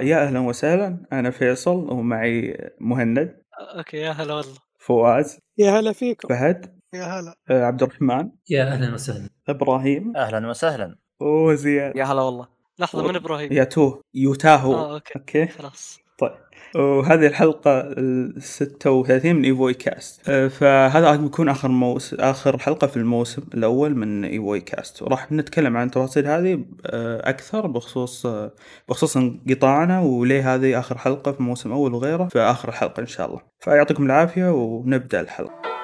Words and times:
يا 0.00 0.22
أهلا 0.26 0.40
وسهلا 0.40 1.06
أنا 1.12 1.30
فيصل 1.30 1.92
ومعي 1.92 2.56
مهند. 2.80 3.42
okay 3.76 3.96
يا 3.96 4.10
هلا 4.10 4.34
والله. 4.34 4.54
فواز 4.78 5.38
يا 5.58 5.70
هلا 5.70 5.92
فيكم. 5.92 6.28
فهد. 6.28 6.78
يا 6.94 7.04
هلا. 7.04 7.34
آه، 7.50 7.64
عبد 7.64 7.82
الرحمن. 7.82 8.30
يا 8.50 8.64
أهلا 8.64 8.94
وسهلا. 8.94 9.28
إبراهيم. 9.48 10.16
أهلا 10.16 10.48
وسهلا. 10.48 10.96
وزياد 11.20 11.96
يا 11.96 12.04
هلا 12.04 12.22
والله. 12.22 12.48
لحظة 12.78 13.04
و- 13.04 13.08
من 13.08 13.16
إبراهيم؟ 13.16 13.52
يا 13.52 13.64
توه 13.64 14.02
يوتاهو. 14.14 14.74
آه 14.74 14.94
okay. 14.94 15.18
okay. 15.18 15.46
خلاص. 15.46 15.98
طيب. 16.18 16.32
وهذه 16.74 17.26
الحلقة 17.26 17.80
ال 17.80 18.42
36 18.42 19.36
من 19.36 19.44
إيفوي 19.44 19.74
كاست. 19.74 20.30
فهذا 20.30 21.10
راح 21.10 21.20
يكون 21.20 21.48
آخر 21.48 21.68
موس... 21.68 22.14
آخر 22.14 22.58
حلقة 22.58 22.86
في 22.86 22.96
الموسم 22.96 23.42
الأول 23.54 23.96
من 23.96 24.24
إيفوي 24.24 24.60
كاست. 24.60 25.02
وراح 25.02 25.32
نتكلم 25.32 25.76
عن 25.76 25.86
التفاصيل 25.86 26.26
هذه 26.26 26.64
آه، 26.86 27.28
أكثر 27.30 27.66
بخصوص 27.66 28.26
آه، 28.26 28.52
بخصوص 28.88 29.16
انقطاعنا 29.16 30.00
وليه 30.00 30.54
هذه 30.54 30.78
آخر 30.78 30.98
حلقة 30.98 31.32
في 31.32 31.42
موسم 31.42 31.72
أول 31.72 31.94
وغيره 31.94 32.28
في 32.28 32.38
آخر 32.38 32.68
الحلقة 32.68 33.00
إن 33.00 33.06
شاء 33.06 33.28
الله. 33.28 33.40
فيعطيكم 33.60 34.06
العافية 34.06 34.52
ونبدأ 34.52 35.20
الحلقة. 35.20 35.75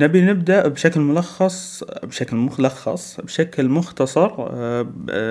نبي 0.00 0.22
نبدأ 0.22 0.68
بشكل 0.68 1.00
ملخص 1.00 1.84
بشكل 2.02 2.36
ملخص 2.36 3.20
بشكل 3.20 3.68
مختصر 3.68 4.30
آه، 4.38 4.82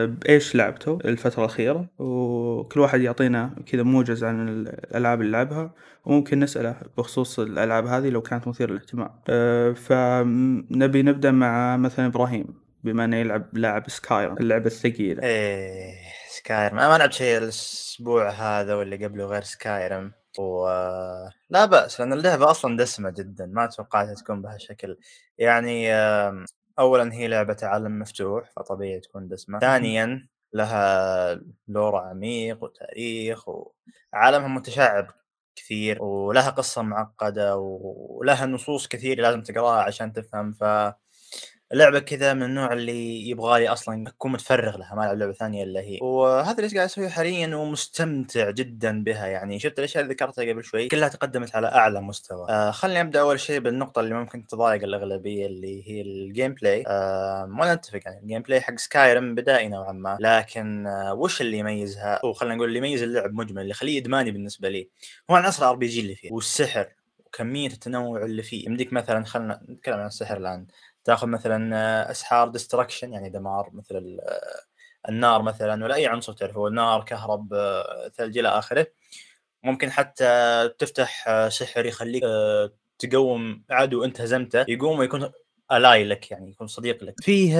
بإيش 0.08 0.55
لعبته 0.55 1.00
الفترة 1.05 1.40
الأخيرة؟ 1.40 1.86
وكل 2.00 2.80
واحد 2.80 3.02
يعطينا 3.02 3.55
كذا 3.66 3.84
موجز 3.84 4.24
عن 4.24 4.50
الألعاب 4.50 5.22
اللي 5.22 5.32
لعبها 5.32 5.74
وممكن 6.05 6.40
نسأله 6.40 6.76
بخصوص 6.98 7.40
الألعاب 7.40 7.86
هذه 7.86 8.10
لو 8.10 8.22
كانت 8.22 8.48
مثيرة 8.48 8.72
للاهتمام. 8.72 9.10
آه، 9.30 9.72
فنبي 9.72 11.02
نبدأ 11.02 11.32
مع 11.32 11.77
مثلا 11.77 12.05
إبراهيم 12.05 12.46
بما 12.84 13.05
أنه 13.05 13.18
يلعب 13.18 13.58
لاعب 13.58 13.90
سكايرم 13.90 14.38
اللعبة 14.38 14.66
الثقيلة. 14.66 15.24
إيه 15.24 15.93
سكايرم. 16.30 16.76
ما 16.76 16.98
لعبت 16.98 17.13
شيء 17.13 17.38
الأسبوع 17.38 18.30
هذا 18.30 18.76
واللي 18.76 19.05
قبله 19.05 19.26
غير 19.26 19.43
سكايرم. 19.43 20.18
و 20.38 20.68
لا 21.49 21.66
بأس 21.66 21.99
لأن 21.99 22.13
اللعبة 22.13 22.52
أصلا 22.52 22.77
دسمة 22.77 23.10
جدا 23.10 23.46
ما 23.46 23.66
توقعتها 23.66 24.13
تكون 24.13 24.41
بهالشكل. 24.41 24.98
يعني 25.38 25.91
آم، 25.94 26.46
أولا 26.80 27.13
هي 27.13 27.27
لعبة 27.27 27.58
عالم 27.63 27.99
مفتوح 27.99 28.52
فطبيعي 28.55 28.99
تكون 28.99 29.27
دسمة. 29.27 29.60
ثانيا 29.60 30.27
لها 30.54 31.41
lore 31.68 31.96
عميق 31.96 32.63
وتاريخ 32.63 33.46
وعالمها 33.49 34.48
متشعب 34.48 35.08
كثير 35.55 36.04
ولها 36.04 36.49
قصة 36.49 36.82
معقدة 36.82 37.58
ولها 37.58 38.46
نصوص 38.46 38.88
كثير 38.88 39.21
لازم 39.21 39.41
تقراها 39.43 39.82
عشان 39.84 40.14
تفهم 40.14 40.52
ف 40.54 40.64
اللعبة 41.73 41.99
كذا 41.99 42.34
من 42.34 42.43
النوع 42.43 42.73
اللي 42.73 43.29
يبغالي 43.29 43.67
أصلا 43.67 44.07
اكون 44.07 44.31
متفرغ 44.31 44.77
لها 44.77 44.95
ما 44.95 45.03
ألعب 45.03 45.17
لعبة 45.17 45.34
ثانية 45.34 45.63
إلا 45.63 45.79
هي. 45.79 45.99
وهذا 46.01 46.57
اللي 46.59 46.75
قاعد 46.75 46.85
اسويه 46.89 47.07
حاليا 47.09 47.55
ومستمتع 47.55 48.49
جدا 48.49 49.03
بها 49.03 49.27
يعني. 49.27 49.59
شفت 49.59 49.79
الأشياء 49.79 50.03
اللي 50.03 50.13
ذكرتها 50.13 50.49
قبل 50.49 50.63
شوي؟ 50.63 50.87
كلها 50.87 51.07
تقدمت 51.07 51.55
على 51.55 51.67
أعلى 51.67 52.01
مستوى. 52.01 52.47
آه 52.49 52.71
خليني 52.71 53.01
أبدأ 53.01 53.20
أول 53.21 53.40
شيء 53.40 53.59
بالنقطة 53.59 53.99
اللي 53.99 54.13
ممكن 54.15 54.47
تضايق 54.47 54.84
الأغلبية 54.84 55.45
اللي 55.45 55.87
هي 55.90 56.01
ال 56.02 56.54
gameplay 56.54 56.84
آه 56.87 57.43
وأنا 57.59 57.73
اتفق 57.73 57.99
يعني. 58.05 58.20
ال 58.20 58.41
gameplay 58.41 58.62
حق 58.62 58.75
سكايرم 58.77 59.35
بدائي 59.35 59.67
نوعا 59.67 59.91
ما. 59.91 60.17
لكن 60.21 60.87
آه 60.87 61.13
وش 61.13 61.41
اللي 61.41 61.57
يميزها؟ 61.57 62.13
أو 62.23 62.34
خلينا 62.34 62.55
نقول 62.55 62.67
اللي 62.67 62.77
يميز 62.77 63.03
اللعب 63.03 63.34
مجمل 63.34 63.62
اللي 63.62 63.71
يخليه 63.71 63.99
إدماني 63.99 64.31
بالنسبة 64.31 64.69
لي 64.69 64.90
هو 65.31 65.35
العناصر 65.38 65.69
RPG 65.69 66.00
اللي 66.01 66.16
فيه 66.16 66.31
والسحر 66.31 66.88
وكمية 67.25 67.67
التنوع 67.67 68.25
اللي 68.25 68.44
فيه. 68.44 68.66
يمديك 68.66 68.94
مثلا 68.94 69.25
خلينا 69.25 69.62
نتكلم 69.69 70.00
عن 70.00 70.07
السحر 70.07 70.38
الآن. 70.38 70.67
تاخذ 71.03 71.28
مثلا 71.28 71.75
آه، 71.75 72.12
إسحار 72.12 72.47
destruction 72.47 73.13
يعني 73.14 73.30
دمار 73.30 73.69
مثل 73.74 74.18
آه، 74.22 75.09
النار 75.09 75.42
مثلا 75.42 75.84
ولا 75.84 75.96
أي 75.96 76.08
عنصر 76.08 76.34
تعرفه 76.34 76.68
النار 76.68 77.03
كهرب 77.03 77.53
آه، 77.53 78.12
ثلج 78.16 78.38
إلى 78.38 78.47
آخره. 78.47 78.88
ممكن 79.64 79.92
حتى 79.92 80.70
تفتح 80.80 81.26
سحر 81.48 81.86
يخليك 81.86 82.24
تقوم 83.00 83.64
عدو 83.70 84.04
انت 84.04 84.22
هزمته 84.22 84.66
يقوم 84.68 85.00
ويكون 85.00 85.32
ally 85.72 86.06
لك 86.06 86.32
يعني 86.32 86.50
يكون 86.50 86.68
صديق 86.68 87.04
لك. 87.04 87.14
فيه 87.22 87.58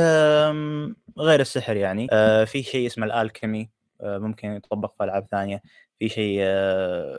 غير 1.18 1.40
السحر 1.40 1.76
يعني 1.76 2.08
في 2.46 2.64
شيء 2.64 2.88
اسمه 2.88 3.06
ال 3.06 3.14
alchemy 3.14 3.70
ممكن 4.04 4.48
يطبق 4.48 4.94
في 4.98 5.04
ألعاب 5.04 5.28
ثانية. 5.32 5.62
في 6.00 6.10
شيء 6.10 6.40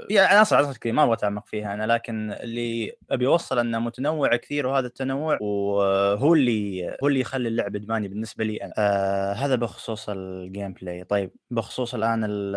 في 0.08 0.18
عناصر 0.18 0.56
عناصر 0.56 0.78
كثير 0.78 0.92
ما 0.92 1.02
أبغى 1.02 1.14
أتعمق 1.14 1.46
فيها 1.46 1.74
أنا 1.74 1.86
لكن 1.86 2.32
اللي 2.32 2.92
أبي 3.10 3.26
أوصل 3.26 3.58
أنه 3.58 3.78
متنوع 3.78 4.36
كثير 4.36 4.66
وهذا 4.66 4.86
التنوع 4.86 5.38
وهو 5.41 6.34
اللي 6.34 6.88
هو 7.02 7.08
اللي 7.08 7.20
يخلي 7.20 7.48
اللعب 7.48 7.76
إدماني 7.76 8.08
بالنسبة 8.08 8.44
لي 8.44 8.56
أنا. 8.56 8.72
آه 8.78 9.32
هذا 9.32 9.54
بخصوص 9.56 10.06
ال 10.08 10.72
gameplay 10.72 11.04
طيب 11.04 11.30
بخصوص 11.50 11.94
الآن 11.94 12.24
ال- 12.24 12.56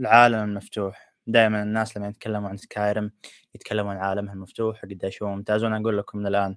العالم 0.00 0.38
المفتوح. 0.44 1.14
دائما 1.26 1.62
الناس 1.62 1.96
لما 1.96 2.08
يتكلموا 2.08 2.48
عن 2.48 2.56
سكايرم 2.56 3.10
يتكلموا 3.54 3.90
عن 3.92 3.96
عالمها 3.98 4.34
المفتوح 4.34 4.84
وقديش 4.84 5.22
هو 5.22 5.28
ممتاز. 5.28 5.64
وأنا 5.64 5.76
أقول 5.76 5.98
لكم 5.98 6.18
من 6.18 6.26
الآن 6.26 6.56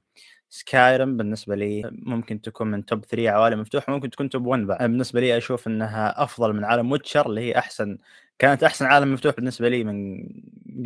سكايرم 0.49 1.17
بالنسبة 1.17 1.55
لي 1.55 1.89
ممكن 1.91 2.41
تكون 2.41 2.67
من 2.71 2.85
top 2.85 3.05
3 3.05 3.29
عوالم 3.29 3.59
مفتوحة 3.61 3.93
ممكن 3.93 4.09
تكون 4.09 4.29
top 4.29 4.45
1 4.45 4.63
بعد 4.67 4.77
بالنسبة 4.81 5.19
لي 5.19 5.37
أشوف 5.37 5.67
إنها 5.67 6.23
أفضل 6.23 6.53
من 6.53 6.63
عالم 6.63 6.91
ويتشر 6.91 7.25
اللي 7.25 7.41
هي 7.41 7.57
أحسن 7.57 7.97
كانت 8.39 8.63
أحسن 8.63 8.85
عالم 8.85 9.13
مفتوح 9.13 9.35
بالنسبة 9.35 9.69
لي 9.69 9.83
من 9.83 10.17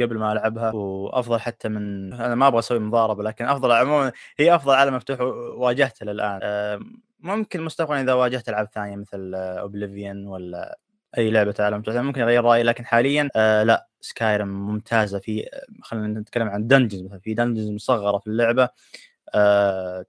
قبل 0.01 0.17
ما 0.17 0.31
ألعبها 0.31 0.71
وأفضل 0.71 1.39
حتى 1.39 1.69
من 1.69 2.13
أنا 2.13 2.35
ما 2.35 2.47
أبغى 2.47 2.59
أسوي 2.59 2.79
مضاربة 2.79 3.23
لكن 3.23 3.45
أفضل 3.45 3.71
عموما 3.71 4.11
هي 4.39 4.55
أفضل 4.55 4.73
عالم 4.73 4.95
مفتوح 4.95 5.21
واجهته 5.57 6.05
للآن. 6.05 6.39
آه، 6.43 6.79
ممكن 7.19 7.61
مستقبلا 7.61 8.01
إذا 8.01 8.13
واجهت 8.13 8.49
ألعاب 8.49 8.67
ثانية 8.73 8.95
مثل 8.95 9.33
اوبليفيون 9.35 10.27
ولا 10.27 10.77
أي 11.17 11.31
لعبة 11.31 11.55
عالم 11.59 11.77
مفتوح 11.77 11.95
ممكن 11.95 12.21
أغير 12.21 12.43
رأيي 12.43 12.63
لكن 12.63 12.85
حاليا 12.85 13.29
آه 13.35 13.63
لا 13.63 13.87
سكايرم 14.01 14.47
ممتازة 14.47 15.19
في 15.19 15.45
خلينا 15.81 16.19
نتكلم 16.19 16.47
عن 16.49 16.67
dungeons 16.67 17.03
مثلا 17.03 17.19
في 17.19 17.33
dungeons 17.33 17.69
مصغرة 17.69 18.17
في 18.17 18.27
اللعبة. 18.27 18.63
آه 18.63 18.69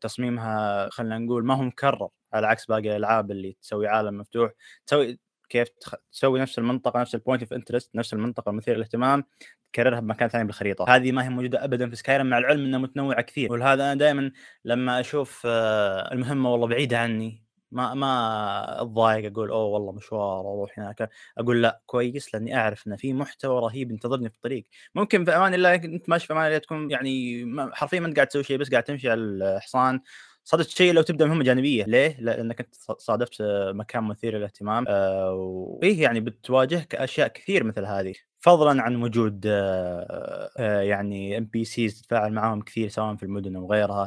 تصميمها 0.01 0.89
خلينا 0.91 1.19
نقول 1.19 1.45
ما 1.45 1.55
هو 1.55 1.63
مكرر 1.63 2.09
على 2.33 2.47
عكس 2.47 2.67
باقي 2.67 2.81
الألعاب 2.91 3.31
اللي 3.31 3.57
تسوي 3.63 3.89
عالم 3.89 4.19
مفتوح 4.19 4.53
تسوي 4.87 5.19
كيف. 5.49 5.69
تسوي 6.13 6.41
نفس 6.41 6.59
المنطقة 6.59 7.01
نفس 7.01 7.15
ال 7.15 7.19
point 7.19 7.43
of 7.43 7.53
interest 7.53 7.91
نفس 7.95 8.13
المنطقة 8.15 8.51
المثيره 8.51 8.77
للاهتمام 8.77 9.25
تكررها 9.73 10.01
بمكان 10.01 10.29
ثاني 10.29 10.45
بالخريطة 10.45 10.85
هذه 10.89 11.13
ما 11.13 11.25
هي 11.25 11.29
موجودة 11.29 11.65
ابدا 11.65 11.91
في 11.91 11.97
سكايرم 11.97 12.27
مع 12.27 12.39
العلم 12.39 12.65
إنها 12.65 12.79
متنوعة 12.79 13.23
كثير 13.23 13.53
ولهذا 13.53 13.85
أنا 13.85 13.95
دائما 13.95 14.33
لما 14.65 15.01
أشوف 15.01 15.43
آه، 15.47 16.13
المهمة 16.13 16.53
والله 16.53 16.67
بعيدة 16.67 16.99
عني 16.99 17.45
ما 17.73 17.95
ما 17.95 18.83
أتضايق 18.83 19.33
أقول 19.33 19.51
أوه 19.51 19.65
والله 19.65 19.93
مشوار 19.93 20.41
أروح 20.41 20.79
هناك. 20.79 21.11
أقول 21.39 21.63
لأ 21.63 21.81
كويس 21.87 22.35
لأني 22.35 22.57
أعرف 22.57 22.87
ان 22.87 22.97
في 22.97 23.13
محتوى 23.13 23.61
رهيب 23.61 23.91
ينتظرني 23.91 24.29
في 24.31 24.37
الطريق. 24.37 24.65
ممكن 24.95 25.25
في 25.25 25.31
أمان 25.37 25.55
الله 25.55 25.75
أنت 25.75 26.09
ماشي 26.09 26.27
في 26.27 26.33
أمان 26.33 26.47
الله 26.47 26.59
تكون 26.59 26.91
يعني 26.91 27.45
حرفيا 27.73 28.01
ما 28.01 28.07
أنت 28.07 28.17
قاعد 28.17 28.27
تسوي 28.27 28.45
شيء 28.45 28.59
بس 28.59 28.71
قاعد 28.71 28.83
تمشي 28.83 29.11
على 29.11 29.21
الحصان. 29.21 30.01
صادفت 30.45 30.69
شيء 30.69 30.93
لو 30.93 31.03
تبدأ 31.03 31.27
مهمة 31.27 31.45
جانبية. 31.45 31.85
ليه؟ 31.85 32.17
لأنك 32.21 32.61
أنت 32.61 32.75
صادفت 32.99 33.43
مكان 33.75 34.05
مثير 34.05 34.37
للاهتمام. 34.39 34.85
آه 34.89 35.33
وايه 35.35 36.03
يعني 36.03 36.21
بتواجهك 36.21 36.95
أشياء 36.95 37.29
كثير 37.29 37.65
مثل 37.65 37.85
هذه. 37.85 38.15
فضلا 38.41 38.83
عن 38.83 39.03
وجود 39.03 39.45
آه 39.47 40.51
آه 40.59 40.81
يعني 40.81 41.39
NPCs 41.39 42.01
تتفاعل 42.01 42.33
معاهم 42.33 42.63
كثير 42.63 42.89
سواء 42.89 43.17
في 43.17 43.23
المدن 43.23 43.57
أو 43.57 43.73
غيرها. 43.73 44.07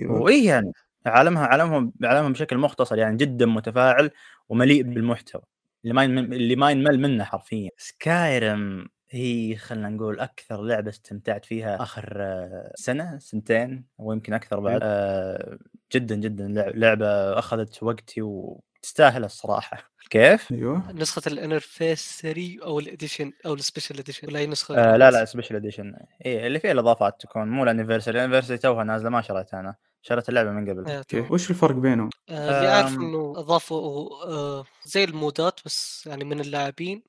أيوة. 0.00 0.20
وإيه 0.22 0.46
يعني؟ 0.48 0.72
عالمها 1.06 1.46
عالمهم 1.46 1.92
عالمهم 2.04 2.32
بشكل 2.32 2.58
مختصر 2.58 2.98
يعني 2.98 3.16
جدا 3.16 3.46
متفاعل 3.46 4.10
ومليء 4.48 4.82
بالمحتوى 4.82 5.42
اللي 5.84 5.94
ما 5.94 6.04
اللي 6.04 6.56
ما 6.56 6.70
ينمل 6.70 7.00
منه 7.00 7.24
حرفيا. 7.24 7.70
سكايرم 7.76 8.88
هي 9.10 9.56
خلينا 9.56 9.88
نقول 9.88 10.20
أكثر 10.20 10.62
لعبة 10.62 10.90
استمتعت 10.90 11.44
فيها 11.44 11.82
آخر 11.82 12.14
آه، 12.20 12.72
سنة 12.74 13.18
سنتين 13.18 13.84
ويمكن 13.98 14.32
أكثر 14.32 14.60
بعد. 14.60 14.80
آه، 14.82 15.58
جدا 15.92 16.14
جدا 16.16 16.48
لع- 16.48 16.72
لعبة 16.74 17.38
أخذت 17.38 17.82
وقتي 17.82 18.22
وتستاهل 18.22 19.24
الصراحة. 19.24 19.90
كيف؟ 20.10 20.52
أيوه. 20.52 20.92
نسخة 20.92 21.22
ال 21.26 21.37
anniversary 21.37 22.58
أو 22.62 22.78
ال 22.78 22.85
edition 22.85 23.32
أو 23.46 23.54
ال 23.54 23.59
special 23.59 23.98
edition 23.98 24.28
ولا 24.28 24.38
أي 24.38 24.46
نسخة؟ 24.46 24.76
آه 24.78 24.96
لا 24.96 25.10
لا 25.10 25.24
special 25.24 25.56
edition 25.56 25.94
إيه 26.26 26.46
اللي 26.46 26.60
فيها 26.60 26.72
الإضافات 26.72 27.20
تكون 27.20 27.48
مو 27.48 27.62
ال 27.64 27.68
anniversary 27.68 28.18
ال 28.18 28.21
anniversary 28.21 28.58
توها 28.58 28.84
نازلة 28.84 29.10
ما 29.10 29.22
شريتها 29.22 29.60
أنا. 29.60 29.74
شريت 30.06 30.28
اللعبة 30.28 30.50
من 30.50 30.70
قبل 30.70 30.84
كيف 30.84 31.04
تمام. 31.20 31.32
وش 31.32 31.50
الفرق 31.50 31.74
بينهم؟ 31.74 32.10
آه، 32.28 32.58
اللي 32.58 32.72
اعرف. 32.72 32.94
إنه 32.94 33.32
أضافوا 33.36 34.10
آه، 34.24 34.64
زي 34.84 35.04
ال 35.04 35.15
modات 35.15 35.60
بس 35.64 36.06
يعني 36.06 36.24
من 36.24 36.40
اللاعبين 36.40 37.02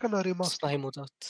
كانها 0.00 0.20
بس 0.20 0.26
remaster 0.26 0.66
ما 0.66 0.72
هي 0.72 0.76
modات 0.76 1.24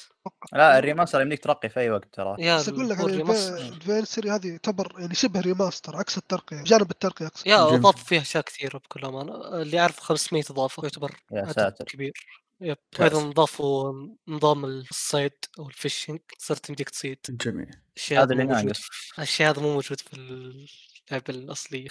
لا 0.53 0.79
ال 0.79 0.84
remaster 0.84 1.21
يمديك 1.21 1.45
ترقي 1.45 1.69
في 1.69 1.81
أي 1.81 1.91
وقت 1.91 2.05
ترى 2.15 2.37
يا 2.39 2.57
بس 2.57 2.69
أقول 2.69 2.89
لك 2.89 2.97
يعني 2.99 3.11
ال 3.13 3.25
remaster. 3.25 4.35
هذه 4.35 4.57
تعتبر 4.57 5.01
يعني 5.01 5.15
شبه 5.15 5.41
remaster 5.41 5.97
عكس 5.97 6.19
الترقية 6.19 6.61
بجانب 6.61 6.91
الترقية 6.91 7.27
اقصد 7.27 7.47
يا. 7.47 7.63
اضافوا 7.63 8.05
فيها 8.05 8.21
أشياء 8.21 8.43
كثيرة 8.45 8.79
بكل 8.79 9.05
أمانة 9.05 9.63
اللي 9.63 9.81
اعرف 9.81 10.01
500 10.01 10.45
إضافة 10.51 10.83
يعتبر 10.83 11.11
يا 11.33 11.41
عدد 11.41 11.53
ساتر. 11.53 11.85
كبير 11.85 12.13
yep. 12.61 12.77
أيضا 13.01 13.31
ضافوا 13.31 13.93
نظام 14.29 14.65
الصيد 14.65 15.33
أو 15.59 15.69
ال 15.69 15.75
fishing 15.75 16.21
صرت 16.39 16.69
يمديك 16.69 16.91
تصيد 16.91 17.19
جميل 17.31 17.71
الشيء 17.97 18.23
هذا 18.23 18.33
اللي 18.33 18.45
ناقص. 18.45 18.89
الشيء 19.19 19.49
هذا 19.51 19.63
مو 19.63 19.73
موجود 19.75 20.01
في 20.01 20.15
ال- 20.17 20.67
اللعبه 21.11 21.25
الاصليه 21.31 21.89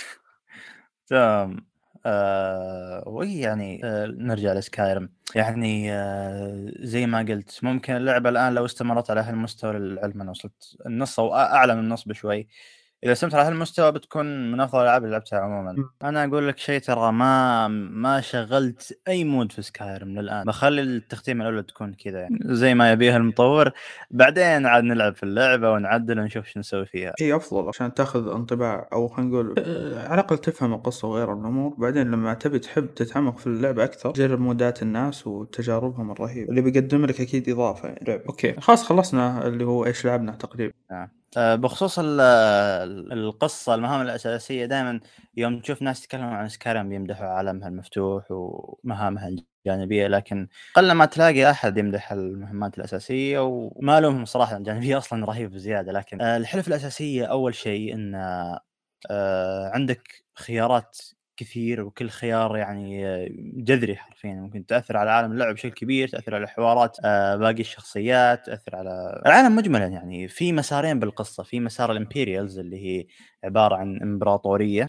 تمام. 1.07 1.65
آه 2.05 3.03
وهي 3.07 3.39
يعني 3.39 3.81
آه 3.85 4.05
نرجع 4.07 4.53
لسكايرم. 4.53 5.09
يعني 5.35 5.93
آه 5.93 6.71
زي 6.79 7.05
ما 7.05 7.19
قلت 7.19 7.59
ممكن 7.63 7.93
اللعبة 7.95 8.29
الآن 8.29 8.53
لو 8.53 8.65
استمرت 8.65 9.11
على 9.11 9.21
هالمستوى 9.21 9.73
للعلم 9.73 10.21
أنا 10.21 10.31
وصلت 10.31 10.77
النص 10.85 11.19
أو 11.19 11.35
أعلى 11.35 11.75
من 11.75 11.79
النص 11.83 12.03
بشوي. 12.07 12.47
إذا 13.03 13.11
استمرت 13.11 13.35
على 13.35 13.47
هالمستوى 13.47 13.91
بتكون 13.91 14.51
من 14.51 14.59
أفضل 14.59 14.79
الالعاب 14.79 15.03
اللي 15.03 15.11
لعبتها 15.11 15.39
عموما. 15.39 15.75
أنا 16.03 16.23
أقول 16.23 16.47
لك 16.47 16.57
شيء 16.57 16.79
ترى 16.79 17.11
ما 17.11 17.67
ما 17.67 18.21
شغلت 18.21 18.99
أي 19.07 19.23
mod 19.23 19.51
في 19.51 19.61
سكايرم 19.61 20.19
للآن. 20.19 20.43
بخلي 20.43 20.81
التختيم 20.81 21.41
الأولى 21.41 21.63
تكون 21.63 21.93
كذا 21.93 22.19
يعني 22.19 22.39
زي 22.43 22.73
ما 22.73 22.91
يبيها 22.91 23.17
المطور. 23.17 23.71
بعدين 24.11 24.65
عاد 24.65 24.83
نلعب 24.83 25.15
في 25.15 25.23
اللعبة 25.23 25.71
ونعدل 25.71 26.19
ونشوف 26.19 26.45
شو 26.45 26.59
نسوي 26.59 26.85
فيها. 26.85 27.13
هي 27.19 27.35
أفضل 27.35 27.67
عشان 27.67 27.93
تاخذ 27.93 28.31
انطباع 28.31 28.87
أو 28.93 29.07
خلينا 29.07 29.31
نقول 29.31 29.55
آه، 29.57 30.07
على 30.07 30.13
الأقل 30.13 30.37
تفهم 30.37 30.73
القصة 30.73 31.07
وغير 31.07 31.33
الأمور. 31.33 31.73
بعدين 31.77 32.11
لما 32.11 32.33
تبي 32.33 32.59
تحب 32.59 32.93
تتعمق 32.93 33.37
في 33.37 33.47
اللعبة 33.47 33.83
أكثر 33.83 34.11
جرب 34.11 34.39
modات 34.39 34.83
الناس 34.83 35.27
وتجاربهم 35.27 36.11
الرهيبة. 36.11 36.49
اللي 36.49 36.61
بيقدم 36.61 37.05
لك 37.05 37.21
أكيد 37.21 37.49
إضافة 37.49 37.87
يعني. 37.87 38.05
لعبة. 38.07 38.23
okay. 38.29 38.53
خلاص 38.53 38.83
خلصنا 38.83 39.47
اللي 39.47 39.65
هو 39.65 39.85
إيش 39.85 40.05
لعبنا 40.05 40.31
تقريبا. 40.31 40.73
آه، 40.91 41.11
بخصوص 41.37 41.99
ال- 41.99 42.19
ال- 42.21 43.13
القصة 43.13 43.75
المهام 43.75 44.01
الأساسية 44.01 44.65
دائما 44.65 44.99
يوم 45.37 45.59
تشوف 45.59 45.81
ناس 45.81 46.03
يتكلموا 46.03 46.29
عن 46.35 46.49
سكارم 46.49 46.89
بيمدحوا 46.89 47.25
عالمها 47.27 47.67
المفتوح 47.67 48.25
ومهامها 48.31 49.27
الجانبية 49.67 50.07
لكن 50.07 50.47
قل 50.75 50.91
ما 50.91 51.05
تلاقي 51.05 51.49
أحد 51.51 51.77
يمدح 51.77 52.11
المهمات 52.11 52.77
الأساسية 52.77 53.39
وما 53.39 53.99
لهم 54.01 54.25
صراحة 54.25 54.57
الجانبية 54.57 54.97
أصلا 54.97 55.25
رهيب 55.25 55.51
بزيادة. 55.51 55.91
لكن 55.91 56.21
آه، 56.21 56.37
الحلف 56.37 56.67
الأساسية 56.67 57.25
أول 57.25 57.55
شيء 57.55 57.93
أن 57.95 58.15
آه، 59.11 59.69
عندك 59.73 60.23
خيارات 60.35 60.97
كثير 61.37 61.81
وكل 61.81 62.09
خيار 62.09 62.57
يعني 62.57 63.03
جذري 63.63 63.95
حرفيا. 63.95 64.33
ممكن 64.33 64.65
تأثر 64.65 64.97
على 64.97 65.09
عالم 65.11 65.31
اللعب 65.31 65.53
بشكل 65.53 65.69
كبير 65.71 66.07
تأثر 66.07 66.35
على 66.35 66.47
حوارات 66.47 66.97
آه، 67.05 67.35
باقي 67.35 67.59
الشخصيات 67.61 68.45
تأثر 68.45 68.75
على 68.75 69.21
العالم 69.25 69.55
مجملا 69.55 69.87
يعني. 69.87 70.27
في 70.27 70.51
مسارين 70.53 70.99
بالقصة 70.99 71.43
في 71.43 71.59
مسار 71.59 71.91
الامبيريالز 71.91 72.59
اللي 72.59 72.77
هي 72.85 73.05
عبارة 73.43 73.75
عن 73.75 74.01
إمبراطورية 74.01 74.85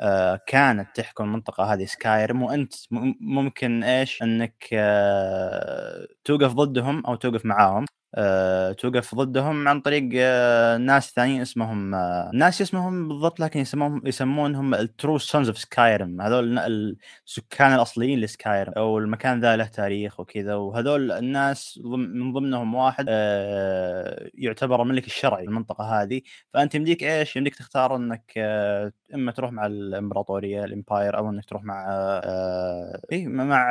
آه، 0.00 0.40
كانت 0.46 0.88
تحكم 0.96 1.24
المنطقة 1.24 1.64
هذه 1.74 1.84
سكايرم 1.84 2.42
وأنت 2.42 2.74
ممكن 3.20 3.84
إيش؟ 3.84 4.22
إنك 4.22 4.68
آه، 4.72 6.06
توقف 6.24 6.52
ضدهم 6.52 7.06
أو 7.06 7.14
توقف 7.14 7.46
معاهم. 7.46 7.84
آه، 8.18 8.72
توقف 8.72 9.14
ضدهم 9.14 9.68
عن 9.68 9.80
طريق 9.80 10.08
آه، 10.16 10.76
ناس 10.76 11.12
ثانيين 11.12 11.40
اسمهم 11.40 11.94
آه، 11.94 12.30
ناس 12.34 12.62
اسمهم 12.62 13.08
بالضبط 13.08 13.40
لكن 13.40 13.60
يسمون 13.60 14.00
يسمونهم 14.04 14.74
ال 14.74 14.83
true 14.83 15.18
sons 15.18 15.48
of 15.48 15.58
Skyrim 15.58 16.20
هذول 16.20 16.58
ال- 16.58 16.96
السكان 17.26 17.74
الأصليين 17.74 18.20
لسكايرم 18.20 18.72
أو 18.76 18.98
المكان 18.98 19.40
ذا 19.40 19.56
له 19.56 19.66
تاريخ 19.66 20.20
وكذا. 20.20 20.54
وهذول 20.54 21.12
الناس 21.12 21.80
من 21.84 22.32
ضمنهم 22.32 22.74
واحد 22.74 23.06
آه، 23.08 24.30
يعتبر 24.34 24.82
الملك 24.82 25.06
الشرعي 25.06 25.44
للمنطقه 25.46 26.02
هذه. 26.02 26.20
فأنت 26.54 26.74
يمديك 26.74 27.04
إيش؟ 27.04 27.36
يمديك 27.36 27.54
تختار 27.54 27.96
إنك 27.96 28.32
آه، 28.36 28.92
إما 29.14 29.32
تروح 29.32 29.52
مع 29.52 29.66
الإمبراطورية 29.66 30.64
ال 30.64 30.72
empire 30.72 31.18
أو 31.18 31.30
إنك 31.30 31.44
تروح 31.44 31.64
مع 31.64 31.86
آه، 32.24 33.02
اي 33.12 33.26
مع 33.26 33.70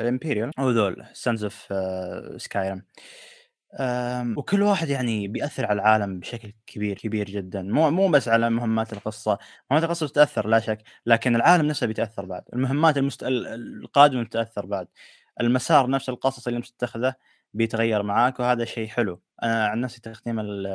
ال 0.00 0.06
imperial 0.06 0.50
أو 0.58 0.70
ذول 0.70 1.04
sons 1.12 1.44
of 1.44 1.72
Skyrim 2.42 2.82
وكل 4.36 4.62
واحد 4.62 4.88
يعني 4.88 5.28
بيأثر 5.28 5.66
على 5.66 5.80
العالم 5.82 6.20
بشكل 6.20 6.52
كبير 6.66 6.98
كبير 6.98 7.30
جدا. 7.30 7.62
مو 7.62 7.90
مو 7.90 8.08
بس 8.08 8.28
على 8.28 8.50
مهمات 8.50 8.92
القصة. 8.92 9.38
مهمات 9.70 9.84
القصة 9.84 10.06
بتأثر 10.08 10.46
لا 10.48 10.60
شك 10.60 10.82
لكن 11.06 11.36
العالم 11.36 11.66
نفسه 11.66 11.86
بيتأثر 11.86 12.24
بعد. 12.26 12.42
المهمات 12.52 12.98
المست... 12.98 13.22
ال- 13.22 13.46
القادمة 13.84 14.22
بتأثر 14.22 14.66
بعد. 14.66 14.88
المسار 15.40 15.90
نفس 15.90 16.08
القصص 16.08 16.46
اللي 16.46 16.58
متتخذه 16.58 17.14
بيتغير 17.54 18.02
معاك 18.02 18.40
وهذا 18.40 18.64
شيء 18.64 18.88
حلو. 18.88 19.20
أنا 19.42 19.66
عن 19.66 19.80
نفسي 19.80 20.00
تختيم 20.00 20.40
ال- 20.40 20.66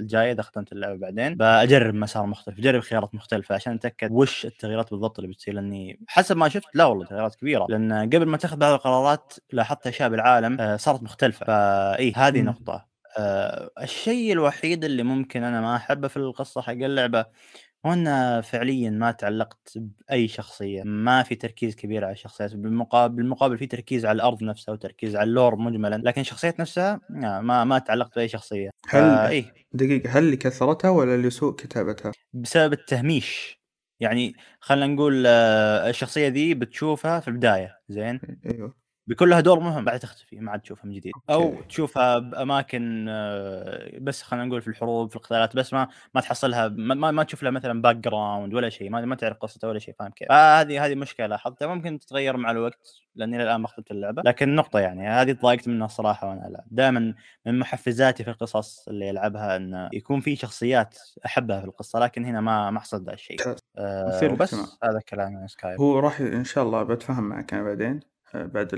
الجاي 0.00 0.32
اذا 0.32 0.42
ختمت 0.42 0.72
اللعبة 0.72 0.98
بعدين. 0.98 1.34
بجرب 1.34 1.94
مسار 1.94 2.26
مختلف 2.26 2.56
بجرب 2.58 2.80
خيارات 2.80 3.14
مختلفة 3.14 3.54
عشان 3.54 3.72
أتأكد 3.74 4.08
وش 4.12 4.46
التغييرات 4.46 4.90
بالضبط 4.90 5.18
اللي 5.18 5.30
بتصير 5.32 5.54
لأني 5.54 6.00
حسب 6.08 6.36
ما 6.36 6.48
شفت 6.48 6.66
لا 6.74 6.84
والله 6.84 7.04
تغييرات 7.06 7.34
كبيرة. 7.34 7.66
لأن 7.68 7.92
قبل 7.92 8.26
ما 8.26 8.36
تاخذ 8.36 8.56
بعض 8.56 8.72
القرارات 8.72 9.32
لاحظت 9.52 9.86
أشياء 9.86 10.08
بالعالم 10.08 10.60
آه، 10.60 10.76
صارت 10.76 11.02
مختلفة. 11.02 11.46
فاي 11.46 12.12
هذه 12.16 12.42
مم. 12.42 12.48
نقطة. 12.48 12.88
آه، 13.18 13.70
الشيء 13.82 14.32
الوحيد 14.32 14.84
اللي 14.84 15.02
ممكن 15.02 15.42
أنا 15.44 15.60
ما 15.60 15.76
أحبه 15.76 16.08
في 16.08 16.16
القصة 16.16 16.62
حق 16.62 16.72
اللعبة 16.72 17.26
هو 17.86 17.92
ان 17.92 18.40
فعليا 18.40 18.90
ما 18.90 19.10
تعلقت 19.10 19.72
بأي 19.76 20.28
شخصية 20.28 20.82
ما 20.82 21.22
في 21.22 21.34
تركيز 21.34 21.76
كبير 21.76 22.04
على 22.04 22.12
الشخصيات 22.12 22.54
بالمقابل 22.54 23.16
بالمقابل 23.16 23.58
في 23.58 23.66
تركيز 23.66 24.06
على 24.06 24.16
الأرض 24.16 24.42
نفسها 24.42 24.72
وتركيز 24.72 25.16
على 25.16 25.28
ال 25.28 25.34
lore 25.34 25.56
مجملا 25.56 25.96
لكن 26.04 26.20
الشخصيات 26.20 26.60
نفسها 26.60 27.00
لا، 27.10 27.40
ما 27.40 27.64
ما 27.64 27.78
تعلقت 27.78 28.16
بأي 28.16 28.28
شخصية. 28.28 28.70
هل 28.88 29.02
اي 29.02 29.52
دقيقة 29.72 30.18
هل 30.18 30.32
لكثرتها 30.32 30.90
ولا 30.90 31.28
لسوء 31.28 31.54
كتابتها؟ 31.54 32.12
بسبب 32.32 32.72
التهميش. 32.72 33.58
يعني 34.00 34.34
خلينا 34.60 34.86
نقول 34.86 35.24
آه، 35.26 35.90
الشخصية 35.90 36.28
ذي 36.28 36.54
بتشوفها 36.54 37.20
في 37.20 37.28
البداية 37.28 37.78
زين؟ 37.88 38.20
أيوه 38.46 38.87
بيكون 39.08 39.28
لها 39.30 39.40
دور 39.40 39.60
مهم 39.60 39.84
بعد 39.84 39.98
تختفي 39.98 40.36
ما 40.40 40.50
عاد 40.52 40.60
تشوفها 40.60 40.86
من 40.86 40.92
جديد. 40.92 41.12
أو. 41.30 41.54
تشوفها 41.68 42.18
بأماكن 42.18 43.06
آه، 43.08 43.90
بس 44.00 44.22
خلينا 44.22 44.44
نقول 44.46 44.62
في 44.62 44.68
الحروب 44.68 45.10
في 45.10 45.16
القتالات 45.16 45.56
بس 45.56 45.72
ما 45.72 45.88
ما 46.14 46.20
تحصلها 46.20 46.68
ما, 46.68 47.10
ما- 47.10 47.22
تشوف 47.22 47.42
لها 47.42 47.50
مثلا 47.50 47.82
background 47.82 48.54
ولا 48.54 48.68
شيء 48.68 48.90
ما, 48.90 49.00
ما 49.04 49.14
تعرف 49.16 49.36
قصتها 49.36 49.68
ولا 49.68 49.78
شيء 49.78 49.94
فاهم 49.98 50.10
كيف؟ 50.10 50.28
فهذه 50.28 50.84
هذه 50.86 50.94
مشكلة 50.94 51.26
لاحظتها. 51.26 51.74
ممكن 51.74 51.98
تتغير 51.98 52.36
مع 52.36 52.50
الوقت 52.50 52.92
لأني 53.14 53.36
إلى 53.36 53.44
الآن 53.44 53.60
ما 53.60 53.68
ختمت 53.68 53.90
اللعبة. 53.90 54.22
لكن 54.26 54.54
نقطة 54.54 54.78
يعني 54.80 55.08
هذه 55.08 55.32
تضايقت 55.32 55.68
منها 55.68 55.86
الصراحه 55.86 56.28
وأنا 56.28 56.46
العب 56.48 56.64
دائما 56.70 57.14
من 57.46 57.58
محفزاتي 57.58 58.24
في 58.24 58.30
القصص 58.30 58.88
اللي 58.88 59.10
العبها 59.10 59.56
إن 59.56 59.88
يكون 59.92 60.20
في 60.20 60.36
شخصيات 60.36 60.98
أحبها 61.26 61.60
في 61.60 61.66
القصة 61.66 61.98
لكن 61.98 62.24
هنا 62.24 62.40
ما 62.40 62.70
ما 62.70 62.80
حصلت 62.80 63.02
ذا 63.02 63.12
الشيء. 63.12 63.36
وبس 63.50 64.22
للاهتمام. 64.22 64.66
هذا 64.84 65.00
كلام 65.08 65.46
سكاي 65.46 65.76
هو 65.80 65.98
راح 65.98 66.20
إن 66.20 66.44
شاء 66.44 66.64
الله 66.64 66.82
بتفهم 66.82 67.24
معك 67.24 67.54
أنا 67.54 67.62
بعدين. 67.62 68.00
بعد 68.34 68.74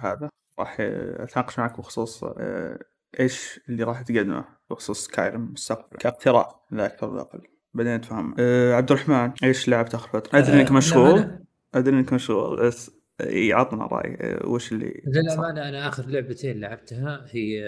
هذا. 0.00 0.30
راح 0.58 0.76
أتناقش 0.80 1.58
معك 1.58 1.78
بخصوص 1.78 2.24
آه، 2.24 2.78
إيش 3.20 3.60
اللي 3.68 3.82
راح 3.82 4.02
تقدمه 4.02 4.44
بخصوص 4.70 5.04
سكايرم 5.04 5.52
مستقبلا 5.52 5.98
كاقتراح 5.98 6.48
لا 6.70 6.86
أكثر 6.86 7.10
ولا 7.10 7.20
أقل. 7.20 7.40
بعدين 7.74 7.96
نتفاهم 7.96 8.34
أه 8.38 8.74
عبد 8.74 8.92
الرحمن 8.92 9.32
إيش 9.44 9.68
لعبت 9.68 9.94
آخر 9.94 10.08
فترة؟ 10.08 10.38
أدري 10.38 10.60
إنك 10.60 10.68
آه، 10.68 10.72
مشغول. 10.72 11.38
أدري 11.74 11.96
إنك 11.96 12.12
مشغول 12.12 12.66
بس 12.66 12.90
إي 13.20 13.52
عطنا 13.52 13.86
رأي 13.86 14.16
آه، 14.20 14.46
وش 14.48 14.72
اللي؟ 14.72 15.02
للامانه 15.06 15.68
أنا 15.68 15.88
آخر 15.88 16.06
لعبتين 16.06 16.60
لعبتها 16.60 17.26
هي 17.30 17.60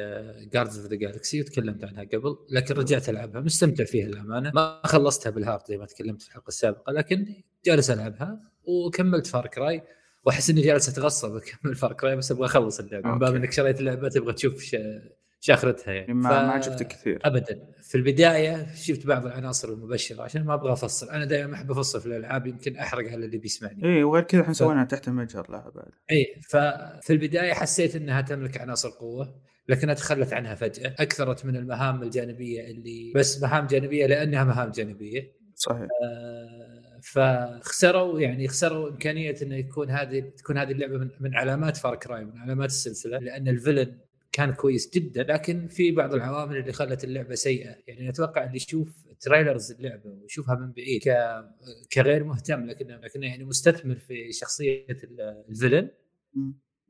Guardians 0.52 0.78
of 0.78 0.90
the 0.90 0.96
Galaxy 0.96 1.40
وتكلمت 1.40 1.84
عنها 1.84 2.04
قبل 2.04 2.36
لكن 2.50 2.74
رجعت 2.74 3.08
ألعبها 3.08 3.40
مستمتع 3.40 3.84
فيها 3.84 4.06
للأمانة. 4.06 4.52
ما 4.54 4.80
خلصتها 4.84 5.30
بال 5.30 5.41
hard 5.41 5.62
زي 5.68 5.76
ما 5.78 5.86
تكلمت 5.86 6.22
في 6.22 6.28
الحلقة 6.28 6.48
السابقة 6.48 6.92
لكن 6.92 7.26
جالس 7.64 7.90
ألعبها 7.90 8.40
وكملت 8.64 9.26
Far 9.26 9.46
Cry 9.46 9.82
واحس 10.26 10.50
إني 10.50 10.60
جالس 10.60 10.88
أتغصب 10.88 11.36
اكمل 11.36 11.74
Far 11.74 11.92
Cry 11.92 12.16
بس 12.16 12.32
أبغى 12.32 12.44
أخلص 12.46 12.80
اللعبة. 12.80 13.08
من 13.08 13.18
باب. 13.18 13.34
إنك 13.34 13.52
شريت 13.52 13.80
اللعبة 13.80 14.08
تبغى 14.08 14.32
تشوف 14.32 14.76
آخرتها 15.40 15.94
يعني. 15.94 16.14
ما, 16.14 16.28
ما 16.46 16.52
عجبتك 16.52 16.88
كثير. 16.88 17.18
ابدا. 17.24 17.60
في 17.82 17.94
البداية 17.94 18.74
شفت 18.74 19.06
بعض 19.06 19.26
العناصر 19.26 19.68
المبشرة 19.68 20.22
عشان 20.22 20.44
ما 20.44 20.54
أبغى 20.54 20.72
أفصل. 20.72 21.10
أنا 21.10 21.24
دائما 21.24 21.54
أحب 21.54 21.70
أفصل 21.70 22.00
في 22.00 22.06
الألعاب 22.06 22.46
يمكن 22.46 22.76
أحرق 22.76 23.06
على 23.12 23.24
اللي 23.26 23.38
بيسمعني. 23.38 23.84
اي 23.84 24.02
وغير 24.02 24.22
كذا 24.22 24.40
إحنا 24.42 24.52
ف- 24.54 24.56
سوينا 24.56 24.84
تحت 24.84 25.08
المجهر 25.08 25.50
لها 25.50 25.72
بعد. 25.74 25.90
اي 26.10 26.40
ففي 26.48 27.10
البداية 27.12 27.52
حسيت 27.52 27.96
إنها 27.96 28.20
تملك 28.20 28.60
عناصر 28.60 28.88
قوة 28.90 29.40
لكنها 29.68 29.94
تخلت 29.94 30.32
عنها 30.32 30.54
فجأة. 30.54 30.94
أكثرت 30.98 31.44
من 31.46 31.56
المهام 31.56 32.02
الجانبية 32.02 32.66
اللي 32.70 33.12
بس 33.14 33.42
مهام 33.42 33.66
جانبية 33.66 34.06
لأنها 34.06 34.44
مهام 34.44 34.70
جانبية. 34.70 35.32
صحيح. 35.54 35.80
آه، 35.80 36.85
فخسروا 37.12 38.20
يعني 38.20 38.48
خسروا 38.48 38.88
إمكانية 38.88 39.34
انه 39.42 39.56
يكون 39.56 39.90
هذه 39.90 40.20
تكون 40.20 40.58
هذه 40.58 40.72
اللعبة 40.72 40.98
من, 40.98 41.10
من 41.20 41.34
علامات 41.34 41.76
فار 41.76 41.96
كراي 41.96 42.24
من 42.24 42.38
علامات 42.38 42.68
السلسلة 42.68 43.18
لأن 43.18 43.48
الفيلن 43.48 43.98
كان 44.32 44.52
كويس 44.54 44.90
جدا 44.94 45.22
لكن 45.22 45.68
في 45.68 45.90
بعض 45.90 46.14
العوامل 46.14 46.56
اللي 46.56 46.72
خلت 46.72 47.04
اللعبة 47.04 47.34
سيئة 47.34 47.76
يعني 47.86 48.08
أتوقع 48.08 48.44
اللي 48.44 48.56
يشوف 48.56 48.88
تريلرز 49.20 49.72
اللعبة 49.72 50.10
ويشوفها 50.10 50.54
من 50.54 50.72
بعيد. 50.72 51.02
كغير 51.92 52.24
مهتم 52.24 52.66
لكنه 52.66 52.96
لكنه 52.96 53.26
يعني 53.26 53.44
مستثمر 53.44 53.94
في 53.96 54.32
شخصية 54.32 54.86
ال- 55.04 55.44
villain. 55.48 55.90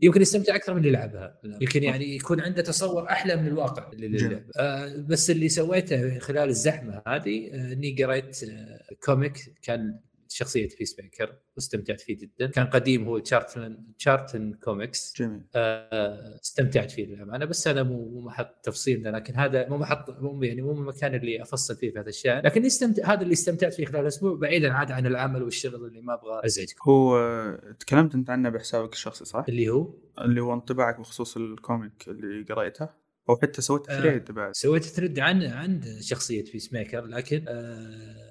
يمكن 0.00 0.22
يستمتع 0.22 0.54
أكثر 0.54 0.72
من 0.72 0.78
اللي 0.78 0.88
يلعبها. 0.88 1.38
يمكن 1.44 1.82
يعني 1.82 2.16
يكون 2.16 2.40
عنده 2.40 2.62
تصور 2.62 3.10
أحلى 3.10 3.36
من 3.36 3.46
الواقع. 3.46 3.90
للعبه 3.94 4.44
آه 4.58 4.96
بس 4.96 5.30
اللي 5.30 5.48
سويته 5.48 6.18
خلال 6.18 6.48
الزحمة 6.48 7.02
هذه 7.06 7.50
آه 7.52 7.72
إني 7.72 8.04
قريت 8.04 8.42
آه 8.42 8.80
comic 9.04 9.38
كان 9.62 9.98
شخصية 10.28 10.68
Peacemaker 10.78 11.36
واستمتعت 11.56 12.00
فيه 12.00 12.16
جدا. 12.18 12.46
كان 12.46 12.66
قديم 12.66 13.04
هو 13.04 13.18
Charlton 13.18 13.78
Charlton 13.98 14.52
Comics 14.52 15.14
جميل. 15.16 15.40
آه، 15.54 16.40
استمتعت 16.44 16.90
فيه 16.90 17.06
للأمانة 17.06 17.44
بس 17.44 17.66
أنا 17.68 17.82
مو 17.82 18.08
مو 18.08 18.20
محط 18.20 18.60
تفصيل 18.62 19.12
لكن 19.12 19.34
هذا 19.34 19.68
مو 19.68 19.76
محط 19.78 20.10
مو 20.10 20.42
يعني 20.42 20.62
مو 20.62 20.72
المكان 20.72 21.14
اللي 21.14 21.42
أفصل 21.42 21.76
فيه 21.76 21.90
في 21.90 21.98
هذا 21.98 22.08
الشيء. 22.08 22.40
لكن 22.44 22.64
استمتع 22.64 23.12
هذا 23.12 23.22
اللي 23.22 23.32
استمتعت 23.32 23.74
فيه 23.74 23.86
خلال 23.86 24.00
الأسبوع 24.00 24.34
بعيدا 24.34 24.72
عاد 24.72 24.90
عن 24.90 25.06
العمل 25.06 25.42
والشغل 25.42 25.86
اللي 25.86 26.00
ما 26.00 26.14
أبغى 26.14 26.40
أزعجكم. 26.44 26.90
هو 26.90 27.18
آه، 27.18 27.76
تكلمت 27.80 28.14
أنت 28.14 28.30
عنه 28.30 28.48
بحسابك 28.48 28.92
الشخصي 28.92 29.24
صح؟ 29.24 29.44
اللي 29.48 29.68
هو؟ 29.68 29.94
اللي 30.18 30.40
هو 30.40 30.54
انطباعك 30.54 31.00
بخصوص 31.00 31.36
ال 31.36 31.48
comic 31.48 32.08
اللي 32.08 32.54
قريته؟ 32.54 32.88
أو 33.28 33.36
حتى 33.36 33.62
سويت 33.62 33.90
آه. 33.90 34.00
thread 34.00 34.32
بعد. 34.32 34.54
سويت 34.54 34.84
thread 34.84 35.18
عن 35.18 35.42
عن 35.42 35.80
شخصية 36.00 36.44
Peacemaker 36.52 37.04
لكن 37.04 37.44
آه 37.48 38.25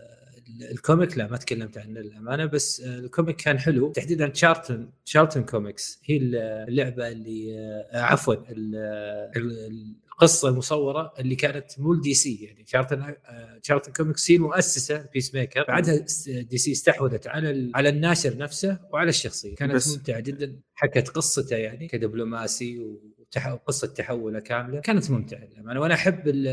ال 0.61 0.70
comic 0.70 1.17
لا 1.17 1.27
ما 1.27 1.37
تكلمت 1.37 1.77
عنه 1.77 1.99
للأمانة 1.99 2.45
بس 2.45 2.81
ال 2.81 2.90
comic 2.90 3.35
كان 3.35 3.59
حلو. 3.59 3.91
تحديدا 3.91 4.27
Charlton 4.27 4.89
Charlton 5.05 5.43
Comics 5.43 5.99
هي 6.05 6.17
اللعبة 6.17 7.07
اللي 7.07 7.59
آه 7.91 8.01
عفوا 8.01 8.33
ال- 8.33 8.75
ال- 9.37 9.95
القصة 10.11 10.49
المصورة 10.49 11.13
اللي 11.19 11.35
كانت 11.35 11.65
مو 11.79 11.95
DC 11.95 12.35
يعني 12.43 12.63
Charlton 12.63 13.15
Charlton 13.63 13.91
Comics 13.91 14.31
هي 14.31 14.35
المؤسسه 14.35 15.05
Peacemaker 15.13 15.65
بعدها 15.67 16.05
DC 16.27 16.71
استحوذت 16.71 17.27
على 17.27 17.71
على 17.75 17.89
الناشر 17.89 18.37
نفسه 18.37 18.79
وعلى 18.93 19.09
الشخصية. 19.09 19.55
كانت 19.55 19.87
ممتعة 19.87 20.19
جدا. 20.19 20.59
حكت 20.73 21.07
قصته 21.09 21.55
يعني 21.55 21.87
كدبلوماسي 21.87 22.79
وتح- 22.79 23.14
وقصه 23.53 23.87
تحوله 23.87 24.39
كاملة 24.39 24.79
كانت 24.79 25.11
ممتعة 25.11 25.39
للأمانة. 25.45 25.79
وأنا 25.81 25.93
أحب 25.93 26.27
ال- 26.27 26.47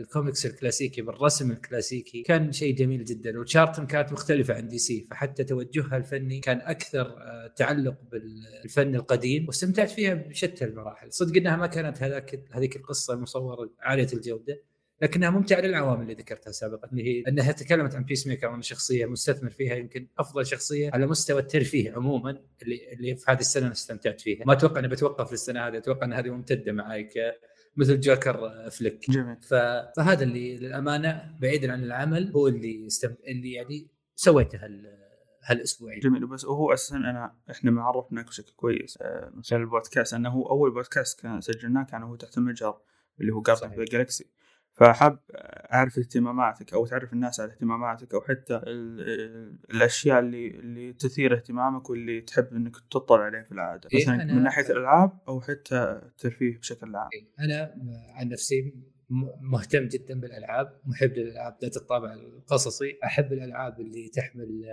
الكوميكس 0.00 0.46
الكلاسيكي 0.46 1.02
بالرسم 1.02 1.50
الكلاسيكي. 1.50 2.22
كان 2.22 2.52
شيء 2.52 2.74
جميل 2.74 3.04
جدا. 3.04 3.38
و 3.40 3.45
Charlton 3.45 3.86
كانت 3.86 4.12
مختلفة 4.12 4.54
عن 4.54 4.68
DC 4.68 5.06
فحتى 5.10 5.44
توجهها 5.44 5.96
الفني 5.96 6.40
كان 6.40 6.60
أكثر 6.60 7.00
آه، 7.06 7.52
تعلق 7.56 7.96
بالفن 8.12 8.94
القديم. 8.94 9.46
واستمتعت 9.46 9.90
فيها 9.90 10.14
بشتى 10.14 10.64
المراحل. 10.64 11.12
صدق 11.12 11.36
إنها 11.36 11.56
ما 11.56 11.66
كانت 11.66 12.02
هذاك 12.02 12.44
هذيك 12.52 12.76
القصة 12.76 13.14
المصوره 13.14 13.70
عالية 13.80 14.08
الجودة. 14.12 14.62
لكنها 15.02 15.30
ممتعة 15.30 15.60
للعوامل 15.60 16.02
اللي 16.02 16.14
ذكرتها 16.14 16.50
سابقا 16.52 16.88
اللي 16.90 17.04
هي 17.04 17.24
أنها 17.28 17.52
تكلمت 17.52 17.94
عن 17.94 18.04
Peacemaker 18.04 18.48
وان 18.48 18.62
شخصية 18.62 19.06
مستثمر 19.06 19.50
فيها 19.50 19.74
يمكن 19.74 20.08
أفضل 20.18 20.46
شخصية 20.46 20.90
على 20.92 21.06
مستوى 21.06 21.40
الترفيه 21.40 21.92
عموما 21.92 22.30
اللي 22.62 22.92
اللي 22.92 23.16
في 23.16 23.30
هذه 23.30 23.38
السنة 23.40 23.64
أنا 23.64 23.72
استمتعت 23.72 24.20
فيها. 24.20 24.44
ما 24.46 24.52
أتوقع 24.52 24.78
اني 24.78 24.88
بتوقف 24.88 25.32
للسنة 25.32 25.66
هذه 25.68 25.76
أتوقع 25.78 26.04
أن 26.06 26.12
هذه 26.12 26.30
ممتدة 26.30 26.72
معي 26.72 27.04
ك- 27.04 27.34
مثل 27.76 28.00
Joker 28.00 28.50
Fleck. 28.70 29.10
جميل. 29.10 29.36
فهذا 29.42 30.22
اللي 30.24 30.56
للأمانة 30.56 31.36
بعيدا 31.40 31.72
عن 31.72 31.84
العمل 31.84 32.32
هو 32.32 32.48
اللي 32.48 32.86
استم... 32.86 33.14
اللي 33.28 33.52
يعني 33.52 33.88
سويته 34.16 34.64
هال... 34.64 34.98
هالأسبوعين. 35.44 36.00
جميل. 36.00 36.26
بس 36.26 36.44
هو 36.44 36.72
أساسا 36.72 36.96
أنا 36.96 37.36
إحنا 37.50 37.70
ما 37.70 37.82
عرفناك 37.82 38.26
بشكل 38.26 38.52
كويس. 38.56 38.98
آه، 39.02 39.30
من 39.34 39.42
خلال 39.42 39.60
البودكاست 39.60 40.14
انه 40.14 40.28
هو 40.30 40.50
أول 40.50 40.70
بودكاست 40.74 41.20
كان 41.20 41.40
سجلناه 41.40 41.84
كان 41.84 42.02
هو 42.02 42.16
تحت 42.16 42.38
المجهر 42.38 42.80
اللي 43.20 43.32
هو 43.32 43.42
جاردن 43.42 43.84
جالكسي 43.84 44.26
فحاب 44.80 45.18
أعرف 45.72 45.98
اهتماماتك 45.98 46.72
أو 46.74 46.86
تعرف 46.86 47.12
الناس 47.12 47.40
على 47.40 47.52
اهتماماتك 47.52 48.14
أو 48.14 48.20
حتى 48.20 48.56
ال- 48.56 49.00
ال- 49.00 49.58
الأشياء 49.74 50.18
اللي 50.18 50.48
اللي 50.48 50.92
تثير 50.92 51.34
اهتمامك 51.36 51.90
واللي 51.90 52.20
تحب 52.20 52.46
إنك 52.52 52.76
تطلع 52.90 53.20
عليه 53.24 53.42
في 53.42 53.52
العادة. 53.52 53.88
إيه، 53.94 54.02
مثلا 54.02 54.24
من 54.24 54.42
ناحية 54.42 54.70
الألعاب 54.70 55.18
أو 55.28 55.40
حتى 55.40 56.00
الترفيه 56.06 56.58
بشكل 56.58 56.96
عام. 56.96 57.08
أنا 57.40 57.74
عن 58.14 58.28
نفسي 58.28 58.74
مهتم 59.40 59.84
جدا 59.88 60.20
بالألعاب 60.20 60.80
محب 60.86 61.10
للالعاب 61.12 61.56
ذات 61.62 61.76
الطابع 61.76 62.12
القصصي 62.12 62.98
أحب 63.04 63.32
الألعاب 63.32 63.80
اللي 63.80 64.08
تحمل 64.08 64.64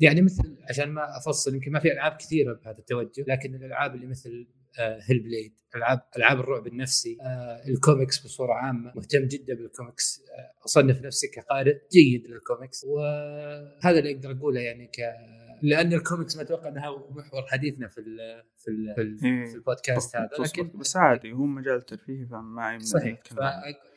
يعني 0.00 0.22
مثل 0.22 0.56
عشان 0.70 0.88
ما 0.90 1.16
أفصل 1.16 1.54
يمكن 1.54 1.72
ما 1.72 1.78
في 1.80 1.92
ألعاب 1.92 2.12
كثيرة 2.16 2.52
بهذا 2.52 2.78
التوجه 2.78 3.24
لكن 3.28 3.54
الألعاب 3.54 3.94
اللي 3.94 4.06
مثل 4.06 4.48
Hellblade 4.78 5.60
العاب 5.76 6.00
ألعاب 6.16 6.40
الرعب 6.40 6.66
النفسي 6.66 7.18
آه، 7.20 7.68
الكوميكس 7.68 8.24
بصورة 8.24 8.52
عامة. 8.52 8.92
مهتم 8.96 9.26
جدا 9.26 9.54
بالكوميكس 9.54 10.20
آه، 10.20 10.64
أصنف 10.64 11.02
نفسي 11.02 11.28
كقارئ 11.28 11.78
جيد 11.92 12.26
للكوميكس. 12.26 12.84
وهذا 12.84 13.98
اللي 13.98 14.14
أقدر 14.14 14.30
أقوله 14.30 14.60
يعني 14.60 14.86
ك 14.86 15.00
لأن 15.62 15.92
الكوميكس 15.92 16.36
ما 16.36 16.42
أتوقع 16.42 16.68
إنها 16.68 16.90
محور 17.10 17.42
حديثنا 17.46 17.88
في 17.88 17.98
ال 18.00 18.42
في 18.56 18.70
ال 18.70 18.94
في, 18.94 19.00
ال 19.00 19.24
إيه. 19.24 19.50
في 19.50 19.54
البودكاست 19.54 20.16
هذا. 20.16 20.28
لكن 20.38 20.78
بس 20.78 20.96
عادي 20.96 21.32
هو 21.32 21.44
مجال 21.44 21.82
ترفيهي 21.82 22.26
فما 22.26 22.78
صحيح. 22.78 23.22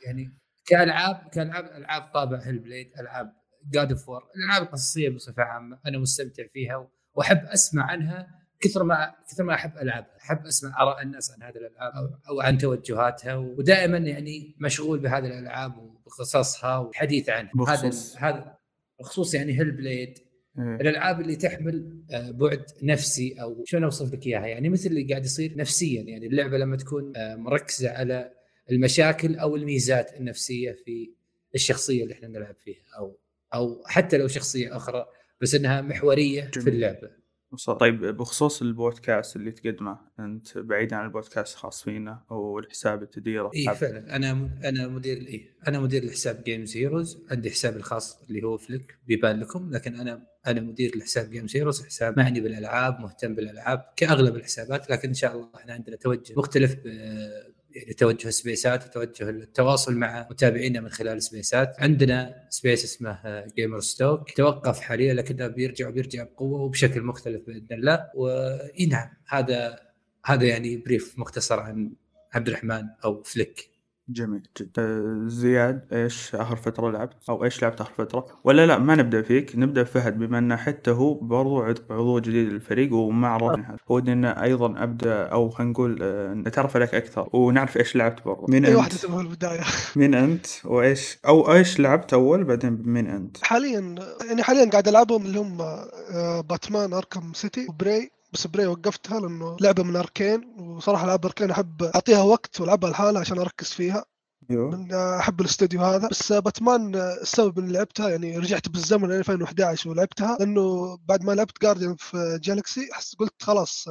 يعني 0.06 0.38
كالعاب 0.66 1.30
كالعاب 1.34 1.66
ألعاب 1.66 2.02
طابع 2.14 2.40
Hellblade 2.44 2.92
ألعاب 3.00 3.34
God 3.72 3.92
of 3.92 4.10
War 4.10 4.22
الألعاب 4.36 4.64
القصصية 4.64 5.10
بصفة 5.10 5.44
عامة 5.44 5.80
أنا 5.88 5.98
مستمتع 5.98 6.44
فيها 6.54 6.90
وأحب 7.16 7.38
أسمع 7.38 7.84
عنها 7.84 8.43
كثر 8.64 8.84
ما 8.84 9.14
كثر 9.32 9.44
ما 9.44 9.54
أحب 9.54 9.78
ألعبها 9.78 10.18
أحب 10.22 10.46
أسمع 10.46 10.82
آراء 10.82 11.02
الناس 11.02 11.32
عن 11.32 11.44
هذه 11.44 11.56
الألعاب 11.56 11.94
أو, 11.94 12.10
أو 12.30 12.42
عن 12.42 12.58
توجهاتها 12.58 13.36
ودائما 13.36 13.98
يعني 13.98 14.56
مشغول 14.60 15.00
بهذه 15.00 15.26
الألعاب 15.26 15.78
وبقصصها 15.78 16.78
والحديث 16.78 17.30
عنها. 17.30 17.52
هذا 17.68 17.92
هذا 18.18 18.58
بخصوص 19.00 19.34
يعني 19.34 19.60
هيل 19.60 19.72
بليد 19.72 20.18
إيه. 20.60 20.76
الألعاب 20.76 21.22
اللي 21.22 21.36
تحمل 21.36 22.04
آه، 22.12 22.32
بعد 22.32 22.66
نفسي 22.84 23.42
أو 23.42 23.64
شلون 23.66 23.84
أوصف 23.84 24.14
لك 24.14 24.28
إياها 24.28 24.48
يعني 24.48 24.70
مثل 24.70 24.90
اللي 24.90 25.04
قاعد 25.04 25.26
يصير 25.26 25.58
نفسيا 25.58 26.02
يعني 26.02 26.28
اللعبة 26.28 26.58
لما 26.58 26.78
تكون 26.78 27.14
آه، 27.16 27.36
مركزة 27.36 27.90
على 27.90 28.32
المشاكل 28.72 29.36
أو 29.36 29.56
الميزات 29.56 30.18
النفسية 30.18 30.72
في 30.72 31.14
الشخصية 31.56 32.04
اللي 32.04 32.14
إحنا 32.14 32.28
نلعب 32.28 32.56
فيها 32.56 32.84
أو 32.98 33.20
أو 33.54 33.84
حتى 33.86 34.18
لو 34.18 34.28
شخصية 34.28 34.76
أخرى 34.78 35.06
بس 35.42 35.56
إنها 35.56 35.82
محورية 35.82 36.42
في 36.42 36.60
جميل. 36.60 36.74
اللعبة 36.74 37.23
وص- 37.54 37.70
طيب 37.70 38.06
بخصوص 38.06 38.62
البودكاست 38.62 39.36
اللي 39.36 39.52
تقدمه 39.52 39.98
أنت 40.20 40.58
بعيد 40.58 40.94
عن 40.94 41.06
البودكاست 41.06 41.56
خاص 41.58 41.84
فينا 41.84 42.24
أو 42.32 42.60
الحساب 42.60 42.96
اللي 42.96 43.08
تديره 43.08 43.52
اي 43.56 43.76
فعلا. 43.76 44.16
أنا 44.16 44.50
أنا 44.66 44.88
مدير 44.88 45.18
اي 45.18 45.50
أنا 45.68 45.80
مدير 45.80 46.06
لحساب 46.06 46.44
Games 46.44 46.78
Heroes 46.78 47.24
عندي 47.32 47.52
حسابي 47.52 47.78
الخاص 47.78 48.22
اللي 48.30 48.44
هو 48.44 48.58
فليك 48.58 48.98
بيبان 49.08 49.40
لكم. 49.40 49.70
لكن 49.72 49.96
أنا 49.96 50.28
أنا 50.48 50.62
مدير 50.62 50.98
لحساب 50.98 51.30
Games 51.30 51.56
Heroes 51.58 51.86
حساب 51.86 52.18
معني 52.20 52.42
بالألعاب 52.42 53.00
مهتم 53.00 53.36
بالألعاب 53.36 53.86
كأغلب 53.96 54.36
الحسابات. 54.36 54.90
لكن 54.92 55.08
إن 55.08 55.14
شاء 55.14 55.36
الله 55.36 55.50
إحنا 55.56 55.74
عندنا 55.74 55.96
توجه 55.96 56.34
مختلف 56.38 56.76
ب- 56.76 57.53
يعني 57.76 57.94
توجه 57.94 58.28
السبيسات 58.28 58.86
وتوجه 58.86 59.30
التواصل 59.30 59.96
مع 59.96 60.28
متابعينا 60.32 60.82
من 60.82 60.90
خلال 60.90 61.18
السبيسات 61.18 61.76
عندنا 61.80 62.48
space 62.50 62.84
اسمه 62.84 63.46
Gamers 63.56 63.80
Talk 63.80 64.32
توقف 64.32 64.80
حاليا 64.80 65.14
لكنه 65.14 65.48
بيرجع 65.48 65.88
وبيرجع 65.88 66.24
بقوة 66.24 66.62
وبشكل 66.62 67.02
مختلف 67.02 67.42
بإذن 67.48 67.68
الله. 67.72 68.10
واي 68.16 68.86
نعم 68.86 69.10
هذا 69.28 69.80
هذا 70.26 70.46
يعني 70.46 70.78
بريف 70.78 71.20
مختصر 71.20 71.60
عن 71.60 71.94
عبد 72.34 72.48
الرحمن 72.48 72.84
أو 73.06 73.24
فليك 73.24 73.73
جميل. 74.10 74.48
جدا 74.62 74.72
آه، 74.82 75.24
زياد 75.28 75.88
إيش 75.94 76.36
آخر 76.36 76.56
فترة 76.56 76.92
لعبت؟ 76.92 77.14
أو 77.30 77.44
إيش 77.44 77.62
لعبت 77.62 77.82
آخر 77.82 77.92
فترة؟ 77.98 78.26
ولا 78.44 78.66
لا 78.66 78.78
ما 78.78 78.96
نبدأ 78.96 79.22
فيك 79.22 79.52
نبدأ 79.56 79.82
بفهد 79.84 80.20
بما 80.20 80.38
إنه 80.38 80.56
حتى 80.56 80.92
هو 80.92 81.14
برضو 81.14 81.62
عض- 81.62 81.92
عضو 81.92 82.20
جديد 82.20 82.50
للفريق 82.54 82.94
وما 82.94 83.28
عرفنا 83.28 83.70
هذا. 83.70 83.78
ودنا 83.88 84.44
أيضا 84.44 84.84
أبدأ 84.84 85.24
أو 85.24 85.50
خلينا 85.50 85.72
نقول 85.72 86.00
آه، 86.02 86.34
نتعرف 86.34 86.76
عليك 86.76 86.96
أكثر 86.96 87.30
ونعرف 87.34 87.78
إيش 87.78 87.96
لعبت 87.96 88.26
برضو. 88.26 88.46
مين 88.50 88.66
أي 88.66 88.76
واحد 88.76 88.92
أنت؟ 88.92 89.00
اسمه 89.04 89.18
في 89.18 89.24
البداية. 89.24 89.62
مين 89.96 90.14
أنت؟ 90.16 90.46
وإيش؟ 90.66 91.18
أو 91.28 91.54
إيش 91.54 91.80
لعبت 91.80 92.14
أول 92.14 92.44
بعدين 92.44 92.82
مين 92.86 93.08
أنت؟ 93.08 93.38
حاليا 93.46 93.96
يعني 94.28 94.44
حاليا 94.44 94.70
قاعد 94.70 94.88
ألعبهم 94.88 95.26
اللي 95.26 95.40
هم 95.40 95.62
آه، 95.62 96.42
Batman 96.42 96.94
Arkham 96.94 97.34
City 97.34 97.68
و 97.70 97.78
Prey 97.78 98.12
بس 98.34 98.48
Prey 98.48 98.66
وقفتها 98.68 99.20
لأنه 99.20 99.58
لعبة 99.62 99.84
من 99.84 99.96
Arkane 99.96 100.56
وصراحة 100.60 101.06
العاب 101.06 101.26
Arkane 101.26 101.52
أحب 101.52 101.84
أعطيها 101.84 102.22
وقت 102.22 102.62
وألعبها 102.62 102.90
لحالها 102.90 103.22
عشان 103.22 103.40
أركز 103.40 103.68
فيها. 103.68 104.06
من 104.50 104.94
أحب 104.94 105.42
الاستوديو 105.42 105.82
هذا. 105.82 106.08
بس 106.08 106.34
باتمان 106.34 106.96
السبب 106.96 107.60
اني 107.60 107.72
لعبتها 107.72 108.10
يعني 108.10 108.38
رجعت 108.38 108.70
بالزمن 108.70 109.10
ل 109.10 109.12
2011 109.12 109.90
ولعبتها 109.90 110.38
لأنه 110.40 110.98
بعد 111.06 111.24
ما 111.24 111.32
لعبت 111.32 111.62
Guardian 111.62 111.96
of 111.96 112.40
Galaxy 112.44 112.90
حس 112.92 113.16
قلت 113.16 113.44
خلاص 113.44 113.86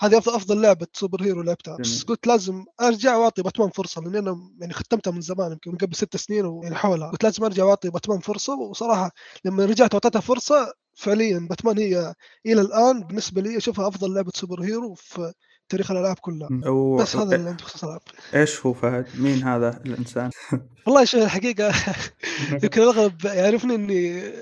هذه 0.00 0.18
افضل 0.18 0.34
أفضل 0.34 0.60
لعبة 0.62 0.86
super 0.92 1.22
hero 1.22 1.42
لعبتها. 1.42 1.76
بس. 1.76 2.02
قلت 2.02 2.26
لازم 2.26 2.64
أرجع 2.80 3.16
وأعطي 3.16 3.42
باتمان 3.42 3.70
فرصة 3.70 4.00
لأن 4.00 4.16
أنا 4.16 4.50
يعني 4.60 4.72
ختمتها 4.72 5.10
من 5.10 5.20
زمان 5.20 5.52
يمكن 5.52 5.70
من 5.70 5.76
قبل 5.76 5.96
ست 5.96 6.16
سنين 6.16 6.46
ويعني 6.46 6.74
حولها. 6.74 7.10
قلت 7.10 7.24
لازم 7.24 7.44
أرجع 7.44 7.64
وأعطي 7.64 7.90
باتمان 7.90 8.18
فرصة 8.18 8.54
وصراحة 8.54 9.10
لما 9.44 9.64
رجعت 9.64 9.94
وأعطيتها 9.94 10.20
فرصة 10.20 10.72
فعليا 11.00 11.46
باتمان 11.50 11.78
هي 11.78 12.14
إلى 12.46 12.60
الآن 12.60 13.00
بالنسبة 13.00 13.42
لي 13.42 13.56
أشوفها 13.56 13.88
أفضل 13.88 14.14
لعبة 14.14 14.30
super 14.34 14.62
hero 14.62 14.94
في 14.94 15.32
تاريخ 15.68 15.90
الألعاب 15.90 16.18
كلها. 16.18 16.48
و... 16.66 16.96
بس 16.96 17.16
هذا 17.16 17.36
اللي 17.36 17.48
عندي 17.48 17.62
بخصوص 17.62 17.84
الألعاب. 17.84 18.02
إيش 18.34 18.66
هو 18.66 18.72
فهد؟ 18.72 19.06
مين 19.18 19.42
هذا 19.42 19.80
الإنسان؟ 19.86 20.30
والله 20.86 21.04
شوف 21.04 21.22
الحقيقة 21.22 21.72
يمكن 22.62 22.82
الأغلب 22.82 23.24
يعرفني 23.24 23.74
إني 23.74 24.32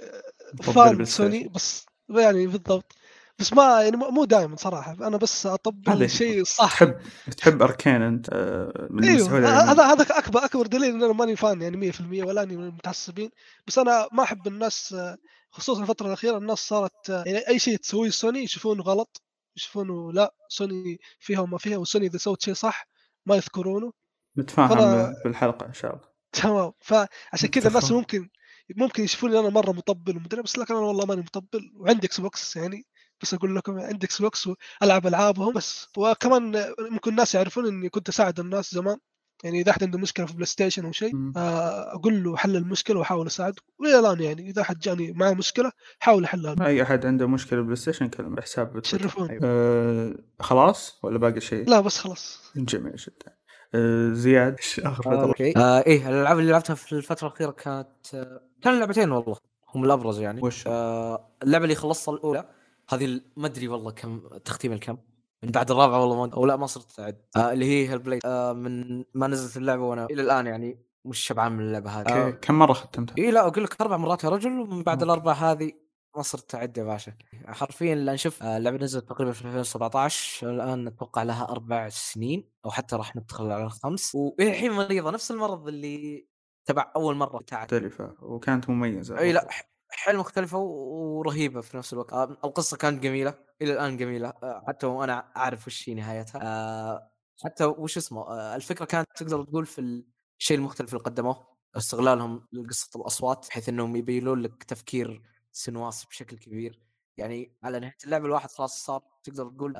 fan. 0.63 1.05
Sony 1.05 1.49
بس 1.49 1.87
يعني 2.11 2.47
بالضبط. 2.47 2.98
بس 3.39 3.53
ما 3.53 3.83
يعني 3.83 3.97
مو 3.97 4.25
دائما 4.25 4.57
صراحة. 4.57 4.93
أنا 4.93 5.17
بس 5.17 5.47
اطبل 5.47 6.03
الشيء 6.03 6.41
الصح 6.41 6.71
تحب 6.75 6.97
تحب 7.37 7.63
Arkane 7.63 8.03
أنت 8.03 8.29
آه، 8.33 8.89
من 8.91 9.05
إيوه 9.05 9.29
ه- 9.29 9.71
هذا 9.73 9.83
هذا 9.85 10.19
اكبر 10.19 10.45
أكبر 10.45 10.67
دليل 10.67 10.85
إن 10.95 11.03
أنا 11.03 11.13
ماني 11.13 11.37
fan 11.37 11.63
يعني 11.63 11.77
100% 11.93 12.01
ولا 12.25 12.43
أني 12.43 12.57
من 12.57 12.65
المتعصبين 12.65 13.31
بس 13.67 13.79
أنا 13.79 14.09
ما 14.13 14.23
أحب 14.23 14.47
الناس 14.47 14.93
آه، 14.93 15.17
خصوصا 15.51 15.83
الفترة 15.83 16.07
الأخيرة 16.07 16.39
الناس 16.39 16.59
صارت 16.59 17.11
آه، 17.11 17.25
يعني 17.27 17.49
أي 17.49 17.59
شيء 17.59 17.77
تسويه 17.77 18.11
سوني 18.11 18.43
يشوفونه 18.43 18.83
غلط 18.83 19.23
يشوفونه 19.57 20.13
لا 20.13 20.35
سوني 20.49 20.99
فيها 21.21 21.41
وما 21.41 21.59
فيها 21.59 21.77
وسوني 21.77 22.07
إذا 22.07 22.19
سوت 22.19 22.43
شيء 22.43 22.55
صح 22.55 22.89
ما 23.27 23.37
يذكرونه. 23.37 23.93
نتفاهم 24.39 24.69
فأنا- 24.69 25.23
بالحلقة 25.25 25.67
إن 25.67 25.73
شاء 25.75 25.91
الله. 25.91 26.09
تمام. 26.43 26.73
فعشان 26.81 27.49
كذا 27.49 27.69
الناس. 27.69 27.93
ممكن 27.93 28.29
ممكن 28.77 29.05
يشوفوني 29.05 29.39
أنا 29.39 29.49
مرة 29.51 29.73
مطبل 29.73 30.17
ومدري 30.17 30.43
بس 30.43 30.59
لكن 30.59 30.75
أنا 30.75 30.85
والله 30.85 31.07
ماني 31.07 31.21
مطبل. 31.21 31.61
وعندي 31.77 32.07
Xbox 32.07 32.57
يعني. 32.57 32.85
بس 33.23 33.35
أقول 33.35 33.57
لكم 33.57 33.79
عندي 33.79 34.07
Xbox 34.07 34.49
وألعب 34.83 35.07
ألعابهم 35.07 35.53
بس 35.53 35.89
وكمان 35.97 36.65
ممكن 36.91 37.11
الناس 37.11 37.35
يعرفون 37.35 37.67
إني 37.67 37.89
كنت 37.89 38.09
أساعد 38.09 38.41
الناس 38.41 38.75
زمان 38.75 38.97
يعني 39.45 39.61
إذا 39.61 39.71
احد 39.71 39.85
عنده 39.85 39.99
مشكلة 39.99 40.27
في 40.27 40.33
PlayStation 40.33 40.85
أو 40.85 40.93
شيء. 40.93 41.13
آه، 41.37 41.95
أقول 41.95 42.25
له 42.25 42.37
حل 42.37 42.57
المشكلة 42.57 42.99
وأحاول 42.99 43.27
اساعده 43.27 43.63
وإلى 43.79 43.99
الآن 43.99 44.21
يعني 44.21 44.51
إذا 44.51 44.63
احد 44.63 44.79
جاني 44.79 45.13
معه 45.13 45.33
مشكلة 45.33 45.73
حاول 45.99 46.25
احلها 46.25 46.55
له. 46.55 46.67
أي 46.67 46.83
أحد 46.83 47.07
عنده 47.07 47.27
مشكلة 47.27 47.63
PlayStation 47.63 48.09
كلم 48.09 48.35
بحساب 48.35 48.67
بتويتر. 48.67 48.99
تشرفون. 48.99 49.31
أيوة. 49.31 49.41
أه 49.45 50.15
خلاص 50.41 50.99
ولا 51.03 51.19
باقي 51.19 51.41
شيء؟ 51.41 51.69
لا 51.69 51.81
بس 51.81 51.99
خلاص 51.99 52.53
جميل 52.57 52.97
جدا 52.97 53.37
أه 53.75 54.13
زياد 54.13 54.57
إيش 54.57 54.81
اخر 54.81 55.03
فتره؟ 55.03 55.23
okay 55.23 55.57
آه 55.57 55.79
إيه 55.87 56.09
الألعاب 56.09 56.39
اللي 56.39 56.53
لعبتها 56.53 56.75
في 56.75 56.93
الفترة 56.93 57.29
الأخيرة 57.29 57.51
كانت 57.51 58.15
آه 58.15 58.41
كان 58.63 58.79
لعبتين 58.81 59.11
والله 59.11 59.37
هم 59.75 59.85
الأبرز 59.85 60.21
يعني 60.21 60.41
وش؟ 60.43 60.67
آه 60.67 61.29
اللعبة 61.43 61.65
اللي 61.65 61.75
خلصتها 61.75 62.15
الأولى 62.15 62.58
هذه 62.91 63.21
ما 63.37 63.47
أدري 63.47 63.69
والله 63.69 63.91
كم 63.91 64.21
تختيم 64.45 64.73
الكم؟ 64.73 64.99
من 65.43 65.51
بعد 65.51 65.71
الرابعة 65.71 66.01
والله 66.01 66.27
ما 66.27 66.35
أو 66.35 66.47
لا 66.47 66.57
ما 66.57 66.67
صرت 66.67 67.01
أعد. 67.01 67.23
آه 67.37 67.53
اللي 67.53 67.65
هي 67.65 67.89
هيل 67.89 67.99
بليد 67.99 68.21
آه 68.25 68.53
من 68.53 69.05
ما 69.15 69.27
نزلت 69.27 69.57
اللعبة 69.57 69.83
وأنا 69.83 70.05
إلى 70.05 70.23
الآن 70.23 70.47
يعني 70.47 70.79
مش 71.05 71.19
شبعان 71.19 71.53
من 71.53 71.61
اللعبة 71.61 71.91
هذه. 71.91 72.27
آه 72.27 72.31
كم 72.31 72.59
مرة 72.59 72.73
ختمتها؟ 72.73 73.15
إي 73.19 73.31
لا 73.31 73.47
أقول 73.47 73.65
لك 73.65 73.81
أربع 73.81 73.97
مرات 73.97 74.25
يا 74.25 74.29
رجل 74.29 74.61
ومن 74.61 74.83
بعد. 74.83 75.03
الاربع 75.03 75.33
هذه 75.33 75.73
ما 76.17 76.23
صرت 76.23 76.55
أعد 76.55 76.79
يا 76.79 76.85
باشا. 76.85 77.13
حرفيا 77.47 77.95
لأن 77.95 78.17
شوف 78.17 78.43
آه، 78.43 78.57
اللعبة 78.57 78.77
نزلت 78.85 79.09
تقريبا 79.09 79.33
في 79.33 79.45
2017 79.45 80.51
الآن 80.51 80.87
أتوقع 80.87 81.23
لها 81.23 81.45
أربع 81.51 81.89
سنين 81.89 82.51
أو 82.65 82.71
حتى 82.71 82.97
راح 82.97 83.17
ندخل 83.17 83.51
على 83.51 83.65
الخمس. 83.65 84.15
وإلى 84.15 84.51
الحين 84.51 84.73
مريضة 84.73 85.11
نفس 85.11 85.31
المرض 85.31 85.69
اللي 85.69 86.27
تبع 86.67 86.93
أول 86.97 87.15
مرة 87.17 87.39
بتاعت 87.39 87.75
مختلفة 87.75 88.15
وكانت 88.23 88.71
مميزة 88.71 89.19
إي 89.19 89.33
لا 89.33 89.49
حيل 89.91 90.17
مختلفة 90.17 90.59
ورهيبة 90.59 91.61
في 91.61 91.77
نفس 91.77 91.93
الوقت. 91.93 92.13
آه، 92.13 92.25
القصة 92.45 92.77
كانت 92.77 93.03
جميلة 93.03 93.35
إلى 93.63 93.73
الآن 93.73 93.97
جميلة 93.97 94.29
آه، 94.29 94.65
حتى 94.69 94.87
وأنا 94.87 95.33
أعرف 95.37 95.67
وش 95.67 95.89
هي 95.89 95.95
نهايتها. 95.95 96.41
آه، 96.45 97.11
حتى 97.45 97.65
وش 97.65 97.97
اسمه 97.97 98.33
الفكرة 98.57 98.85
كانت 98.85 99.09
تقدر 99.17 99.45
تقول 99.45 99.67
في 99.67 100.05
الشيء 100.39 100.57
المختلف 100.57 100.93
اللي 100.93 101.05
قدموه 101.05 101.47
استغلالهم 101.77 102.47
لقصة 102.53 103.01
الأصوات 103.01 103.47
بحيث 103.49 103.69
إنهم 103.69 103.97
يبينون 103.97 104.43
لك 104.43 104.65
تفكير 104.65 105.23
سنواس 105.53 106.05
بشكل 106.05 106.39
كبير. 106.39 106.81
يعني 107.17 107.57
على 107.63 107.81
نهاية 107.81 107.97
اللعبة 108.05 108.27
الواحد 108.27 108.51
خلاص 108.51 108.85
صار 108.85 109.03
تقدر 109.25 109.49
تقول 109.51 109.75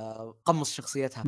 قمص 0.45 0.73
شخصيتها. 0.73 1.25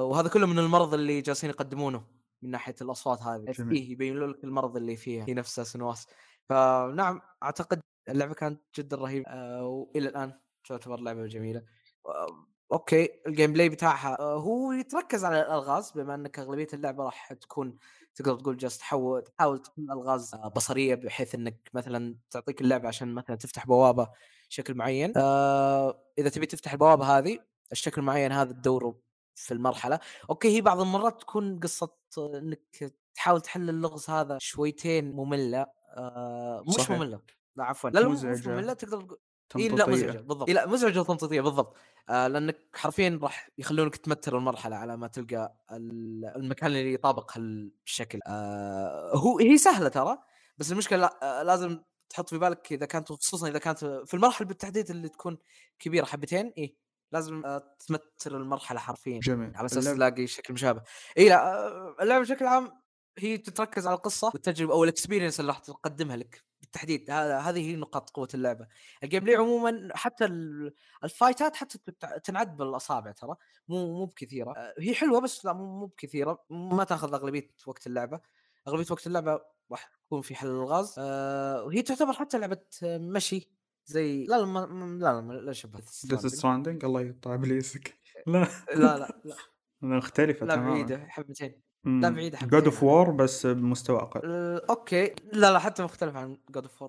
وهذا 0.00 0.28
كله 0.28 0.46
من 0.46 0.58
المرض 0.58 0.94
اللي 0.94 1.20
جالسين 1.20 1.50
يقدمونه 1.50 2.04
من 2.42 2.50
ناحية 2.50 2.74
الأصوات 2.82 3.22
هذه. 3.22 3.52
فيه 3.52 3.92
يبين 3.92 4.18
لك 4.18 4.44
المرض 4.44 4.76
اللي 4.76 4.96
فيها 4.96 5.24
هي 5.28 5.34
نفسها 5.34 5.64
سنواس 5.64 6.06
فنعم 6.48 7.20
أعتقد 7.42 7.80
اللعبة 8.08 8.34
كانت 8.34 8.60
جدا 8.76 8.96
رهيبة 8.96 9.26
آه 9.30 9.66
وإلى 9.66 10.08
الآن 10.08 10.32
تعتبر 10.68 11.00
لعبة 11.00 11.26
جميلة. 11.26 11.62
آه 12.06 12.46
okay 12.72 13.08
ال 13.26 13.52
gameplay 13.52 13.68
بتاعها 13.68 14.16
آه 14.20 14.36
هو 14.38 14.72
يتركز 14.72 15.24
على 15.24 15.40
الألغاز 15.40 15.90
بما 15.92 16.14
أنك 16.14 16.38
أغلبية 16.38 16.66
اللعبة 16.74 17.04
راح 17.04 17.32
تكون 17.32 17.78
تقدر 18.14 18.34
تقول 18.40 18.56
جالس 18.56 18.78
تحاول 18.78 19.22
تحاول 19.24 19.58
تكون 19.62 19.90
ألغاز 19.90 20.34
آه، 20.34 20.48
بصرية 20.48 20.94
بحيث 20.94 21.34
إنك 21.34 21.70
مثلا 21.74 22.16
تعطيك 22.30 22.60
اللعبة 22.60 22.88
عشان 22.88 23.14
مثلا 23.14 23.36
تفتح 23.36 23.66
بوابة 23.66 24.08
شكل 24.48 24.74
معين. 24.74 25.12
آه 25.16 26.02
إذا 26.18 26.28
تبي 26.28 26.46
تفتح 26.46 26.72
البوابة 26.72 27.18
هذه 27.18 27.38
الشكل 27.72 28.00
المعين 28.00 28.32
هذا 28.32 28.52
تدوره 28.52 29.00
في 29.34 29.54
المرحلة. 29.54 30.00
okay 30.30 30.56
هي 30.56 30.60
بعض 30.60 30.80
المرات 30.80 31.20
تكون 31.20 31.60
قصة 31.60 31.96
إنك 32.18 32.92
تحاول 33.14 33.40
تحل 33.40 33.68
اللغز 33.70 34.10
هذا 34.10 34.38
شويتين 34.38 35.12
مملة 35.12 35.66
آه 35.96 36.64
مش 36.68 36.74
صحيح. 36.74 36.90
مملة. 36.90 37.20
لا 37.56 37.64
عفوا 37.64 37.90
لا 37.90 38.00
لا 38.00 38.08
مزعجة. 38.08 38.48
ممله 38.48 38.72
تقدر 38.72 39.16
تقول 39.48 39.62
إيه 39.62 39.68
لا. 39.70 39.86
مزعجة 39.88 40.18
بالضبط. 40.20 40.48
إيه 40.48 40.54
لا 40.54 40.66
مزعجة 40.66 41.00
وتمطيطيه 41.00 41.40
بالضبط. 41.40 41.76
آه 42.08 42.26
لأنك 42.28 42.68
حرفيا 42.74 43.18
راح 43.22 43.48
يخلونك 43.58 43.96
تمتر 43.96 44.38
المرحلة 44.38 44.76
على 44.76 44.96
ما 44.96 45.06
تلقى 45.08 45.56
ال- 45.72 46.32
المكان 46.36 46.66
اللي 46.70 46.92
يطابق 46.94 47.38
هالشكل. 47.38 48.18
آه 48.26 49.12
هو 49.16 49.38
هي 49.38 49.58
سهلة 49.58 49.88
ترى 49.88 50.18
بس 50.58 50.72
المشكلة 50.72 50.98
لا 50.98 51.40
آه 51.40 51.42
لازم 51.42 51.80
تحط 52.10 52.28
في 52.30 52.38
بالك 52.38 52.72
إذا 52.72 52.86
كانت 52.86 53.12
خصوصا 53.12 53.48
إذا 53.48 53.58
كانت 53.58 53.78
في 53.84 54.14
المراحل 54.14 54.44
بالتحديد 54.44 54.90
اللي 54.90 55.08
تكون 55.08 55.38
كبيرة 55.78 56.04
حبتين 56.04 56.52
إيه 56.58 56.76
لازم 57.12 57.42
آه 57.46 57.76
تمتر 57.88 58.36
المرحلة 58.36 58.80
حرفيا 58.80 59.20
جميل. 59.20 59.52
على 59.56 59.66
أساس 59.66 59.84
تلاقي 59.84 60.26
شكل 60.26 60.54
مشابه. 60.54 60.82
إي 61.18 61.28
لا 61.28 61.66
آه، 61.66 61.96
اللعبة 62.02 62.22
بشكل 62.24 62.46
عام 62.46 62.70
هي 63.18 63.38
تتركز 63.38 63.86
على 63.86 63.96
القصة 63.96 64.30
والتجربة 64.34 64.72
أو 64.72 64.84
ال 64.84 64.89
experience 64.89 65.40
اللي 65.40 65.48
راح 65.52 65.58
تقدمها 65.58 66.16
لك. 66.16 66.44
بالتحديد 66.74 67.10
هذا 67.10 67.38
هذه 67.38 67.70
هي 67.70 67.76
نقاط 67.76 68.10
قوة 68.10 68.28
اللعبة. 68.34 68.66
ال 69.02 69.24
gameplay 69.24 69.36
عموما 69.36 69.88
حتى 69.94 70.24
ال- 70.24 70.74
الفايتات 71.04 71.56
حتى 71.56 71.78
تنعد 72.24 72.56
بالأصابع 72.56 73.10
ترى 73.12 73.36
مو 73.68 73.86
مو 73.98 74.04
بكثيرة. 74.06 74.52
آه، 74.56 74.74
هي 74.78 74.94
حلوة 74.94 75.20
بس 75.20 75.44
لا 75.44 75.52
مو 75.52 75.86
بكثيرة. 75.86 76.44
ما 76.50 76.84
تاخذ 76.84 77.14
أغلبية 77.14 77.50
وقت 77.66 77.86
اللعبة. 77.86 78.20
أغلبية 78.68 78.86
وقت 78.90 79.06
اللعبة 79.06 79.40
راح 79.70 79.90
تكون 80.06 80.22
في 80.22 80.34
حل 80.34 80.46
الغاز. 80.46 80.94
آه، 80.98 81.64
وهي 81.64 81.82
تعتبر 81.82 82.12
حتى 82.12 82.38
لعبة 82.38 82.60
آه، 82.82 82.98
مشي 82.98 83.50
زي 83.86 84.24
لا 84.24 84.36
لا 84.40 84.66
لا 84.66 85.20
لا 85.20 85.32
لا 85.32 85.52
شبه 85.52 85.78
Death. 85.80 86.26
Stranding 86.26 86.84
الله 86.84 87.00
يقطع 87.00 87.34
ابليسك 87.34 87.98
لا. 88.26 88.48
لا 88.74 88.98
لا 88.98 89.20
لا. 89.24 89.36
مختلفة 89.82 90.46
لا 90.46 90.54
تماما. 90.54 90.70
بعيده 90.72 91.06
حبتين. 91.08 91.62
لا 91.86 92.08
بعيدة 92.08 92.38
حبتين 92.38 92.58
God 92.58 92.64
of. 92.64 92.82
War 92.82 93.10
بس 93.10 93.46
بمستوى 93.46 93.96
أقل. 93.96 94.20
آه، 94.24 94.62
okay. 94.70 95.14
لا 95.32 95.52
لا 95.52 95.58
حتى 95.58 95.82
مختلف 95.82 96.16
عن 96.16 96.36
God 96.50 96.64
of 96.64 96.84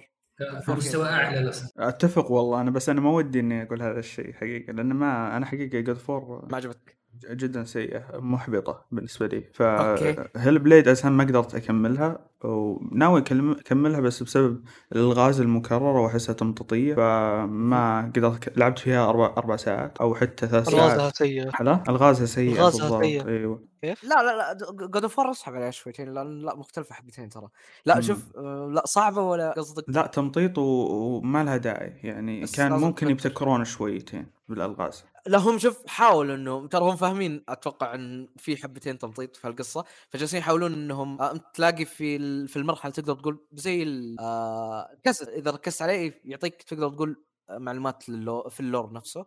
في 0.65 0.71
مستوى 0.71 1.09
أعلى 1.09 1.39
للأسف. 1.39 1.69
أتفق 1.77 2.31
والله 2.31 2.61
أنا 2.61 2.71
بس 2.71 2.89
أنا 2.89 3.01
ما 3.01 3.09
ودي 3.09 3.39
إني 3.39 3.63
أقول 3.63 3.81
هذا 3.81 3.99
الشيء 3.99 4.33
حقيقة 4.33 4.73
لأن 4.73 4.93
ما 4.93 5.37
أنا 5.37 5.45
حقيقة 5.45 5.79
God 5.79 5.89
of 5.89 6.09
War 6.09 6.47
ما 6.51 6.57
عجبك 6.57 6.97
جدا 7.31 7.63
سيئة 7.63 8.03
محبطة 8.13 8.85
بالنسبة 8.91 9.27
لي. 9.27 9.43
ف 9.53 10.59
Hellblade 10.59 10.87
أساسا 10.87 11.09
ما 11.09 11.23
قدرت 11.23 11.55
أكملها 11.55 12.19
وناوي 12.43 13.23
أكملها 13.29 13.99
بس 13.99 14.23
بسبب 14.23 14.63
الألغاز 14.91 15.41
المكررة 15.41 16.01
وأحسها 16.01 16.33
تمطيطيه 16.33 16.95
فما 16.95 18.11
قدرت 18.15 18.57
لعبت 18.57 18.79
فيها 18.79 19.09
أربع 19.09 19.33
أربع 19.37 19.55
ساعات 19.55 19.97
أو 19.97 20.15
حتى 20.15 20.47
ثلاث 20.47 20.69
ألغازها 20.69 20.97
ساعات 20.97 21.15
سيئة. 21.15 21.51
لا 21.61 21.83
ألغازها 21.89 22.25
سيئة 22.25 22.53
ألغازها 22.53 22.81
بالضبط 22.81 23.03
سيئة. 23.03 23.27
إيوه. 23.27 23.75
لا 23.83 24.23
لا 24.23 24.37
لا 24.37 24.57
God 24.87 25.03
of 25.03 25.19
أسحب 25.19 25.55
عليها 25.55 25.71
شويتين 25.71 26.13
لأن 26.13 26.41
لا 26.41 26.55
مختلفة 26.55 26.95
حبتين 26.95 27.29
ترى. 27.29 27.47
لا. 27.85 28.01
شوف 28.01 28.37
آه، 28.37 28.71
لا 28.73 28.83
صعبة 28.85 29.21
ولا 29.21 29.51
قصدك؟ 29.51 29.83
لا 29.87 30.07
تمطيط 30.07 30.57
وما 30.57 31.43
لها 31.43 31.57
داعي. 31.57 31.93
يعني 32.03 32.45
كان 32.47 32.71
ممكن. 32.71 33.09
يبتكرون 33.09 33.65
شويتين 33.65 34.27
بالألغاز. 34.49 35.03
لا 35.27 35.37
هم 35.37 35.57
شوف 35.59 35.87
حاولوا 35.87 36.35
إنهم 36.35 36.67
ترى 36.67 36.81
هم 36.83 36.95
فاهمين 36.95 37.43
أتوقع 37.49 37.95
إن 37.95 38.27
في 38.37 38.57
حبتين 38.57 38.97
تمطيط 38.97 39.35
في 39.35 39.47
القصة 39.47 39.83
فجالسين 40.09 40.39
يحاولون 40.39 40.73
إنهم 40.73 41.21
آه، 41.21 41.37
تلاقي 41.53 41.85
في 41.85 42.47
في 42.47 42.55
المرحلة 42.57 42.91
تقدر 42.91 43.15
تقول 43.15 43.47
زي 43.53 43.83
ال- 43.83 44.19
آه، 44.19 44.91
الكسر 44.93 45.29
إذا 45.29 45.51
ركزت 45.51 45.81
عليه 45.81 46.21
يعطيك 46.25 46.63
تقدر 46.63 46.89
تقول 46.89 47.25
آه، 47.49 47.57
معلومات 47.57 48.03
في 48.49 48.59
ال 48.59 48.66
lore 48.66 48.93
نفسه. 48.93 49.25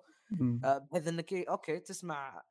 بحيث 0.65 1.09
إنك 1.09 1.33
إيه، 1.33 1.51
okay 1.51 1.81
تسمع 1.81 2.43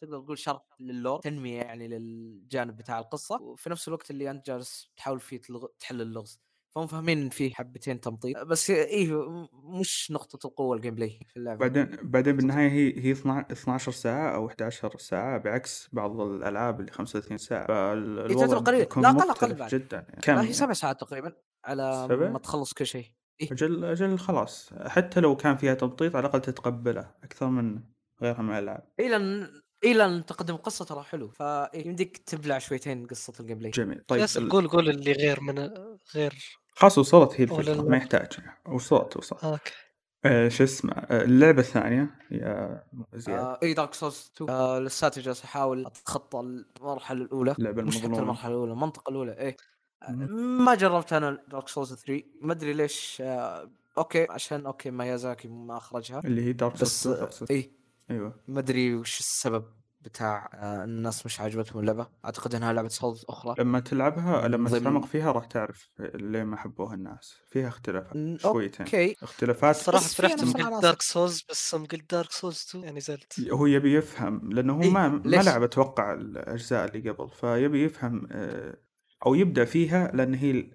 تقدر 0.00 0.20
تقول 0.20 0.38
شرح 0.38 0.62
لل 0.80 0.93
lore 0.93 1.20
تنمية 1.20 1.58
يعني 1.62 1.88
للجانب 1.88 2.76
بتاع 2.76 2.98
القصة 2.98 3.42
وفي 3.42 3.70
نفس 3.70 3.88
الوقت 3.88 4.10
اللي 4.10 4.30
أنت 4.30 4.46
جالس 4.46 4.92
تحاول 4.96 5.20
فيه 5.20 5.40
تلغ... 5.40 5.66
تحل 5.80 6.00
اللغز. 6.02 6.40
فهم 6.74 6.86
فاهمين 6.86 7.18
إن 7.22 7.28
في 7.28 7.54
حبتين 7.54 8.00
تمطيط 8.00 8.38
بس 8.42 8.70
إيه 8.70 9.28
مش 9.80 10.10
نقطة 10.10 10.46
القوة 10.46 10.76
ال 10.76 10.94
gameplay 10.94 11.20
في 11.28 11.36
اللعبة 11.36 11.58
بعدين 11.60 11.96
بعدين 12.02 12.36
بالنهاية 12.36 12.68
هي 12.70 13.04
هي 13.04 13.12
12 13.12 13.46
12 13.52 13.92
ساعة 13.92 14.34
أو 14.34 14.46
11 14.46 14.98
ساعة 14.98 15.38
بعكس 15.38 15.88
بعض 15.92 16.20
الألعاب 16.20 16.80
اللي 16.80 16.92
35 16.92 17.38
ساعة 17.38 17.66
فالوضع 17.66 18.46
تعتبر 18.46 18.58
قليل. 18.58 18.80
لا، 18.96 19.10
أقل 19.10 19.28
مختلف 19.28 19.58
بعد. 19.58 19.70
جدا 19.70 20.06
يعني. 20.26 20.40
لا 20.42 20.48
هي؟ 20.48 20.52
سبع 20.52 20.72
ساعات 20.72 21.00
تقريبا 21.00 21.32
على 21.64 22.06
سبع؟ 22.08 22.28
ما 22.28 22.38
تخلص 22.38 22.72
كل 22.72 22.86
شيء 22.86 23.06
أجل 23.42 23.84
أجل 23.84 24.18
خلاص 24.18 24.70
حتى 24.86 25.20
لو 25.20 25.36
كان 25.36 25.56
فيها 25.56 25.74
تمطيط 25.74 26.16
على 26.16 26.26
الأقل 26.26 26.40
تتقبلها 26.40 27.18
أكثر 27.24 27.46
من 27.48 27.80
غيرها 28.22 28.42
من 28.42 28.50
الألعاب 28.54 28.92
إلى 29.00 29.16
ان 29.16 29.48
إلى 29.84 30.04
ان 30.04 30.26
تقدم 30.26 30.56
قصة 30.56 30.84
ترى 30.84 31.02
حلو 31.02 31.28
فيمديك 31.28 32.16
تبلع 32.18 32.58
شويتين 32.58 33.06
قصة 33.06 33.32
ال 33.40 33.58
gameplay 33.58 33.70
جميل 33.70 34.00
طيب 34.08 34.26
ال- 34.36 34.48
قول 34.48 34.68
قول 34.68 34.88
اللي 34.90 35.12
غير 35.12 35.40
من 35.40 35.58
غير 36.14 36.61
خلاص 36.74 36.98
وصلت 36.98 37.40
هي 37.40 37.44
لا. 37.44 37.82
ما 37.82 37.96
يحتاج 37.96 38.28
وصلت 38.68 39.16
وصلت 39.16 39.44
okay. 39.44 39.72
آه 40.24 40.48
شو 40.48 40.64
اسمه 40.64 40.92
آه 40.92 41.22
اللعبة 41.24 41.60
الثانية 41.60 42.10
يا 42.30 42.82
زياد 43.14 43.38
آه 43.38 43.58
إي 43.62 43.74
Dark 43.74 43.94
Souls 43.94 44.30
2 44.36 44.50
آه 44.50 44.78
لساتي 44.78 45.20
جالس 45.20 45.44
أحاول 45.44 45.86
أتخطى 45.86 46.40
المرحلة 46.40 47.22
الأولى. 47.24 47.54
اللعبة 47.58 47.82
مش 47.82 47.96
حتى 47.96 48.04
المظلومة. 48.06 48.22
المرحلة 48.22 48.52
الأولى 48.54 48.72
المنطقة 48.72 49.10
الأولى 49.10 49.32
إيه 49.38 49.56
آه،. 50.02 50.12
ما 50.66 50.74
جربت 50.74 51.12
أنا 51.12 51.38
Dark 51.48 51.68
Souls 51.68 51.94
3 51.94 52.22
ما 52.40 52.52
أدري 52.52 52.72
ليش 52.72 53.18
آه 53.24 53.70
أوكي 53.98 54.26
عشان 54.30 54.66
أوكي 54.66 54.90
مايازاكي 54.90 55.48
ما 55.48 55.76
أخرجها. 55.76 56.20
اللي 56.24 56.44
هي 56.44 56.52
Dark 56.52 56.72
بس 56.80 57.02
Souls 57.02 57.18
آه 57.20 57.24
2 57.28 57.46
إي. 57.60 57.72
أيوه. 58.10 58.34
ما 58.48 58.60
أدري 58.60 58.94
وش 58.94 59.20
السبب. 59.20 59.64
بتاع 60.04 60.50
آه 60.54 60.84
الناس 60.84 61.26
مش 61.26 61.40
عجبتهم 61.40 61.80
اللعبة. 61.80 62.06
أعتقد 62.24 62.54
إنها 62.54 62.72
لعبة 62.72 62.88
Souls 62.88 63.24
أخرى. 63.28 63.54
لما 63.58 63.80
تلعبها 63.80 64.48
لما 64.48 64.70
ضمن- 64.70 64.80
تتعمق 64.80 65.06
فيها 65.06 65.32
راح 65.32 65.44
تعرف 65.44 65.90
ليه 66.14 66.42
ما 66.44 66.56
حبوها 66.56 66.94
الناس. 66.94 67.34
فيها 67.50 67.68
اختلافات 67.68 68.12
شويتين. 68.40 68.86
أوكي. 68.86 69.16
اختلافات. 69.22 69.76
الصراحة 69.76 70.04
بس 70.04 70.14
فرحت 70.14 70.42
نفس 70.42 70.52
قلت. 70.56 70.82
Dark 70.82 71.02
Souls 71.02 71.44
بس 71.50 71.72
يوم 71.72 71.86
قلت 71.86 72.10
Dark 72.10 72.30
Souls 72.32 72.66
2 72.68 72.84
يعني 72.84 73.00
زعلت. 73.00 73.40
هو 73.50 73.66
يبي 73.66 73.94
يفهم 73.94 74.52
لأنه 74.52 74.72
هو 74.76 74.82
إيه، 74.82 74.90
ما 74.90 75.08
ما؟ 75.08 75.22
لعب 75.24 75.62
أتوقع 75.62 76.12
الأجزاء 76.14 76.84
اللي 76.94 77.10
قبل. 77.10 77.28
فيبي 77.30 77.84
يفهم 77.84 78.28
آه، 78.32 78.76
أو 79.26 79.34
يبدأ 79.34 79.64
فيها 79.64 80.10
لأن 80.14 80.34
هي 80.34 80.70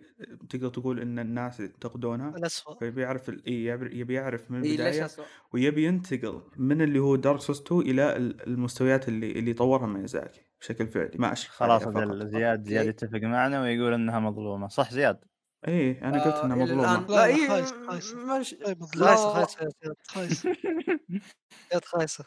تقدر 0.49 0.69
تقول 0.69 0.99
إن 0.99 1.19
الناس 1.19 1.59
ينتقدونها 1.59 2.29
الاسوء 2.37 2.79
فيبي 2.79 3.01
يعرف 3.01 3.29
ال- 3.29 3.45
إيه، 3.45 3.71
يبي 3.71 4.13
يعرف 4.13 4.51
من 4.51 4.65
البدايه 4.65 5.05
أسوأ؟ 5.05 5.25
ويبي 5.53 5.85
ينتقل 5.85 6.41
من 6.57 6.81
اللي 6.81 6.99
هو 6.99 7.15
Dark 7.15 7.39
Souls 7.41 7.61
2 7.61 7.81
إلى 7.81 8.15
ال- 8.17 8.47
المستويات 8.47 9.07
اللي 9.07 9.31
اللي 9.31 9.53
طورها 9.53 9.87
ميازاكي 9.87 10.41
بشكل 10.61 10.87
فعلي. 10.87 11.11
ما 11.17 11.31
اشرح 11.33 11.51
خلاص 11.53 11.83
زياد 11.83 12.63
زياد 12.63 12.77
أوكي. 12.77 12.89
يتفق 12.89 13.19
معنا 13.19 13.61
ويقول 13.61 13.93
إنها 13.93 14.19
مظلومة 14.19 14.67
صح 14.67 14.91
زياد؟ 14.93 15.19
إيه 15.67 16.01
أنا 16.01 16.23
قلت 16.23 16.35
آه، 16.35 16.45
انها 16.45 16.55
إلى 16.55 16.63
مظلومة. 16.75 17.07
لا، 17.07 17.25
إيه، 17.25 17.47
خايسه. 17.47 17.87
خايسه 17.87 18.17
زياد، 19.59 19.95
زياد. 21.71 21.85
خايسه 21.85 22.25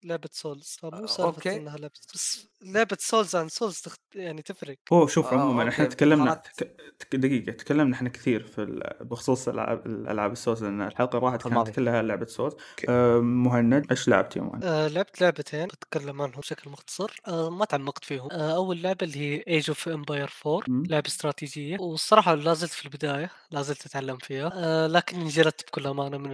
لعبة 0.03 0.29
لعبه 0.29 0.29
Souls 0.31 0.77
مو 0.83 1.07
سالفه. 1.07 1.55
إنها 1.55 1.77
لعبة 1.77 1.93
بس 2.13 2.47
لعبة 2.61 2.97
Souls 2.99 3.35
عن 3.35 3.49
Souls 3.49 3.79
تخت... 3.81 3.99
يعني 4.15 4.41
تفرق 4.41 4.77
هو 4.93 5.07
شوف 5.07 5.33
آه، 5.33 5.37
عموما 5.39 5.69
إحنا 5.69 5.85
تكلمنا. 5.85 6.33
تك... 6.33 6.75
تك- 6.99 7.15
دقيقة 7.15 7.51
تكلمنا 7.51 7.95
إحنا 7.95 8.09
كثير 8.09 8.43
في 8.43 8.63
ال... 8.63 8.97
بخصوص 9.01 9.47
الألعاب 9.47 9.85
الألعاب 9.85 10.31
السوز 10.31 10.63
لأن 10.63 10.81
الحلقة 10.81 11.17
اللي 11.17 11.27
راحت 11.29 11.47
كانت. 11.47 11.69
كلها 11.69 12.01
لعبة 12.01 12.25
سوز 12.25 12.53
آه 12.89 13.19
مهند 13.19 13.85
إيش 13.91 14.07
لعبت 14.07 14.35
يا 14.35 14.41
مهند؟ 14.41 14.63
آه 14.65 14.87
لعبت 14.87 15.21
لعبتين 15.21 15.67
بتكلم 15.67 16.21
عنهم 16.21 16.39
بشكل 16.39 16.69
مختصر 16.71 17.15
آه 17.27 17.49
ما 17.49 17.65
تعمقت 17.65 18.03
فيهم 18.05 18.31
آه 18.31 18.55
أول 18.55 18.81
لعبة 18.81 19.05
اللي 19.05 19.19
هي 19.19 19.43
Age 19.47 19.69
of 19.69 19.89
Empires 19.89 20.29
4 20.45 20.63
مم. 20.67 20.83
لعبة 20.85 21.07
استراتيجية 21.07 21.77
والصراحة 21.79 22.35
لا 22.35 22.53
زلت 22.53 22.71
في 22.71 22.85
البداية 22.85 23.31
لا 23.51 23.61
زلت 23.61 23.85
أتعلم 23.85 24.17
فيها 24.17 24.51
آه 24.55 24.87
لكني 24.87 25.27
جلدت 25.27 25.67
بكل 25.67 25.87
أمانة 25.87 26.17
من 26.17 26.31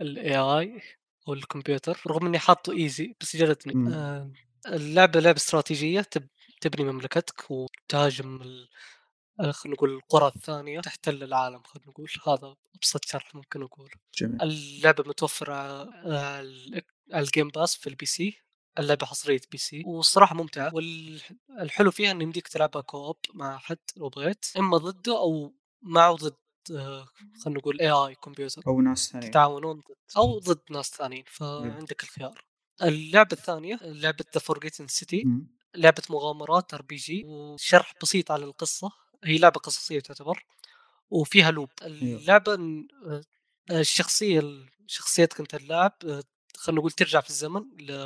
ال 0.00 0.36
AI 0.36 0.82
أو 1.28 1.32
الكمبيوتر 1.34 2.00
رغم 2.06 2.26
إني 2.26 2.38
حاطه 2.38 2.72
easy 2.72 3.14
بس 3.20 3.36
جلدني 3.36 3.74
مم. 3.74 3.92
آه 3.92 4.30
اللعبة 4.66 5.20
لعبة 5.20 5.36
استراتيجية 5.36 6.00
تب 6.00 6.28
تبني 6.60 6.92
مملكتك 6.92 7.50
وتهاجم 7.50 8.42
ال... 8.42 8.68
آه، 9.40 9.50
خلينا 9.50 9.74
نقول 9.76 9.90
القرى 9.94 10.32
الثانية 10.36 10.80
تحتل 10.80 11.22
العالم 11.22 11.62
خلينا 11.62 11.88
نقول. 11.90 12.08
هذا 12.26 12.54
أبسط 12.76 13.04
شرح 13.04 13.34
ممكن 13.34 13.62
اقوله 13.62 13.90
جميل. 14.18 14.42
اللعبة 14.42 15.04
متوفرة 15.06 15.54
على 15.54 16.40
ال- 16.40 16.82
على 17.12 17.24
ال 17.24 17.29
Game 17.29 17.48
Pass 17.48 17.76
في 17.76 17.86
ال 17.86 18.06
PC 18.06 18.38
اللعبة 18.78 19.06
حصرية 19.06 19.40
PC 19.52 19.82
والصراحة 19.86 20.34
ممتعة. 20.34 20.72
والحلو 20.74 21.90
فيها 21.90 22.10
انه 22.10 22.22
يمديك 22.22 22.48
تلعبها 22.48 22.82
co-op 22.82 23.16
مع 23.34 23.58
حد 23.58 23.78
لو 23.96 24.08
بغيت 24.08 24.44
إما 24.58 24.76
ضده 24.78 25.18
أو 25.18 25.54
معه 25.82 26.14
ضد. 26.14 26.32
آه، 26.32 26.41
خلينا 26.68 27.58
نقول 27.58 27.80
AI 27.80 28.14
كمبيوتر 28.14 28.62
أو 28.66 28.80
ناس 28.80 29.08
ثانيين 29.10 29.30
تتعاونون 29.30 29.76
ضد 29.80 29.94
أو 30.16 30.38
ضد 30.38 30.60
ناس 30.70 30.90
ثانيين 30.90 31.24
فعندك 31.26 32.02
الخيار. 32.02 32.44
اللعبة 32.82 33.28
الثانية 33.32 33.78
لعبة 33.82 34.24
The 34.34 34.40
Forgotten 34.40 34.86
City 34.86 35.22
مم. 35.24 35.46
لعبة 35.74 36.02
مغامرات 36.10 36.74
RPG 36.74 37.24
وشرح 37.24 37.94
بسيط 38.02 38.30
عن 38.30 38.42
القصة. 38.42 38.90
هي 39.24 39.38
لعبة 39.38 39.60
قصصية 39.60 40.00
تعتبر 40.00 40.44
وفيها 41.10 41.50
loop 41.50 41.68
اللعبة 41.82 42.56
ن- 42.56 42.88
آه، 43.06 43.22
الشخصية 43.80 44.42
شخصيتك 44.86 45.40
أنت 45.40 45.54
اللاعب 45.54 45.92
آه، 46.04 46.22
خلينا 46.56 46.78
نقول 46.80 46.90
ترجع 46.90 47.20
في 47.20 47.30
الزمن 47.30 47.64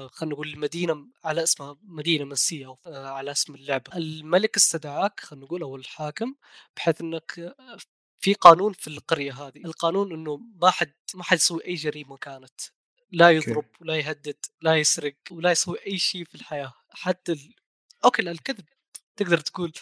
خلينا 0.08 0.34
نقول 0.34 0.50
لمدينة 0.52 1.06
على 1.24 1.42
اسمها 1.42 1.76
مدينة 1.82 2.24
مسية 2.24 2.66
أو 2.66 2.78
آه، 2.86 3.08
على 3.08 3.30
اسم 3.30 3.54
اللعبة. 3.54 3.96
الملك 3.96 4.56
استدعاك 4.56 5.20
خلينا 5.20 5.44
نقول 5.44 5.62
أو 5.62 5.76
الحاكم 5.76 6.34
بحيث 6.76 7.02
آه، 7.02 7.76
في 8.18 8.34
قانون 8.34 8.72
في 8.72 8.88
القرية 8.88 9.32
هذه 9.32 9.64
القانون 9.64 10.12
أنه 10.12 10.40
ما 10.62 10.70
حد 10.70 10.92
ما 11.14 11.22
حد 11.22 11.36
يسوي 11.36 11.66
أي 11.66 11.74
جريمة 11.74 12.16
كانت 12.16 12.60
لا. 13.12 13.30
يضرب 13.30 13.64
ولا 13.80 13.96
يهدد 13.96 14.36
لا 14.60 14.76
يسرق 14.76 15.14
ولا 15.30 15.50
يسوي 15.50 15.78
أي 15.86 15.98
شيء 15.98 16.24
في 16.24 16.34
الحياة 16.34 16.72
حتى 16.90 17.32
ال... 17.32 17.54
أوكي 18.04 18.22
لا، 18.22 18.30
الكذب 18.30 18.64
تقدر 19.16 19.38
تقول 19.38 19.72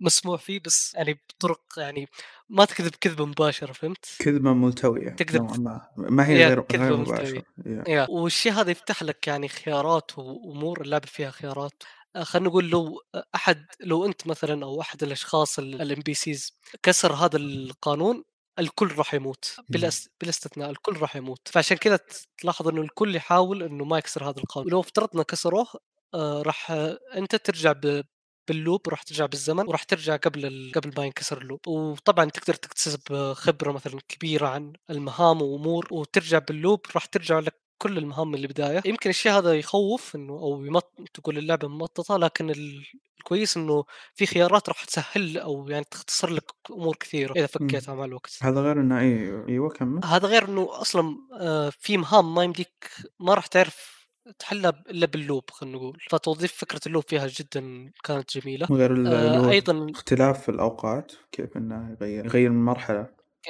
مسموح 0.00 0.40
فيه 0.40 0.60
بس 0.60 0.94
يعني 0.94 1.20
بطرق 1.28 1.62
يعني 1.76 2.08
ما 2.48 2.64
تكذب 2.64 2.94
كذبة 3.00 3.26
مباشرة 3.26 3.72
فهمت؟ 3.72 4.06
كذبة 4.18 4.52
ملتوية 4.52 5.10
تقدر 5.10 5.38
نوعاً 5.38 5.56
ما 5.56 5.88
ما 5.96 6.26
هي 6.26 6.46
غير 6.46 6.60
كذبة 6.60 7.02
غير 7.02 7.44
يا. 7.66 7.84
يا 7.88 8.06
والشيء 8.10 8.52
هذا 8.52 8.70
يفتح 8.70 9.02
لك 9.02 9.26
يعني 9.26 9.48
خيارات 9.48 10.18
وأمور 10.18 10.80
اللعبه 10.80 11.06
فيها 11.06 11.30
خيارات 11.30 11.82
خلينا 12.24 12.48
نقول 12.48 12.70
لو 12.70 13.02
أحد 13.34 13.66
لو 13.80 14.06
أنت 14.06 14.26
مثلا 14.26 14.64
أو 14.64 14.80
أحد 14.80 15.02
الأشخاص 15.02 15.58
ال 15.58 16.00
NPCs 16.00 16.58
كسر 16.82 17.12
هذا 17.12 17.36
القانون 17.36 18.24
الكل 18.58 18.92
راح 18.92 19.14
يموت 19.14 19.56
بلا 19.68 19.90
بلا 20.20 20.30
استثناء 20.30 20.70
الكل 20.70 20.96
راح 20.96 21.16
يموت. 21.16 21.48
فعشان 21.48 21.76
كذا 21.76 21.98
تلاحظ 22.38 22.68
إنه 22.68 22.80
الكل 22.80 23.16
يحاول 23.16 23.62
إنه 23.62 23.84
ما 23.84 23.98
يكسر 23.98 24.24
هذا 24.24 24.38
القانون. 24.38 24.66
ولو 24.66 24.80
افترضنا 24.80 25.22
كسروه 25.22 25.66
آه، 26.14 26.42
راح 26.42 26.70
آه، 26.70 26.98
أنت 27.14 27.36
ترجع 27.36 27.72
ب 27.72 28.04
بال 28.48 28.61
loop 28.61 28.88
راح 28.88 29.02
ترجع 29.02 29.26
بالزمن 29.26 29.68
وراح 29.68 29.82
ترجع 29.82 30.16
قبل 30.16 30.46
ال... 30.46 30.72
قبل 30.74 30.92
ما 30.96 31.04
ينكسر 31.04 31.42
ال 31.42 31.46
loop. 31.46 31.68
وطبعا 31.68 32.24
تقدر 32.30 32.54
تكتسب 32.54 33.32
خبرة 33.32 33.72
مثلا 33.72 34.00
كبيرة 34.08 34.48
عن 34.48 34.72
المهام 34.90 35.42
وأمور 35.42 35.88
وترجع 35.90 36.38
بال 36.38 36.54
loop 36.54 36.86
راح 36.94 37.04
ترجع 37.04 37.38
لك 37.38 37.67
كل 37.78 37.98
المهام 37.98 38.28
من 38.30 38.38
البدايه 38.38 38.82
يمكن 38.84 39.10
الشيء 39.10 39.32
هذا 39.32 39.54
يخوف 39.54 40.16
إنه 40.16 40.32
أو 40.32 40.64
يمط 40.64 40.92
تقول 41.14 41.38
اللعبة 41.38 41.68
ممططة 41.68 42.16
لكن 42.16 42.50
ال- 42.50 42.84
الكويس 43.18 43.56
إنه 43.56 43.84
في 44.14 44.26
خيارات 44.26 44.68
راح 44.68 44.84
تسهل 44.84 45.38
أو 45.38 45.68
يعني 45.68 45.84
تختصر 45.90 46.30
لك 46.30 46.52
أمور 46.70 46.96
كثيرة 46.96 47.32
إذا 47.32 47.46
فكيتها 47.46 47.94
مع 47.94 48.04
الوقت. 48.04 48.38
هذا 48.42 48.60
غير 48.60 48.80
إنه 48.80 49.00
اي 49.00 49.44
أيوه 49.48 49.68
كمل. 49.68 50.04
هذا 50.04 50.28
غير 50.28 50.48
إنه 50.48 50.68
أصلا 50.80 51.16
آه، 51.40 51.70
في 51.80 51.96
مهام 51.96 52.34
ما 52.34 52.44
يمديك 52.44 52.90
ما 53.20 53.34
راح 53.34 53.46
تعرف 53.46 53.98
تحلها 54.38 54.82
إلا 54.90 55.06
باللوب 55.06 55.44
خلينا 55.50 55.76
نقول. 55.76 55.98
فتوظيف 56.10 56.52
فكرة 56.52 56.80
اللوب 56.86 57.02
فيها 57.08 57.26
جدا 57.26 57.92
كانت 58.04 58.38
جميلة. 58.38 58.66
اللي 58.92 59.16
آه، 59.16 59.50
أيضا 59.50 59.90
اختلاف 59.90 60.48
الأوقات 60.48 61.12
كيف 61.32 61.56
إنه 61.56 61.96
يغير 62.00 62.24
يغير 62.26 62.50
من 62.50 62.64
مرحلة 62.64 63.06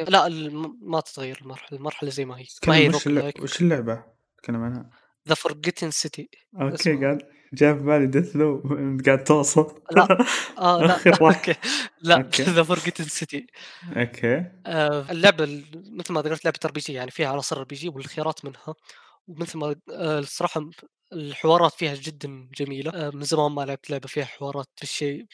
لا 0.09 0.27
الم- 0.27 0.79
ما 0.83 1.01
تتغير 1.01 1.39
المرحلة 1.43 1.79
المرحلة 1.79 2.11
زي 2.11 2.25
ما 2.25 2.39
هي. 2.39 2.45
ما 2.67 2.77
هي 2.77 2.89
وش, 2.89 3.07
اللع... 3.07 3.31
تكلم 4.43 4.63
عنها؟ 4.63 4.91
The 5.29 5.35
Forgotten 5.35 5.91
City 5.91 6.29
أوكي. 6.61 6.97
قاعد 7.05 7.23
جاء 7.53 7.75
في 7.75 7.81
بالي 7.83 8.07
Deathloop 8.07 8.63
قاعد 9.07 9.25
توصف 9.25 9.75
لا. 9.93 10.09
آه 10.59 10.81
لا. 10.83 10.99
أوكي. 11.21 11.55
لا. 12.03 12.29
ذا 12.41 12.63
فورجيتن 12.63 13.05
سيتي 13.05 13.47
أوكي. 13.97 14.45
اللعبة 15.13 15.45
ال- 15.45 15.65
مثل 15.99 16.13
ما 16.13 16.23
ذكرت 16.23 16.45
لعبة 16.45 16.59
RPG 16.65 16.93
يعني 16.93 17.11
فيها 17.11 17.29
عناصر 17.29 17.59
RPG 17.59 17.89
والخيارات 17.89 18.45
منها. 18.45 18.75
ومثل 19.29 19.59
ما 19.59 19.77
آه، 19.93 20.19
الصراحة 20.19 20.71
الحوارات 21.13 21.73
فيها 21.75 21.95
جدا 21.95 22.49
جميلة. 22.59 22.91
آه، 22.95 23.11
من 23.11 23.23
زمان 23.25 23.53
ما 23.53 23.63
لعبت 23.63 23.91
لعبة 23.91 24.09
فيها 24.09 24.25
حوارات 24.25 24.67
بالشيء 24.81 25.27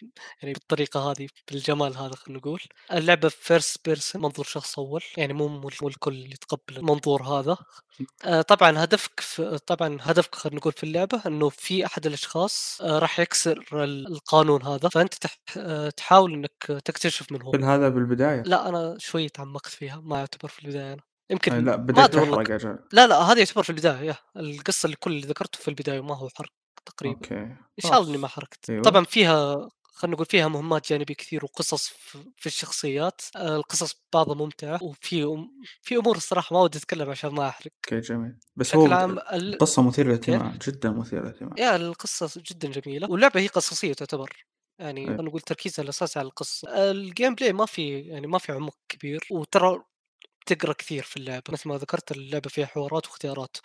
يعني 0.43 0.53
بالطريقة 0.55 1.01
هذه 1.13 1.29
بالجمال 1.51 1.97
هذا 1.97 2.15
خلينا 2.15 2.39
نقول. 2.41 2.61
اللعبة 2.93 3.29
first 3.29 3.85
person 3.89 4.23
منظور 4.23 4.45
شخص 4.45 4.79
أول 4.79 5.03
يعني 5.17 5.33
مو 5.33 5.49
مو 5.49 5.69
الكل 5.89 6.15
يتقبل 6.33 6.77
المنظور 6.77 7.23
هذا. 7.23 7.57
آه، 8.25 8.43
طبعا 8.43 8.85
هدفك 8.85 9.21
في 9.21 9.59
طبعا 9.67 9.99
هدفك 10.03 10.35
خلينا 10.35 10.57
نقول 10.59 10.73
في 10.73 10.85
اللعبة 10.85 11.23
إنه 11.27 11.49
في 11.49 11.87
أحد 11.87 12.07
الأشخاص 12.07 12.79
راح 12.83 13.21
يكسر 13.21 13.85
ال- 13.85 14.07
القانون 14.13 14.63
هذا. 14.67 14.89
فأنت 14.89 15.15
تح- 15.15 15.39
تحاول 15.97 16.33
إنك 16.35 16.53
تكتشف 16.85 17.33
من 17.33 17.43
هو. 17.43 17.53
هذا 17.53 17.89
بالبداية؟ 17.89 18.43
لا 18.43 18.69
أنا 18.69 18.97
شوي 18.99 19.29
تعمقت 19.29 19.67
فيها 19.69 20.01
ما 20.01 20.19
يعتبر 20.19 20.49
في 20.49 20.65
البداية 20.65 20.93
أنا. 20.93 21.03
يمكن 21.31 21.53
آه، 21.53 21.59
لا 21.61 21.77
ما 21.77 21.85
والله 21.87 22.07
تحرق 22.07 22.51
أجل 22.51 22.79
لا 22.93 23.07
لا 23.07 23.17
هذا 23.17 23.39
يعتبر 23.39 23.63
في 23.63 23.71
البداية 23.71 24.01
يا 24.01 24.17
القصة 24.37 24.87
اللي 24.87 24.97
كل 24.97 25.11
اللي 25.13 25.27
ذكرته 25.27 25.59
في 25.59 25.69
البداية 25.69 26.01
وما 26.01 26.17
هو 26.17 26.29
حرق 26.29 26.53
تقريبا. 26.87 27.15
أوكي. 27.17 27.35
ان 27.35 27.57
شاء 27.83 27.99
الله 27.99 28.09
اني 28.11 28.19
ما. 28.19 28.29
حرقت. 28.29 28.71
أيوة. 28.71 28.83
طبعا 28.83 29.05
فيها 29.05 29.69
خلينا 29.83 30.15
نقول 30.15 30.27
فيها 30.27 30.49
مهمات 30.49 30.89
جانبية 30.89 31.15
كثير 31.15 31.45
وقصص 31.45 31.89
في 32.37 32.47
الشخصيات. 32.47 33.21
آه، 33.37 33.57
القصص 33.57 33.95
بعضها 34.15 34.35
ممتعة 34.35 34.83
وفي 34.83 35.25
أم- 35.25 35.67
في 35.83 35.97
أمور 35.97 36.17
الصراحة 36.17 36.55
ما 36.55 36.61
ودي 36.63 36.79
أتكلم 36.79 37.11
عشان 37.11 37.31
ما 37.31 37.49
أحرق. 37.49 37.73
أوكي 37.93 38.01
جميل. 38.01 38.37
بس 38.57 38.75
هو 38.77 38.87
عام 38.93 39.19
ال... 39.33 39.59
قصة 39.59 39.83
مثيرة 39.83 40.07
للاهتمام 40.07 40.59
جدا 40.69 40.91
مثيرة 40.91 41.21
للاهتمام. 41.21 41.55
يا 41.59 41.77
القصة 41.77 42.43
جدا 42.51 42.69
جميلة 42.71 43.11
واللعبة 43.11 43.41
هي 43.41 43.47
قصصية 43.47 43.93
تعتبر 43.93 44.47
يعني 44.79 45.01
إيه. 45.01 45.07
خلينا 45.07 45.23
نقول 45.23 45.41
تركيزها 45.41 45.83
الأساسي 45.83 46.19
على 46.19 46.27
القصة. 46.29 46.91
ال 46.91 47.35
gameplay 47.35 47.53
ما 47.53 47.67
في 47.67 48.01
يعني 48.01 48.27
ما 48.27 48.39
في 48.39 48.53
عمق 48.53 48.77
كبير 48.89 49.21
وترى 49.31 49.83
تقرا 50.47 50.73
كثير 50.73 51.03
في 51.03 51.17
اللعبة 51.17 51.45
مثل 51.49 51.69
ما 51.69 51.79
ذكرت 51.79 52.13
اللعبة 52.13 52.49
فيها 52.51 52.67
حوارات 52.67 53.07
واختيارات 53.07 53.57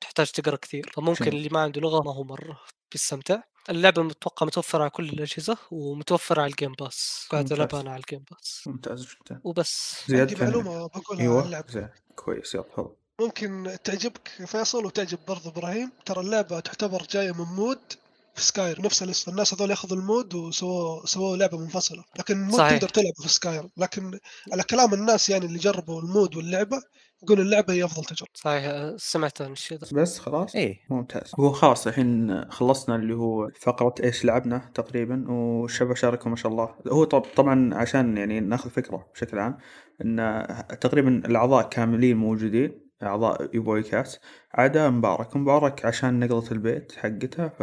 تحتاج 0.00 0.30
تقرا 0.30 0.56
كثير. 0.56 0.90
فممكن. 0.94 1.28
اللي 1.28 1.48
ما 1.48 1.60
عنده 1.60 1.80
لغة 1.80 2.02
ما 2.02 2.14
هو 2.14 2.24
مره 2.24 2.60
بيستمتع. 2.92 3.40
اللعبة 3.70 4.02
متوقع 4.02 4.46
متوفرة 4.46 4.80
على 4.80 4.90
كل 4.90 5.08
الأجهزة 5.08 5.56
ومتوفرة 5.70 6.42
على 6.42 6.50
ال 6.50 6.54
Game 6.54 6.72
Pass 6.72 7.26
قاعد. 7.30 7.52
ألعبها 7.52 7.80
أنا 7.80 7.90
على 7.90 8.00
ال 8.00 8.05
Game 8.05 8.24
Pass 8.30 8.62
ممتاز 8.66 9.06
جدا. 9.06 9.40
وبس. 9.44 10.02
زياد 10.08 10.20
عندي 10.20 10.34
كان 10.34 10.44
معلومة 10.48 10.86
بقولها 10.86 11.12
عن 11.12 11.20
أيوه 11.20 11.44
اللعبه 11.44 11.72
زين. 11.72 11.88
كويس 12.14 12.54
يلا 12.54 12.64
تفضل. 12.64 12.94
ممكن 13.20 13.76
تعجبك 13.84 14.28
فيصل 14.28 14.86
وتعجب 14.86 15.18
برضه 15.28 15.50
إبراهيم. 15.50 15.92
ترى 16.06 16.20
اللعبة 16.20 16.60
تعتبر 16.60 17.02
جاية 17.02 17.32
من 17.32 17.44
mod 17.44 17.92
في 18.36 18.42
Skyrim 18.42 18.82
نفس 18.82 19.02
الاسم 19.02 19.30
الناس 19.30 19.54
هذول 19.54 19.70
ياخذوا 19.70 19.98
ال 19.98 20.07
mod 20.07 20.34
وسووا 20.34 21.06
سووا 21.06 21.36
لعبة 21.36 21.58
منفصلة. 21.58 22.04
لكن 22.18 22.34
ال 22.34 22.40
mod 22.40 22.58
صحيح. 22.58 22.78
تقدر 22.78 22.88
تلعب 22.88 23.12
في 23.22 23.28
Skyrim 23.28 23.68
لكن 23.76 24.18
على 24.52 24.62
كلام 24.62 24.94
الناس 24.94 25.30
يعني 25.30 25.46
اللي 25.46 25.58
جربوا 25.58 26.02
ال 26.02 26.11
mod 26.11 26.36
واللعبة 26.36 26.82
يقول 27.22 27.40
اللعبة 27.40 27.72
هي 27.72 27.84
أفضل 27.84 28.04
تجربة. 28.04 28.30
صحيح. 28.34 28.64
أه، 28.64 28.96
سمعت 28.98 29.42
عن 29.42 29.52
الشيء 29.52 29.78
بس 29.92 30.18
خلاص. 30.18 30.54
إيه. 30.54 30.80
ممتاز. 30.90 31.32
هو 31.40 31.52
خلاص 31.52 31.86
الحين 31.86 32.44
خلصنا 32.50 32.96
اللي 32.96 33.14
هو 33.14 33.50
فقرة 33.60 33.94
إيش 34.02 34.24
لعبنا 34.24 34.70
تقريبا 34.74 35.24
والشباب 35.30 35.96
شاركوا 35.96 36.30
ما 36.30 36.36
شاء 36.36 36.52
الله. 36.52 36.74
هو 36.88 37.04
طب 37.04 37.24
طبعا 37.36 37.74
عشان 37.74 38.16
يعني 38.16 38.40
ناخذ 38.40 38.70
فكرة 38.70 39.06
بشكل 39.14 39.38
عام 39.38 39.58
إن 40.04 40.46
تقريبا 40.80 41.22
الأعضاء 41.26 41.68
كاملين 41.68 42.16
موجودين 42.16 42.85
أعضاء 43.02 43.56
يبوي 43.56 43.82
كاس 43.82 44.20
عدا 44.54 44.90
مبارك 44.90 45.36
مبارك 45.36 45.84
عشان 45.84 46.20
نقلة 46.20 46.50
البيت 46.52 46.92
حقتها 46.92 47.48
ف 47.48 47.60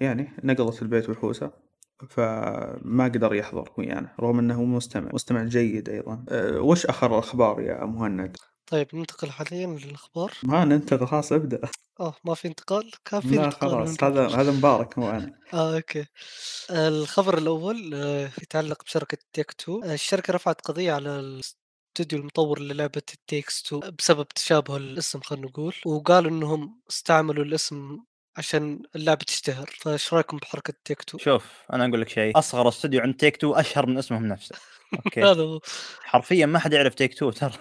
يعني 0.00 0.32
نقلة 0.44 0.82
البيت 0.82 1.08
وحوسه 1.10 1.50
فما 2.10 3.04
قدر 3.04 3.34
يحضر 3.34 3.72
ويانا 3.78 4.14
رغم 4.20 4.38
إنه 4.38 4.64
مستمع 4.64 5.10
مستمع 5.14 5.44
جيد 5.44 5.88
أيضا. 5.88 6.24
أه، 6.28 6.60
وش 6.60 6.86
آخر 6.86 7.12
الأخبار 7.14 7.60
يا 7.60 7.84
مهند؟ 7.84 8.36
طيب 8.66 8.86
ننتقل 8.94 9.30
حاليا 9.30 9.66
للأخبار. 9.66 10.32
ما 10.42 10.64
ننتقل 10.64 11.06
خلاص 11.06 11.32
ابدأ. 11.32 11.60
آه 12.00 12.14
ما 12.24 12.34
في 12.34 12.48
انتقال؟ 12.48 12.90
كان 13.04 13.20
في 13.20 13.34
لا 13.34 13.44
انتقال 13.44 13.70
خلاص 13.70 14.04
هذا. 14.04 14.26
هذا 14.26 14.52
مبارك 14.52 14.98
مو 14.98 15.10
أنا. 15.10 15.32
آه 15.54 15.76
أوكي. 15.76 16.06
الخبر 16.70 17.38
الأول 17.38 17.94
آه، 17.94 18.30
يتعلق 18.42 18.84
بشركة 18.84 19.18
Take-Two. 19.32 19.82
الشركة 19.84 20.32
رفعت 20.32 20.60
قضية 20.60 20.92
على 20.92 21.40
الاستوديو 21.96 22.18
المطور 22.18 22.60
للعبة 22.60 23.02
Takes 23.26 23.62
Two 23.62 23.80
بسبب 23.98 24.28
تشابه 24.28 24.76
الاسم 24.76 25.20
خلينا 25.20 25.46
نقول 25.46 25.74
وقالوا 25.86 26.30
إنهم 26.30 26.80
استعملوا 26.90 27.44
الاسم 27.44 27.98
عشان 28.36 28.82
اللعبة 28.96 29.24
تشتهر 29.24 29.70
فإيش 29.80 30.14
رأيكم 30.14 30.36
بحركة 30.36 30.74
Take-Two؟ 30.84 31.18
شوف 31.18 31.62
أنا 31.72 31.86
أقول 31.86 32.00
لك 32.00 32.08
شيء 32.08 32.38
أصغر 32.38 32.68
استوديو 32.68 33.00
عند 33.00 33.14
Take-Two 33.14 33.54
أشهر 33.54 33.86
من 33.86 33.98
اسمهم 33.98 34.26
نفسه. 34.26 34.56
أوكي. 34.94 35.22
هذا 35.30 35.42
هو. 35.42 35.60
حرفيا 36.02 36.46
ما 36.46 36.58
حد 36.58 36.72
يعرف 36.72 36.94
Take-Two 36.94 37.30
ترى. 37.30 37.52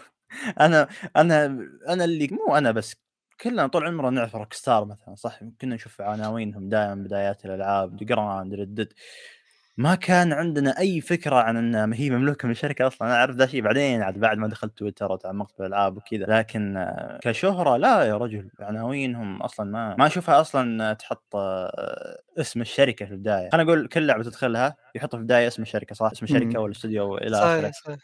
أنا 0.59 0.87
أنا 1.15 1.45
أنا 1.89 2.05
اللي 2.05 2.27
مو 2.31 2.57
أنا 2.57 2.71
بس 2.71 2.95
كلنا 3.41 3.67
طول 3.67 3.85
عمرنا 3.85 4.09
نعرف 4.09 4.35
Rockstar 4.35 4.85
مثلا 4.85 5.15
صح؟ 5.15 5.39
كنا 5.61 5.75
نشوف 5.75 6.01
عناوينهم 6.01 6.69
دائما 6.69 6.95
بدايات 6.95 7.45
الألعاب 7.45 7.97
Grand 7.97 8.53
Red 8.53 8.93
ما 9.77 9.95
كان 9.95 10.33
عندنا 10.33 10.79
أي 10.79 11.01
فكرة 11.01 11.35
عن 11.35 11.75
إن 11.75 11.93
هي 11.93 12.09
مملوكة 12.09 12.47
من 12.47 12.53
شركه 12.53 12.87
أصلا. 12.87 13.07
أنا 13.07 13.15
أعرف 13.17 13.35
ذا 13.35 13.47
شيء 13.47 13.61
بعدين 13.61 14.01
عاد 14.01 14.19
بعد 14.19 14.37
ما 14.37 14.47
دخلت 14.47 14.77
تويتر 14.77 15.11
وتعمقت 15.11 15.53
بالالعاب 15.59 15.97
وكذا. 15.97 16.25
لكن 16.25 16.87
كشهرة 17.21 17.77
لا 17.77 18.03
يا 18.03 18.17
رجل. 18.17 18.49
عناوينهم 18.59 19.41
أصلا 19.41 19.71
ما 19.71 19.95
ما 19.95 20.07
أشوفها 20.07 20.41
أصلا 20.41 20.93
تحط 20.93 21.35
آه، 21.35 22.17
اسم 22.37 22.61
الشركة 22.61 23.05
في 23.05 23.11
البداية. 23.11 23.49
أنا 23.53 23.63
أقول 23.63 23.87
كل 23.87 24.07
لعبة 24.07 24.23
تدخلها 24.23 24.75
يحطوا 24.95 25.19
في 25.19 25.21
البداية 25.21 25.47
اسم 25.47 25.61
الشركة 25.61 25.95
صح؟ 25.95 26.09
اسم 26.11 26.25
الشركة. 26.25 26.59
ولا 26.59 26.65
الاستوديو 26.71 27.17
إلى 27.17 27.37
آخره. 27.37 27.97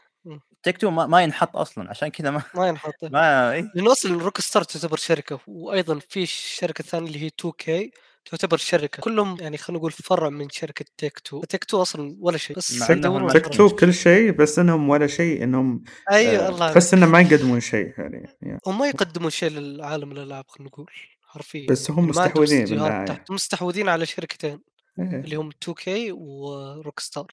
Take-Two 0.64 0.92
ما, 0.92 1.06
ما 1.06 1.22
ينحط 1.24 1.58
أصلا. 1.58 1.90
عشان 1.90 2.08
كذا 2.08 2.32
ما 2.32 2.42
ما 2.56 2.68
ينحط. 2.68 2.94
ما 3.04 3.52
إيه؟ 3.52 3.72
لأنه 3.76 3.92
أصلا 3.92 4.24
Rockstar 4.24 4.64
تعتبر 4.64 4.98
شركة 4.98 5.40
وأيضا 5.48 6.00
في 6.00 6.24
الشركة 6.24 6.80
الثانية 6.82 7.08
اللي 7.08 7.24
هي 7.24 7.28
2K. 7.28 7.92
تعتبر 8.26 8.58
شركة. 8.58 9.02
كلهم 9.02 9.38
يعني 9.40 9.58
خلينا 9.58 9.80
نقول 9.80 9.92
فرع 9.92 10.30
من 10.30 10.50
شركة 10.50 10.86
Take 10.98 11.20
Two. 11.20 11.44
Take 11.44 11.64
Two 11.64 11.82
أصلا 11.82 12.18
ولا 12.20 12.38
شيء. 12.38 12.58
بس 12.58 12.74
فرع. 12.74 13.40
تو 13.40 13.70
كل 13.70 13.94
شيء 13.94 14.32
بس 14.32 14.60
إنهم 14.60 14.90
ولا 14.90 15.08
شيء 15.08 15.44
إنهم 15.44 15.84
أيوه 16.12 16.46
آه، 16.46 16.50
الله 16.50 16.72
تحس 16.72 16.94
انهم 16.94 17.12
ما 17.12 17.22
يقدمون 17.22 17.60
شيء 17.60 17.94
يعني 17.98 18.28
يعني. 18.42 18.60
هم 18.68 18.80
ما 18.80 18.88
يقدمون 18.88 19.30
شيء 19.30 19.50
للعالم 19.50 20.12
الألعاب 20.12 20.46
خلينا 20.48 20.70
نقول 20.70 20.92
حرفيا. 21.22 21.68
بس 21.70 21.92
هم 21.92 22.08
مستحوذين 22.08 22.82
مستحوذين 23.30 23.90
على 23.90 24.06
شركتين 24.06 24.60
إيه. 25.00 25.06
اللي 25.06 25.36
هم 25.36 25.50
2K 25.64 25.76
و 25.76 26.12
Rockstar 26.12 27.32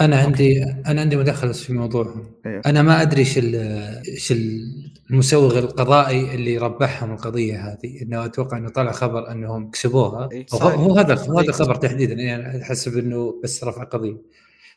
أنا 0.00 0.16
عندي 0.16 0.62
أنا 0.62 1.00
عندي 1.00 1.16
مداخلة 1.16 1.52
في 1.52 1.72
موضوعهم 1.72 2.32
أيوه. 2.46 2.62
أنا 2.66 2.82
ما 2.82 3.02
أدري 3.02 3.20
إيش 3.20 3.38
إيش 3.38 4.32
المسوغ 5.10 5.58
القضائي 5.58 6.34
اللي 6.34 6.58
ربحهم 6.58 7.12
القضية 7.12 7.68
هذه. 7.68 8.02
إنه 8.02 8.24
أتوقع 8.24 8.58
إنه 8.58 8.68
طلع 8.68 8.92
خبر 8.92 9.30
إنهم 9.30 9.70
كسبوها. 9.70 10.28
إيه، 10.32 10.46
هو, 10.52 10.96
هذا 10.96 11.14
هو 11.14 11.38
هذا. 11.38 11.48
الخبر 11.48 11.74
تحديدا. 11.74 12.14
يعني 12.14 12.64
حسب 12.64 12.98
انه 12.98 13.40
بس 13.44 13.64
رفع 13.64 13.84
قضية. 13.84 14.16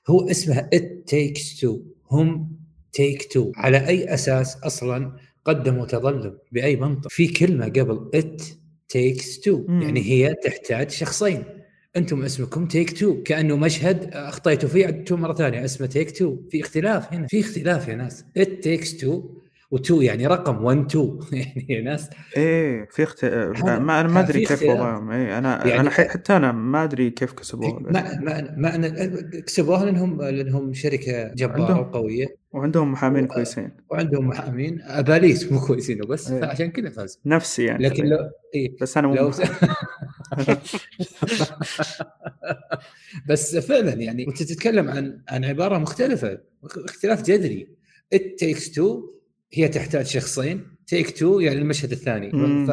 هو 0.08 0.30
اسمها 0.30 0.70
It 0.74 1.04
Takes 1.08 1.60
Two 1.60 1.80
هم 2.12 2.58
Take 2.94 3.34
Two 3.34 3.52
على 3.56 3.88
أي 3.88 4.14
أساس 4.14 4.58
أصلا 4.64 5.16
قدموا 5.46 5.86
تظلم 5.86 6.38
بأي 6.52 6.76
منطق. 6.76 7.10
في 7.10 7.28
كلمة 7.28 7.66
قبل 7.66 8.10
It 8.14 8.42
Takes 8.90 9.40
Two. 9.40 9.66
يعني 9.70 10.02
هي 10.02 10.34
تحتاج 10.44 10.90
شخصين. 10.90 11.44
أنتم 11.98 12.22
اسمكم 12.24 12.66
Take 12.68 12.98
Two 13.00 13.24
كأنه 13.24 13.56
مشهد 13.58 14.10
اخطيتوا 14.14 14.70
فيه. 14.70 14.88
عدتوا 14.88 15.18
مرة 15.18 15.34
ثانية 15.34 15.66
اسمه 15.66 15.88
Take 15.88 16.12
Two 16.18 16.38
في 16.52 16.62
اختلاف 16.62 17.14
هنا. 17.14 17.28
في 17.28 17.40
اختلاف 17.40 17.88
يا 17.88 17.96
ناس. 17.96 18.26
It 18.38 18.48
Takes 18.64 18.98
Two 18.98 19.24
و2 19.76 19.92
يعني 19.92 20.28
رقم 20.28 20.64
1 20.64 20.78
2 20.86 21.20
يعني 21.34 21.66
يا 21.70 21.82
ناس. 21.82 22.10
إيه 22.38 22.88
في 22.92 23.04
اخت... 23.04 23.26
ما 23.26 24.02
أنا 24.02 24.08
ما 24.08 24.20
أدري 24.20 24.46
كيف. 24.46 24.64
وضعهم. 24.64 25.12
إيه 25.12 25.38
أنا 25.38 25.68
يعني- 25.68 25.80
أنا 25.80 25.90
حتى 25.90 26.36
أنا 26.36 26.52
ما 26.52 26.84
أدري 26.84 27.10
كيف 27.10 27.34
كسبوها. 27.34 27.80
ما 27.80 28.20
ما 28.20 28.54
ما 28.58 28.72
أنا- 28.72 29.36
كسبوها 29.46 29.86
لانهم 29.86 30.22
لأنهم 30.22 30.74
شركة 30.74 31.34
جبارة 31.34 31.80
وقوية. 31.80 32.44
وعندهم 32.52 32.92
محامين 32.92 33.24
و- 33.24 33.28
كويسين. 33.28 33.72
وعندهم 33.90 34.28
محامين. 34.28 34.82
أباليس 34.82 35.52
مو 35.52 35.60
كويسين 35.60 36.02
وبس. 36.04 36.32
إيه. 36.32 36.42
فعشان 36.42 36.72
كذا 36.72 36.90
فاز. 36.90 37.20
نفسي 37.26 37.64
يعني. 37.66 37.84
لكن 37.84 38.06
لو 38.06 38.18
إيه. 38.56 38.76
بس 38.82 38.98
أنا 38.98 39.08
مو 39.08 39.16
لو. 39.16 39.32
بس 43.30 43.56
فعلا 43.56 43.94
يعني 43.94 44.28
انت 44.28 44.44
تتكلم 44.44 44.90
عن 44.90 45.22
عن 45.30 45.46
عبارة 45.46 45.78
مختلفة 45.78 46.40
اختلاف 46.64 47.22
جذري. 47.22 47.68
It 48.14 48.40
Takes 48.40 48.72
Two 48.72 49.10
هي 49.54 49.68
تحتاج 49.68 50.06
شخصين. 50.06 50.68
Take 50.88 51.18
Two 51.18 51.40
يعني 51.40 51.60
المشهد 51.60 51.92
الثاني. 51.92 52.32
ف 52.68 52.72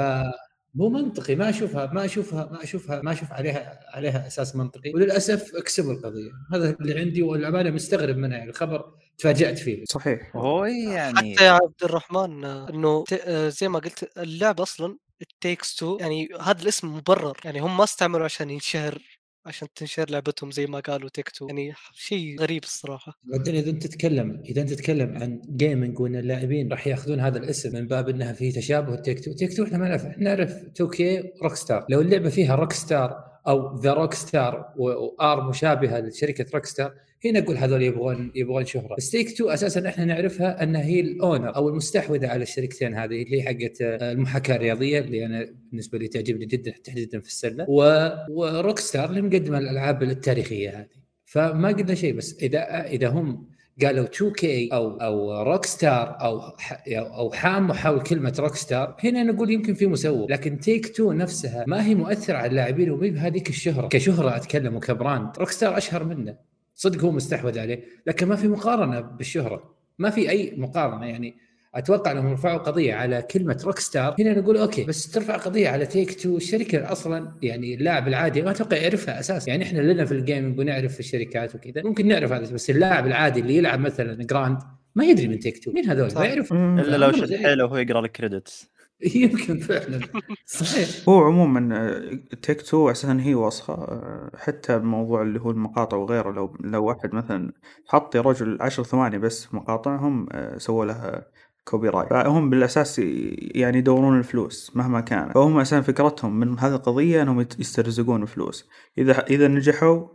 مو 0.75 0.89
منطقي 0.89 1.35
ما 1.35 1.49
أشوفها 1.49 1.91
ما 1.93 2.05
أشوفها 2.05 2.49
ما 2.53 2.63
أشوفها 2.63 3.03
ما 3.03 3.13
أشوف 3.13 3.33
عليها 3.33 3.81
عليها 3.95 4.27
أساس 4.27 4.57
منطقي. 4.57 4.93
وللأسف 4.95 5.57
كسبوا 5.57 5.93
القضية 5.93 6.31
هذا 6.53 6.77
اللي 6.81 7.01
عندي 7.01 7.23
والأمانة 7.23 7.71
مستغرب 7.71 8.17
منها 8.17 8.39
يعني. 8.39 8.51
الخبر 8.51 8.85
تفاجأت 9.19 9.59
فيه. 9.59 9.85
صحيح. 9.85 10.37
هو 10.37 10.65
يعني 10.65 11.35
حتى 11.35 11.45
يا 11.45 11.51
عبد 11.51 11.85
الرحمن 11.85 12.45
إنه 12.45 13.05
آه، 13.25 13.49
زي 13.49 13.69
ما 13.69 13.79
قلت 13.79 14.19
اللعبه 14.19 14.63
أصلا 14.63 14.97
It 15.21 15.36
Takes 15.36 15.75
Two 15.75 15.99
يعني 16.01 16.29
هذا 16.41 16.63
الاسم 16.63 16.97
مبرر 16.97 17.41
يعني 17.45 17.61
هم 17.61 17.77
ما 17.77 17.85
استعملوا 17.85 18.25
عشان 18.25 18.51
ينشهر 18.51 19.03
عشان 19.47 19.69
تنشهر 19.75 20.11
لعبتهم 20.11 20.51
زي 20.51 20.67
ما 20.67 20.81
قالوا 20.81 21.09
Take 21.09 21.29
Two 21.31 21.47
يعني 21.47 21.73
شيء 21.93 22.41
غريب 22.41 22.63
الصراحة. 22.65 23.13
بعدين 23.23 23.57
إذا 23.57 23.71
أنت 23.71 23.87
تتكلم 23.87 24.43
إذا 24.49 24.63
أنت 24.63 24.73
تتكلم 24.73 25.17
عن 25.17 25.43
gaming 25.49 26.01
وإن 26.01 26.17
اللاعبين 26.17 26.71
راح 26.71 26.87
يأخذون 26.87 27.21
هذا 27.21 27.39
الاسم 27.39 27.75
من 27.75 27.87
باب 27.87 28.09
إنها 28.09 28.33
فيه 28.33 28.53
تشابه 28.53 28.97
Take 28.97 29.25
Two 29.25 29.33
Take 29.33 29.57
Two 29.57 29.65
إحنا 29.65 29.79
ما 29.79 29.89
نعرف 29.89 30.07
إحنا 30.07 30.25
نعرف 30.25 30.51
2K 30.51 31.23
Rockstar 31.43 31.87
لو 31.89 32.01
اللعبة 32.01 32.29
فيها 32.29 32.55
Rockstar 32.55 33.25
أو 33.47 33.77
the 33.77 33.93
Rockstar 33.93 34.75
أو 34.77 35.49
مشابهة 35.49 36.01
لشركة 36.01 36.47
Rockstar 36.55 36.95
هنا 37.25 37.41
نقول 37.41 37.57
هذول 37.57 37.83
يبغون 37.83 38.31
يبغون 38.35 38.65
شهرة. 38.65 38.95
بس 38.99 39.11
Take 39.11 39.39
Two 39.39 39.49
أساسا 39.49 39.89
إحنا 39.89 40.05
نعرفها 40.05 40.63
انها 40.63 40.83
هي 40.83 41.01
ال 41.01 41.10
owner 41.10 41.57
أو 41.57 41.69
المستحوذة 41.69 42.29
على 42.29 42.43
الشركتين 42.43 42.95
هذه 42.95 43.23
اللي 43.23 43.37
هي 43.37 43.43
حقت 43.43 43.83
آه، 43.83 44.13
المحاكاة 44.13 44.57
الرياضية 44.57 44.99
اللي 44.99 45.27
أنا 45.27 45.55
بالنسبة 45.71 45.99
لي 45.99 46.09
تعجبني 46.09 46.47
جدا 46.47 46.71
تحديدا 46.85 47.21
في 47.21 47.29
السلة 47.29 47.67
و... 47.69 48.09
و 48.31 48.79
Rockstar 48.79 49.11
اللي 49.11 49.23
مقدمة 49.23 49.59
الألعاب 49.59 50.03
التاريخية 50.03 50.71
هذه. 50.71 51.01
فما 51.25 51.69
قلنا 51.69 51.95
شيء 51.95 52.15
بس 52.15 52.39
إذا 52.43 52.87
إذا 52.87 53.09
هم 53.09 53.51
قالوا 53.83 54.05
2K 54.05 54.69
أو 54.73 54.97
أو 54.97 55.43
Rockstar 55.43 56.21
أو 56.21 56.41
أو 56.89 57.33
حاموا 57.33 57.75
حول 57.75 58.01
كلمة 58.01 58.37
Rockstar 58.39 58.97
هنا 59.05 59.23
نقول 59.23 59.51
يمكن 59.51 59.75
في 59.75 59.87
مسوغ 59.87 60.27
لكن 60.31 60.59
Take 60.59 60.97
Two 60.97 61.13
نفسها 61.13 61.65
ما 61.67 61.87
هي 61.87 61.95
مؤثرة 61.95 62.37
على 62.37 62.51
اللاعبين 62.51 62.91
وما 62.91 63.09
بهذيك 63.09 63.49
الشهرة. 63.49 63.89
كشهرة 63.89 64.37
أتكلم 64.37 64.77
وك 64.77 65.39
brand 65.39 65.51
Rockstar 65.51 65.79
أشهر 65.79 66.05
منه. 66.05 66.50
صدق 66.81 67.05
هو 67.05 67.11
مستحوذ 67.11 67.59
عليه 67.59 67.85
لكن 68.07 68.29
ما 68.29 68.37
في 68.37 68.49
مقارنة 68.49 69.01
بالشهرة 69.01 69.75
ما 69.99 70.11
في 70.11 70.31
أي 70.31 70.55
مقارنة. 70.57 71.07
يعني 71.07 71.35
أتوقع 71.75 72.13
أنهم 72.13 72.33
رفعوا 72.33 72.59
قضية 72.59 72.95
على 72.95 73.23
كلمة 73.23 73.63
Rockstar 73.65 74.15
هنا 74.19 74.39
نقول 74.39 74.57
okay 74.57 74.85
بس 74.85 75.11
ترفع 75.11 75.37
قضية 75.37 75.69
على 75.69 75.87
Take 75.87 76.23
Two 76.23 76.39
شركة 76.39 76.93
أصلا 76.93 77.33
يعني 77.43 77.75
اللاعب 77.75 78.09
العادي 78.09 78.43
ما 78.43 78.51
أتوقع 78.51 78.77
يعرفها 78.77 79.21
أساسا. 79.21 79.51
يعني 79.51 79.65
إحنا 79.65 79.81
لنا 79.81 80.05
في 80.05 80.13
ال 80.13 80.19
gaming 80.19 80.59
ونعرف 80.59 81.01
الشركات 81.01 81.55
وكذا 81.55 81.83
ممكن 81.85 82.09
نعرف 82.09 82.33
هذا 82.33 82.55
بس 82.55 82.71
اللاعب 82.71 83.07
العادي 83.07 83.41
اللي 83.41 83.57
يلعب 83.57 83.81
مثلا 83.81 84.25
Grand 84.25 84.59
ما 84.95 85.05
يدري 85.05 85.29
من 85.29 85.39
Take 85.39 85.65
Two 85.65 85.73
مين 85.73 85.91
هذول. 85.91 86.15
ما 86.15 86.25
يعرف. 86.25 86.53
إلا 86.53 86.97
لو 86.97 87.13
شد 87.13 87.35
حيله 87.35 87.65
وهو 87.65 87.77
يقرأ 87.77 88.01
ال 88.01 88.09
credits 88.10 88.71
يمكن 89.15 89.59
فعلا. 89.59 90.01
صحيح. 90.47 90.89
هو 91.09 91.25
عموما 91.25 92.01
Take 92.43 92.63
Two 92.63 92.91
أساسا 92.91 93.19
هي 93.21 93.35
وسخة 93.35 93.75
آه، 93.75 94.31
حتى 94.37 94.77
الموضوع 94.77 95.23
اللي 95.23 95.41
هو 95.41 95.51
المقاطع 95.51 95.97
وغيره 95.97 96.31
لو 96.33 96.57
لو 96.61 96.85
واحد 96.85 97.15
مثلا 97.15 97.53
حط 97.87 98.15
يا 98.15 98.21
رجل 98.21 98.59
عشر 98.61 98.83
ثواني 98.83 99.19
بس 99.19 99.55
مقاطعهم 99.55 100.27
آه، 100.33 100.59
سووا 100.59 100.85
لها 100.85 101.27
copyright 101.65 102.09
فهم 102.11 102.51
بالأساس 102.51 102.99
يعني 102.99 103.79
يدورون 103.79 104.19
الفلوس 104.19 104.77
مهما 104.77 105.01
كان. 105.01 105.33
فهم 105.33 105.59
أساسا 105.59 105.81
فكرتهم 105.81 106.41
من 106.41 106.59
هذه 106.59 106.75
القضية 106.75 107.23
إنهم 107.23 107.47
يسترزقون 107.59 108.23
الفلوس 108.23 108.69
إذا 108.99 109.27
إذا 109.27 109.49
نجحوا 109.49 110.07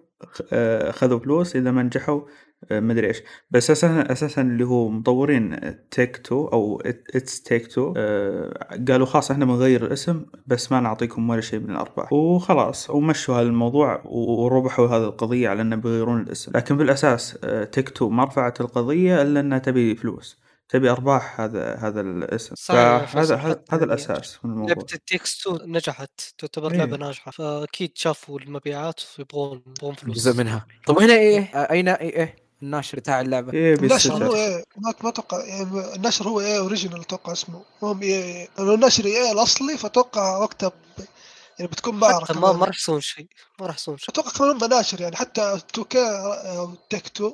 آه، 0.54 0.90
اخذوا 0.90 1.20
فلوس 1.20 1.56
إذا 1.56 1.72
ما 1.72 1.84
نجحوا 1.84 2.22
مدري 2.72 3.08
إيش. 3.08 3.22
بس 3.52 3.72
أساسا 3.72 4.12
أساسا 4.12 4.42
اللي 4.42 4.64
هو 4.64 4.90
مطورين 4.90 5.60
Take 5.92 6.18
Two 6.18 6.48
أو 6.48 6.82
It 7.16 7.42
Takes 7.42 7.68
Two 7.68 7.94
قالوا 8.88 9.06
خلاص 9.06 9.32
إحنا 9.32 9.46
بنغير 9.46 9.86
الاسم 9.86 10.26
بس 10.48 10.72
ما 10.72 10.80
نعطيكم 10.80 11.30
ولا 11.30 11.42
شيء 11.42 11.60
من 11.60 11.72
الأرباح. 11.72 12.14
وخلاص 12.14 12.90
ومشوا 12.90 13.36
هذا 13.36 13.48
الموضوع 13.48 14.02
وربحوا 14.06 14.88
هذه 14.88 15.04
القضية 15.04 15.50
على 15.50 15.62
إنه 15.62 15.76
بيغيرون 15.76 16.22
الاسم. 16.22 16.52
لكن 16.56 16.78
بالأساس 16.78 17.38
آه، 17.44 17.64
Take 17.64 17.90
Two 17.90 18.10
ما 18.10 18.24
رفعت 18.24 18.62
القضية 18.62 19.22
إلا 19.22 19.40
إنها 19.40 19.58
تبي 19.58 19.96
فلوس. 19.96 20.46
تبي 20.70 20.90
أرباح 20.92 21.42
هذا 21.42 21.76
هذا 21.76 22.02
الاسم. 22.02 22.56
فهذا 22.56 23.64
هذا 23.72 23.86
الأساس 23.86 24.40
من 24.44 24.52
الموضوع. 24.52 24.76
لعبة 24.76 24.86
It 24.94 25.09
Takes 25.09 25.48
Two 25.48 25.72
نجحت 25.72 26.22
تعتبر 26.38 26.72
إيه. 26.72 26.78
لعبة 26.78 26.98
ناجحة. 26.98 27.32
فأكيد 27.32 27.92
شافوا 27.96 28.40
المبيعات 28.40 29.02
ويبغون 29.20 29.62
يبغون 29.68 29.96
فلوس. 29.96 30.16
جزء 30.16 30.38
منها. 30.38 30.66
طب 30.88 31.00
هنا 31.00 31.14
إيه؟ 31.14 31.40
آه، 31.40 31.72
أين 31.72 31.88
إيه 31.88 32.18
إيه؟ 32.20 32.45
الناشر 32.64 32.98
بتاع 32.98 33.22
اللعبة. 33.22 33.54
إيه 33.54 33.74
النشر 33.74 34.26
هو 34.26 34.36
إيه؟ 34.36 34.64
ما 34.78 34.94
ما 35.04 35.10
أتوقع 35.10 35.46
يعني 35.46 35.96
النشر 35.96 36.28
هو 36.28 36.40
إيه؟ 36.40 36.58
اوريجينال 36.58 37.02
أتوقع 37.02 37.32
اسمه. 37.32 37.62
هم 37.82 38.02
إيه 38.02 38.48
لأنه 38.58 38.74
النشر 38.74 39.06
إيه 39.06 39.32
الأصلي 39.32 39.78
فأتوقع 39.78 40.38
وقتها 40.38 40.70
ب... 40.70 40.74
يعني 41.60 41.72
بتكون 41.72 41.96
معركه 41.96 42.26
حتى 42.26 42.40
ما 42.40 42.54
ما. 42.54 42.66
راح 42.66 42.76
يسوون 42.76 43.02
شيء. 43.02 43.28
ما 43.60 43.68
راح 43.68 43.76
يسوون 43.76 43.98
شيء. 43.98 44.10
أتوقع 44.10 44.32
كمان 44.32 44.50
هم 44.52 44.70
ناشر 44.70 45.02
يعني. 45.02 45.16
حتى 45.16 45.54
2 45.54 45.88
كي 45.88 46.00
أو 46.00 46.74
تيك 46.90 47.08
تو 47.08 47.34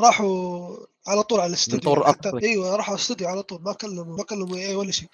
راحوا 0.00 0.76
على 1.06 1.22
طول 1.22 1.40
على 1.40 1.48
الاستوديو. 1.48 2.04
حتى. 2.04 2.30
أيوه 2.42 2.76
راحوا 2.76 2.92
على 2.92 2.98
الاستوديو 2.98 3.28
على 3.28 3.42
طول. 3.42 3.62
ما 3.62 3.72
كلموا 3.72 4.16
ما 4.16 4.24
كلموا 4.24 4.56
إيه 4.56 4.76
ولا 4.76 4.92
شيء. 4.92 5.08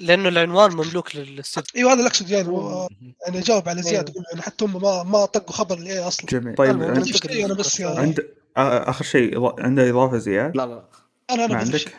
لأنه 0.00 0.28
العنوان 0.28 0.72
مملوك 0.72 1.16
للاستوديو. 1.16 1.70
أيوه 1.76 1.92
هذا 1.92 1.98
اللي 1.98 2.08
أقصد 2.08 2.30
يعني. 2.30 2.48
هو 2.48 2.88
يعني 3.26 3.40
جاوب 3.40 3.68
على 3.68 3.82
زيادة. 3.82 4.12
أيوة. 4.12 4.24
يعني 4.30 4.42
حتى 4.42 4.64
هم 4.64 4.82
ما 4.82 5.02
ما 5.02 5.24
طقوا 5.24 5.52
خبر 5.52 5.78
ال 5.78 5.88
EA 5.88 6.08
أصلا. 6.08 6.26
جميل. 6.26 6.54
طيب 6.54 6.76
ننتقل 6.76 7.32
شيء 7.32 7.46
أنا 7.46 7.54
بس 7.54 7.80
يعني. 7.80 7.98
عند 7.98 8.28
آخر 8.56 9.04
شيء 9.04 9.62
عنده 9.64 9.90
إضافة 9.90 10.18
زياد 10.18 10.56
لا 10.56 10.66
لا 10.66 10.84
أنا 11.30 11.44
أنا 11.44 11.54
ما. 11.54 11.58
عندك؟ 11.60 11.94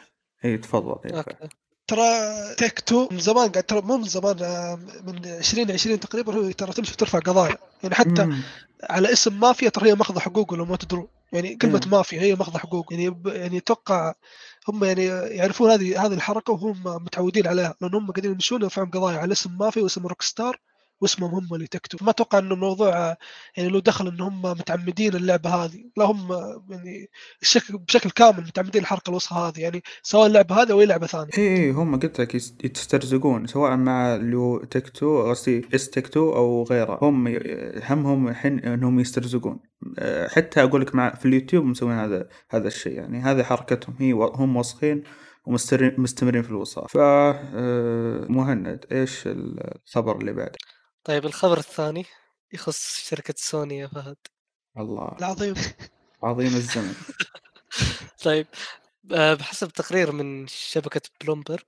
إي 0.45 0.57
تفضل. 0.57 0.95
إيه،. 1.05 1.25
ترى 1.87 2.03
Take 2.57 2.79
Two 2.79 3.07
من 3.11 3.19
زمان 3.19 3.49
قاعد 3.49 3.63
ترى 3.63 3.81
مو 3.81 3.97
من 3.97 4.03
زمان 4.03 4.35
من 5.07 5.25
2020 5.25 5.99
تقريبا 5.99 6.33
هو 6.35 6.51
ترى 6.51 6.73
تمشي 6.73 6.97
ترفع 6.97 7.19
قضايا. 7.19 7.57
يعني 7.83 7.95
حتى 7.95 8.25
مم. 8.25 8.41
على 8.89 9.11
اسم 9.11 9.39
مافيا 9.39 9.69
ترى 9.69 9.89
هي 9.89 9.95
ماخذة 9.95 10.19
حقوقه 10.19 10.57
لو 10.57 10.65
ما 10.65 10.75
تدرون. 10.75 11.07
يعني 11.33 11.55
كلمة 11.55 11.81
مم. 11.85 11.91
مافيا 11.91 12.21
هي 12.21 12.35
ماخذة 12.35 12.57
حقوق. 12.57 12.93
يعني 12.93 13.09
ب- 13.09 13.27
يعني 13.27 13.57
أتوقع 13.57 14.13
هم 14.67 14.83
يعني 14.83 15.05
يعرفون 15.05 15.71
هذه 15.71 16.05
هذه 16.05 16.13
الحركة 16.13 16.53
وهم 16.53 16.83
متعودين 16.85 17.47
عليها 17.47 17.75
لأن 17.81 17.95
هم 17.95 18.11
قاعدين 18.11 18.31
يمشون 18.31 18.61
يرفعون 18.61 18.89
قضايا 18.89 19.17
على 19.17 19.31
اسم 19.31 19.57
مافيا 19.57 19.83
واسم 19.83 20.07
Rockstar 20.07 20.59
واسمهم 21.01 21.35
هم 21.35 21.53
اللي 21.55 21.67
Take 21.67 21.85
Two. 21.85 22.03
ما 22.03 22.09
أتوقع 22.09 22.39
إنه 22.39 22.53
الموضوع 22.53 22.89
آه، 22.89 23.17
يعني 23.57 23.69
له 23.69 23.79
دخل 23.81 24.07
ان 24.07 24.21
هم 24.21 24.41
متعمدين 24.41 25.15
اللعبة 25.15 25.49
هذه 25.49 25.83
لا 25.97 26.05
هم 26.05 26.31
آه، 26.31 26.63
يعني 26.69 27.09
بشكل 27.69 28.09
كامل 28.09 28.41
متعمدين 28.41 28.81
الحركة 28.81 29.09
الوسخة 29.09 29.47
هذه 29.47 29.59
يعني 29.59 29.83
سواء 30.03 30.27
اللعبة 30.27 30.61
هذه 30.61 30.71
أو 30.71 30.81
أي 30.81 30.85
لعبة 30.85 31.07
ثانية. 31.07 31.29
اي 31.37 31.57
اي 31.57 31.71
هم 31.71 31.99
قلت 31.99 32.21
لك 32.21 32.35
يست- 32.35 32.65
يسترزقون 32.65 33.47
سواء 33.47 33.75
مع 33.75 34.15
اللي 34.15 34.37
هو 34.37 34.63
Take 34.63 34.89
Two 34.89 35.29
قصدي 35.29 35.65
It 35.75 35.89
Takes 35.89 36.07
Two 36.07 36.35
أو 36.35 36.63
غيره. 36.63 36.99
هم 37.01 37.27
همهم 37.83 38.27
الحين 38.27 38.59
إنهم 38.59 38.99
يسترزقون. 38.99 39.59
حتى 40.27 40.63
أقول 40.63 40.81
لك 40.81 40.95
مع 40.95 41.15
في 41.15 41.25
اليوتيوب 41.25 41.65
مسوين 41.65 41.97
هذا 41.97 42.27
هذا 42.49 42.67
الشيء 42.67 42.91
يعني 42.93 43.19
هذه 43.21 43.43
حركتهم 43.43 43.95
هي 43.99 44.11
هم 44.13 44.55
وسخين 44.57 45.03
ومستمرين 45.45 45.93
مستمرين 45.97 46.41
في 46.43 46.49
الوساخة 46.49 46.85
ف 46.89 46.97
أه، 46.97 48.25
مهند 48.29 48.85
إيش 48.91 49.23
الخبر 49.25 50.17
اللي 50.17 50.33
بعده؟ 50.33 50.57
طيب 51.07 51.25
الخبر 51.25 51.57
الثاني 51.57 52.05
يخص 52.53 52.99
شركة 53.09 53.33
سوني 53.37 53.77
يا 53.77 53.87
فهد. 53.87 54.17
الله. 54.77 55.15
العظيم. 55.19 55.53
عظيم 56.23 56.55
الزمن. 56.55 56.95
طيب 58.23 58.47
بحسب 59.03 59.67
تقرير 59.67 60.11
من 60.11 60.47
شبكة 60.47 61.01
بلومبرج 61.21 61.63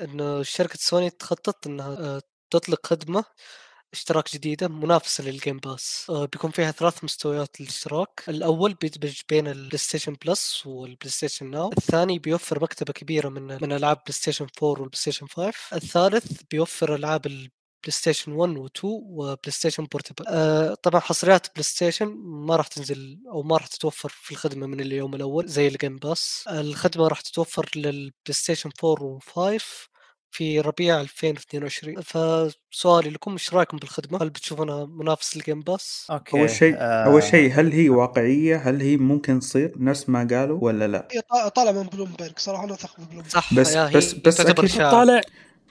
إنه 0.00 0.42
شركة 0.42 0.78
سوني 0.78 1.10
تخطط 1.10 1.66
إنها 1.66 1.86
آه، 1.98 2.22
تطلق 2.50 2.86
خدمة 2.86 3.24
اشتراك 3.92 4.34
جديدة 4.34 4.68
منافسة 4.68 5.24
لل 5.24 5.35
Game 5.35 5.58
Pass 5.58 6.06
آه، 6.10 6.24
بيكون 6.24 6.50
فيها 6.50 6.70
ثلاث 6.70 7.04
مستويات 7.04 7.60
للاشتراك. 7.60 8.22
الأول 8.28 8.74
بيدمج 8.74 9.20
بين 9.28 9.48
ال 9.48 9.78
PlayStation 9.78 10.16
Plus 10.26 10.66
وال 10.66 11.10
PlayStation 11.10 11.50
Now 11.50 11.72
الثاني 11.78 12.18
بيوفر 12.18 12.62
مكتبة 12.62 12.92
كبيرة 12.92 13.28
من 13.28 13.42
من 13.62 13.72
ألعاب 13.72 13.96
بلاي 13.96 14.12
ستيشن 14.12 14.46
4 14.62 14.70
والبلاي 14.80 14.96
ستيشن 15.00 15.26
5 15.26 15.52
الثالث 15.76 16.42
بيوفر 16.50 16.94
ألعاب 16.94 17.26
بلاي 17.82 17.92
ستيشن 17.92 18.32
1 18.32 18.54
و2 18.54 18.84
وبلاي 18.84 19.38
ستيشن 19.52 19.84
Portable. 19.84 20.24
آه 20.28 20.74
طبعا 20.74 21.00
حصريات 21.00 21.46
بلاي 21.52 21.62
ستيشن 21.62 22.06
ما 22.24 22.56
راح 22.56 22.66
تنزل 22.66 23.18
أو 23.32 23.42
ما 23.42 23.56
راح 23.56 23.66
تتوفر 23.66 24.08
في 24.08 24.30
الخدمة 24.30 24.66
من 24.66 24.80
اليوم 24.80 25.14
الأول 25.14 25.46
زي 25.48 25.68
ال 25.68 25.74
Game 25.74 25.96
Pass 25.96 26.44
الخدمة 26.50 27.08
راح 27.08 27.20
تتوفر 27.20 27.70
للبلاي 27.76 28.12
ستيشن 28.30 28.70
4 28.84 29.18
و5 29.18 29.62
في 30.32 30.60
ربيع 30.60 31.00
2022 31.00 32.00
فسؤالي 32.00 33.10
لكم 33.10 33.32
إيش 33.32 33.54
رأيكم 33.54 33.76
بالخدمة؟ 33.76 34.22
هل 34.22 34.30
بتشوفونها 34.30 34.84
منافس 34.84 35.36
لل 35.36 35.44
Game 35.44 35.60
Pass؟ 35.60 36.06
أوكي 36.10 36.38
أول 36.40 36.50
شيء 36.50 36.74
آه، 36.78 37.04
أول 37.04 37.22
شيء 37.22 37.52
هل 37.52 37.72
هي 37.72 37.88
واقعية؟ 37.88 38.56
هل 38.56 38.80
هي 38.80 38.96
ممكن 38.96 39.40
تصير؟ 39.40 39.72
نفس 39.76 40.08
ما 40.08 40.28
قالوا 40.30 40.58
ولا 40.64 40.88
لا؟ 40.88 41.08
هي 41.12 41.20
طا- 41.20 41.48
طالع 41.48 41.72
من 41.72 41.82
بلومبرج 41.82 42.32
صراحة 42.38 42.64
أنا 42.64 42.74
أثق 42.74 42.98
من 43.00 43.04
بلومبرج 43.06 43.30
صح 43.30 43.54
بس- 43.54 43.76
بس- 43.76 44.14
بس 44.14 44.40
أكيد 44.40 44.60
إشاعة. 44.64 44.90
طالع 44.90 45.20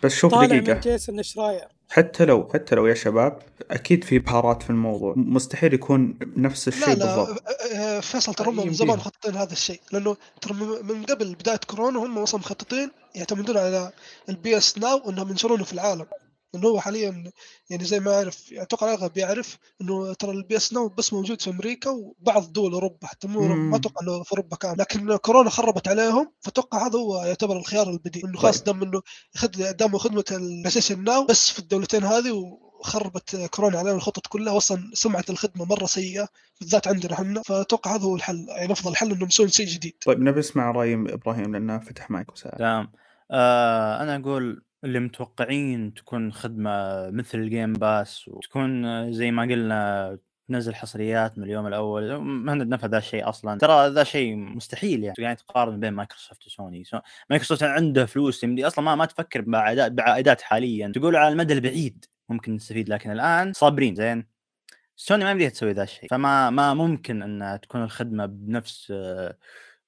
بس 0.04 0.14
شوف 0.16 0.32
طالع 0.32 0.46
دقيقة. 0.46 0.74
من 0.74 0.80
جيسون 0.80 1.24
شراير 1.24 1.68
حتى 1.90 2.26
لو 2.26 2.50
حتى 2.54 2.76
لو 2.76 2.88
يا 2.88 2.94
شباب 2.94 3.40
أكيد 3.72 4.04
في 4.04 4.20
بهارات 4.20 4.64
في 4.64 4.70
الموضوع. 4.70 5.14
مستحيل 5.18 5.74
يكون 5.74 6.20
نفس 6.38 6.68
لا 6.68 6.76
الشيء 6.76 6.96
لا 6.98 7.16
بالضبط. 7.16 7.44
آه، 7.76 8.00
فيصل 8.00 8.34
ترى 8.34 8.52
من. 8.52 8.74
زمان 8.74 8.98
مخططين 8.98 9.36
هذا 9.36 9.54
الشيء. 9.54 9.80
لأنه 9.92 10.18
ترى 10.42 10.54
من 10.84 11.04
قبل 11.04 11.36
بداية 11.36 11.60
كورونا 11.68 12.00
هم 12.00 12.18
أصلا 12.18 12.40
مخططين 12.40 12.92
يعتمدون 13.16 13.58
على 13.58 13.92
ال 14.30 14.58
PS 14.58 14.78
Now 14.78 15.10
إنهم 15.10 15.30
ينشرونه 15.30 15.64
في 15.64 15.74
العالم. 15.74 16.06
لأنه 16.54 16.68
هو 16.68 16.80
حاليا 16.80 17.32
يعني 17.70 17.84
زي 17.84 18.00
ما 18.00 18.14
اعرف 18.16 18.50
أتوقع 18.54 18.94
الأغلب 18.94 19.18
يعرف 19.18 19.58
إنه 19.82 20.14
ترى 20.14 20.32
ال 20.32 20.58
PS 20.58 20.74
Now 20.74 20.90
بس 20.90 21.14
موجود 21.14 21.42
في 21.42 21.50
أمريكا 21.50 21.90
وبعض 21.90 22.54
دول 22.54 22.74
أوروبا 22.74 23.08
حتى 23.08 23.28
مو. 23.28 23.48
ما 23.48 23.78
أتوقع 23.78 24.02
إنه 24.02 24.24
في 24.24 24.32
أوروبا 24.32 24.56
كامل 24.56 24.80
لكن 24.80 25.16
كورونا 25.16 25.50
خربت 25.50 25.88
عليهم 25.88 26.32
فأتوقع 26.40 26.88
هذا 26.88 27.00
هو 27.00 27.24
يعتبر 27.26 27.58
الخيار 27.58 27.90
البديل. 27.90 28.26
إنه 28.26 28.38
خلاص 28.38 28.64
دام 28.64 28.84
إنه 28.84 29.02
خد 29.36 29.52
داموا 29.52 30.00
خدمة 30.00 30.24
Station 30.68 31.04
Now 31.04 31.26
بس 31.26 31.52
في 31.52 31.60
الدولتين 31.60 32.04
هذه 32.04 32.32
وخربت 32.32 33.36
كورونا 33.36 33.80
علينا 33.80 33.96
الخطط 33.96 34.28
كلها 34.28 34.54
واصلا 34.54 34.92
سمعة 34.94 35.26
الخدمة 35.30 35.66
مرة 35.66 35.86
سيئة 35.86 36.28
بالذات 36.62 36.88
عندنا 36.88 37.14
إحنا 37.14 37.42
فأتوقع 37.42 37.96
هذا 37.96 38.04
هو 38.04 38.16
الحل 38.16 38.46
يعني 38.50 38.72
أفضل 38.72 38.96
حل 38.96 39.12
إنهم 39.12 39.28
يسوون 39.28 39.50
شيء 39.50 39.66
جديد. 39.68 39.94
طيب 40.06 40.20
نبي 40.20 40.40
نسمع 40.40 40.72
رأي 40.72 40.94
إبراهيم 40.94 41.52
لأنه 41.54 41.80
فتح 41.80 42.10
مايك 42.10 42.32
وسأل. 42.32 42.58
تمام. 42.58 42.92
آه 43.32 44.04
أنا 44.04 44.16
أقول 44.16 44.64
اللي 44.84 45.00
متوقعين 45.00 45.94
تكون 45.94 46.32
خدمة 46.34 46.70
مثل 47.10 47.38
ال 47.40 47.46
Game 47.46 47.74
Pass 47.74 48.28
وتكون 48.28 49.12
زي 49.14 49.32
ما 49.32 49.42
قلنا 49.44 50.18
تنزل 50.48 50.76
حصريات 50.76 51.38
من 51.38 51.44
اليوم 51.44 51.68
الأول 51.68 52.18
مهند 52.22 52.68
نفى 52.68 52.88
ذا 52.88 52.98
الشيء 52.98 53.30
أصلا. 53.30 53.58
ترى 53.58 53.88
ذا 53.90 54.04
شيء 54.04 54.36
مستحيل 54.36 55.04
يعني. 55.04 55.16
يعني 55.20 55.36
تقارن 55.36 55.80
بين 55.80 55.94
مايكروسوفت 55.94 56.46
وسوني. 56.46 56.84
سو- 56.84 57.00
مايكروسوفت 57.30 57.64
عنده 57.64 58.06
فلوس 58.06 58.44
يمدي 58.44 58.68
أصلا 58.68 58.86
ما 58.86 58.96
ما 58.96 59.06
تفكر 59.06 59.42
بعائدات 59.42 59.92
بعائدات 59.92 60.42
حاليا. 60.42 60.92
تقول 60.96 61.16
على 61.16 61.32
المدى 61.34 61.54
البعيد 61.54 62.06
ممكن 62.30 62.56
نستفيد 62.56 62.90
لكن 62.90 63.12
الآن 63.12 63.54
صابرين 63.54 63.96
زين؟ 63.96 64.26
سوني 64.96 65.24
ما 65.24 65.32
يمديها 65.32 65.50
تسوي 65.50 65.72
ذا 65.72 65.84
الشيء. 65.84 66.10
فما 66.10 66.50
ما 66.50 66.74
ممكن 66.74 67.22
ان 67.42 67.60
تكون 67.62 67.84
الخدمة 67.84 68.26
بنفس 68.26 68.94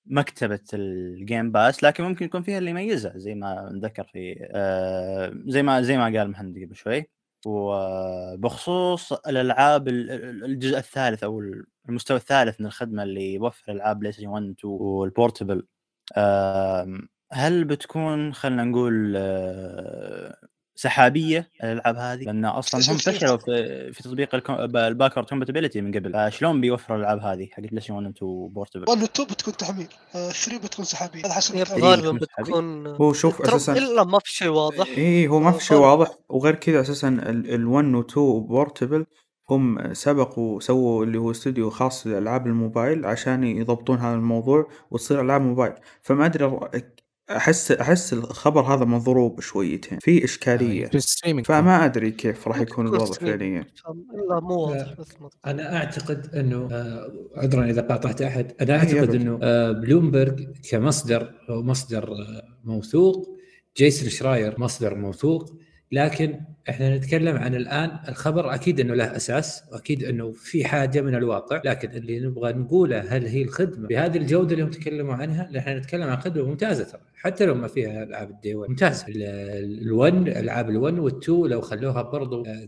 مكتبة 0.06 0.60
ال 0.74 0.89
Game 0.89 1.52
Pass 1.52 1.84
لكن 1.84 2.04
ممكن 2.04 2.26
يكون 2.26 2.42
فيها 2.44 2.58
اللي 2.58 2.70
يميزها 2.72 3.18
زي 3.18 3.36
ما 3.36 3.70
ذكر 3.84 4.04
في 4.04 4.48
آه، 4.52 5.34
زي 5.48 5.64
ما 5.64 5.82
زي 5.82 5.98
ما 5.98 6.04
قال 6.04 6.32
مهند 6.32 6.58
قبل 6.66 6.76
شوي. 6.76 7.10
وبخصوص 7.46 9.14
الألعاب 9.14 9.88
ال- 9.88 10.12
ال- 10.12 10.46
الجزء 10.46 10.78
الثالث 10.78 11.24
أو 11.24 11.44
المستوى 11.90 12.18
الثالث 12.18 12.60
من 12.62 12.66
الخدمة 12.68 13.04
اللي 13.04 13.34
يوفر 13.34 13.72
ألعاب 13.72 14.00
بلاي 14.00 14.12
ستيشن 14.12 14.28
1 14.28 14.44
2 14.60 14.74
وال 14.74 14.92
Portable 14.92 15.68
هل 17.34 17.64
بتكون 17.66 18.34
خلينا 18.34 18.64
نقول 18.64 19.14
آه، 19.18 20.36
سحابية 20.82 21.50
الألعاب 21.64 21.96
هذه. 21.96 22.24
لأن 22.24 22.46
أصلا 22.46 22.82
هم 22.92 22.98
فشلوا 22.98 23.38
في 23.38 23.94
في 23.94 24.04
تطبيق 24.04 24.52
ال 24.76 24.81
backward 24.81 25.28
compatibility 25.28 25.82
من 25.82 25.92
قبل. 25.92 26.32
فشلون 26.32 26.62
بيوفروا 26.62 26.98
الألعاب 26.98 27.20
هذه 27.20 27.48
حق 27.52 27.60
بلاي 27.60 27.84
1 27.90 28.06
و 28.06 28.10
2 28.10 28.48
Portable 28.54 28.86
1 28.90 29.02
و 29.02 29.06
2 29.06 29.28
بتكون 29.28 29.58
تحميل. 29.58 29.88
3 30.14 30.58
بتكون 30.58 30.86
سحابية. 30.86 31.26
هذا 31.26 31.34
حسب 31.34 31.56
غالبا 31.56 32.12
بتكون 32.12 32.88
هو 32.88 33.14
شوف 33.14 33.42
أساسا 33.42 33.74
إلا 33.74 34.04
ما 34.04 34.20
في 34.20 34.32
شيء 34.32 34.48
واضح. 34.48 34.88
إي 34.98 35.28
هو 35.28 35.40
ما 35.40 35.52
في 35.52 35.66
شيء 35.66 35.78
واضح. 35.78 36.12
وغير 36.30 36.56
كذا 36.56 36.82
أساسا 36.82 37.08
ال 37.30 37.68
1 37.68 37.86
و 37.96 38.02
2 38.02 38.40
Portable 38.40 39.06
هم 39.50 39.94
سبقوا 39.94 40.60
سووا 40.60 41.06
اللي 41.06 41.18
هو 41.18 41.32
استوديو 41.32 41.70
خاص 41.70 42.08
لألعاب 42.08 42.48
الموبايل 42.48 43.06
عشان 43.06 43.44
يضبطون 43.44 43.98
هذا 43.98 44.16
الموضوع 44.16 44.70
وتصير 44.92 45.22
ألعاب 45.22 45.42
موبايل. 45.42 45.74
فما 46.02 46.26
أدري 46.26 46.46
أحس 47.38 47.72
أحس 47.72 48.14
الخبر 48.14 48.62
هذا 48.62 48.86
مضروب 48.86 49.42
شويتين. 49.42 50.00
في 50.00 50.24
إشكالية. 50.24 50.88
في 50.88 50.96
ال 50.96 51.01
streaming 51.01 51.46
فما 51.46 51.86
أدري 51.86 52.12
كيف 52.12 52.48
راح 52.48 52.62
يكون 52.62 52.88
الوضع 52.88 53.14
فعليا. 53.14 53.66
لا 54.30 54.40
مو 54.40 54.56
واضح 54.56 54.94
بس 55.00 55.08
أنا 55.46 55.78
أعتقد 55.78 56.36
إنه 56.36 56.70
آه، 56.72 57.12
عذرا 57.36 57.66
إذا 57.66 57.82
قاطعت 57.82 58.22
أحد 58.22 58.54
أنا 58.62 58.78
أعتقد 58.78 59.16
إنه 59.16 59.40
آه، 59.44 59.72
بلومبرج 59.72 60.48
كمصدر 60.72 61.34
هو 61.50 61.64
مصدر 61.64 62.12
آه، 62.12 62.44
موثوق 62.64 63.38
جيسون 63.78 64.10
شراير 64.10 64.60
مصدر 64.60 64.96
موثوق 64.96 65.62
لكن 65.92 66.40
إحنا 66.70 66.98
نتكلم 66.98 67.38
عن 67.38 67.56
الآن 67.56 68.00
الخبر 68.08 68.54
أكيد 68.54 68.80
إنه 68.80 68.94
له 68.94 69.16
أساس 69.16 69.64
وأكيد 69.72 70.04
إنه 70.04 70.32
في 70.32 70.66
حاجة 70.66 71.02
من 71.02 71.16
الواقع 71.16 71.62
لكن 71.66 71.92
اللي 71.92 72.20
نبغى 72.20 72.54
نقوله 72.54 73.00
هل 73.00 73.28
هي 73.28 73.42
الخدمة؟ 73.42 73.88
بهذه 73.88 74.18
الجودة 74.18 74.56
اللي 74.56 74.66
تكلموا 74.66 75.16
عنها؟ 75.16 75.50
إحنا 75.58 75.80
نتكلم 75.80 76.10
عن 76.10 76.18
خدمة 76.18 76.44
ممتازة 76.44 76.84
ترى 76.84 77.02
حتى 77.16 77.46
لو 77.46 77.56
ما 77.56 77.68
فيها 77.68 78.04
ألعاب 78.04 78.30
ال 78.30 78.36
day 78.36 78.56
1 78.56 78.70
ممتازه 78.70 79.06
ال1 79.06 80.38
ألعاب 80.38 80.68
ال1 80.68 81.12
وال2 81.12 81.30
لو 81.30 81.62
خلوها 81.62 82.02
برضو 82.02 82.46
آه، 82.46 82.68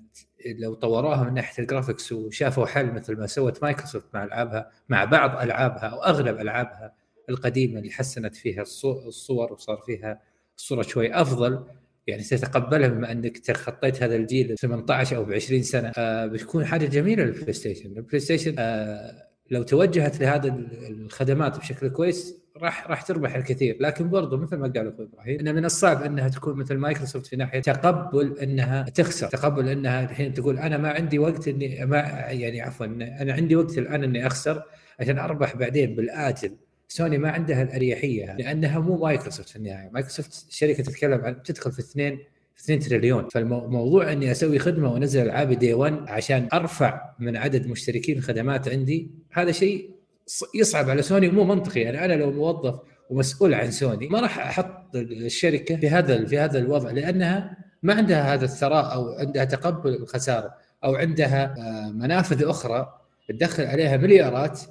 لو 0.60 0.74
طوروها 0.74 1.24
من 1.24 1.34
ناحية 1.34 1.64
ال 1.64 1.69
graphics 1.69 2.12
وشافوا 2.12 2.66
حل 2.66 2.92
مثل 2.92 3.18
ما 3.18 3.28
سوت 3.28 3.64
مايكروسوفت 3.64 4.08
مع 4.14 4.24
ألعابها 4.24 4.72
مع 4.90 5.06
بعض 5.06 5.42
ألعابها 5.42 5.86
أو 5.86 6.04
أغلب 6.04 6.40
ألعابها 6.40 6.94
القديمة 7.30 7.80
اللي 7.80 7.92
حسنت 7.92 8.36
فيها 8.36 8.62
الصور 8.62 9.54
وصار 9.54 9.78
فيها 9.86 10.22
الصورة 10.58 10.82
شوي 10.82 11.14
أفضل. 11.14 11.66
يعني 12.08 12.24
تتقبلها 12.24 12.88
بما 12.88 13.12
أنك 13.12 13.38
تخطيت 13.38 14.04
هذا 14.04 14.16
الجيل 14.16 14.58
18 14.58 15.16
أو 15.16 15.26
ب 15.26 15.32
20 15.32 15.64
سنة. 15.64 15.92
آه 15.98 16.26
بتكون 16.26 16.66
حاجة 16.66 16.86
جميلة 16.86 17.24
للبلاي 17.24 17.54
ستيشن، 17.54 17.90
البلاي 17.98 18.20
ستيشن 18.20 18.56
آه 18.60 19.28
لو 19.52 19.64
توجهت 19.64 20.20
لهذا 20.20 20.56
الخدمات 20.90 21.58
بشكل 21.58 21.90
كويس 21.90 22.44
راح 22.58 22.88
راح 22.88 23.02
تربح 23.02 23.36
الكثير. 23.36 23.78
لكن 23.80 24.10
برضو 24.10 24.38
مثل 24.38 24.58
ما 24.58 24.68
قال 24.68 24.88
أخوي 24.94 25.06
إبراهيم 25.06 25.40
انه 25.40 25.52
من 25.52 25.66
الصعب 25.66 26.04
أنها 26.04 26.30
تكون 26.30 26.58
مثل 26.58 26.76
مايكروسوفت 26.78 27.28
في 27.28 27.36
ناحية 27.36 27.60
تقبل 27.60 28.38
أنها 28.40 28.84
تخسر. 28.84 29.28
تقبل 29.28 29.70
أنها 29.70 30.04
الحين 30.04 30.34
تقول 30.34 30.58
أنا 30.58 30.78
ما 30.78 30.90
عندي 30.90 31.20
وقت 31.20 31.48
اني 31.48 31.86
ما 31.86 31.98
يعني 32.30 32.62
عفوا 32.62 32.86
أنا 32.86 33.34
عندي 33.34 33.56
وقت 33.56 33.78
الآن 33.78 34.04
إني 34.04 34.28
أخسر 34.28 34.64
عشان 35.00 35.20
أربح 35.20 35.56
بعدين 35.56 35.96
بالاجل 35.96 36.56
سوني 36.88 37.18
ما 37.18 37.32
عندها 37.32 37.64
الأريحية 37.64 38.36
لأنها 38.36 38.80
مو 38.80 38.98
مايكروسوفت 38.98 39.50
في 39.50 39.56
النهاية. 39.56 39.90
مايكروسوفت 39.94 40.46
شركة 40.50 40.84
تتكلم 40.84 41.22
عن 41.22 41.44
تدخل 41.44 41.72
في 41.72 41.80
اثنين 41.80 42.20
2 42.60 42.80
تريليون. 42.80 43.30
فالموضوع 43.30 44.12
إني 44.12 44.32
أسوي 44.32 44.60
خدمة 44.60 44.94
وانزل 44.94 45.22
العابي 45.22 45.56
day 45.56 45.74
1 45.74 46.00
عشان 46.08 46.50
أرفع 46.54 47.14
من 47.20 47.38
عدد 47.38 47.68
مشتركين 47.68 48.18
الخدمات 48.18 48.70
عندي 48.70 49.12
هذا 49.32 49.52
شيء 49.52 49.90
يصعب 50.56 50.90
على 50.90 51.02
سوني 51.02 51.28
ومو 51.28 51.44
منطقي. 51.44 51.82
يعني 51.82 52.06
أنا 52.06 52.14
لو 52.14 52.32
موظف 52.32 52.80
ومسؤول 53.10 53.54
عن 53.54 53.72
سوني 53.72 54.08
ما 54.08 54.20
راح 54.20 54.40
أحط 54.40 54.96
الشركة 54.96 55.76
في 55.76 55.90
هذا 55.90 56.26
في 56.26 56.40
هذا 56.40 56.60
الوضع 56.60 56.92
لأنها 56.92 57.58
ما 57.84 57.94
عندها 57.94 58.34
هذا 58.34 58.46
الثراء 58.46 58.94
أو 58.94 59.12
عندها 59.12 59.46
تقبل 59.46 59.94
الخسارة 59.94 60.54
أو 60.84 60.96
عندها 60.96 61.56
آه، 61.58 61.92
منافذ 61.92 62.44
أخرى 62.44 63.00
تدخل 63.30 63.64
عليها 63.66 63.98
مليارات 63.98 64.62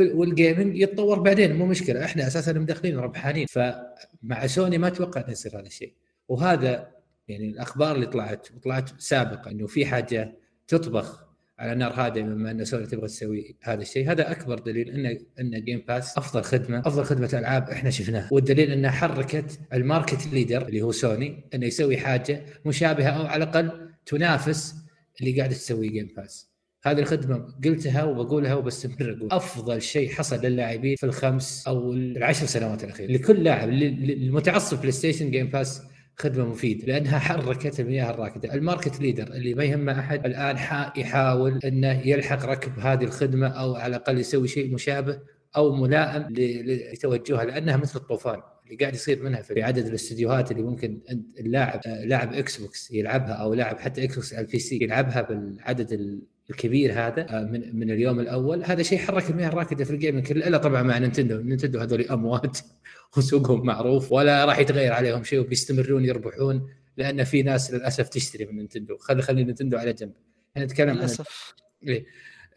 وال 0.00 0.19
gaming 0.19 0.76
يتطور 0.76 1.20
بعدين 1.20 1.56
مو 1.56 1.66
مشكلة. 1.66 2.04
إحنا 2.04 2.26
أساسا 2.26 2.52
مدخلين 2.52 2.96
ربحانين 2.96 3.46
فمع 3.46 4.46
سوني 4.46 4.78
ما 4.78 4.86
أتوقع 4.86 5.20
إنه 5.20 5.30
يصير 5.30 5.58
هذا 5.58 5.66
الشيء. 5.66 5.92
وهذا 6.28 6.88
يعني 7.28 7.48
الأخبار 7.48 7.94
اللي 7.94 8.06
طلعت 8.06 8.48
وطلعت 8.56 9.00
سابقا 9.00 9.50
إنه 9.50 9.66
في 9.66 9.86
حاجة 9.86 10.34
تطبخ 10.68 11.26
على 11.58 11.74
نار 11.74 11.92
هادئة 11.92 12.22
بما 12.22 12.50
إن 12.50 12.64
سوني 12.64 12.86
تبغى 12.86 13.06
تسوي 13.06 13.56
هذا 13.62 13.82
الشيء. 13.82 14.10
هذا 14.10 14.30
أكبر 14.30 14.58
دليل 14.58 14.90
ان 14.90 15.18
إن 15.40 15.64
Game 15.64 15.84
Pass 15.88 16.18
أفضل 16.18 16.42
خدمة 16.42 16.78
أفضل 16.78 17.04
خدمة 17.04 17.30
ألعاب 17.32 17.70
إحنا 17.70 17.90
شفناها. 17.90 18.28
والدليل 18.32 18.70
انها 18.70 18.90
حركت 18.90 19.60
ال 19.72 19.80
market 19.80 20.26
leader 20.26 20.68
اللي 20.68 20.82
هو 20.82 20.92
سوني 20.92 21.44
إنه 21.54 21.66
يسوي 21.66 21.96
حاجة 21.96 22.44
مشابهة 22.66 23.08
أو 23.08 23.26
على 23.26 23.44
الأقل 23.44 23.90
تنافس 24.06 24.74
اللي 25.20 25.38
قاعدة 25.38 25.54
تسويه 25.54 25.90
Game 25.90 26.12
Pass 26.16 26.55
هذه 26.86 26.98
الخدمة 26.98 27.54
قلتها 27.64 28.04
وبقولها 28.04 28.54
وبستمر 28.54 29.16
أقول. 29.18 29.28
أفضل 29.32 29.82
شيء 29.82 30.10
حصل 30.10 30.46
للاعبين 30.46 30.96
في 30.96 31.06
الخمس 31.06 31.64
أو 31.68 31.92
العشر 31.92 32.46
سنوات 32.46 32.84
الأخيرة. 32.84 33.12
لكل 33.12 33.44
لاعب 33.44 33.68
المتعصب 33.68 34.78
بلاي 34.78 34.92
ستيشن 34.92 35.30
Game 35.30 35.48
Pass 35.48 35.82
خدمة 36.16 36.44
مفيدة 36.44 36.86
لأنها 36.86 37.18
حركت 37.18 37.80
المياه 37.80 38.10
الراكدة، 38.10 38.54
ال 38.54 38.61
market 38.61 39.00
leader 39.00 39.26
اللي 39.26 39.54
ما 39.54 39.64
يهمه 39.64 40.00
أحد 40.00 40.26
الآن 40.26 40.56
يحاول 40.96 41.58
إنه 41.64 42.00
يلحق 42.06 42.44
ركب 42.44 42.78
هذه 42.78 43.04
الخدمة 43.04 43.46
أو 43.46 43.74
على 43.74 43.96
الأقل 43.96 44.18
يسوي 44.18 44.48
شيء 44.48 44.74
مشابه 44.74 45.18
أو 45.56 45.74
ملائم 45.74 46.26
لتوجهها 46.30 47.44
لأنها 47.44 47.76
مثل 47.76 47.98
الطوفان 47.98 48.40
اللي 48.66 48.76
قاعد 48.76 48.94
يصير 48.94 49.22
منها 49.22 49.42
في 49.42 49.62
عدد 49.62 49.86
الاستديوهات 49.86 50.52
اللي 50.52 50.62
ممكن 50.62 51.00
اللاعب 51.40 51.80
لاعب 51.86 52.34
إكس 52.34 52.56
بوكس 52.56 52.90
يلعبها 52.90 53.32
أو 53.32 53.54
لاعب 53.54 53.78
حتى 53.78 54.04
إكس 54.04 54.14
بوكس 54.14 54.34
على 54.34 54.46
ال 54.46 54.58
PC 54.58 54.78
يلعبها 54.82 55.22
بالعدد 55.22 56.20
الكبير 56.50 56.92
هذا. 56.92 57.38
آه، 57.38 57.44
من 57.44 57.76
من 57.78 57.90
اليوم 57.90 58.20
الأول. 58.20 58.64
هذا 58.64 58.82
شيء 58.82 58.98
حرك 58.98 59.30
المياه 59.30 59.48
الراكدة 59.48 59.84
في 59.84 59.90
ال 59.90 59.95
gaming 59.95 60.26
كله 60.26 60.48
إلا 60.48 60.58
طبعا 60.58 60.82
مع 60.82 60.98
نينتندو. 60.98 61.40
نينتندو 61.40 61.78
هذول 61.78 62.02
أموات 62.02 62.58
وسوقهم 63.16 63.66
معروف 63.66 64.12
ولا 64.12 64.44
راح 64.44 64.58
يتغير 64.58 64.92
عليهم 64.92 65.24
شيء 65.24 65.40
وبيستمرون 65.40 66.04
يربحون 66.04 66.68
لأن 66.96 67.24
في 67.24 67.42
ناس 67.42 67.74
للأسف 67.74 68.08
تشتري 68.08 68.44
من 68.44 68.56
نينتندو. 68.56 68.96
خلي 68.98 69.22
خلي 69.22 69.44
نينتندو 69.44 69.76
على 69.76 69.92
جنب. 69.92 70.12
إحنا 70.56 70.64
نتكلم 70.64 70.94
للأسف. 70.94 71.54
عن... 71.82 71.88
إيه؟ 71.88 72.06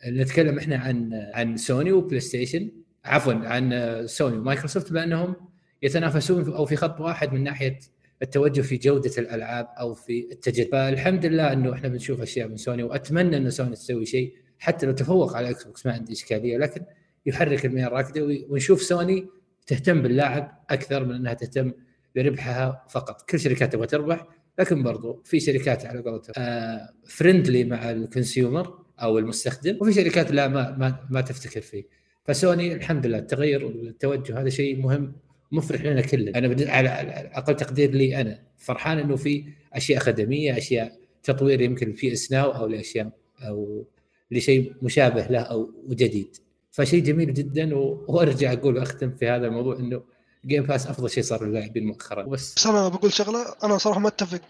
نتكلم 0.07 0.57
إحنا 0.57 0.77
عن 0.77 1.13
عن 1.33 1.57
سوني 1.57 1.91
وبلاي 1.91 2.19
ستيشن 2.19 2.71
عفوا 3.05 3.33
عن 3.33 4.07
سوني 4.07 4.37
ومايكروسوفت 4.37 4.93
بأنهم 4.93 5.35
يتنافسون 5.83 6.53
أو 6.53 6.65
في 6.65 6.75
خط 6.75 7.01
واحد 7.01 7.33
من 7.33 7.43
ناحية 7.43 7.79
التوجه 8.21 8.61
في 8.61 8.77
جودة 8.77 9.11
الألعاب 9.17 9.67
أو 9.79 9.93
في 9.93 10.27
التجديد 10.31 10.71
فالحمد 10.71 11.25
لله 11.25 11.53
إنه 11.53 11.73
إحنا 11.73 11.89
بنشوف 11.89 12.21
أشياء 12.21 12.47
من 12.47 12.57
سوني 12.57 12.83
وأتمنى 12.83 13.37
إنه 13.37 13.49
سوني 13.49 13.75
تسوي 13.75 14.05
شيء 14.05 14.33
حتى 14.59 14.85
لو 14.85 14.91
تفوق 14.91 15.35
على 15.35 15.49
إكس 15.49 15.63
بوكس 15.63 15.85
ما 15.85 15.93
عندي 15.93 16.13
إشكالية 16.13 16.57
لكن 16.57 16.81
يحرك 17.25 17.65
المياه 17.65 17.87
الراكده 17.87 18.45
ونشوف 18.49 18.81
سوني 18.81 19.27
تهتم 19.67 20.01
باللاعب 20.01 20.59
أكثر 20.69 21.05
من 21.05 21.15
إنها 21.15 21.33
تهتم 21.33 21.71
بربحها 22.15 22.85
فقط. 22.89 23.29
كل 23.29 23.39
شركات 23.39 23.73
تبغى 23.73 23.87
تربح 23.87 24.27
لكن 24.59 24.83
برضو 24.83 25.21
في 25.25 25.39
شركات 25.39 25.85
على 25.85 25.99
قولتهم 25.99 26.33
آه 26.37 26.89
friendly 27.07 27.63
مع 27.63 27.91
ال 27.91 28.01
consumer 28.01 28.79
أو 29.01 29.17
المستخدم 29.17 29.77
وفي 29.81 29.93
شركات 29.93 30.31
لا 30.31 30.47
ما 30.47 30.77
ما, 30.77 31.07
ما 31.09 31.21
تفتكر 31.21 31.61
فيه. 31.61 31.83
فسوني 32.23 32.73
الحمد 32.73 33.05
لله 33.05 33.17
التغير 33.17 33.65
والتوجه 33.65 34.41
هذا 34.41 34.49
شيء 34.49 34.81
مهم 34.81 35.15
مفرح 35.51 35.81
لنا 35.81 36.01
كلنا. 36.01 36.37
أنا 36.37 36.71
على 36.71 36.89
أقل 37.33 37.55
تقدير 37.55 37.91
لي 37.91 38.21
أنا. 38.21 38.39
فرحان 38.57 38.99
إنه 38.99 39.15
في 39.15 39.45
أشياء 39.73 39.99
خدميه 39.99 40.57
أشياء 40.57 40.99
تطوير 41.23 41.61
يمكن 41.61 41.93
في 41.93 42.13
اسناو 42.13 42.51
أو 42.51 42.67
لأشياء 42.67 43.09
أو 43.47 43.85
لشيء 44.31 44.73
مشابه 44.81 45.27
له 45.27 45.39
أو 45.39 45.71
جديد. 45.89 46.37
فشيء 46.71 47.03
جميل 47.03 47.33
جدا 47.33 47.75
وأرجع 47.75 48.53
أقول 48.53 48.77
وأختم 48.77 49.11
في 49.11 49.29
هذا 49.29 49.47
الموضوع 49.47 49.79
إنه 49.79 50.01
جيم 50.45 50.63
باس 50.63 50.87
أفضل 50.87 51.09
شيء 51.09 51.23
صار 51.23 51.45
للاعبين 51.45 51.85
مؤخرا. 51.85 52.23
بس 52.23 52.55
بس 52.55 52.67
أنا 52.67 52.87
بقول 52.87 53.13
شغلة 53.13 53.45
أنا 53.63 53.77
صراحة 53.77 53.99
ما 53.99 54.07
أتفق 54.07 54.41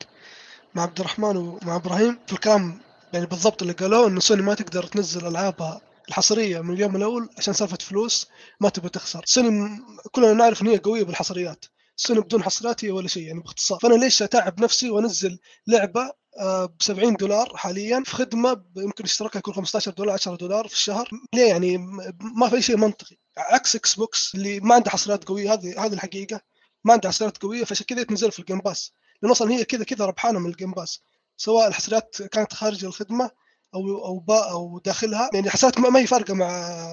مع 0.76 0.84
عبد 0.84 1.00
الرحمن 1.00 1.38
ومع 1.38 1.76
إبراهيم 1.76 2.18
في 2.28 2.34
الكلام 2.34 2.74
يعني 3.14 3.26
بالضبط 3.26 3.62
اللي 3.62 3.74
قالوه 3.74 4.08
إنه 4.08 4.20
سوني 4.20 4.42
ما 4.42 4.54
تقدر 4.54 4.84
تنزل 4.84 5.28
ألعابها 5.28 5.82
الحصرية 6.10 6.62
من 6.62 6.74
اليوم 6.74 6.96
الأول 6.96 7.30
عشان 7.38 7.54
سالفة 7.54 7.78
فلوس 7.82 8.28
ما 8.60 8.70
تبغى 8.70 8.90
تخسر. 8.90 9.22
سوني 9.26 9.80
كلنا 10.12 10.34
نعرف 10.34 10.62
إن 10.62 10.68
هي 10.68 10.78
قوية 10.78 11.04
بالحصريات. 11.04 11.66
سوني 11.96 12.20
بدون 12.20 12.44
حصريات 12.44 12.86
هي 12.86 12.92
ولا 12.92 13.08
شيء 13.08 13.24
يعني 13.24 13.40
باختصار. 13.40 13.80
فأنا 13.80 13.94
ليش 13.94 14.24
أتعب 14.24 14.62
نفسي 14.62 14.90
وأنزل 14.90 15.40
لعبة 15.68 16.12
آه، 16.40 16.66
ب 16.66 16.76
70 16.82 17.16
دولار 17.16 17.58
حاليا 17.58 18.04
في 18.06 18.12
خدمة 18.16 18.64
يمكن 18.78 19.04
اشتراكها 19.04 19.40
يكون 19.40 19.54
15 19.54 19.92
دولار 19.92 20.14
10 20.14 20.36
دولار 20.36 20.68
في 20.68 20.74
الشهر. 20.74 21.10
ليه 21.34 21.48
يعني؟ 21.48 21.78
ما 22.20 22.50
في 22.50 22.62
شيء 22.62 22.78
منطقي. 22.78 23.16
عكس 23.38 23.76
إكس 23.76 23.96
بوكس 23.96 24.36
اللي 24.36 24.60
ما 24.60 24.76
عنده 24.76 24.92
حصريات 24.92 25.24
قوية 25.24 25.54
هذه 25.54 25.86
هذه 25.86 25.94
الحقيقة. 25.94 26.42
ما 26.84 26.94
عنده 26.94 27.10
حصريات 27.10 27.38
قوية 27.38 27.64
فعشان 27.64 27.86
كذا 27.86 28.04
تنزل 28.04 28.32
في 28.32 28.40
ال 28.40 28.44
Game 28.44 28.60
Pass 28.60 28.94
لأن 29.22 29.32
أصلا 29.32 29.52
هي 29.52 29.66
كذا 29.66 29.84
كذا 29.84 30.06
ربحانة 30.06 30.40
من 30.40 30.50
ال 30.50 30.54
Game 30.54 30.72
Pass 30.72 31.02
سواء 31.38 31.68
الحصريات 31.68 32.22
كانت 32.22 32.54
خارج 32.54 32.86
الخدمة 32.86 33.32
أو 33.76 34.06
أو 34.06 34.20
با 34.20 34.52
أو 34.52 34.80
داخلها 34.80 35.30
يعني 35.34 35.50
حسيت 35.50 35.80
ما 35.80 36.00
هي 36.00 36.08
فارقة 36.08 36.34
مع 36.34 36.48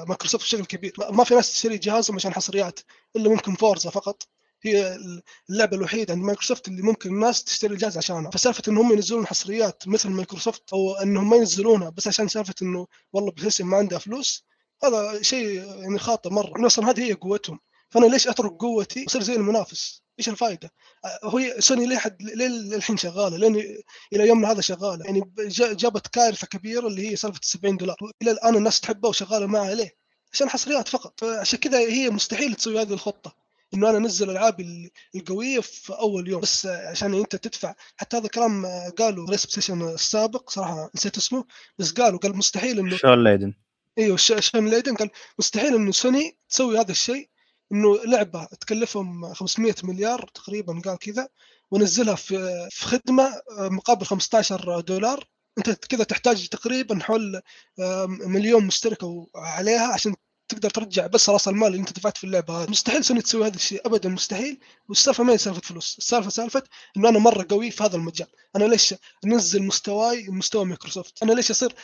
مايكروسوفت 0.08 0.44
بشكل 0.44 0.64
كبير. 0.64 0.92
ما 1.10 1.24
في 1.24 1.34
ناس 1.34 1.52
تشتري 1.52 1.78
جهازهم 1.78 2.16
عشان 2.16 2.32
حصريات 2.34 2.80
إلا 3.16 3.30
ممكن 3.30 3.54
Forza 3.54 3.90
فقط. 3.90 4.28
هي 4.62 4.98
اللعبة 5.50 5.76
الوحيدة 5.76 6.14
عند 6.14 6.22
مايكروسوفت 6.22 6.68
اللي 6.68 6.82
ممكن 6.82 7.10
الناس 7.10 7.44
تشتري 7.44 7.74
الجهاز 7.74 7.98
عشانها. 7.98 8.30
فسالفة 8.30 8.62
إنهم 8.68 8.92
ينزلون 8.92 9.26
حصريات 9.26 9.88
مثل 9.88 10.08
مايكروسوفت 10.10 10.72
أو 10.72 10.94
إنهم 10.94 11.30
ما 11.30 11.36
ينزلونها 11.36 11.90
بس 11.90 12.08
عشان 12.08 12.28
سالفة 12.28 12.54
إنه 12.62 12.86
والله 13.12 13.30
بلاي 13.32 13.50
ما 13.60 13.76
عندها 13.76 13.98
فلوس 13.98 14.44
هذا 14.84 15.22
شيء 15.22 15.64
يعني 15.64 15.98
خاطئ 15.98 16.30
مرة. 16.30 16.66
أصلا 16.66 16.90
هذه 16.90 17.02
هي 17.08 17.12
قوتهم. 17.12 17.60
فأنا 17.90 18.06
ليش 18.06 18.28
أترك 18.28 18.52
قوتي؟ 18.52 19.02
واصير 19.02 19.22
زي 19.22 19.34
المنافس. 19.34 20.02
إيش 20.18 20.28
الفائده؟ 20.28 20.72
هو 21.24 21.40
سوني 21.58 21.86
ليه 21.86 21.96
حد 21.96 22.22
للحين 22.22 22.96
شغالة؟ 22.96 23.36
لين 23.36 23.56
إلى 24.12 24.28
يومنا 24.28 24.50
هذا 24.50 24.60
شغالة. 24.60 25.04
يعني 25.04 25.22
جابت 25.58 26.06
كارثة 26.06 26.46
كبيرة 26.46 26.86
اللي 26.86 27.10
هي 27.10 27.16
سالفة 27.16 27.40
70 27.42 27.76
دولار. 27.76 27.96
إلى 28.22 28.30
الآن 28.30 28.56
الناس 28.56 28.80
تحبها 28.80 29.08
وشغالة 29.08 29.46
معها 29.46 29.74
ليه؟ 29.74 29.96
عشان 30.32 30.48
حصريات 30.48 30.88
فقط. 30.88 31.20
فعشان 31.20 31.58
كذا 31.58 31.78
هي 31.78 32.10
مستحيل 32.10 32.54
تسوي 32.54 32.80
هذه 32.80 32.92
الخطة. 32.92 33.36
إنه 33.74 33.90
أنا 33.90 33.98
أنزل 33.98 34.30
العابي 34.30 34.92
القوية 35.14 35.60
في 35.60 35.92
أول 35.92 36.28
يوم. 36.28 36.40
بس 36.40 36.66
عشان 36.66 37.14
أنت 37.14 37.36
تدفع. 37.36 37.74
حتى 37.96 38.16
هذا 38.16 38.28
كلام 38.28 38.66
قالوا 38.98 39.30
رئيس 39.30 39.40
ستيشن 39.40 39.88
السابق 39.88 40.50
صراحة 40.50 40.90
نسيت 40.94 41.16
اسمه. 41.16 41.44
بس 41.78 41.92
قالوا 41.92 42.18
قال 42.18 42.36
مستحيل 42.36 42.78
إنه 42.78 42.96
شون 42.96 43.24
ليدن. 43.24 43.54
إيوه 43.98 44.16
شون 44.16 44.68
ليدن. 44.68 44.94
قال 44.94 45.10
مستحيل 45.38 45.74
إنه 45.74 45.92
سوني 45.92 46.36
تسوي 46.48 46.80
هذا 46.80 46.90
الشيء. 46.90 47.28
إنه 47.72 48.04
لعبة 48.04 48.44
تكلفهم 48.44 49.34
500 49.34 49.74
مليار 49.82 50.30
تقريبا 50.34 50.80
قال 50.84 50.98
كذا 50.98 51.28
ونزلها 51.70 52.14
في 52.14 52.68
في 52.70 52.86
خدمة 52.86 53.42
مقابل 53.58 54.06
15 54.06 54.80
دولار. 54.80 55.24
أنت 55.58 55.70
كذا 55.70 56.04
تحتاج 56.04 56.48
تقريبا 56.48 56.98
حول 57.02 57.40
مليون 58.08 58.64
مشترك 58.64 58.98
عليها 59.34 59.92
عشان 59.92 60.14
تقدر 60.48 60.70
ترجع 60.70 61.06
بس 61.06 61.30
رأس 61.30 61.48
المال 61.48 61.68
اللي 61.68 61.80
أنت 61.80 61.92
دفعت 61.92 62.16
في 62.16 62.24
اللعبة 62.24 62.62
هذه. 62.62 62.70
مستحيل 62.70 63.04
سوني 63.04 63.22
تسوي 63.22 63.46
هذا 63.46 63.56
الشيء 63.56 63.86
ابدا 63.86 64.08
مستحيل. 64.08 64.60
والسالفة 64.88 65.24
ما 65.24 65.32
هي 65.32 65.38
سالفة 65.38 65.60
فلوس 65.60 65.98
السالفة 65.98 66.30
سالفة 66.30 66.62
إنه 66.96 67.08
أنا 67.08 67.18
مرة 67.18 67.46
قوي 67.50 67.70
في 67.70 67.84
هذا 67.84 67.96
المجال. 67.96 68.26
أنا 68.56 68.64
ليش 68.64 68.94
أنزل 69.24 69.62
مستواي 69.62 70.28
مستوى 70.28 70.64
مايكروسوفت؟ 70.64 71.22
أنا 71.22 71.32
ليش 71.32 71.50
أصير 71.50 71.74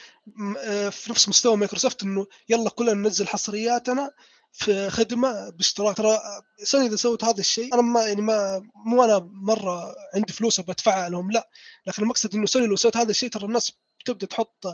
في 0.90 1.06
نفس 1.10 1.28
مستوى 1.28 1.56
مايكروسوفت 1.56 2.02
إنه 2.02 2.26
يلا 2.48 2.70
كلنا 2.70 2.92
ننزل 2.94 3.28
حصرياتنا 3.28 4.10
في 4.52 4.90
خدمة 4.90 5.50
باشتراك. 5.50 5.96
ترى 5.96 6.18
سوني 6.62 6.86
إذا 6.86 6.96
سوت 6.96 7.24
هذا 7.24 7.40
الشيء 7.40 7.74
أنا 7.74 7.82
ما 7.82 8.06
يعني 8.06 8.22
ما 8.22 8.62
مو 8.86 9.04
أنا 9.04 9.18
مرة 9.32 9.94
عندي 10.14 10.32
فلوس 10.32 10.60
بدفعها 10.60 11.08
لهم 11.08 11.30
لا. 11.30 11.50
لكن 11.86 12.02
المقصد 12.02 12.34
إنه 12.34 12.46
سوني 12.46 12.66
لو 12.66 12.76
سوت 12.76 12.96
هذا 12.96 13.10
الشيء 13.10 13.30
ترى 13.30 13.44
الناس 13.46 13.72
بتبدأ 14.00 14.26
تحط 14.26 14.64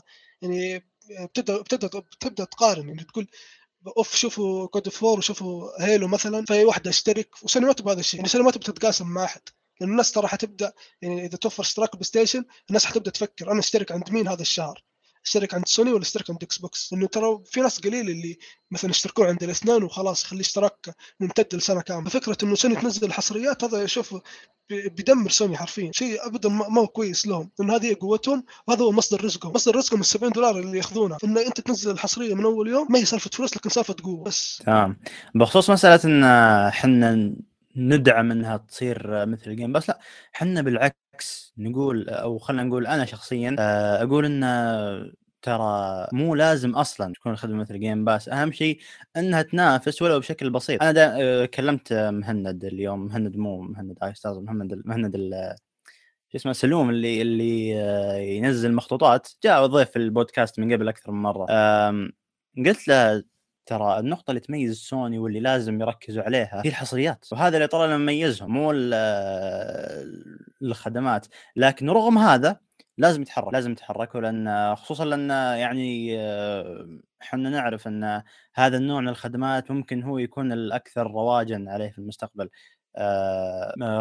يعني 0.43 0.85
بتبدأ 1.25 1.63
بتبدأ 1.63 1.99
بتبدأ 1.99 2.45
تقارن. 2.45 2.89
يعني 2.89 3.05
تقول 3.05 3.29
أوف 3.97 4.17
شوفوا 4.17 4.67
God 4.67 4.87
of 4.87 5.03
War 5.03 5.19
وشوفوا 5.19 5.85
Halo 5.85 6.09
مثلا 6.09 6.45
في 6.45 6.65
واحدة 6.65 6.91
أشترك. 6.91 7.31
وسوني 7.43 7.67
ما 7.67 7.73
تبغى 7.73 7.93
هذا 7.93 8.01
الشيء. 8.01 8.21
يعني 8.21 8.29
سوني 8.29 8.45
ما 8.45 8.51
تبغى 8.51 8.73
تتقاسم 8.73 9.07
مع 9.07 9.25
أحد. 9.25 9.41
لأن 9.81 9.91
الناس 9.91 10.13
ترى 10.13 10.29
حتبدأ 10.29 10.73
يعني 11.03 11.27
إذا 11.27 11.37
توفر 11.37 11.63
اشتراك 11.63 11.93
بلاي 11.93 12.05
ستيشن 12.05 12.45
الناس 12.69 12.85
حتبدأ 12.87 13.11
تفكر 13.11 13.53
أنا 13.53 13.61
أشترك 13.61 13.93
عند 13.93 14.11
مين 14.11 14.29
هذا 14.29 14.43
الشهر؟ 14.43 14.85
اشترك 15.29 15.55
عند 15.55 15.69
سوني 15.69 15.93
ولا 15.93 16.03
اشترك 16.03 16.31
عند 16.31 16.43
إكس 16.43 16.59
بوكس 16.59 16.93
لأنه 16.93 17.07
ترى 17.07 17.39
في 17.47 17.61
ناس 17.61 17.81
قليل 17.81 18.11
اللي 18.11 18.39
مثلا 18.71 18.91
يشتركون 18.91 19.27
عند 19.27 19.43
الاثنين 19.43 19.83
وخلاص 19.83 20.25
خلي 20.25 20.41
اشتراك 20.41 20.97
ممتد 21.21 21.55
لسنة 21.55 21.81
كاملة. 21.81 22.11
فكرة 22.11 22.37
إنه 22.43 22.55
سوني 22.55 22.77
تنزل 22.77 23.07
الحصريات 23.07 23.65
هذا 23.65 23.85
أشوف 23.85 24.15
بيدمر 24.71 25.31
سوني 25.31 25.57
حرفيا. 25.57 25.91
شيء 25.93 26.27
ابدا 26.27 26.49
ما 26.49 26.81
هو 26.81 26.87
كويس 26.87 27.27
لهم. 27.27 27.51
لأنه 27.59 27.77
هذه 27.77 27.97
قوتهم 28.01 28.45
وهذا 28.67 28.83
هو 28.83 28.93
مصدر 28.93 29.25
رزقهم. 29.25 29.53
مصدر 29.53 29.77
رزقهم 29.77 30.01
ال 30.01 30.07
70 30.07 30.33
دولار 30.33 30.59
اللي 30.59 30.79
ياخذونها 30.79 31.19
إن 31.25 31.39
أنت 31.39 31.61
تنزل 31.61 31.91
الحصرية 31.91 32.35
من 32.35 32.45
أول 32.45 32.69
يوم 32.69 32.87
ما 32.91 32.99
هي 32.99 33.05
سالفة 33.05 33.31
فلوس 33.33 33.57
لكن 33.57 33.71
سالفة 33.71 33.97
قوة 34.05 34.25
بس. 34.25 34.63
تمام. 34.67 35.01
بخصوص 35.35 35.71
مسألة 35.71 36.01
إن 36.05 36.25
إحنا 36.69 37.35
ندعم 37.77 38.31
إنها 38.31 38.57
تصير 38.57 39.27
مثل 39.27 39.51
ال 39.51 39.55
Game 39.55 39.73
Pass 39.73 39.89
لا 39.89 40.01
إحنا 40.35 40.63
بالعكس 40.63 40.97
نقول 41.59 42.09
أو 42.09 42.39
خلينا 42.39 42.63
نقول 42.63 42.87
أنا 42.87 43.05
شخصيا 43.05 43.57
آه، 43.59 44.03
أقول 44.03 44.25
إن 44.25 44.45
ترى 45.43 46.07
مو 46.13 46.35
لازم 46.35 46.71
أصلا 46.71 47.13
تكون 47.13 47.33
الخدمة 47.33 47.57
مثل 47.57 47.81
Game 47.81 48.05
Pass 48.05 48.29
أهم 48.29 48.53
شيء 48.53 48.79
إنها 49.17 49.43
تنافس 49.43 50.03
ولو 50.03 50.19
بشكل 50.19 50.51
بسيط. 50.51 50.83
أنا 50.83 50.93
دا 50.93 51.17
آه، 51.21 51.47
كلمت 51.47 51.93
مهند 51.93 52.65
اليوم 52.65 53.07
مهند 53.07 53.37
مو 53.37 53.61
مهند 53.61 53.99
اي 54.03 54.15
ستارز 54.15 54.39
مهند 54.39 54.83
مهند 54.85 55.17
شو 56.29 56.37
اسمه 56.37 56.53
سلوم 56.53 56.91
اللي 56.91 57.23
اللي 57.23 57.83
آه، 57.83 58.17
ينزل 58.17 58.73
مخطوطات. 58.73 59.29
جاء 59.45 59.67
ضيف 59.67 59.97
البودكاست 59.97 60.59
من 60.61 60.73
قبل 60.73 60.89
أكثر 60.89 61.13
من 61.13 61.23
مرة. 61.23 61.47
قلت 62.67 62.89
له 62.89 63.25
ترى 63.69 63.99
النقطة 63.99 64.31
اللي 64.31 64.41
تميز 64.41 64.77
سوني 64.79 65.19
واللي 65.19 65.41
لازم 65.41 65.81
يركزوا 65.81 66.23
عليها 66.23 66.63
هي 66.65 66.69
الحصريات 66.69 67.27
وهذا 67.33 67.57
اللي 67.57 67.69
ترى 67.69 67.99
مميزهم 67.99 68.51
مو 68.51 68.73
الخدمات 70.63 71.27
لكن 71.57 71.91
رغم 71.91 72.19
هذا 72.19 72.61
لازم 72.99 73.23
يتحرك 73.23 73.53
لازم 73.53 73.73
يتحركوا 73.73 74.21
لأن 74.21 74.75
خصوصا 74.77 75.05
لأن 75.05 75.31
يعني 75.59 76.19
إحنا 77.23 77.51
نعرف 77.51 77.87
إن 77.89 78.23
هذا 78.55 78.77
النوع 78.77 79.01
من 79.01 79.09
الخدمات 79.09 79.71
ممكن 79.71 80.03
هو 80.03 80.19
يكون 80.19 80.53
الأكثر 80.53 81.07
رواجا 81.07 81.65
عليه 81.69 81.91
في 81.91 81.99
المستقبل. 81.99 82.45
آه 82.45 82.51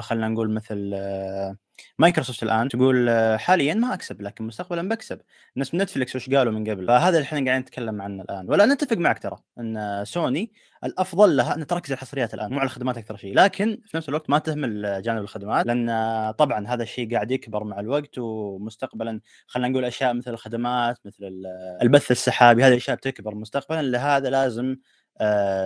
خلينا 0.02 0.28
نقول 0.28 0.52
مثل 0.52 0.92
آه 0.96 1.58
مايكروسوفت 2.00 2.44
الآن 2.44 2.70
تقول 2.70 3.10
آه 3.10 3.38
حاليا 3.38 3.74
ما 3.74 3.94
أكسب 3.94 4.22
لكن 4.22 4.48
مستقبلا 4.48 4.90
بكسب. 4.90 5.22
نفس 5.58 5.76
نتفلكس 5.76 6.16
وش 6.16 6.30
قالوا 6.30 6.54
من 6.54 6.70
قبل؟ 6.70 6.88
فهذا 6.88 7.18
اللي 7.18 7.26
إحنا 7.26 7.38
قاعدين 7.46 7.62
نتكلم 7.62 8.02
عنه 8.02 8.24
الآن. 8.24 8.50
ولا 8.50 8.66
نتفق 8.66 8.98
معك 8.98 9.20
ترى 9.20 9.38
إن 9.60 10.04
سوني 10.06 10.52
الأفضل 10.84 11.38
لها 11.38 11.56
إن 11.56 11.68
تركز 11.68 11.92
على 11.92 11.98
الحصريات 11.98 12.34
الآن 12.34 12.52
مو 12.52 12.60
على 12.60 12.66
الخدمات 12.66 12.98
أكثر 12.98 13.18
شيء. 13.18 13.36
لكن 13.36 13.82
في 13.86 13.98
نفس 13.98 14.10
الوقت 14.10 14.30
ما 14.30 14.40
تهمل 14.40 15.02
جانب 15.02 15.22
الخدمات 15.22 15.66
لأن 15.66 16.32
طبعا 16.32 16.68
هذا 16.68 16.84
الشيء 16.84 17.14
قاعد 17.14 17.32
يكبر 17.32 17.64
مع 17.64 17.80
الوقت 17.80 18.18
ومستقبلا 18.18 19.22
خلينا 19.48 19.70
نقول 19.70 19.86
أشياء 19.86 20.14
مثل 20.14 20.32
الخدمات 20.32 20.98
مثل 21.06 21.44
البث 21.82 22.12
السحابي 22.12 22.64
هذه 22.64 22.72
الاشياء 22.72 22.98
بتكبر 22.98 23.36
مستقبلا. 23.36 23.82
لهذا 23.82 24.30
لازم 24.30 24.66
آه 24.72 24.78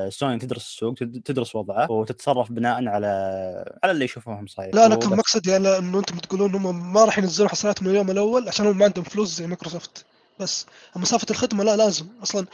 سوني 0.09 0.39
تدرس 0.39 0.65
السوق 0.65 0.93
تدرس 1.25 1.55
وضعه 1.55 1.91
وتتصرف 1.91 2.51
بناء 2.51 2.87
على 2.87 3.07
على 3.83 3.91
اللي 3.91 4.05
يشوفوهم 4.05 4.47
صحيح 4.47 4.75
لا 4.75 4.85
أنا 4.85 4.95
كان 4.95 5.09
مقصدي 5.09 5.51
يعني 5.51 5.77
إنه 5.77 5.99
أنتم 5.99 6.17
تقولون 6.17 6.55
هم 6.55 6.93
ما 6.93 7.05
راح 7.05 7.17
ينزلون 7.17 7.49
حصريات 7.49 7.83
من 7.83 7.89
اليوم 7.89 8.11
الأول 8.11 8.47
عشان 8.47 8.67
هم 8.67 8.77
ما 8.77 8.85
عندهم 8.85 9.03
فلوس 9.03 9.29
زي 9.29 9.47
مايكروسوفت. 9.47 10.05
بس 10.39 10.65
مسافه 10.95 11.27
الخدمة 11.29 11.63
لا 11.63 11.75
لازم. 11.75 12.05
أصلا 12.23 12.47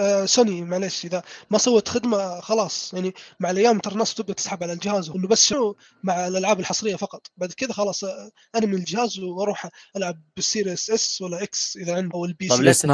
آه، 0.00 0.24
سوني 0.24 0.62
معلش 0.62 1.04
إذا 1.04 1.22
ما 1.50 1.58
سوت 1.58 1.88
خدمة 1.88 2.40
خلاص. 2.40 2.94
يعني 2.94 3.14
مع 3.40 3.50
الأيام 3.50 3.78
ترى 3.78 3.92
الناس 3.92 4.14
تبدا 4.14 4.32
تسحب 4.32 4.62
على 4.62 4.72
الجهاز 4.72 5.10
انه 5.10 5.28
بس 5.28 5.46
شنو؟ 5.46 5.76
مع 6.02 6.26
الألعاب 6.26 6.60
الحصرية 6.60 6.96
فقط. 6.96 7.26
بعد 7.36 7.52
كذا 7.52 7.72
خلاص 7.72 8.04
آه، 8.04 8.30
أنا 8.54 8.66
من 8.66 8.74
الجهاز 8.74 9.18
وأروح 9.18 9.68
ألعب 9.96 10.20
بال 10.36 10.49
Series 10.49 10.90
S 10.90 11.22
ولا 11.22 11.42
X 11.42 11.76
إذا 11.76 11.96
عندي 11.96 12.14
أو 12.14 12.24
ال 12.24 12.48
PC. 12.48 12.54
طيب 12.56 12.64
ليش 12.64 12.86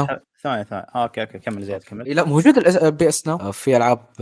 ثاني 0.43 0.65
ثاني 0.65 0.85
آه 0.95 1.03
okay 1.03 1.21
okay. 1.21 1.39
كمل 1.39 1.63
زياد 1.63 1.83
كمل. 1.83 2.15
لا 2.15 2.23
موجود 2.23 2.57
ال 2.57 3.09
PS 3.09 3.27
Now. 3.27 3.51
في 3.51 3.77
ألعاب 3.77 4.13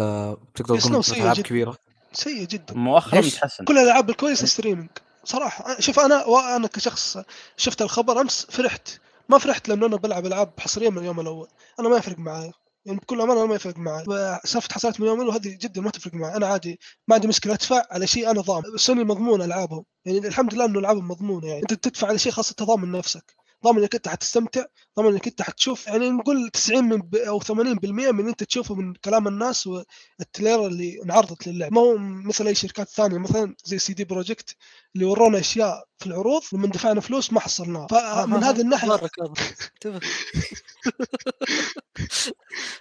تقدر 0.55 0.79
تقول 0.79 1.03
ألعاب 1.21 1.39
كبيرة. 1.39 1.75
سيء 2.13 2.47
جدا. 2.47 2.73
مؤخرا 2.73 3.19
متحسن 3.19 3.65
كل 3.65 3.77
الألعاب 3.77 4.09
الكويسة 4.09 4.45
ستريمنج 4.45 4.89
صراحة 5.23 5.79
شوف 5.79 5.99
أنا 5.99 6.25
وأنا 6.25 6.67
كشخص 6.67 7.17
شفت 7.57 7.81
الخبر 7.81 8.21
أمس 8.21 8.47
فرحت. 8.49 8.89
ما 9.29 9.37
فرحت 9.37 9.69
لأنه 9.69 9.85
أنا 9.85 9.95
بلعب 9.95 10.25
ألعاب 10.25 10.53
حصريا 10.59 10.89
من 10.89 10.97
اليوم 10.97 11.19
الأول. 11.19 11.47
أنا 11.79 11.89
ما 11.89 11.97
يفرق 11.97 12.19
معي 12.19 12.51
يعني 12.85 12.99
بكل 12.99 13.21
أمانة 13.21 13.45
ما 13.45 13.55
يفرق 13.55 13.77
معي 13.77 14.03
سالفة 14.43 14.73
حصريات 14.73 14.99
من 14.99 15.05
اليوم 15.05 15.21
الأول 15.21 15.35
هذه 15.35 15.57
جدا 15.61 15.81
ما 15.81 15.89
تفرق 15.89 16.13
معي 16.13 16.35
أنا 16.35 16.47
عادي 16.47 16.79
ما 17.07 17.15
عندي 17.15 17.27
مشكلة. 17.27 17.53
أدفع 17.53 17.83
على 17.91 18.07
شيء 18.07 18.31
أنا 18.31 18.41
ضامن. 18.41 18.63
سوني 18.75 19.03
مضمون 19.03 19.41
ألعابهم. 19.41 19.83
يعني 20.05 20.27
الحمد 20.27 20.53
لله 20.53 20.65
إنه 20.65 20.79
ألعابهم 20.79 21.07
مضمونة 21.07 21.47
يعني. 21.47 21.61
أنت 21.61 21.73
تدفع 21.73 22.07
على 22.07 22.17
شيء 22.17 22.31
خاصه 22.31 22.55
تضامن 22.57 22.91
نفسك. 22.91 23.38
ضامن 23.63 23.79
إنك 23.79 23.95
أنت 23.95 24.07
حتستمتع 24.07 24.65
ضامن 24.97 25.11
إنك 25.11 25.27
أنت 25.27 25.41
حتشوف 25.41 25.87
يعني 25.87 26.09
نقول 26.09 26.49
90 26.49 26.83
من 26.83 26.97
ب... 26.97 27.15
أو 27.15 27.39
80% 27.41 27.53
من 27.85 28.27
أنت 28.27 28.43
تشوفه 28.43 28.75
من 28.75 28.93
كلام 28.93 29.27
الناس 29.27 29.67
وال 29.67 29.90
trailer 29.90 30.67
اللي 30.67 31.03
انعرضت 31.03 31.47
للعب 31.47 31.73
ما 31.73 31.81
هو 31.81 31.97
مثل 31.97 32.47
أي 32.47 32.55
شركات 32.55 32.89
ثانية 32.89 33.17
مثلا 33.17 33.55
زي 33.65 33.79
CD 33.79 34.03
Projekt 34.03 34.55
اللي 34.95 35.05
ورونا 35.05 35.39
أشياء 35.39 35.85
في 35.99 36.07
العروض 36.07 36.41
لما 36.53 36.67
دفعنا 36.67 37.01
فلوس 37.01 37.33
ما 37.33 37.39
حصلناها. 37.39 37.87
فمن 37.87 38.43
هذه 38.43 38.61
الناحيه 38.61 38.89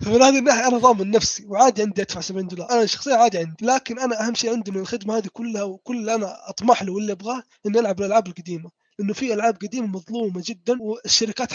فمن 0.03 0.23
هذه 0.23 0.39
الناحية 0.39 0.69
أنا 0.69 0.79
ضامن 0.79 1.11
نفسي 1.11 1.47
وعادي 1.47 1.83
عندي 1.83 2.03
أدفع 2.03 2.21
70 2.21 2.47
دولار. 2.47 2.71
أنا 2.71 2.87
شخصيا 2.87 3.17
عادي 3.17 3.39
عندي 3.39 3.67
لكن 3.67 3.99
أنا 3.99 4.27
أهم 4.27 4.35
شيء 4.35 4.53
عندي 4.53 4.71
من 4.71 4.81
الخدمة 4.81 5.17
هذه 5.17 5.29
كلها 5.33 5.63
وكل 5.63 5.97
اللي 5.97 6.15
أنا 6.15 6.49
أطمح 6.51 6.83
له 6.83 6.93
واللي 6.93 7.13
أبغاه 7.13 7.43
إني 7.67 7.79
ألعب 7.79 8.01
الألعاب 8.01 8.27
القديمة. 8.27 8.71
إنه 9.01 9.13
في 9.13 9.35
ألعاب 9.35 9.57
قديمة 9.57 9.87
مظلومة 9.87 10.43
جدا 10.47 10.79
والشركات 10.81 11.49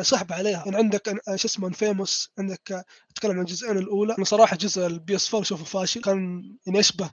سحب 0.00 0.32
عليها. 0.32 0.62
يعني 0.64 0.76
عندك 0.76 1.08
شو 1.34 1.48
اسمه 1.48 1.68
Infamous 1.68 2.30
عندك 2.38 2.84
أتكلم 3.10 3.32
عن 3.32 3.40
الجزئين 3.40 3.78
الأولى. 3.78 4.14
أنا 4.18 4.24
صراحة 4.24 4.56
جزء 4.56 4.86
ال 4.86 5.16
PS 5.16 5.28
4 5.28 5.42
اشوفه 5.42 5.64
فاشل. 5.64 6.00
كان 6.00 6.42
يعني 6.66 6.78
يشبه 6.78 7.10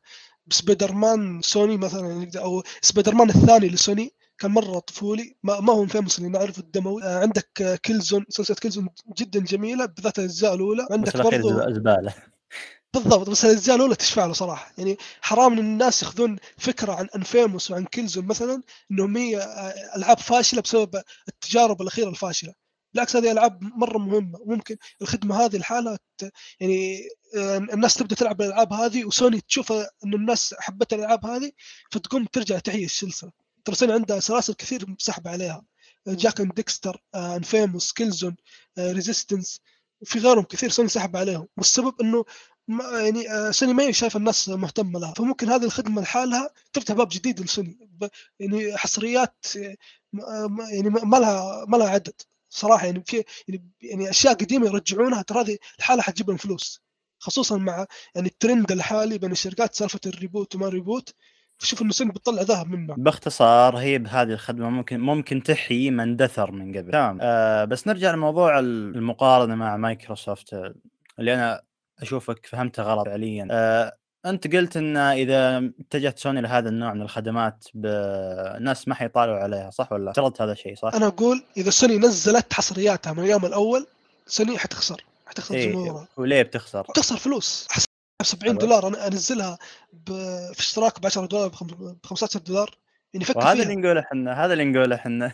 بسبايدر 0.47 0.91
مان 0.91 1.41
سوني 1.41 1.77
مثلا 1.77 2.07
يعني 2.07 2.31
أو 2.35 2.63
سبايدر 2.81 3.15
مان 3.15 3.29
الثاني 3.29 3.67
لسوني. 3.67 4.13
كان 4.37 4.51
مرة 4.51 4.79
طفولي. 4.79 5.35
ما, 5.43 5.59
ما 5.59 5.73
هو 5.73 5.83
Infamous 5.83 6.17
اللي 6.17 6.29
نعرفه 6.29 6.59
الدموي. 6.59 7.03
آه 7.03 7.19
عندك 7.19 7.79
Killzone 7.83 8.25
سلسلة 8.29 8.57
Killzone 8.57 8.89
جدا 9.17 9.39
جميلة 9.39 9.85
بالذات 9.85 10.19
الأجزاء 10.19 10.55
الأولى. 10.55 10.87
عندك 10.91 11.17
برضه 11.17 11.73
زباله 11.73 12.13
بالضبط 12.93 13.29
بس 13.29 13.45
الاجزاء 13.45 13.75
الاولى 13.75 13.95
تشفع 13.95 14.25
له 14.25 14.33
صراحة. 14.33 14.73
يعني 14.77 14.97
حرام 15.21 15.53
إن 15.53 15.59
الناس 15.59 16.03
يأخذون 16.03 16.37
فكرة 16.57 16.93
عن 16.93 17.07
Infamous 17.15 17.71
وعن 17.71 17.85
Killzone 17.85 18.25
مثلا 18.25 18.63
إنهم 18.91 19.17
هي 19.17 19.37
آه، 19.37 19.95
ألعاب 19.97 20.19
فاشلة 20.19 20.61
بسبب 20.61 21.01
التجارب 21.27 21.81
الأخيرة 21.81 22.09
الفاشلة. 22.09 22.53
بالعكس 22.93 23.15
هذه 23.15 23.31
ألعاب 23.31 23.63
مرة 23.63 23.97
مهمة. 23.97 24.39
وممكن 24.39 24.75
الخدمة 25.01 25.45
هذه 25.45 25.61
ت- 26.17 26.31
يعني 26.59 26.99
آه، 27.37 27.57
الناس 27.57 27.93
تبدأ 27.93 28.15
تلعب 28.15 28.41
الألعاب 28.41 28.73
هذه 28.73 29.05
وسوني 29.05 29.41
تشوف 29.41 29.71
إن 29.71 30.13
الناس 30.13 30.55
حبت 30.59 30.93
الألعاب 30.93 31.25
هذه 31.25 31.51
فتقوم 31.91 32.25
ترجع 32.25 32.59
تحيي 32.59 32.85
السلسلة. 32.85 33.31
ترى 33.65 33.75
سوني 33.75 33.93
عندها 33.93 34.19
سلاسل 34.19 34.53
كثير 34.53 34.85
مسحبه 34.89 35.31
عليها. 35.31 35.65
Jak 36.07 36.41
and 36.41 36.53
Daxter 36.53 37.01
Infamous 37.15 37.93
Killzone 37.93 38.35
Resistance 38.79 39.61
وفي 40.01 40.19
غيرهم 40.19 40.43
كثير 40.43 40.69
سوني 40.69 40.89
سحب 40.89 41.17
عليهم. 41.17 41.47
والسبب 41.57 41.93
إنه 42.01 42.25
يعني 43.03 43.31
آه، 43.31 43.51
سوني 43.51 43.73
ما 43.73 43.83
هي 43.83 43.93
شايفه 43.93 44.17
الناس 44.17 44.49
مهتمة 44.49 44.99
لها. 44.99 45.13
فممكن 45.13 45.49
هذه 45.49 45.63
الخدمة 45.63 46.01
لحالها 46.01 46.49
تفتح 46.73 46.93
باب 46.95 47.07
جديد 47.11 47.39
لسوني. 47.39 47.77
يعني 48.39 48.77
حصريات 48.77 49.45
آه، 49.57 49.75
ما- 50.13 50.47
ما- 50.47 50.69
يعني 50.69 50.89
ما 50.89 51.03
ما 51.03 51.17
لها 51.17 51.65
ما 51.67 51.77
لها 51.77 51.89
عدد 51.89 52.13
صراحة. 52.49 52.85
يعني 52.85 53.03
في 53.05 53.23
يعني, 53.47 53.63
يعني 53.81 54.09
أشياء 54.09 54.33
قديمة 54.33 54.65
يرجعونها 54.67 55.21
ترى 55.21 55.41
هذه 55.41 55.57
لحالها 55.79 56.03
حتجيب 56.03 56.27
لهم 56.27 56.37
فلوس. 56.37 56.81
خصوصا 57.19 57.57
مع 57.57 57.85
يعني 58.15 58.27
الترند 58.27 58.71
الحالي 58.71 59.17
بين 59.17 59.31
الشركات 59.31 59.75
سالفة 59.75 59.99
ال 60.05 60.12
reboot 60.12 60.55
وما 60.55 60.69
reboot 60.69 61.13
شوف 61.59 61.81
إنه 61.81 61.91
سوني 61.91 62.11
بتطلع 62.11 62.41
ذهب 62.41 62.67
منه. 62.67 62.95
باختصار 62.97 63.77
هي 63.77 63.97
بهذه 63.97 64.29
الخدمة 64.33 64.69
ممكن 64.69 64.99
ممكن 64.99 65.43
تحيي 65.43 65.91
من 65.91 66.15
دثر 66.15 66.51
من 66.51 66.77
قبل. 66.77 66.91
تمام. 66.91 67.17
آه 67.21 67.65
بس 67.65 67.87
نرجع 67.87 68.11
لموضوع 68.11 68.59
المقارنة 68.59 69.55
مع 69.55 69.77
مايكروسوفت 69.77 70.53
آه، 70.53 70.73
اللي 71.19 71.33
أنا 71.33 71.61
أشوفك 72.01 72.45
فهمتها 72.45 72.83
غلط 72.83 73.05
فعليا 73.05 73.47
آه 73.51 73.97
أنت 74.25 74.55
قلت 74.55 74.77
إن 74.77 74.97
إذا 74.97 75.57
اتجهت 75.57 76.19
سوني 76.19 76.41
لهذا 76.41 76.69
النوع 76.69 76.93
من 76.93 77.01
الخدمات 77.01 77.65
الناس 77.75 78.87
ما 78.87 78.95
حيطالعوا 78.95 79.39
عليها 79.39 79.69
صح 79.69 79.91
ولا 79.91 80.11
افترضت 80.11 80.41
هذا 80.41 80.51
الشيء 80.51 80.75
صح؟ 80.75 80.91
أنا 80.95 81.07
أقول 81.07 81.43
إذا 81.57 81.69
سوني 81.69 81.97
نزلت 81.97 82.53
حصرياتها 82.53 83.13
من 83.13 83.23
اليوم 83.23 83.45
الأول 83.45 83.87
سوني 84.27 84.57
حتخسر 84.57 85.03
حتخسر 85.25 85.55
إيه 85.55 85.71
جمهورها 85.71 86.07
وليه 86.17 86.41
بتخسر؟ 86.41 86.83
تخسر 86.95 87.17
فلوس 87.17 87.67
حسب 87.71 87.87
70 88.23 88.51
حلو. 88.57 88.67
دولار 88.67 88.87
أنا 88.87 89.07
أنزلها 89.07 89.57
ب... 89.93 90.11
في 90.53 90.59
اشتراك 90.59 90.99
ب 90.99 91.05
10 91.05 91.25
دولار 91.25 91.47
ب 91.47 92.05
15 92.05 92.39
دولار 92.39 92.77
يعني 93.13 93.25
فكر 93.25 93.37
وهذا 93.37 93.63
اللي 93.63 93.75
نقوله 93.75 93.99
إحنا 94.01 94.45
هذا 94.45 94.53
اللي 94.53 94.65
نقوله 94.65 94.95
إحنا. 94.95 95.31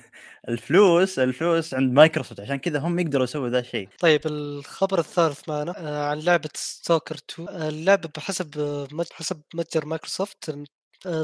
الفلوس 0.50 1.20
الفلوس 1.20 1.74
عند 1.74 1.94
مايكروسوفت 1.94 2.40
عشان 2.40 2.56
كذا 2.56 2.80
هم 2.80 3.00
يقدروا 3.00 3.24
يسووا 3.24 3.50
ذا 3.50 3.60
الشيء. 3.60 3.90
طيب 4.00 4.22
الخبر 4.26 5.00
الثالث 5.00 5.50
معنا 5.50 5.74
آه، 5.78 6.10
عن 6.10 6.20
لعبة 6.20 6.50
ستوكر 6.56 7.16
2 7.30 7.50
آه، 7.50 7.70
اللعبة 7.70 8.10
بحسب 8.18 8.60
آه، 8.60 8.88
حسب 9.12 9.42
متجر 9.54 9.86
مايكروسوفت 9.86 10.56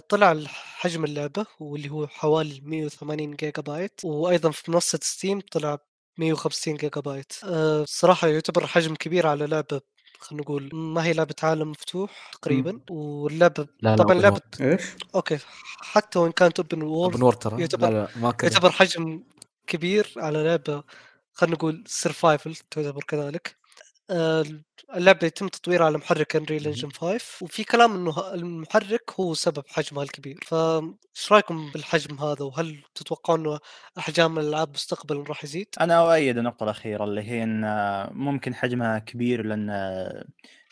طلع 0.09 0.35
حجم 0.47 1.03
اللعبة 1.03 1.45
واللي 1.59 1.89
هو 1.89 2.07
حوالي 2.07 2.61
180 2.63 3.35
جيجا 3.35 3.61
بايت 3.61 4.01
وأيضا 4.03 4.51
في 4.51 4.71
منصة 4.71 4.99
ستيم 5.01 5.39
طلع 5.51 5.77
150 6.19 6.75
جيجا 6.75 7.01
بايت 7.01 7.33
آه، 7.43 7.85
صراحة 7.87 8.27
يعتبر 8.27 8.67
حجم 8.67 8.95
كبير 8.95 9.27
على 9.27 9.47
لعبة 9.47 9.81
خلينا 10.19 10.43
نقول 10.43 10.69
ما 10.73 11.03
هي 11.05 11.13
لعبة 11.13 11.35
عالم 11.43 11.71
مفتوح 11.71 12.31
تقريبا 12.33 12.79
واللعبة 12.89 13.67
لا 13.81 13.89
لا 13.89 13.95
طبعا 13.95 14.13
لعبة 14.13 14.37
world. 14.55 14.61
إيش؟ 14.61 14.81
أوكي 15.15 15.37
حتى 15.81 16.19
وإن 16.19 16.31
كانت 16.31 16.59
open 16.59 17.17
world 17.33 17.37
ترى 17.37 17.61
يعتبر- 17.61 17.89
لا 17.89 17.93
لا 17.93 18.07
ما 18.21 18.31
كذا 18.31 18.51
يعتبر 18.51 18.71
حجم 18.71 19.23
كبير 19.67 20.13
على 20.17 20.43
لعبة 20.43 20.83
خلينا 21.33 21.55
نقول 21.55 21.83
survival 21.87 22.55
تعتبر 22.55 23.03
كذلك 23.07 23.58
آه، 24.09 24.45
اللعبة 24.95 25.27
يتم 25.27 25.47
تطويرها 25.47 25.85
على 25.85 25.97
محرك 25.97 26.35
Unreal. 26.35 26.67
Engine 26.67 26.89
5 26.91 27.21
وفي 27.41 27.63
كلام 27.63 27.95
إنه 27.95 28.33
المحرك 28.33 29.11
هو 29.19 29.33
سبب 29.33 29.63
حجمها 29.67 30.03
الكبير 30.03 30.39
فايش 30.47 31.31
رأيكم 31.31 31.71
بالحجم 31.71 32.19
هذا 32.19 32.45
وهل 32.45 32.83
تتوقعون 32.95 33.39
إنه 33.39 33.59
أحجام 33.97 34.39
الألعاب 34.39 34.69
مستقبلا 34.69 35.23
راح 35.23 35.43
يزيد؟ 35.43 35.67
أنا 35.81 35.99
أؤيد 35.99 36.37
النقطه 36.37 36.63
الاخيره 36.63 37.03
اللي 37.03 37.21
هي 37.21 37.43
إن 37.43 37.63
ممكن 38.11 38.55
حجمها 38.55 38.99
كبير 38.99 39.45
لأن 39.45 39.69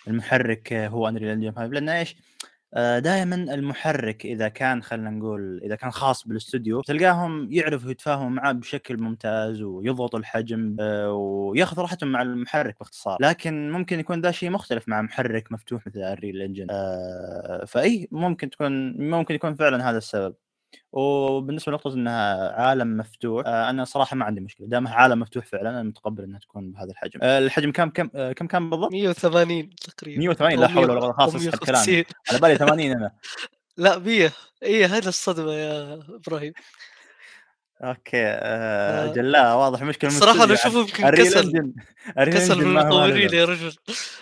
المحرك 0.08 0.74
هو 0.74 1.08
Unreal 1.08 1.30
Engine 1.30 1.52
5 1.52 1.68
لأن 1.68 1.90
إيش؟ 1.90 2.16
دائما 2.76 3.36
المحرك 3.36 4.26
إذا 4.26 4.48
كان 4.48 4.84
خلينا 4.84 5.10
نقول 5.10 5.62
إذا 5.64 5.76
كان 5.76 5.92
خاص 5.92 6.28
بالاستوديو 6.28 6.82
تلقاهم 6.82 7.48
يعرفوا 7.52 7.92
يتفاهموا 7.92 8.30
معاه 8.30 8.52
بشكل 8.52 9.02
ممتاز 9.02 9.62
ويضغطوا 9.62 10.20
الحجم 10.20 10.78
آه، 10.80 11.12
وياخذوا 11.14 11.84
راحتهم 11.84 12.12
مع 12.12 12.22
المحرك 12.22 12.80
باختصار. 12.80 13.18
لكن 13.22 13.72
ممكن 13.72 14.00
يكون 14.00 14.22
ذا 14.22 14.32
شيء 14.32 14.50
مختلف 14.50 14.88
مع 14.88 15.02
محرك 15.02 15.52
مفتوح 15.52 15.88
مثل 15.88 16.00
Unreal 16.00 16.42
Engine 16.42 16.68
فإي 17.68 18.08
ممكن 18.12 18.50
تكون 18.50 18.98
ممكن 19.10 19.36
يكون 19.36 19.56
فعلا 19.56 19.90
هذا 19.90 19.98
السبب. 19.98 20.36
وبالنسبة 20.92 21.72
لنقطة 21.72 21.94
إنها 21.94 22.52
عالم 22.62 22.98
مفتوح 22.98 23.48
آه، 23.48 23.70
أنا 23.70 23.86
صراحة 23.86 24.16
ما 24.16 24.26
عندي 24.26 24.42
مشكلة 24.42 24.68
دامها 24.68 24.94
عالم 24.94 25.20
مفتوح 25.20 25.46
فعلا 25.46 25.70
أنا 25.70 25.84
متقبل 25.84 26.24
إنها 26.24 26.40
تكون 26.40 26.72
بهذا 26.72 26.92
الحجم. 26.92 27.20
آه، 27.24 27.40
الحجم 27.40 27.72
كم 27.72 27.90
كم 27.90 28.10
آه، 28.16 28.32
كم 28.32 28.48
كان 28.48 28.70
بالضبط؟ 28.70 28.92
180 28.92 29.70
تقريبا. 29.70 30.20
180 30.20 30.60
لا 30.60 30.68
حول 30.68 30.84
ولا 30.84 31.00
قوة 31.00 31.14
خلاص 31.14 31.36
أسحب 31.36 31.44
150. 31.44 31.86
كلامي. 31.86 32.06
على 32.30 32.40
بالي 32.40 32.58
80 32.58 32.92
أنا. 32.92 33.12
لا 33.78 34.00
100 34.00 34.32
اي 34.64 34.86
هذا 34.86 35.10
الصدمة 35.10 35.52
يا 35.54 36.00
إبراهيم. 36.10 36.54
أوكي 37.84 38.24
آه 38.24 39.14
جلاء 39.14 39.58
واضح 39.58 39.82
مشكلة 39.84 40.10
من 40.10 40.20
صراحة 40.20 40.44
أنا 40.44 40.54
اشوفه 40.54 40.80
يمكن 40.80 41.10
كسل. 41.10 41.74
كسل 42.18 42.58
من 42.58 42.78
المطورين. 42.78 43.34
يا 43.34 43.46
رجل. 43.46 43.76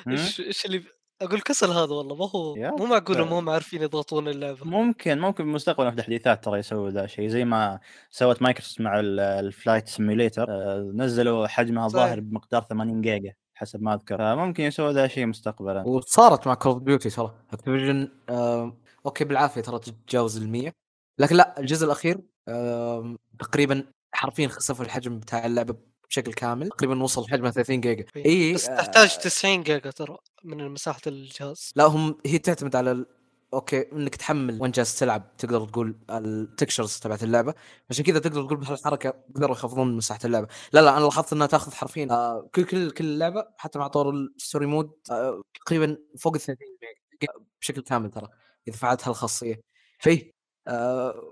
إيش 0.07 0.65
اللي 0.65 0.83
أقول 1.21 1.41
كسل 1.41 1.71
هذا 1.71 1.93
والله 1.93 2.15
ما 2.15 2.29
هو 2.35 2.55
مو 2.55 2.85
معقول 2.85 3.15
ف- 3.15 3.19
ما 3.19 3.39
هم 3.39 3.49
عارفين 3.49 3.81
يضغطون 3.81 4.27
اللعبة. 4.27 4.65
ممكن 4.65 5.19
ممكن 5.19 5.43
بالمستقبل 5.43 5.91
في 5.91 5.97
تحديثات 5.97 6.43
ترى 6.43 6.59
يسووا 6.59 6.89
ذا 6.89 7.03
الشيء 7.03 7.27
زي 7.27 7.45
ما 7.45 7.79
سوت 8.09 8.41
مايكروسوفت 8.41 8.81
مع 8.81 8.99
ال- 8.99 9.19
ال 9.19 9.29
Flight 9.29 9.87
Simulator 9.87 10.45
آه، 10.49 10.91
نزلوا 10.95 11.47
حجمها. 11.47 11.85
الظاهر 11.85 12.19
بمقدار 12.19 12.61
80 12.61 13.01
جيجا 13.01 13.33
حسب 13.55 13.81
ما 13.81 13.93
أذكر. 13.93 14.17
فممكن 14.17 14.63
يسووا 14.63 14.91
ذا 14.91 15.05
الشيء 15.05 15.25
مستقبلا. 15.25 15.83
وصارت 15.87 16.47
مع 16.47 16.53
Call 16.53 16.71
of 16.71 16.81
Duty 16.83 17.09
ترى 17.09 17.35
Activision 17.53 18.09
آه 18.29 18.77
أوكي 19.05 19.23
بالعافية 19.23 19.61
ترى 19.61 19.79
تتجاوز 19.79 20.37
ال 20.37 20.49
100 20.49 20.71
لكن 21.19 21.35
لا 21.35 21.59
الجزء 21.59 21.85
الأخير 21.85 22.19
آه 22.47 23.15
تقريبا 23.39 23.83
حرفيا 24.13 24.47
خسفوا 24.47 24.85
الحجم 24.85 25.19
بتاع 25.19 25.45
اللعبة 25.45 25.75
بشكل 26.09 26.33
كامل 26.33 26.69
تقريبا 26.69 27.03
وصل 27.03 27.27
حجمها 27.29 27.51
30 27.51 27.81
جيجا. 27.81 28.05
اي 28.15 28.53
بس 28.53 28.69
آه، 28.69 28.75
تحتاج 28.75 29.17
90 29.17 29.63
جيجا 29.63 29.91
ترى 29.91 30.17
من 30.43 30.69
مساحة 30.69 31.01
الجهاز. 31.07 31.71
لا 31.75 31.83
هم 31.83 32.17
هي 32.25 32.37
تعتمد 32.37 32.75
على 32.75 32.91
ال... 32.91 33.05
أوكي 33.53 33.91
إنك 33.91 34.15
تحمل 34.15 34.61
وين 34.61 34.71
جالس 34.71 34.99
تلعب 34.99 35.37
تقدر 35.37 35.65
تقول 35.65 35.95
ال 36.09 36.19
textures 36.19 36.99
تبعت 36.99 37.23
اللعبة. 37.23 37.53
عشان 37.89 38.05
كذا 38.05 38.19
تقدر 38.19 38.43
تقول 38.43 38.57
بهالحركة 38.57 39.13
يقدروا 39.29 39.55
يخفضون 39.55 39.97
مساحة 39.97 40.19
اللعبة. 40.25 40.47
لا 40.73 40.79
لا 40.79 40.97
أنا 40.97 41.05
لاحظت 41.05 41.33
إنها 41.33 41.47
تأخذ 41.47 41.73
حرفيا 41.73 42.07
آه 42.11 42.49
كل 42.55 42.63
كل 42.65 42.91
كل 42.91 43.17
لعبة 43.19 43.45
حتى 43.57 43.79
مع 43.79 43.87
طور 43.87 44.09
ال 44.09 44.18
story 44.18 44.65
mode 44.65 44.91
آه 45.11 45.41
تقريبا 45.65 45.97
فوق 46.19 46.33
ال 46.35 46.41
30 46.41 46.67
ميجا 47.21 47.33
بشكل 47.61 47.81
كامل 47.81 48.09
ترى 48.09 48.27
إذا 48.67 48.77
فعلت 48.77 49.07
هالخاصيه 49.07 49.61
فيه 49.99 50.21
آه، 50.29 50.34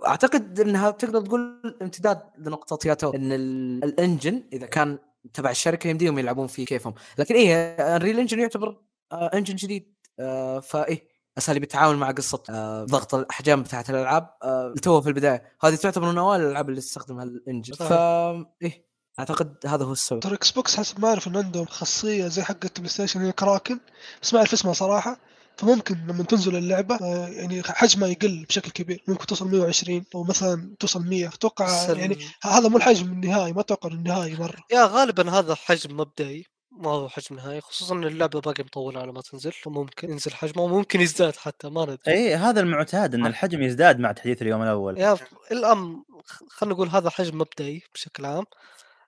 أعتقد 0.07 0.59
إنها 0.59 0.91
تقدر 0.91 1.21
تقول 1.21 1.77
امتداد 1.81 2.21
لنقطة 2.37 2.87
ياتو 2.87 3.09
إن 3.09 3.31
ال- 3.31 3.83
ال 3.83 3.92
engine 3.92 4.43
إذا 4.53 4.65
كان 4.65 4.99
تبع 5.33 5.49
الشركة 5.49 5.87
يمديهم 5.87 6.19
يلعبون 6.19 6.47
فيه 6.47 6.65
كيفهم. 6.65 6.93
لكن 7.17 7.35
إيه 7.35 7.55
Unreal 7.95 8.19
Engine 8.19 8.39
يعتبر 8.39 8.77
آه، 9.11 9.31
engine 9.33 9.55
جديد. 9.55 9.93
آه، 10.19 10.59
فإيه 10.59 11.07
أساليب 11.37 11.63
التعامل 11.63 11.97
مع 11.97 12.11
قصة 12.11 12.43
آه، 12.49 12.83
ضغط 12.83 13.15
الأحجام 13.15 13.63
بتاعت 13.63 13.89
الألعاب 13.89 14.29
آه، 14.43 14.73
توها 14.81 15.01
في 15.01 15.07
البداية. 15.09 15.43
هذه 15.63 15.75
تعتبر 15.75 16.11
من 16.11 16.17
أوائل 16.17 16.41
الألعاب 16.41 16.69
اللي 16.69 16.81
تستخدم 16.81 17.19
هال 17.19 17.31
engine. 17.31 17.73
صحيح. 17.73 17.89
فا 17.89 18.31
إيه 18.61 18.85
أعتقد 19.19 19.55
هذا 19.65 19.85
هو 19.85 19.91
السبب. 19.91 20.19
ترى 20.19 20.33
Xbox 20.35 20.75
حسب 20.75 20.99
ما 21.01 21.07
أعرف 21.07 21.27
إن 21.27 21.37
عندهم 21.37 21.65
خاصية 21.65 22.27
زي 22.27 22.41
حقت 22.43 22.77
PlayStation 22.79 23.21
هي 23.21 23.31
كراكن 23.31 23.79
بس 24.21 24.33
ما 24.33 24.39
أعرف 24.39 24.53
اسمها 24.53 24.73
صراحة. 24.73 25.17
فممكن 25.57 25.95
لما 26.07 26.23
تنزل 26.23 26.55
اللعبة 26.55 26.95
آه، 26.95 27.27
يعني 27.27 27.63
حجمها 27.63 28.07
يقل 28.07 28.45
بشكل 28.49 28.71
كبير. 28.71 29.03
ممكن 29.07 29.25
توصل 29.25 29.47
120 29.51 30.05
أو 30.15 30.23
مثلا 30.23 30.75
توصل 30.79 31.05
100 31.05 31.27
أتوقع 31.27 31.93
يعني 31.93 32.17
هذا 32.43 32.69
مو 32.69 32.77
الحجم 32.77 33.11
النهائي 33.11 33.53
ما 33.53 33.61
أتوقع 33.61 33.89
النهائي 33.89 34.35
مرة. 34.35 34.63
يا 34.71 34.85
غالبا 34.85 35.31
هذا 35.31 35.55
حجم 35.55 35.97
مبدئي 35.97 36.45
ما 36.71 36.89
هو 36.89 37.09
حجم 37.09 37.35
نهائي. 37.35 37.61
خصوصا 37.61 37.95
إن 37.95 38.03
اللعبة 38.03 38.41
باقي 38.41 38.63
مطولة 38.63 39.01
على 39.01 39.11
ما 39.11 39.21
تنزل 39.21 39.53
وممكن 39.65 40.11
ينزل 40.11 40.33
حجمه 40.33 40.63
وممكن 40.63 41.01
يزداد 41.01 41.35
حتى 41.35 41.69
ما 41.69 41.83
ندري. 41.83 41.97
اي 42.07 42.13
إيه، 42.13 42.49
هذا 42.49 42.59
المعتاد 42.59 43.15
إن 43.15 43.25
الحجم 43.25 43.61
يزداد 43.61 43.99
مع 43.99 44.11
تحديث 44.11 44.41
اليوم 44.41 44.61
الأول. 44.61 44.97
يا 44.97 45.17
الآن 45.51 46.03
خلينا 46.49 46.75
نقول 46.75 46.89
هذا 46.89 47.09
حجم 47.09 47.37
مبدئي 47.37 47.83
بشكل 47.93 48.25
عام. 48.25 48.45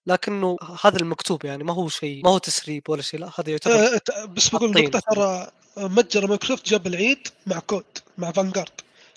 لكنه 0.07 0.57
هذا 0.83 0.97
المكتوب 0.97 1.45
يعني 1.45 1.63
ما 1.63 1.73
هو 1.73 1.89
شيء 1.89 2.23
ما 2.23 2.29
هو 2.29 2.37
تسريب 2.37 2.89
ولا 2.89 3.01
شيء 3.01 3.19
لا 3.19 3.29
هذا 3.39 3.49
يعتبر 3.51 3.73
آه، 3.73 4.25
بس 4.25 4.49
بقول 4.49 4.71
نقطة 4.71 4.99
ترى 4.99 5.51
متجر 5.77 6.27
مايكروسوفت 6.27 6.69
جاب 6.69 6.87
العيد 6.87 7.27
مع 7.47 7.59
COD 7.59 7.85
مع 8.17 8.31
Vanguard 8.31 8.71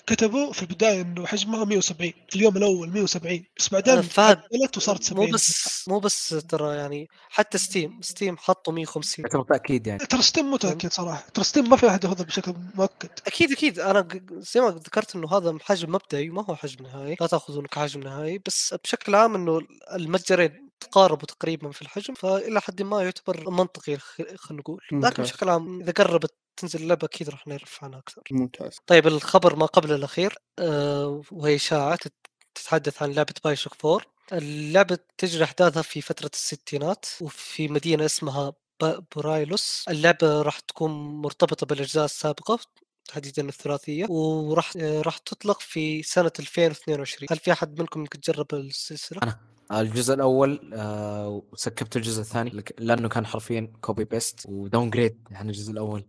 كتبوا 0.07 0.53
في 0.53 0.61
البداية 0.61 1.01
إنه 1.01 1.25
حجمها 1.25 1.65
170 1.65 2.11
في 2.29 2.35
اليوم 2.35 2.57
الأول 2.57 2.89
170 2.89 3.43
بس 3.57 3.69
بعدين 3.69 4.09
تعدلت 4.09 4.77
وصارت 4.77 5.03
70 5.03 5.25
مو 5.27 5.33
بس 5.33 5.85
مو 5.87 5.99
بس 5.99 6.29
ترى 6.29 6.75
يعني 6.75 7.09
حتى 7.29 7.57
ستيم 7.57 8.01
ستيم 8.01 8.37
حطوا 8.37 8.73
150 8.73 9.25
يعتبر 9.25 9.43
تاكيد 9.43 9.87
يعني. 9.87 9.99
ترى 9.99 10.21
ستيم 10.21 10.51
متأكد 10.51 10.91
صراحة. 10.91 11.23
ترى 11.33 11.43
ستيم 11.43 11.69
ما 11.69 11.77
في 11.77 11.87
أحد 11.87 12.03
ياخذها 12.03 12.23
بشكل 12.23 12.53
مؤكد. 12.75 13.09
أكيد 13.27 13.51
أكيد. 13.51 13.79
أنا 13.79 14.07
زي 14.31 14.61
ما 14.61 14.69
ذكرت 14.69 15.15
إنه 15.15 15.37
هذا 15.37 15.57
حجم 15.61 15.91
مبدئي 15.91 16.29
ما 16.29 16.45
هو 16.45 16.55
حجم 16.55 16.85
نهائي. 16.85 17.17
لا 17.21 17.27
تأخذونه 17.27 17.67
كحجم 17.67 17.99
نهائي 17.99 18.41
بس 18.45 18.75
بشكل 18.83 19.15
عام 19.15 19.35
إنه 19.35 19.61
المتجرين 19.95 20.68
تقاربوا 20.81 21.27
تقريبا 21.27 21.71
في 21.71 21.81
الحجم 21.81 22.13
فإلى 22.13 22.61
حد 22.61 22.81
ما 22.81 23.03
يعتبر 23.03 23.49
منطقي 23.49 23.97
خ- 23.97 24.15
خلينا 24.35 24.59
نقول. 24.61 24.81
لكن. 24.91 25.23
بشكل 25.23 25.49
عام 25.49 25.81
إذا 25.81 25.91
قربت 25.91 26.33
تنزل 26.57 26.81
اللعبة 26.83 27.05
أكيد 27.05 27.29
راح 27.29 27.47
نعرف 27.47 27.83
عنها 27.83 27.99
أكثر. 27.99 28.21
ممتاز. 28.31 28.77
طيب 28.87 29.07
الخبر 29.07 29.55
ما 29.55 29.65
قبل 29.65 29.91
الأخير 29.93 30.35
آه 30.59 31.21
وهي 31.31 31.55
إشاعة 31.55 31.95
تت- 31.95 32.13
تتحدث 32.55 33.03
عن 33.03 33.11
لعبة 33.11 33.33
BioShock 33.43 33.73
4 33.85 34.01
اللعبة 34.33 34.97
تجري 35.17 35.43
أحداثها 35.43 35.81
في 35.81 36.01
فترة 36.01 36.29
الستينات 36.33 37.05
وفي 37.21 37.67
مدينة 37.67 38.05
اسمها 38.05 38.53
ب- 38.83 39.03
برايلوس 39.15 39.85
اللعبة 39.89 40.41
راح 40.41 40.59
تكون 40.59 40.91
مرتبطة 41.21 41.65
بالأجزاء 41.65 42.05
السابقة 42.05 42.59
تحديدا 43.05 43.47
الثلاثية 43.49 44.05
وراح 44.09 44.71
آه، 44.77 45.01
راح 45.01 45.17
تطلق 45.17 45.59
في 45.61 46.03
سنة 46.03 46.31
2022 46.39 47.27
هل 47.31 47.37
في 47.37 47.51
أحد 47.51 47.79
منكم 47.79 47.99
يمكن 47.99 48.19
جرب 48.23 48.53
السلسلة؟ 48.53 49.19
أنا. 49.23 49.39
الجزء 49.71 50.13
الأول 50.13 50.71
آه 50.73 51.43
و 51.51 51.57
skipped 51.57 51.95
الجزء 51.95 52.21
الثاني 52.21 52.63
لأنه 52.79 53.09
كان 53.09 53.25
حرفيا 53.25 53.73
copy 53.81 54.03
paste 54.05 54.45
و 54.49 54.89
downgrade 54.89 55.27
عن 55.31 55.49
الجزء 55.49 55.71
الأول. 55.71 56.05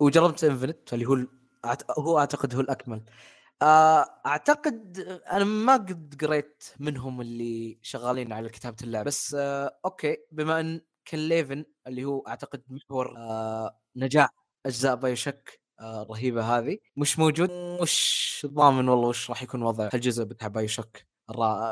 وجربت 0.00 0.44
Infinite 0.44 0.94
اللي 0.94 1.06
هو 1.06 1.16
هو 1.98 2.18
أعتقد 2.18 2.54
هو 2.54 2.60
الأكمل. 2.60 3.02
آه 3.62 4.06
أعتقد 4.26 4.98
أنا 5.32 5.44
ما 5.44 5.72
قد 5.72 6.16
قريت 6.20 6.64
منهم 6.78 7.20
اللي 7.20 7.78
شغالين 7.82 8.32
على 8.32 8.48
كتابة 8.48 8.76
اللعبة. 8.82 9.06
بس 9.06 9.34
آه 9.38 9.78
أوكي 9.84 10.16
بما 10.32 10.60
إن 10.60 10.80
كليفن 11.06 11.64
اللي 11.86 12.04
هو 12.04 12.20
أعتقد 12.28 12.62
محور 12.68 13.14
نجاح 13.96 14.30
أجزاء 14.66 14.94
BioShock 14.94 15.60
الرهيبه 15.80 16.58
هذه. 16.58 16.78
مش 16.96 17.18
موجود؟ 17.18 17.50
مش 17.82 18.46
ضامن 18.50 18.88
والله 18.88 19.08
وش 19.08 19.30
راح 19.30 19.42
يكون 19.42 19.62
وضع 19.62 19.88
الجزء 19.94 20.24
بتاع 20.24 20.48
BioShock. 20.48 21.09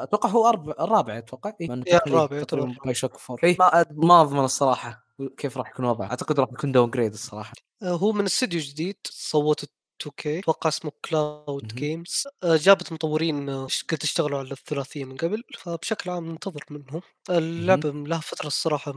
أتوقع 0.03 0.29
هو 0.29 0.49
أربع... 0.49 0.73
الرابع 0.81 1.19
أتوقع. 1.19 1.51
تقريباً- 1.51 2.07
الرابع 2.07 2.43
BioShock 2.85 3.17
4 3.31 3.45
إيه 3.45 3.57
ما 3.59 3.85
ما 3.91 4.21
أضمن 4.21 4.45
الصراحة 4.45 5.07
كيف 5.39 5.59
راح 5.59 5.71
يكون 5.71 5.85
وضعه. 5.85 6.07
أعتقد 6.11 6.41
راح 6.41 6.49
يكون 6.53 6.73
downgrade 6.73 7.13
الصراحة. 7.13 7.53
آه، 7.83 7.87
هو 7.97 8.13
من 8.13 8.25
استديو 8.25 8.61
جديد 8.61 8.97
صوت 9.05 9.65
2K 10.05 10.27
أتوقع 10.27 10.69
اسمه 10.69 10.93
Cloud 11.05 11.63
Chamber. 11.65 11.75
Games 11.79 12.25
جابت 12.45 12.93
مطورين 12.93 13.49
آه، 13.49 13.67
قد 13.89 13.99
اشتغلوا 14.03 14.39
على 14.39 14.53
الثلاثية 14.53 15.05
من 15.05 15.17
قبل 15.17 15.43
فبشكل 15.59 16.11
عام 16.11 16.27
ننتظر 16.31 16.65
منهم. 16.71 17.01
اللعبة 17.31 17.91
لها 17.91 18.21
فترة 18.21 18.47
الصراحة 18.47 18.93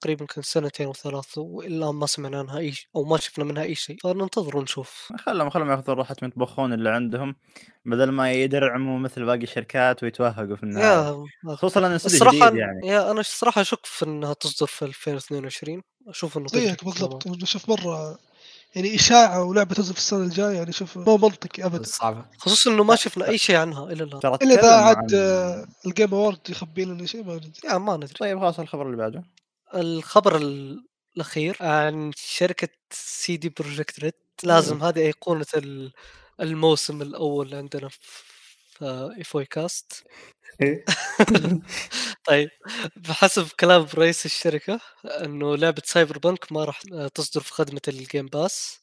تقريبا 0.00 0.26
كان 0.26 0.42
سنتين 0.42 0.86
وثلاث 0.86 1.38
والا 1.38 1.90
ما 1.92 2.06
سمعنا 2.06 2.38
عنها 2.38 2.58
أي 2.58 2.72
شيء 2.72 2.88
أو 2.96 3.04
ما 3.04 3.16
شفنا 3.16 3.44
منها 3.44 3.62
أي 3.62 3.74
شيء. 3.74 3.96
فننتظر 4.02 4.56
ونشوف. 4.56 5.12
خلهم 5.18 5.50
خلهم 5.50 5.70
ياخذون 5.70 5.96
راحتهم 5.98 6.28
يطبخون 6.28 6.72
اللي 6.72 6.90
عندهم 6.90 7.36
بدل 7.84 8.10
ما 8.10 8.32
يدرعموا 8.32 8.98
مثل 8.98 9.24
باقي 9.24 9.42
الشركات 9.42 10.02
ويتوهقوا 10.02 10.56
في 10.56 10.62
النهاية. 10.62 11.26
يا 11.44 11.54
خصوصا 11.54 11.96
استوديو 11.96 12.16
الصراحة 12.30 12.56
يعني. 12.56 12.88
يا 12.88 13.10
أنا 13.10 13.20
الصراحة 13.20 13.60
أشك 13.60 13.86
في 13.86 14.04
إنها 14.04 14.32
تصدر 14.32 14.66
في 14.66 15.12
2022 15.12 15.82
أشوف 16.08 16.38
إنه 16.38 16.46
زيك 16.46 16.84
بالضبط. 16.84 17.44
شوف 17.44 17.68
مرة 17.68 18.18
يعني 18.74 18.94
إشاعة 18.94 19.44
ولعبة 19.44 19.74
تنزل 19.74 19.92
في 19.92 19.98
السنة 19.98 20.24
الجاية 20.24 20.56
يعني 20.56 20.72
شوف 20.72 20.96
ما 20.96 21.16
منطقي 21.16 21.64
ابدا. 21.64 21.82
صعبه 21.82 22.24
خصوصا 22.38 22.70
إنه 22.70 22.84
ما 22.84 22.96
شفنا 22.96 23.28
أي 23.28 23.38
شيء 23.38 23.56
عنها 23.56 23.84
إلى 23.84 24.04
الآن. 24.04 24.20
إلا 24.42 24.60
اذا 24.60 24.76
عاد 24.76 25.12
ال 25.86 25.92
Game 25.92 26.14
Awards 26.14 26.38
يخبي 26.48 26.84
لنا 26.84 27.06
شيء 27.06 27.24
ما 27.24 27.34
ندري. 27.34 27.52
يا 27.64 27.78
ما 27.78 27.96
ندري. 27.96 28.14
طيب 28.20 28.40
خلاص 28.40 28.60
الخبر 28.60 28.86
اللي 28.86 28.96
بعده. 28.96 29.24
الخبر 29.74 30.36
ال- 30.36 30.86
الأخير. 31.16 31.56
عن 31.60 32.12
شركة 32.16 32.68
سي 32.92 33.36
دي 33.36 33.48
بروجكت 33.48 34.00
ريد. 34.00 34.12
لازم 34.44 34.82
هذه 34.82 34.98
أيقونة 34.98 35.46
ال- 35.56 35.92
الموسم 36.40 37.02
الأول 37.02 37.54
عندنا 37.54 37.88
في 37.88 39.10
ايفوي 39.18 39.44
كاست 39.46 40.04
إيه. 40.62 40.84
طيب 42.28 42.50
بحسب 42.96 43.48
كلام 43.60 43.86
رئيس 43.94 44.26
الشركة 44.26 44.80
إنه 45.06 45.56
لعبة 45.56 45.82
سايبر 45.86 46.18
بنك 46.18 46.52
ما 46.52 46.64
راح 46.64 46.82
تصدر 47.14 47.40
في 47.42 47.52
خدمة 47.54 47.80
ال 47.88 47.96
Game 47.96 48.26
Pass 48.26 48.80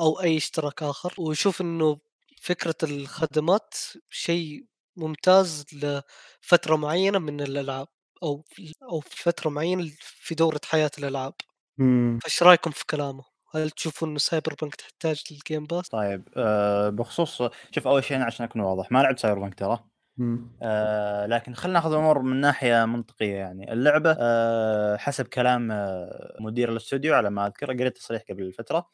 أو 0.00 0.20
أي 0.22 0.36
اشتراك 0.36 0.82
آخر. 0.82 1.14
ويشوف 1.18 1.60
إنه 1.60 1.98
فكرة 2.42 2.76
الخدمات 2.82 3.74
شيء 4.10 4.66
ممتاز 4.96 5.64
لفترة 5.74 6.76
معينة 6.76 7.18
من 7.18 7.40
الألعاب. 7.40 7.88
أو 8.22 8.44
أو 8.82 9.00
في 9.00 9.22
فترة 9.22 9.50
معينة 9.50 9.90
في 10.00 10.34
دورة 10.34 10.60
حياة 10.64 10.90
الألعاب 10.98 11.34
مم. 11.78 12.18
فإيش 12.22 12.42
رأيكم 12.42 12.70
في 12.70 12.84
كلامه؟ 12.90 13.24
هل 13.54 13.70
تشوفوا 13.70 14.08
إنه 14.08 14.18
سايبر 14.18 14.54
بنك 14.62 14.74
تحتاج 14.74 15.22
لل 15.30 15.41
Game 15.41 15.64
Pass؟ 15.66 15.88
طيب 15.88 16.28
آه 16.36 16.88
بخصوص 16.88 17.42
شوف 17.70 17.86
أول 17.88 18.04
شيء 18.04 18.22
عشان 18.22 18.44
أكون 18.46 18.62
واضح 18.62 18.92
ما 18.92 19.02
لعبت 19.02 19.18
سايبر 19.18 19.38
بنك 19.40 19.54
ترى 19.54 19.84
مم. 20.16 20.50
آه 20.62 21.26
لكن 21.26 21.54
خلينا 21.54 21.78
ناخذ 21.78 21.92
الأمور 21.92 22.22
من 22.22 22.36
ناحية 22.40 22.84
منطقية 22.84 23.34
يعني 23.36 23.72
اللعبة 23.72 24.16
آه 24.20 24.96
حسب 24.96 25.26
كلام 25.26 25.72
آه 25.72 26.36
مدير 26.40 26.72
الاستوديو 26.72 27.14
على 27.14 27.30
ما 27.30 27.46
أذكر 27.46 27.66
قريت 27.72 27.96
تصريح 27.98 28.22
قبل 28.30 28.42
الفترة 28.42 28.88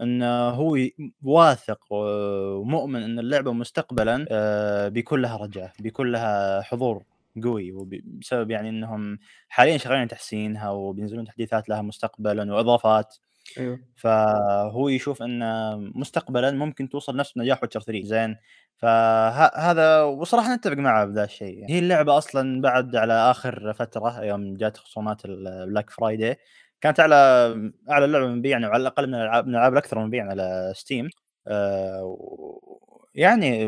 إنه 0.00 0.48
هو 0.50 0.78
واثق 1.24 1.80
ومؤمن 1.90 3.02
إن 3.02 3.18
اللعبة 3.18 3.52
مستقبلا 3.52 4.26
آه 4.30 4.88
بيكون 4.88 5.22
لها 5.22 5.36
رجعة 5.36 5.72
بيكون 5.80 6.12
لها 6.12 6.62
حضور 6.62 7.04
قوي 7.44 7.72
وب- 7.72 8.00
بسبب 8.20 8.50
يعني 8.50 8.68
إنهم 8.68 9.18
حاليا 9.48 9.76
شغالين 9.78 9.98
على 9.98 10.08
تحسينها 10.08 10.70
وبينزلون 10.70 11.24
تحديثات 11.24 11.68
لها 11.68 11.82
مستقبلا 11.82 12.54
وإضافات. 12.54 13.14
أيوه. 13.58 13.78
فهو 13.96 14.88
يشوف 14.88 15.22
إن 15.22 15.40
مستقبلا 15.94 16.50
ممكن 16.50 16.88
توصل 16.88 17.16
نفس 17.16 17.36
نجاح 17.38 17.62
ويتشر 17.62 17.80
3 17.80 18.04
زين 18.04 18.36
فهذا 18.76 20.02
وصراحة 20.02 20.54
نتفق 20.54 20.76
معه 20.76 21.04
بذا 21.04 21.24
الشيء 21.24 21.58
يعني. 21.58 21.72
هي 21.72 21.78
اللعبة 21.78 22.18
أصلا 22.18 22.60
بعد 22.60 22.96
على 22.96 23.12
آخر 23.12 23.72
فترة 23.72 24.24
يوم 24.24 24.56
جات 24.56 24.76
خصومات 24.76 25.24
ال 25.24 25.35
Black 25.35 25.90
Friday 25.90 26.36
كانت 26.80 27.00
على 27.00 27.14
أعلى 27.90 28.06
لعبة 28.06 28.26
مبيعا 28.26 28.60
وعلى 28.60 28.80
الأقل 28.80 29.06
من 29.08 29.14
الألعاب 29.14 29.46
من 29.46 29.50
الألعاب 29.54 29.72
الأكثر 29.72 29.98
مبيعا 30.06 30.26
على 30.30 30.72
ستيم 30.76 31.08
و- 32.02 32.76
يعني 33.14 33.64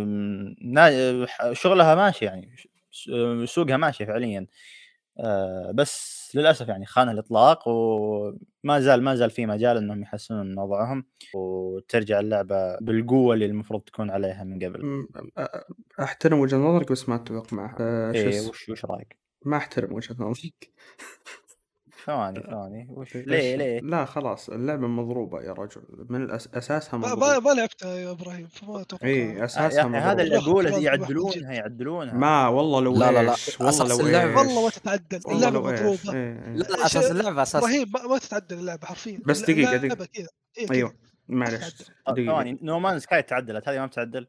شغلها 1.53 1.95
ماشي 1.95 2.25
يعني 2.25 2.57
سوقها 3.45 3.77
ماشي 3.77 4.07
فعليا 4.07 4.47
آه، 5.21 5.71
بس 5.75 6.19
للأسف 6.35 6.69
يعني 6.69 6.87
خان 6.87 7.09
الإطلاق 7.09 7.69
وما 7.69 8.81
زال 8.81 9.03
ما 9.03 9.15
زال 9.15 9.31
في 9.31 9.47
مجال 9.47 9.77
إنهم 9.77 10.03
يحسنون 10.03 10.47
من 10.51 10.59
وضعهم 10.59 11.05
وترجع 11.35 12.21
اللعبة 12.21 12.79
بالقوة 12.79 13.35
اللي 13.35 13.47
المفروض 13.47 13.81
تكون 13.83 14.11
عليها 14.11 14.45
من 14.45 14.65
قبل. 14.65 14.83
أحترم 16.01 16.39
وجهة 16.39 16.57
نظرك 16.59 16.93
بس 16.93 17.09
ما 17.09 17.15
أتفق 17.15 17.53
معها 17.53 17.77
إيه 18.15 18.29
اس- 18.39 18.49
وش 18.49 18.69
وش 18.69 18.85
رأيك؟ 18.85 19.19
ما 19.45 19.57
أحترم 19.57 19.93
وجهة 19.93 20.17
نظرك 20.19 20.73
ثواني 22.07 22.41
ثواني 22.51 22.87
وش؟ 22.91 23.17
ليه 23.17 23.57
ليه؟ 23.57 23.81
لا 23.81 24.05
خلاص 24.05 24.49
اللعبة 24.49 24.87
مضروبة 24.87 25.43
يا 25.43 25.53
رجل. 25.53 25.83
من 26.09 26.23
الأس... 26.23 26.49
أساسها 26.55 26.99
ما, 26.99 27.09
ما, 27.09 27.15
مضروبة. 27.15 27.41
ما 27.41 27.61
لعبتها 27.61 27.95
يا 27.95 28.11
إبراهيم 28.11 28.47
فما 28.47 28.81
أتوقع. 28.81 29.07
إي 29.07 29.45
أساسها 29.45 29.81
أخي 29.81 29.97
هذا 29.97 30.23
اللي 30.23 30.37
أقوله 30.37 30.79
يعدلونها 30.79 31.53
يعدلونها. 31.53 32.15
ما 32.15 32.49
والله 32.49 32.81
لو 32.81 32.95
لا، 32.95 33.13
لا، 33.13 33.23
لا. 33.23 33.35
والله 33.61 33.89
لو 33.89 33.97
اللعبة- 33.97 34.39
إيش؟ 34.39 34.47
والله 34.47 34.65
ما 34.65 34.71
تتعدل 34.71 35.21
اللعبة 35.29 35.61
مضروبة. 35.61 36.13
إيه، 36.15 36.45
إيه. 36.47 36.53
لا 36.55 36.65
لا 36.65 36.87
أساس 36.87 37.11
اللعبة 37.11 37.43
أساس. 37.43 37.63
إبراهيم 37.63 37.91
ما, 37.95 38.07
ما 38.07 38.19
تتعدل 38.19 38.59
اللعبة 38.59 38.87
حرفيا. 38.87 39.21
بس 39.27 39.45
كذا 39.45 39.71
هي 39.71 39.89
كذا. 39.89 40.07
أيوه. 40.71 40.95
معلش 41.29 41.75
آه، 42.09 42.15
ثواني. 42.15 42.59
No 42.63 42.79
Man's 42.79 42.99
Sky 42.99 43.23
تعدلت 43.23 43.69
هذه 43.69 43.79
ما 43.79 43.87
بتعدل. 43.87 44.27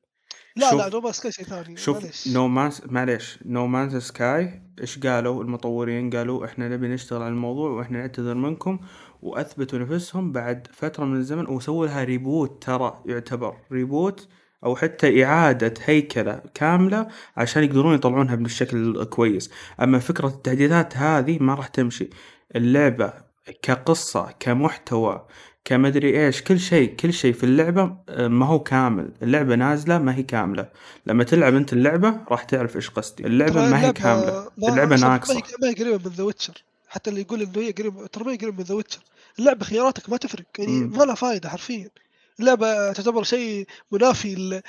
لا 0.59 0.69
شوف- 0.69 0.79
لا 0.79 0.89
No 0.89 0.99
Man's 0.99 1.18
Sky 1.18 1.29
شيء 1.29 1.45
ثاني. 1.45 1.77
شوف. 1.77 2.27
No 2.33 2.47
Man's 2.47 2.81
معليش 2.85 3.39
No 3.45 3.67
Man's 3.67 3.95
Sky 3.97 4.61
إيش 4.81 4.99
قالوا؟ 4.99 5.43
المطورين 5.43 6.09
قالوا 6.09 6.45
إحنا 6.45 6.67
نبي 6.69 6.87
نشتغل 6.87 7.21
على 7.21 7.31
الموضوع 7.31 7.69
وإحنا 7.71 7.97
نعتذر 7.99 8.33
منكم 8.35 8.79
وأثبتوا 9.21 9.79
نفسهم 9.79 10.31
بعد 10.31 10.67
فترة 10.73 11.05
من 11.05 11.15
الزمن 11.15 11.47
وسووا 11.47 11.85
لها 11.85 12.03
reboot 12.03 12.63
ترى 12.63 13.03
يعتبر 13.05 13.55
reboot 13.71 14.27
أو 14.65 14.75
حتى 14.75 15.23
إعادة 15.25 15.73
هيكلة 15.85 16.41
كاملة 16.53 17.07
عشان 17.37 17.63
يقدرون 17.63 17.95
يطلعونها 17.95 18.35
بالشكل 18.35 18.77
الكويس. 19.01 19.51
أما 19.81 19.99
فكرة 19.99 20.27
التحديثات 20.27 20.97
هذه 20.97 21.37
ما 21.43 21.53
راح 21.55 21.67
تمشي. 21.67 22.09
اللعبة 22.55 23.13
كقصة 23.61 24.31
كمحتوى 24.39 25.25
كمدري 25.65 26.25
إيش 26.25 26.41
كل 26.41 26.59
شيء 26.59 26.95
كل 26.95 27.13
شيء 27.13 27.33
في 27.33 27.43
اللعبة 27.43 27.97
آه، 28.09 28.27
ما 28.27 28.45
هو 28.45 28.59
كامل. 28.59 29.11
اللعبة 29.21 29.55
نازلة 29.55 29.97
ما 29.97 30.15
هي 30.15 30.23
كاملة. 30.23 30.69
لما 31.05 31.23
تلعب 31.23 31.55
أنت 31.55 31.73
اللعبة 31.73 32.21
راح 32.31 32.43
تعرف 32.43 32.75
إيش 32.75 32.89
قصدي. 32.89 33.25
اللعبة 33.27 33.53
ترى 33.53 33.69
ما 33.69 33.81
هي 33.85 33.93
كاملة. 33.93 34.49
ما- 34.57 34.69
اللعبة 34.69 34.95
شوف، 34.95 35.05
ما 35.05 35.11
ناقصة. 35.11 35.33
هي 35.37 35.41
ما 35.61 35.67
هي 35.69 35.73
قريبة 35.73 36.09
من 36.09 36.15
The 36.15 36.23
Witcher 36.23 36.63
حتى 36.87 37.09
اللي 37.09 37.21
يقول 37.21 37.41
إنه 37.41 37.51
هي 37.57 37.71
قريبة 37.71 38.07
ترى 38.07 38.23
ما 38.25 38.31
هي 38.31 38.35
قريبة 38.37 38.57
من 38.57 38.63
The 38.63 38.75
Witcher 38.75 38.99
اللعبة 39.39 39.65
خياراتك 39.65 40.09
ما 40.09 40.17
تفرق 40.17 40.45
يعني. 40.59 40.71
ما 40.79 41.03
لها 41.03 41.15
فائده 41.15 41.49
حرفيا. 41.49 41.89
اللعبة 42.39 42.91
تعتبر 42.93 43.23
شيء 43.23 43.65
منافي 43.91 44.61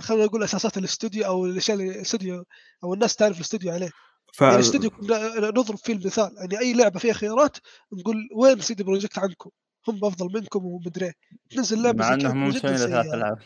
خلينا 0.00 0.24
نقول 0.24 0.42
أساسات 0.42 0.78
الاستوديو 0.78 1.26
أو 1.26 1.46
الأشياء 1.46 1.76
الاستوديو 1.80 2.44
أو 2.84 2.94
الناس 2.94 3.16
تعرف 3.16 3.36
الاستوديو 3.36 3.72
عليه. 3.72 3.90
ف... 4.34 4.40
يعني 4.40 4.54
الاستوديو 4.54 4.90
نضرب 5.38 5.78
فيه 5.78 5.92
المثال. 5.92 6.30
يعني 6.38 6.58
أي 6.58 6.72
لعبة 6.74 6.98
فيها 7.00 7.12
خيارات 7.12 7.56
نقول 7.92 8.28
وين 8.36 8.60
سيدي 8.60 8.82
بروجكت 8.82 9.18
عنكم؟ 9.18 9.50
هم 9.88 10.04
أفضل 10.04 10.38
منكم 10.40 10.64
ومدري 10.64 11.06
إيه. 11.06 11.12
تنزل 11.50 11.82
لعبة 11.82 11.98
مع 11.98 12.14
انهم 12.14 12.48
مسوين 12.48 12.76
ثلاث 12.76 13.06
ألعاب. 13.14 13.38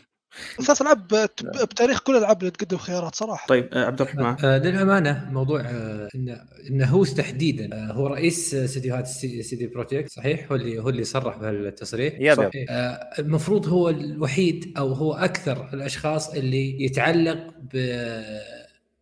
ثلاث 0.66 0.82
ألعاب 0.82 1.07
بت- 1.07 1.62
بتاريخ 1.70 2.01
كل 2.01 2.12
الألعاب 2.12 2.40
اللي 2.40 2.51
تقدم 2.51 2.76
خيارات 2.76 3.14
صراحة. 3.14 3.47
طيب 3.47 3.68
آه، 3.72 3.84
عبد 3.86 4.01
الرحمن. 4.01 4.36
آه، 4.45 4.59
للأمانة 4.59 5.28
موضوع 5.32 5.61
آه، 5.61 6.09
انه 6.14 6.40
إنه 6.70 6.86
هو 6.86 7.05
تحديدا 7.05 7.68
آه، 7.76 7.93
هو 7.93 8.07
رئيس 8.07 8.55
استديوهات 8.55 9.07
سي 9.07 9.43
سي 9.43 9.57
دي 9.57 9.66
بروجكت 9.66 10.09
صحيح؟ 10.11 10.47
هو 10.53 10.57
اللي 10.57 10.78
هو 10.78 10.88
اللي 10.88 11.05
صرح 11.05 11.36
بهالتصريح. 11.36 12.14
yep 12.20 12.50
آه، 12.70 13.11
المفروض 13.18 13.68
هو 13.68 13.88
الوحيد 13.88 14.72
أو 14.78 14.93
هو 14.93 15.12
أكثر 15.14 15.68
الأشخاص 15.74 16.34
اللي 16.34 16.84
يتعلق 16.84 17.38
ب 17.72 17.76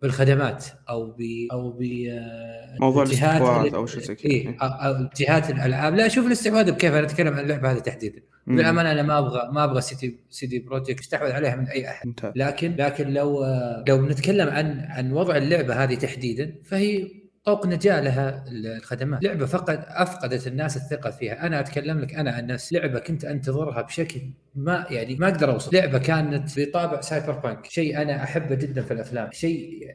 بالخدمات 0.03 0.65
أو 0.89 1.07
ب 1.19 1.21
أو 1.53 1.71
ب 1.71 1.83
موضوع 2.81 3.03
الاستحواذ 3.03 3.75
أو 3.75 3.87
شيء 3.87 4.01
زي 4.03 4.15
كذا. 4.15 4.31
إيه. 4.33 4.57
أو- 4.59 4.63
أو 4.63 5.09
جهات 5.17 5.51
الالعاب 5.51 5.95
لا 5.95 6.09
شوف 6.09 6.27
الاستحواذ 6.27 6.73
بكيف. 6.73 6.95
أنا 6.95 7.07
أتكلم 7.07 7.35
عن 7.35 7.41
اللعبة 7.41 7.73
هذه 7.73 7.79
تحديدا. 7.79 8.21
بالامانه 8.47 8.93
أنا 8.93 9.03
ما 9.03 9.19
أبغى 9.19 9.51
ما 9.53 9.65
أبغى 9.65 9.81
سيتي 9.81 10.17
سيدي 10.31 10.59
بروجكت 10.59 11.01
يستحوذ 11.01 11.31
عليها 11.33 11.57
من 11.57 11.67
أي 11.69 11.89
أحد. 11.89 12.07
ممتاز 12.07 12.33
لكن 12.37 12.77
لكن 12.79 13.09
لو 13.13 13.45
لو 13.89 13.99
بنتكلم 13.99 14.49
عن 14.49 14.81
عن 14.81 15.13
وضع 15.13 15.37
اللعبة 15.37 15.75
هذه 15.85 15.95
تحديدا 15.95 16.55
فهي 16.65 17.09
طوق 17.45 17.67
نجاة 17.67 18.01
لها 18.01 18.45
الخدمات، 18.49 19.25
لعبة 19.25 19.47
فقد 19.47 19.85
أفقدت 19.89 20.47
الناس 20.47 20.77
الثقة 20.77 21.11
فيها، 21.11 21.47
أنا 21.47 21.61
أتكلم 21.61 22.01
لك 22.01 22.15
أنا 22.15 22.31
عن 22.33 22.47
نفسي، 22.47 22.79
لعبة 22.79 22.99
كنت 22.99 23.25
أنتظرها 23.25 23.83
بشكل 23.83 24.21
ما 24.55 24.87
يعني 24.91 25.15
ما 25.17 25.29
أقدر 25.29 25.53
أوصف، 25.53 25.73
لعبة 25.73 25.99
كانت 25.99 26.61
بطابع 26.61 27.01
cyberpunk، 27.01 27.67
شيء 27.67 28.03
أنا 28.03 28.23
أحبه 28.23 28.55
جدا 28.55 28.83
في 28.83 28.91
الأفلام، 28.93 29.31
شيء 29.33 29.89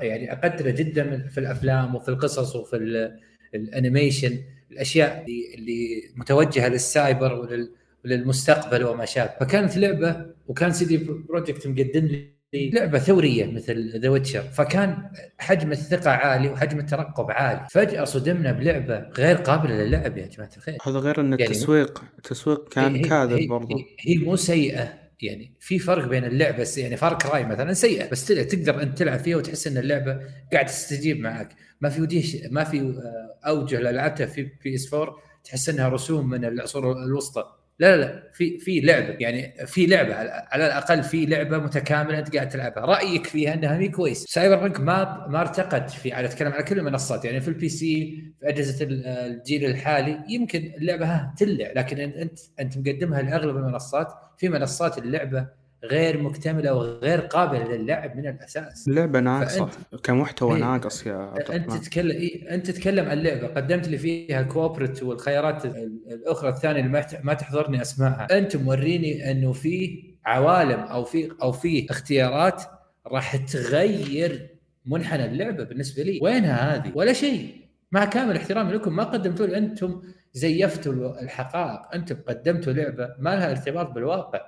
يعني 0.00 0.32
أقدره 0.32 0.70
جدا 0.70 1.28
في 1.28 1.40
الأفلام 1.40 1.94
وفي 1.94 2.08
القصص 2.08 2.56
وفي 2.56 2.76
ال- 2.76 3.20
ال 3.54 3.62
animation، 3.62 4.38
الأشياء 4.70 5.24
اللي, 5.54 6.02
متوجهة 6.16 6.68
للسايبر 6.68 7.32
ولل 7.32 7.70
وللمستقبل 8.04 8.84
وما 8.84 9.04
شابه. 9.04 9.32
فكانت 9.40 9.76
لعبة 9.76 10.26
وكان 10.48 10.72
سيدي 10.72 10.96
بروجكت 11.28 11.66
مقدم 11.66 12.06
لي 12.06 12.34
لعبة 12.54 12.98
ثورية 12.98 13.44
مثل 13.46 14.00
The 14.00 14.08
Witcher 14.08 14.42
فكان 14.42 15.10
حجم 15.38 15.72
الثقة 15.72 16.10
عالي 16.10 16.48
وحجم 16.48 16.78
الترقب 16.78 17.30
عالي. 17.30 17.66
فجأة 17.70 18.04
صدمنا 18.04 18.52
بلعبة 18.52 18.98
غير 18.98 19.36
قابلة 19.36 19.74
للعب 19.74 20.18
يا 20.18 20.26
جماعة 20.26 20.50
الخير. 20.56 20.76
هذا 20.86 20.98
غير 20.98 21.20
إن 21.20 21.30
يعني- 21.30 21.44
التسويق 21.44 22.04
التسويق 22.18 22.68
كان 22.68 22.94
هي- 22.94 22.98
هي- 23.00 23.08
كاذب 23.08 23.32
هي- 23.38 23.46
برضه 23.46 23.76
هي, 24.00 24.18
مو 24.18 24.36
سيئة. 24.36 25.04
يعني 25.22 25.52
في 25.60 25.78
فرق 25.78 26.08
بين 26.08 26.24
اللعبة 26.24 26.68
يعني 26.76 26.96
Far 26.96 27.18
Cry 27.18 27.44
مثلا 27.44 27.72
سيئة 27.72 28.10
بس 28.10 28.26
تقدر 28.26 28.82
أنت 28.82 28.98
تلعب 28.98 29.18
فيها 29.18 29.36
وتحس 29.36 29.66
إن 29.66 29.78
اللعبة 29.78 30.20
قاعدة 30.52 30.68
تستجيب 30.68 31.20
معك. 31.20 31.48
ما 31.80 31.88
في 31.88 32.02
وديش 32.02 32.36
ما 32.50 32.64
في 32.64 32.80
آه، 32.80 33.48
أوجه 33.48 33.80
لعبتها 33.80 34.26
في 34.26 34.48
بي 34.64 34.74
اس 34.74 34.94
4 34.94 35.16
تحس 35.44 35.68
إنها 35.68 35.88
رسوم 35.88 36.28
من 36.30 36.44
العصور 36.44 36.92
الوسطى. 36.92 37.44
لا 37.78 37.96
لا 37.96 38.00
لا 38.02 38.30
في 38.32 38.58
في 38.58 38.80
لعبة 38.80 39.16
يعني 39.20 39.66
في 39.66 39.86
لعبة 39.86 40.14
على 40.14 40.66
الأقل 40.66 41.02
في 41.02 41.26
لعبة 41.26 41.58
متكاملة 41.58 42.18
أنت 42.18 42.34
قاعد 42.36 42.48
تلعبها. 42.48 42.84
رأيك 42.86 43.26
فيها 43.26 43.54
أنها 43.54 43.78
مي 43.78 43.88
كويس. 43.88 44.24
سايبر 44.28 44.56
بانك 44.56 44.80
ما 44.80 45.26
ما 45.28 45.40
ارتقت 45.40 45.90
في 45.90 46.12
على 46.12 46.26
اتكلم 46.26 46.52
على 46.52 46.62
كل 46.62 46.78
المنصات 46.78 47.24
يعني 47.24 47.40
في 47.40 47.48
البي 47.48 47.68
سي 47.68 48.22
في 48.40 48.48
أجهزة 48.48 48.84
ال- 48.84 49.06
الجيل 49.06 49.64
الحالي 49.64 50.20
يمكن 50.28 50.72
اللعبه 50.78 51.06
ها 51.06 51.34
تلع 51.38 51.72
لكن 51.76 51.98
أنت 52.00 52.38
أنت 52.60 52.78
مقدمها 52.78 53.22
لأغلب 53.22 53.56
المنصات 53.56 54.08
في 54.38 54.48
منصات 54.48 54.98
اللعبة 54.98 55.46
غير 55.90 56.22
مكتملة 56.22 56.74
وغير 56.74 57.20
قابلة 57.20 57.76
للعب 57.76 58.16
من 58.16 58.26
الأساس. 58.28 58.88
اللعبة 58.88 59.20
ناقصة 59.20 59.68
كمحتوى 60.02 60.54
إيه. 60.56 60.60
ناقص 60.60 61.06
يا 61.06 61.14
عبد 61.14 61.50
انت 61.50 61.72
تتكلم 61.72 62.10
إيه؟ 62.10 62.54
أنت 62.54 62.70
تتكلم 62.70 63.08
عن 63.08 63.18
لعبة 63.18 63.46
قدمت 63.46 63.88
لي 63.88 63.98
فيها 63.98 64.42
كوبرت 64.42 65.02
والخيارات 65.02 65.64
ال- 65.64 66.00
الأخرى 66.12 66.50
الثانية 66.50 66.80
اللي 66.80 67.04
ما 67.22 67.34
تحضرني 67.34 67.82
اسمائها 67.82 68.38
انت 68.38 68.56
موريني 68.56 69.30
أنه 69.30 69.52
في 69.52 70.04
عوالم 70.26 70.80
أو 70.80 71.04
في 71.04 71.32
أو 71.42 71.52
في 71.52 71.86
اختيارات 71.90 72.62
راح 73.06 73.36
تغير 73.36 74.50
منحنى 74.86 75.24
اللعبة 75.24 75.64
بالنسبة 75.64 76.02
لي. 76.02 76.18
وينها 76.22 76.74
هذه؟ 76.76 76.92
ولا 76.94 77.12
شيء. 77.12 77.54
مع 77.92 78.04
كامل 78.04 78.36
احترامي 78.36 78.72
لكم 78.72 78.96
ما 78.96 79.04
قدمتوا 79.04 79.46
لي. 79.46 79.56
أنتم 79.58 80.02
زيفتوا 80.32 81.22
الحقائق. 81.22 81.94
أنتم 81.94 82.16
قدمتوا 82.28 82.72
لعبة 82.72 83.08
ما 83.18 83.30
لها 83.36 83.50
ارتباط 83.50 83.90
بالواقع. 83.90 84.40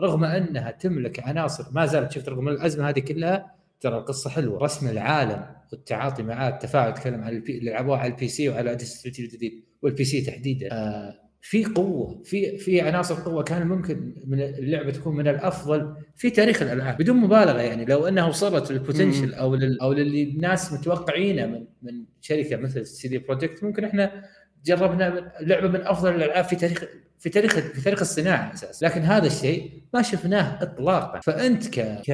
رغم 0.00 0.24
أنها 0.24 0.70
تملك 0.70 1.20
عناصر 1.20 1.64
ما 1.72 1.86
زالت 1.86 2.12
شفت 2.12 2.28
رغم 2.28 2.48
الأزمة 2.48 2.88
هذه 2.88 3.00
كلها 3.00 3.54
ترى 3.80 3.98
القصة 3.98 4.30
حلوة. 4.30 4.58
رسم 4.58 4.88
العالم 4.88 5.46
والتعاطي 5.72 6.22
معاه 6.22 6.48
التفاعل 6.48 6.88
اتكلم 6.88 7.20
عن 7.20 7.32
البي... 7.32 7.58
اللي 7.58 7.70
لعبوها 7.70 7.98
على 7.98 8.12
ال 8.12 8.28
PC 8.28 8.48
وعلى 8.48 8.72
الجيل 8.72 9.24
الجديد 9.26 9.64
وال 9.82 10.04
PC 10.04 10.20
تحديدا. 10.20 10.72
آه. 10.72 11.14
في 11.40 11.64
قوة 11.64 12.22
في 12.24 12.58
في 12.58 12.80
عناصر 12.80 13.14
قوة 13.14 13.42
كان 13.42 13.66
ممكن 13.66 14.14
من 14.26 14.40
اللعبة 14.40 14.90
تكون 14.90 15.16
من 15.16 15.28
الأفضل 15.28 15.94
في 16.16 16.30
تاريخ 16.30 16.62
الألعاب 16.62 16.98
بدون 16.98 17.16
مبالغة 17.16 17.60
يعني. 17.60 17.84
لو 17.84 18.08
انها 18.08 18.28
وصلت 18.28 18.72
لل 18.72 18.83
potential 18.83 19.34
أو 19.34 19.54
لل 19.54 19.80
أو 19.80 19.92
للي 19.92 20.22
الناس 20.22 20.72
متوقعينه 20.72 21.46
من 21.46 21.66
من 21.82 22.04
شركة 22.20 22.56
مثل 22.56 22.86
سي 22.86 23.08
دي 23.08 23.18
بروجكت 23.18 23.64
ممكن 23.64 23.84
إحنا 23.84 24.24
جربنا 24.64 25.32
لعبة 25.40 25.68
من 25.68 25.80
أفضل 25.86 26.14
الألعاب 26.14 26.44
في 26.44 26.56
تاريخ 26.56 26.84
في 27.18 27.30
تاريخ 27.30 27.54
في 27.58 27.80
تاريخ 27.80 28.00
الصناعة 28.00 28.52
أساسا 28.54 28.86
لكن 28.86 29.00
هذا 29.00 29.26
الشيء 29.26 29.70
ما 29.94 30.02
شفناه 30.02 30.62
اطلاقا. 30.62 31.20
فأنت 31.20 31.68
ك... 31.68 31.80
ك... 31.80 32.12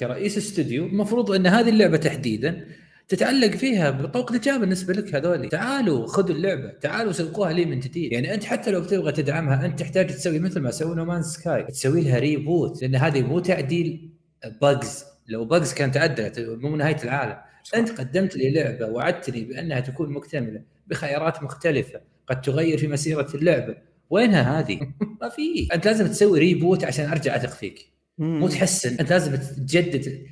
كرئيس 0.00 0.38
استوديو 0.38 0.86
المفروض 0.86 1.30
أن 1.30 1.46
هذه 1.46 1.68
اللعبة 1.68 1.96
تحديدا 1.96 2.66
تتعلق 3.08 3.50
فيها 3.50 3.90
بطوق 3.90 4.32
نجاة 4.32 4.56
بالنسبة 4.56 4.94
لك 4.94 5.14
هذولي 5.14 5.48
تعالوا 5.48 6.06
خذوا 6.06 6.36
اللعبة. 6.36 6.68
تعالوا 6.80 7.12
سوقوها 7.12 7.52
لي 7.52 7.64
من 7.64 7.80
جديد. 7.80 8.12
يعني 8.12 8.34
أنت 8.34 8.44
حتى 8.44 8.70
لو 8.70 8.80
بتبغى 8.80 9.12
تدعمها 9.12 9.66
أنت 9.66 9.78
تحتاج 9.78 10.06
تسوي 10.06 10.38
مثل 10.38 10.60
ما 10.60 10.70
سووا 10.70 10.94
No 10.94 11.02
Man's 11.02 11.22
Sky 11.22 11.62
تسوي 11.62 12.00
لها 12.00 12.18
reboot 12.18 12.82
لأن 12.82 12.96
هذه 12.96 13.22
مو 13.22 13.38
تعديل 13.38 14.10
bugs 14.62 15.04
لو 15.28 15.44
bugs 15.44 15.74
كانت 15.74 15.94
تعدلت 15.94 16.40
مو 16.40 16.76
نهاية 16.76 17.02
العالم. 17.04 17.36
صح. 17.64 17.78
أنت 17.78 18.00
قدمت 18.00 18.36
لي 18.36 18.50
لعبة 18.50 18.86
وعدتني 18.86 19.44
بأنها 19.44 19.80
تكون 19.80 20.12
مكتملة. 20.12 20.75
بخيارات 20.86 21.42
مختلفة 21.42 22.00
قد 22.26 22.40
تغير 22.40 22.78
في 22.78 22.88
مسيرة 22.88 23.28
اللعبة. 23.34 23.76
وينها 24.10 24.60
هذه؟ 24.60 24.80
ما 25.22 25.28
في. 25.28 25.68
أنت 25.74 25.86
لازم 25.86 26.06
تسوي 26.06 26.38
ريبوت 26.38 26.84
عشان 26.84 27.10
أرجع 27.10 27.36
اثق 27.36 27.50
فيك 27.50 27.86
مو 28.18 28.48
تحسن. 28.48 28.96
أنت 29.00 29.10
لازم 29.10 29.36
تجدد. 29.36 30.26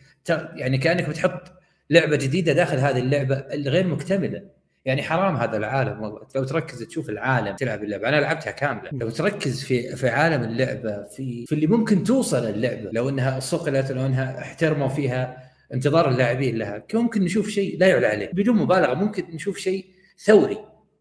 يعني 0.54 0.78
كأنك 0.78 1.08
بتحط 1.08 1.52
لعبة 1.90 2.16
جديدة 2.16 2.52
داخل 2.52 2.76
هذه 2.76 2.98
اللعبة 2.98 3.36
الغير 3.36 3.86
مكتملة. 3.86 4.42
يعني 4.84 5.02
حرام 5.02 5.36
هذا 5.36 5.56
العالم 5.56 6.02
والله. 6.02 6.20
لو 6.36 6.44
تركز 6.44 6.82
تشوف 6.82 7.10
العالم 7.10 7.56
تلعب 7.56 7.84
اللعبة. 7.84 8.08
أنا 8.08 8.16
لعبتها 8.20 8.50
كاملة. 8.50 8.90
لو 8.92 9.10
تركز 9.10 9.64
في 9.64 9.96
في 9.96 10.08
عالم 10.08 10.42
اللعبة 10.42 11.02
في 11.02 11.46
في 11.46 11.54
اللي 11.54 11.66
ممكن 11.66 12.04
توصل 12.04 12.44
اللعبة 12.46 12.90
لو 12.92 13.08
إنها 13.08 13.40
صقلت 13.40 13.92
لو 13.92 14.06
إنها 14.06 14.38
احترموا 14.38 14.88
فيها 14.88 15.50
انتظار 15.74 16.10
اللاعبين 16.10 16.58
لها 16.58 16.82
ممكن 16.94 17.22
نشوف 17.22 17.48
شيء 17.48 17.78
لا 17.78 17.86
يعلى 17.86 18.06
عليه. 18.06 18.30
بدون 18.32 18.56
مبالغة 18.56 18.94
ممكن 18.94 19.24
نشوف 19.34 19.58
شيء 19.58 19.93
ثوري. 20.18 20.58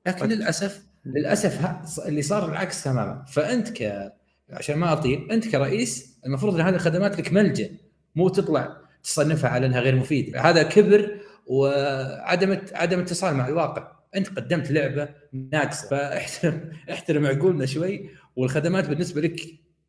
لكن 0.07 0.27
للأسف 0.27 0.83
للأسف 1.05 1.59
اللي 2.07 2.21
صار 2.21 2.51
العكس 2.51 2.83
تماما. 2.83 3.25
فأنت 3.27 3.69
ك 3.69 4.11
عشان 4.49 4.75
ما 4.75 4.93
أطيل 4.93 5.31
أنت 5.31 5.47
كرئيس 5.47 6.19
المفروض 6.25 6.55
إن 6.55 6.61
هذه 6.61 6.75
الخدمات 6.75 7.19
لك 7.19 7.33
ملجأ 7.33 7.69
مو 8.15 8.29
تطلع 8.29 8.77
تصنفها 9.03 9.49
على 9.49 9.65
إنها 9.65 9.79
غير 9.79 9.95
مفيدة. 9.95 10.41
هذا 10.41 10.63
كبر 10.63 11.19
وعدم 11.45 12.61
عدم 12.73 12.99
اتصال 12.99 13.35
مع 13.35 13.47
الواقع. 13.47 13.91
أنت 14.15 14.27
قدمت 14.27 14.71
لعبة 14.71 15.09
ناقصة. 15.51 15.87
فاحترم 15.87 16.71
احترم 16.91 17.25
عقولنا 17.25 17.65
شوي 17.65 18.09
والخدمات 18.35 18.89
بالنسبة 18.89 19.21
لك 19.21 19.41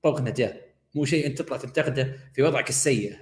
طوق 0.03 0.21
نجاة. 0.21 0.55
مو 0.95 1.05
شيء 1.05 1.27
أنت 1.27 1.39
تطلع 1.39 1.57
تنتقده 1.57 2.17
في 2.35 2.43
وضعك 2.43 2.69
السيء. 2.69 3.17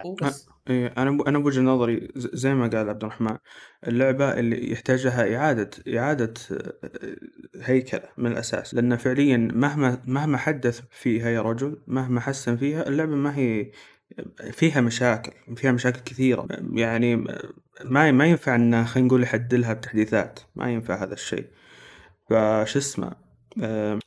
بس 0.66 0.70
إيه 0.70 0.94
أنا 0.98 1.18
أنا 1.28 1.38
بوجهه 1.38 1.62
نظري 1.62 2.08
زي 2.16 2.54
ما 2.54 2.68
قال 2.68 2.88
عبد 2.88 3.04
الرحمن 3.04 3.36
اللعبة 3.88 4.38
اللي 4.38 4.72
يحتاج 4.72 5.06
لها 5.06 5.36
إعادة 5.36 5.70
اعاده 5.98 6.34
هيكلة 7.62 8.08
من 8.18 8.32
الأساس. 8.32 8.74
لأن 8.74 8.96
فعليا 8.96 9.36
مهما 9.36 10.02
مهما 10.06 10.38
حدث 10.38 10.80
فيها 10.90 11.30
يا 11.30 11.42
رجل 11.42 11.82
مهما 11.86 12.20
حسن 12.20 12.56
فيها 12.56 12.88
اللعبة 12.88 13.14
ما 13.14 13.36
هي 13.36 13.70
فيها 14.52 14.80
مشاكل 14.80 15.56
فيها 15.56 15.72
مشاكل 15.72 16.00
كثيرة. 16.00 16.46
يعني 16.72 17.16
ما 17.84 18.12
ما 18.12 18.26
ينفع 18.26 18.54
إن 18.54 18.84
خلينا 18.84 19.08
نقول 19.08 19.22
يحدلها 19.22 19.72
بتحديثات 19.72 20.40
ما 20.56 20.70
ينفع 20.72 21.04
هذا 21.04 21.14
الشيء. 21.14 21.46
فش 22.30 22.76
اسمه؟ 22.76 23.12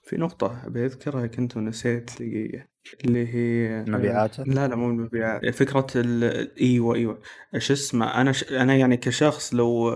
في 0.04 0.18
نقطة 0.18 0.68
بذكرها 0.68 1.28
كنت 1.28 1.58
ونسيت 1.58 2.12
دقيقة. 2.20 2.75
اللي 3.06 3.28
هي 3.36 3.86
مبيعاته؟ 3.88 4.44
لا 4.44 4.68
لا 4.68 4.76
مو 4.76 4.90
المبيعات 4.90 5.50
فكرة 5.50 5.88
ال... 5.96 6.24
إيوه 6.62 6.96
إيوه. 6.96 7.22
إيش 7.56 7.72
اسمه 7.72 8.22
أنا 8.22 8.32
ش... 8.32 8.44
أنا 8.52 8.76
يعني 8.76 8.98
كشخص 8.98 9.54
لو 9.54 9.92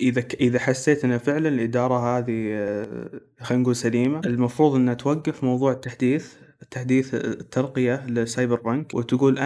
إذا 0.00 0.20
ك... 0.20 0.34
إذا 0.34 0.58
حسيت 0.58 1.04
ان 1.04 1.18
فعلا 1.18 1.48
الإدارة 1.48 2.18
هذه 2.18 2.52
خلينا 3.40 3.62
نقول 3.62 3.76
سليمة 3.76 4.20
المفروض 4.26 4.74
انها 4.74 4.94
توقف 4.94 5.44
موضوع 5.44 5.72
التحديث 5.72 6.32
تحديث 6.70 7.14
الترقية 7.14 8.06
لسايبر 8.06 8.60
بانك 8.60 8.94
وتقول 8.94 9.38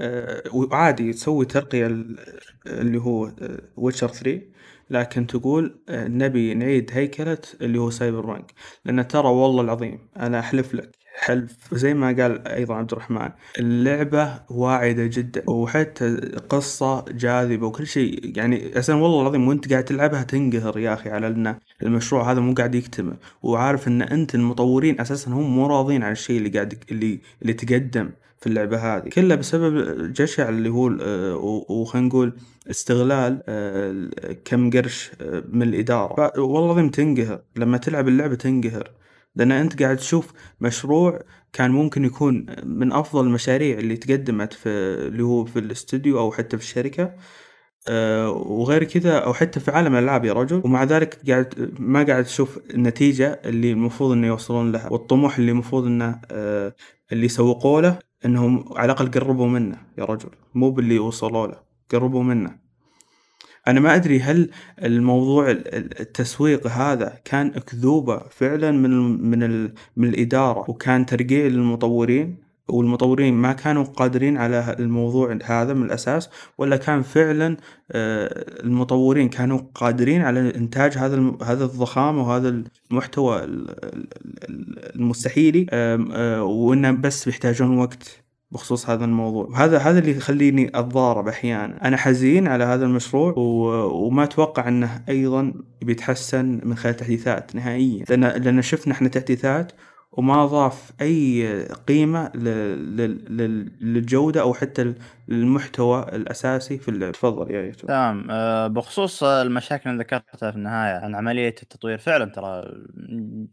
آه، 0.00 0.42
وعادي 0.52 1.12
تسوي 1.12 1.44
ترقية 1.44 1.86
ال- 1.86 2.18
اللي 2.66 2.98
هو 2.98 3.30
ويتشر 3.76 4.08
3 4.08 4.42
لكن 4.90 5.26
تقول 5.26 5.82
نبي 5.90 6.54
نعيد 6.54 6.90
هيكلة 6.92 7.38
اللي 7.60 7.78
هو 7.78 7.90
سايبر 7.90 8.26
بانك. 8.26 8.52
لأن 8.84 9.08
ترى 9.08 9.28
والله 9.28 9.62
العظيم 9.62 10.08
أنا 10.16 10.38
أحلف 10.38 10.74
لك 10.74 10.97
حلف 11.18 11.56
زي 11.72 11.94
ما 11.94 12.06
قال 12.06 12.48
أيضا 12.48 12.74
عبد 12.74 12.92
الرحمن 12.92 13.28
اللعبة 13.58 14.40
واعدة 14.50 15.06
جدا 15.06 15.50
وحتى 15.50 16.16
قصة 16.48 17.04
جاذبة 17.08 17.66
وكل 17.66 17.86
شيء. 17.86 18.32
يعني 18.36 18.72
أساسا 18.72 18.94
والله 18.94 19.20
العظيم 19.22 19.48
وأنت 19.48 19.70
قاعد 19.72 19.84
تلعبها 19.84 20.22
تنقهر 20.22 20.78
يا 20.78 20.94
أخي 20.94 21.10
على 21.10 21.26
أن 21.26 21.56
المشروع 21.82 22.32
هذا 22.32 22.40
مو 22.40 22.54
قاعد 22.54 22.74
يكتمل. 22.74 23.16
وعارف 23.42 23.88
أن 23.88 24.02
أنت 24.02 24.34
المطورين 24.34 25.00
أساسا 25.00 25.30
هم 25.30 25.56
مو 25.56 25.66
راضين 25.66 26.02
عن 26.02 26.12
الشيء 26.12 26.38
اللي 26.38 26.48
قاعد 26.48 26.78
اللي 26.90 27.20
اللي 27.42 27.52
تقدم 27.52 28.10
في 28.40 28.46
اللعبة 28.46 28.96
هذه. 28.96 29.08
كلها 29.08 29.36
بسبب 29.36 29.72
جشع 30.12 30.48
اللي 30.48 30.68
هو 30.68 30.90
وخلينا 31.68 32.08
نقول 32.08 32.32
استغلال 32.70 33.42
آه، 33.48 34.08
كم 34.44 34.70
قرش 34.70 35.10
آه، 35.20 35.42
من 35.52 35.62
الإدارة. 35.62 36.40
والله 36.40 36.64
العظيم 36.66 36.88
تنقهر. 36.90 37.40
لما 37.56 37.78
تلعب 37.78 38.08
اللعبة 38.08 38.34
تنقهر. 38.34 38.90
لأن 39.38 39.52
أنت 39.52 39.82
قاعد 39.82 39.96
تشوف 39.96 40.32
مشروع 40.60 41.20
كان 41.52 41.70
ممكن 41.70 42.04
يكون 42.04 42.46
من 42.64 42.92
أفضل 42.92 43.26
المشاريع 43.26 43.78
اللي 43.78 43.96
تقدمت 43.96 44.52
في 44.52 44.68
اللي 45.08 45.22
هو 45.22 45.44
في 45.44 45.58
الاستوديو 45.58 46.18
أو 46.18 46.32
حتى 46.32 46.56
في 46.58 46.62
الشركة. 46.62 47.14
آه، 47.88 48.30
وغير 48.30 48.84
كذا 48.84 49.18
أو 49.18 49.34
حتى 49.34 49.60
في 49.60 49.70
عالم 49.70 49.94
الالعاب 49.94 50.24
يا 50.24 50.32
رجل. 50.32 50.62
ومع 50.64 50.84
ذلك 50.84 51.20
قاعد 51.30 51.74
ما 51.78 52.02
قاعد 52.02 52.24
تشوف 52.24 52.58
النتيجة 52.74 53.40
اللي 53.44 53.72
المفروض 53.72 54.12
إنه 54.12 54.26
يوصلون 54.26 54.72
لها 54.72 54.92
والطموح 54.92 55.38
اللي 55.38 55.50
المفروض 55.50 55.86
إنه 55.86 56.20
آه، 56.30 56.74
اللي 57.12 57.26
يسوقوا 57.26 57.80
له 57.80 57.98
إنهم 58.24 58.64
على 58.76 58.84
الأقل 58.92 59.10
قربوا 59.10 59.46
منه 59.48 59.76
يا 59.98 60.04
رجل. 60.04 60.30
مو 60.54 60.70
باللي 60.70 60.98
وصلوا 60.98 61.46
له 61.46 61.56
قربوا 61.90 62.22
منه. 62.22 62.67
أنا 63.68 63.80
ما 63.80 63.94
أدري 63.94 64.20
هل 64.20 64.50
الموضوع 64.82 65.50
ال- 65.50 65.74
ال- 65.74 66.00
التسويق 66.00 66.66
هذا 66.66 67.18
كان 67.24 67.46
أكذوبة 67.46 68.18
فعلا 68.30 68.70
من 68.70 68.90
من 69.30 69.70
من 69.96 70.08
الإدارة 70.08 70.70
وكان 70.70 71.06
ترقيع 71.06 71.46
للمطورين 71.46 72.36
والمطورين 72.68 73.34
ما 73.34 73.52
كانوا 73.52 73.84
قادرين 73.84 74.36
على 74.36 74.76
الموضوع 74.78 75.38
هذا 75.44 75.72
من 75.74 75.82
الأساس 75.86 76.30
ولا 76.58 76.76
كان 76.76 77.02
فعلا 77.02 77.56
آه، 77.92 78.62
المطورين 78.64 79.28
كانوا 79.28 79.60
قادرين 79.74 80.22
على 80.22 80.54
إنتاج 80.54 80.98
هذا 80.98 81.32
هذا 81.42 81.64
الضخامه 81.64 82.22
وهذا 82.28 82.62
المحتوى 82.90 83.44
ال- 83.44 83.70
ال- 83.70 84.08
ال- 84.48 84.94
المستحيلي 84.96 85.66
آه، 85.70 86.42
وإنه 86.42 86.90
بس 86.90 87.26
يحتاجون 87.26 87.78
وقت. 87.78 88.27
بخصوص 88.50 88.90
هذا 88.90 89.04
الموضوع. 89.04 89.46
وهذا 89.46 89.78
هذا 89.78 89.98
اللي 89.98 90.16
يخليني 90.16 90.68
أتضارب 90.74 91.28
أحيانا. 91.28 91.88
أنا 91.88 91.96
حزين 91.96 92.46
على 92.46 92.64
هذا 92.64 92.84
المشروع 92.84 93.34
و... 93.36 93.42
وما 94.06 94.24
أتوقع 94.24 94.68
أنه 94.68 95.02
أيضا 95.08 95.52
بيتحسن 95.82 96.60
من 96.64 96.76
خلال 96.76 96.96
تحديثات 96.96 97.54
نهائيا. 97.54 98.04
لأن 98.08 98.24
لأن 98.24 98.62
شفنا 98.62 98.92
إحنا 98.92 99.08
تحديثات 99.08 99.72
وما 100.12 100.46
ضاف 100.46 100.92
أي 101.00 101.62
قيمة 101.88 102.30
ل... 102.34 102.44
لل... 102.96 103.70
للجودة 103.80 104.40
أو 104.40 104.54
حتى 104.54 104.94
للمحتوى 105.28 106.02
الأساسي 106.12 106.78
في 106.78 106.88
اللعب. 106.88 107.12
تفضل 107.12 107.50
يا 107.50 107.60
يوتيوب 107.62 107.88
تمام. 107.88 108.26
آه، 108.30 108.66
بخصوص 108.66 109.22
المشاكل 109.22 109.90
اللي 109.90 110.00
ذكرتها 110.02 110.50
في 110.50 110.56
النهاية 110.56 110.94
عن 111.04 111.14
عملية 111.14 111.48
التطوير 111.62 111.98
فعلا 111.98 112.24
ترى 112.30 112.64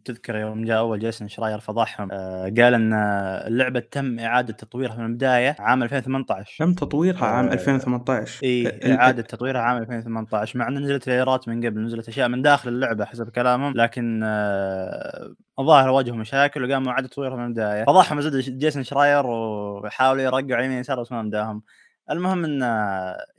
تذكر 0.06 0.36
يوم 0.36 0.66
جاء 0.66 0.78
أول 0.78 1.00
جيسون 1.00 1.28
شراير 1.28 1.60
فضحهم. 1.60 2.10
آه، 2.12 2.44
قال 2.44 2.74
إن 2.74 2.94
اللعبة 3.48 3.80
تم 3.80 4.20
إعادة 4.20 4.54
تطويرها 4.54 4.96
من 4.98 5.06
البداية 5.06 5.56
عام 5.60 5.84
2018 5.84 6.66
تم 6.66 6.74
تطويرها 6.74 7.26
عام 7.26 7.48
آه، 7.48 7.54
2018 7.54 8.44
إي 8.44 8.68
ال- 8.68 8.92
إعادة 8.92 9.22
تطويرها 9.22 9.62
عام 9.62 9.78
2018 9.78 10.60
مع 10.60 10.68
إن 10.68 10.80
نزلت 10.84 11.04
تغييرات 11.04 11.48
من 11.48 11.66
قبل 11.66 11.82
نزلت 11.82 12.08
أشياء 12.08 12.28
من 12.30 12.42
داخل 12.42 12.70
اللعبة 12.70 13.06
حسب 13.06 13.30
كلامهم 13.30 13.74
لكن 13.76 14.22
آه، 14.24 15.34
الظاهر 15.60 15.90
واجهوا 15.90 16.18
مشاكل 16.18 16.64
وقاموا 16.64 16.92
إعادة 16.92 17.08
تطويرها 17.08 17.36
من 17.36 17.46
البداية. 17.46 17.84
فضحهم 17.86 18.38
جيسون 18.38 18.84
شراير 18.84 19.26
وحاولوا 19.28 20.22
يرقعوا 20.24 20.62
يمين 20.64 20.80
يسار 20.80 21.02
بس 21.02 21.12
ما 21.12 21.22
مداهم 21.22 21.62
المهم 22.12 22.46
إن 22.46 22.64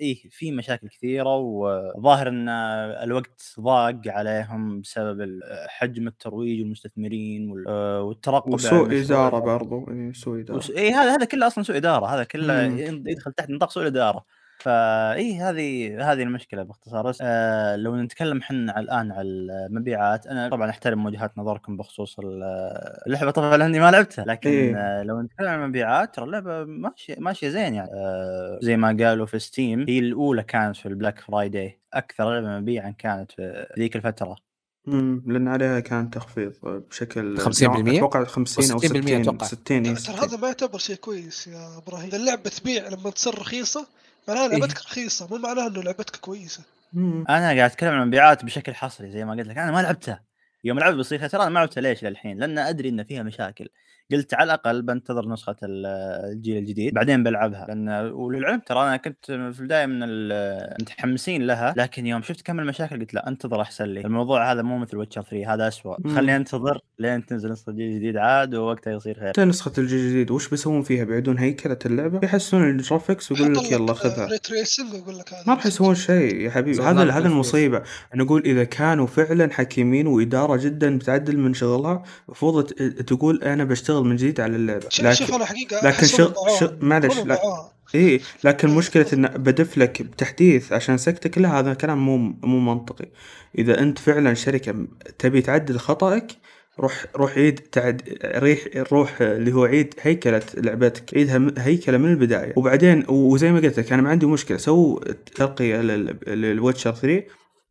إيه 0.00 0.28
في 0.30 0.52
مشاكل 0.52 0.88
كثيرة 0.88 1.36
وظاهر 1.36 2.28
إن 2.28 2.48
الوقت 2.48 3.54
ضاق 3.60 4.00
عليهم 4.06 4.80
بسبب 4.80 5.40
حجم 5.68 6.06
الترويج 6.06 6.60
والمستثمرين 6.60 7.50
وال- 7.50 7.68
والترقب 8.00 8.54
وسوء. 8.54 8.88
إدارة 9.14 9.38
برضو 9.38 9.90
إيه، 9.90 10.12
سوء 10.12 10.40
إدارة. 10.40 10.56
اي 10.76 10.90
هذا 10.92 11.14
هذا 11.14 11.24
كله 11.24 11.46
أصلا 11.46 11.64
سوء 11.64 11.76
إدارة 11.76 12.06
هذا 12.06 12.24
كله. 12.24 12.62
يدخل 13.06 13.32
تحت 13.32 13.50
نطاق 13.50 13.70
سوء 13.70 13.82
الاداره 13.82 14.24
فاي 14.58 15.38
هذه 15.38 15.96
هذه 16.12 16.22
المشكلة 16.22 16.62
باختصار 16.62 17.12
آه 17.20 17.76
لو 17.76 17.96
نتكلم 17.96 18.38
إحنا 18.38 18.80
الآن 18.80 19.12
على 19.12 19.22
المبيعات 19.22 20.26
أنا 20.26 20.48
طبعا 20.48 20.70
أحترم 20.70 21.06
وجهات 21.06 21.38
نظركم 21.38 21.76
بخصوص 21.76 22.18
ال- 22.18 22.42
اللعبة 23.06 23.30
طبعا 23.30 23.56
لاني 23.56 23.80
ما 23.80 23.90
لعبتها 23.90 24.24
لكن 24.24 24.50
إيه. 24.50 24.76
آه 24.76 25.02
لو 25.02 25.22
نتكلم 25.22 25.48
عن 25.48 25.62
المبيعات 25.62 26.14
ترى 26.14 26.24
اللعبة 26.24 26.64
ماشية 26.64 27.16
ماشية 27.18 27.48
زين 27.48 27.74
يعني 27.74 27.90
آه 27.94 28.58
زي 28.62 28.76
ما 28.76 28.96
قالوا 29.00 29.26
في 29.26 29.38
ستيم 29.38 29.84
هي 29.88 29.98
الأولى 29.98 30.42
كانت 30.42 30.76
في 30.76 30.86
ال 30.86 30.92
Black 30.92 31.20
Friday 31.20 31.80
أكثر 31.94 32.30
لعبة 32.34 32.60
مبيعا 32.60 32.90
كانت 32.90 33.32
في 33.32 33.66
ذيك 33.78 33.96
الفترة 33.96 34.36
امم 34.88 35.22
لأن 35.26 35.48
عليها 35.48 35.80
كان 35.80 36.10
تخفيض 36.10 36.52
بشكل 36.62 37.38
50%؟ 37.40 37.42
أتوقع 37.62 38.24
50 38.24 38.70
أو 38.70 38.78
60% 38.78 38.84
60 38.86 39.20
أتوقع. 39.20 39.46
60 39.46 39.76
إيه، 39.76 39.82
ترى 39.94 39.96
60. 39.96 40.14
هذا 40.18 40.36
ما 40.36 40.46
يعتبر 40.46 40.78
شيء 40.78 40.96
كويس 40.96 41.46
يا 41.46 41.78
إبراهيم 41.78 42.10
اللعبة 42.14 42.50
تبيع 42.50 42.88
لما 42.88 43.10
تصير 43.10 43.38
رخيصة 43.38 43.86
معناها 44.28 44.50
إيه. 44.50 44.58
لعبتك 44.58 44.78
رخيصة 44.78 45.28
مو 45.30 45.36
معناها 45.36 45.66
إنه 45.66 45.82
لعبتك 45.82 46.16
كويسة 46.16 46.62
مم. 46.92 47.24
أنا 47.28 47.44
قاعد 47.44 47.58
أتكلم 47.58 47.90
عن 47.90 48.02
المبيعات 48.02 48.44
بشكل 48.44 48.74
حصري 48.74 49.10
زي 49.10 49.24
ما 49.24 49.32
قلت 49.32 49.46
لك 49.46 49.58
أنا 49.58 49.70
ما 49.70 49.82
لعبتها 49.82 50.24
يوم 50.64 50.78
لعبت 50.78 50.96
بصيغة 50.96 51.26
ترى 51.26 51.42
أنا 51.42 51.50
ما 51.50 51.58
لعبتها 51.58 51.80
ليش 51.80 52.04
للحين 52.04 52.38
لأن 52.38 52.58
أدري 52.58 52.88
إن 52.88 53.04
فيها 53.04 53.22
مشاكل 53.22 53.68
قلت 54.12 54.34
على 54.34 54.44
الأقل 54.44 54.82
بنتظر 54.82 55.28
نسخة 55.28 55.56
ال- 55.62 55.86
الجيل 56.32 56.56
الجديد 56.58 56.94
بعدين 56.94 57.22
بلعبها. 57.22 57.66
لأن 57.68 57.88
وللعلم 58.12 58.60
ترى 58.66 58.82
أنا 58.82 58.96
كنت 58.96 59.26
في 59.26 59.60
البداية 59.60 59.86
من 59.86 59.98
المتحمسين 60.02 61.46
لها 61.46 61.74
لكن 61.76 62.06
يوم 62.06 62.22
شفت 62.22 62.40
كم 62.46 62.60
المشاكل 62.60 63.00
قلت 63.00 63.14
لا 63.14 63.28
أنتظر 63.28 63.60
أحسن 63.60 63.84
لي. 63.84 64.00
الموضوع 64.00 64.52
هذا 64.52 64.62
مو 64.62 64.78
مثل 64.78 64.96
ويتشر 64.96 65.22
3 65.22 65.54
هذا 65.54 65.68
اسوء. 65.68 65.96
خليني 66.08 66.36
أنتظر 66.36 66.78
لين 66.98 67.26
تنزل 67.26 67.50
نسخة 67.52 67.70
الجيل 67.70 67.90
الجديد 67.90 68.16
عاد 68.16 68.54
ووقتها 68.54 68.92
يصير 68.92 69.32
خير. 69.34 69.46
نسخة 69.46 69.72
الجيل 69.78 69.98
الجديد؟ 70.00 70.30
وش 70.30 70.48
بيسوون 70.48 70.82
فيها؟ 70.82 71.04
بيعيدون 71.04 71.38
هيكلة 71.38 71.78
اللعبة؟ 71.86 72.20
يحسنون 72.22 72.70
ال 72.70 72.77
graphics 72.77 73.32
ويقول 73.32 73.54
لك 73.54 73.72
يلا 73.72 73.92
خذها. 73.94 74.26
لك 74.26 74.50
هذا. 75.34 75.44
ما 75.46 75.54
راح 75.54 75.66
يسوون 75.66 75.94
شيء 75.94 76.34
يا 76.40 76.50
حبيبي. 76.50 76.82
هذا 76.82 77.10
هذا. 77.10 77.26
المصيبة. 77.28 77.82
نقول 78.14 78.42
إذا 78.44 78.64
كانوا 78.64 79.06
فعلا 79.06 79.52
حكيمين 79.52 80.06
وإدارة 80.06 80.56
جدا 80.56 80.98
بتعدل 80.98 81.38
من 81.38 81.54
شغلها 81.54 82.02
المفروض 82.28 82.64
ت- 82.64 82.82
تقول 82.82 83.42
أنا 83.42 83.64
بشتغل 83.64 83.95
من 84.04 84.16
جديد 84.16 84.40
على 84.40 84.56
اللعبة. 84.56 84.86
شوف 84.88 85.10
شوف 85.12 85.34
أنا 85.34 85.44
حقيقة 85.44 85.76
لكن 85.76 85.86
أحس 85.86 86.16
شغ- 86.16 86.72
معلش، 86.80 87.18
لا. 87.18 87.38
إيه 87.94 88.20
لكن 88.44 88.68
مشكلة 88.70 89.06
إن 89.12 89.26
بدف 89.28 89.78
لك 89.78 90.02
بتحديث 90.02 90.72
عشان 90.72 90.98
سكتك 90.98 91.38
لا 91.38 91.58
هذا 91.58 91.74
كلام 91.74 91.98
مو 92.06 92.16
مو 92.42 92.74
منطقي. 92.74 93.06
إذا 93.58 93.80
أنت 93.80 93.98
فعلا 93.98 94.34
شركة 94.34 94.72
م- 94.72 94.88
تبي 95.18 95.42
تعدل 95.42 95.78
خطأك 95.78 96.32
روح 96.80 97.04
روح 97.16 97.32
عيد 97.38 97.54
تعد 97.58 98.02
ريح 98.24 98.60
روح 98.92 99.20
اللي 99.20 99.52
هو 99.52 99.64
عيد 99.64 99.94
هيكلة 100.00 100.42
لعبتك 100.54 101.14
عيدها 101.14 101.52
هيكلة 101.58 101.98
من 101.98 102.10
البداية. 102.10 102.52
وبعدين 102.56 103.04
وزي 103.08 103.52
ما 103.52 103.60
قلت 103.60 103.78
لك 103.78 103.92
أنا 103.92 104.02
ما 104.02 104.10
عندي 104.10 104.26
مشكلة 104.26 104.56
سو 104.58 104.98
ترقية 105.34 105.80
للويتشر 106.26 106.94
3 106.94 107.22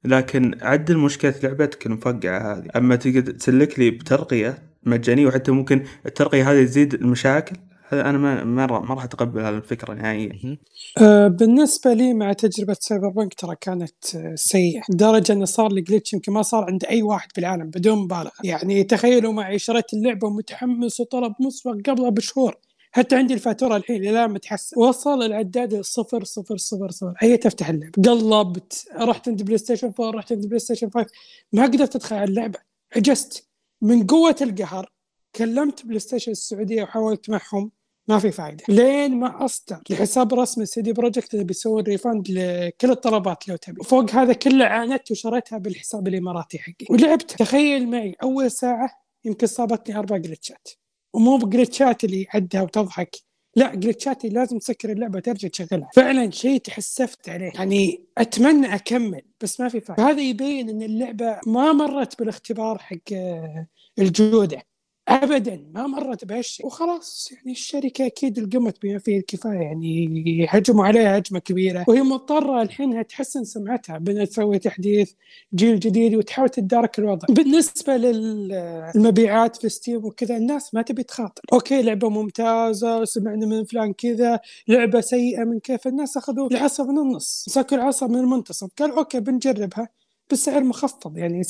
لكن 0.04 0.56
عدل 0.62 0.98
مشكلة 0.98 1.34
لعبتك 1.44 1.86
المفقعة 1.86 2.54
هذه. 2.54 2.68
أما 2.76 2.96
تقدر 2.96 3.32
تسلك 3.32 3.80
لي 3.80 3.90
بترقية 3.90 4.58
مجانية 4.86 5.26
وحتى 5.26 5.52
ممكن 5.52 5.84
الترقية 6.06 6.52
هذه 6.52 6.64
تزيد 6.66 6.94
المشاكل. 6.94 7.56
هذا 7.90 8.10
أنا 8.10 8.18
ما 8.18 8.44
ما 8.44 8.66
راح- 8.66 8.90
ما 8.90 8.96
راح 8.96 9.04
أتقبل 9.04 9.40
هذه 9.42 9.56
الفكرة 9.58 9.94
نهائيا. 9.94 10.30
مهم. 10.44 10.58
آه، 11.02 11.28
بالنسبة 11.28 11.94
لي 11.94 12.14
مع 12.14 12.34
تجربة 12.34 12.76
سايبر 12.80 13.10
بانك 13.10 13.34
ترى 13.34 13.56
كانت 13.62 14.16
آه، 14.16 14.34
سيئة 14.36 14.82
لدرجة 14.94 15.34
انه 15.34 15.46
صار 15.46 15.72
لي 15.72 15.82
glitch 15.82 16.14
يمكن 16.14 16.32
ما 16.32 16.42
صار 16.42 16.64
عند 16.64 16.86
أي 16.86 17.02
واحد 17.02 17.28
بالعالم 17.36 17.70
بدون 17.70 17.98
مبالغة. 17.98 18.32
يعني 18.44 18.84
تخيلوا 18.84 19.34
معي 19.34 19.60
شريت 19.60 19.94
اللعبة 19.94 20.28
ومتحمس 20.28 21.00
وطلب 21.00 21.34
مسبق 21.40 21.76
قبلها 21.90 22.10
بشهور. 22.10 22.56
حتى 22.92 23.16
عندي 23.16 23.34
الفاتورة 23.34 23.76
الحين 23.78 24.02
لا 24.04 24.28
متحسن. 24.28 24.80
وصل 24.82 25.24
العداد 25.24 25.82
صفر 25.82 26.24
صفر 26.24 26.58
صفر 26.58 26.90
صفر. 26.90 27.14
عيت 27.22 27.46
افتح 27.46 27.70
اللعبة. 27.70 28.02
قلبت. 28.10 28.86
رحت 29.00 29.30
عند 29.30 29.44
بلاي 29.44 29.58
ستيشن 29.58 29.92
4 30.00 30.12
رحت 30.18 30.32
عند 30.32 30.46
بلاي 30.46 30.60
ستيشن 30.60 30.90
5 30.90 31.06
ما 31.54 31.64
قدرت 31.64 31.96
أدخل 31.96 32.16
على 32.16 32.30
اللعبة. 32.30 32.60
عجزت. 32.96 33.48
من 33.86 34.08
قوة 34.08 34.36
القهر 34.42 34.92
كلمت 35.36 35.86
بلاي 35.86 36.00
ستيشن 36.00 36.32
السعودية 36.32 36.84
وحاولت 36.84 37.30
معهم 37.30 37.72
ما 38.08 38.20
في 38.20 38.32
فائده 38.32 38.64
لين 38.70 39.20
ما 39.20 39.46
أصدر 39.46 39.82
لحساب 39.90 40.34
رسمي 40.34 40.66
سيدي 40.66 40.94
بروجكت 40.94 41.34
اللي 41.34 41.46
بيسوي 41.46 41.82
refund 41.82 42.30
لكل 42.30 42.92
الطلبات 42.92 43.48
لو 43.48 43.56
تبي. 43.56 43.84
فوق 43.84 44.12
هذا 44.12 44.34
كله 44.34 44.66
عانيت 44.66 45.12
وشريتها 45.12 45.58
بالحساب 45.58 46.08
الإماراتي 46.08 46.60
حقي. 46.60 46.86
ولعبت. 46.90 47.32
تخيل 47.32 47.90
معي 47.90 48.16
أول 48.24 48.52
ساعة 48.52 48.90
يمكن 49.26 49.48
صابتني 49.48 49.98
أربع 49.98 50.18
جلتشات 50.18 50.68
ومو 51.14 51.38
بجلتشات 51.38 52.04
اللي 52.04 52.28
عدها 52.34 52.62
وتضحك. 52.62 53.16
لا 53.56 53.76
جلتشات 53.76 54.26
اللي 54.26 54.40
لازم 54.40 54.58
تسكر 54.58 54.92
اللعبة 54.92 55.20
ترجع 55.20 55.48
تشغلها. 55.48 55.90
فعلا 55.94 56.32
شيء 56.32 56.60
تحسفت 56.60 57.30
عليه. 57.30 57.52
يعني 57.56 58.06
أتمنى 58.18 58.76
أكمل 58.76 59.22
بس 59.42 59.60
ما 59.60 59.70
في 59.70 59.82
فائده 59.82 60.04
هذا 60.04 60.22
يبين 60.22 60.70
إن 60.70 60.82
اللعبة 60.82 61.40
ما 61.48 61.74
مرت 61.74 62.20
بالاختبار 62.20 62.78
حق 62.78 63.14
الجودة. 64.00 64.62
ابدا 65.08 65.66
ما 65.74 65.88
مرت 65.88 66.26
بهالشيء. 66.26 66.66
وخلاص 66.66 67.30
يعني 67.32 67.52
الشركة 67.52 68.06
أكيد 68.06 68.38
القمت 68.38 68.82
بما 68.84 69.00
فيه 69.00 69.18
الكفاية. 69.18 69.60
يعني 69.60 70.48
هجموا 70.50 70.86
عليها 70.86 71.18
هجمة 71.18 71.40
كبيرة. 71.40 71.86
وهي 71.88 72.02
مضطرة 72.02 72.62
الحين 72.62 72.92
إنها 72.92 73.02
تحسن 73.02 73.44
سمعتها 73.44 73.98
بأنها 73.98 74.26
تسوي 74.26 74.60
تحديث 74.60 75.12
جيل 75.56 75.80
جديد 75.80 76.16
وتحاول 76.16 76.50
تدارك 76.50 77.00
الوضع. 77.00 77.28
بالنسبة 77.30 77.98
للمبيعات 77.98 79.56
في 79.56 79.70
ستيم 79.70 80.06
وكذا 80.06 80.38
الناس 80.38 80.74
ما 80.74 80.82
تبي 80.82 81.04
تخاطر. 81.04 81.42
أوكي 81.54 81.82
لعبة 81.82 82.10
ممتازة 82.10 83.06
سمعنا 83.06 83.46
من 83.46 83.64
فلان 83.64 83.94
كذا 83.94 84.40
لعبة 84.68 85.02
سيئة 85.02 85.44
من 85.44 85.60
كيف. 85.60 85.88
الناس 85.88 86.18
أخذوا 86.18 86.48
العصا 86.52 86.84
من 86.84 86.98
النص 86.98 87.46
مسكوا 87.48 87.78
العصا 87.78 88.08
من 88.08 88.20
المنتصف. 88.20 88.70
قال 88.80 88.92
أوكي 88.92 89.20
بنجربها. 89.20 89.90
بسعر 90.32 90.64
مخفض 90.64 91.18
يعني 91.18 91.44
60% 91.44 91.48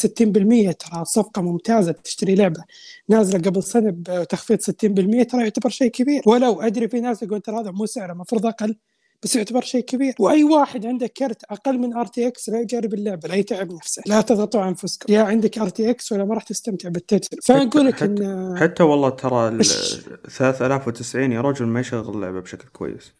ترى 0.74 1.06
صفقة 1.06 1.42
ممتازة 1.42 1.92
تشتري 1.92 2.36
لعبة 2.36 2.64
نازلة 3.10 3.40
قبل 3.40 3.64
سنة 3.64 3.94
بتخفيض 3.98 4.60
60% 4.60 5.26
ترى 5.26 5.42
يعتبر 5.42 5.70
شيء 5.70 5.88
كبير. 5.88 6.22
ولو 6.26 6.62
أدري 6.62 6.88
في 6.88 7.00
ناس 7.00 7.24
يقول 7.24 7.42
ترى 7.42 7.60
هذا 7.60 7.72
مو 7.72 7.86
سعره 7.86 8.14
المفروض 8.14 8.46
أقل 8.46 8.76
بس 9.24 9.36
يعتبر 9.36 9.62
شيء 9.62 9.82
كبير. 9.82 10.14
وأي 10.20 10.44
واحد 10.44 10.86
عنده 10.86 11.08
كرت 11.08 11.44
أقل 11.44 11.80
من 11.80 11.94
RTX 11.94 12.50
لا 12.50 12.60
يجرب 12.60 12.94
اللعبة 12.94 13.30
لا 13.30 13.36
يتعب 13.36 13.72
نفسه 13.72 14.04
لا 14.06 14.22
تضغطوا 14.22 14.68
أنفسكم. 14.68 15.14
يا 15.14 15.22
عندك 15.22 15.58
RTX 15.58 16.12
ولا 16.12 16.26
ما 16.26 16.34
راح 16.34 16.44
تستمتع 16.44 16.90
بالتجربة. 16.90 17.42
فأقول 17.44 17.86
لك 17.86 18.04
ان 18.04 18.58
حتى 18.58 18.84
والله 18.84 19.10
ترى 19.10 19.48
ال 19.48 19.66
3090 19.66 21.32
يا 21.32 21.42
رجل 21.42 21.66
ما 21.66 21.80
يشغل 21.80 22.16
اللعبة 22.16 22.40
بشكل 22.40 22.68
كويس. 22.68 23.14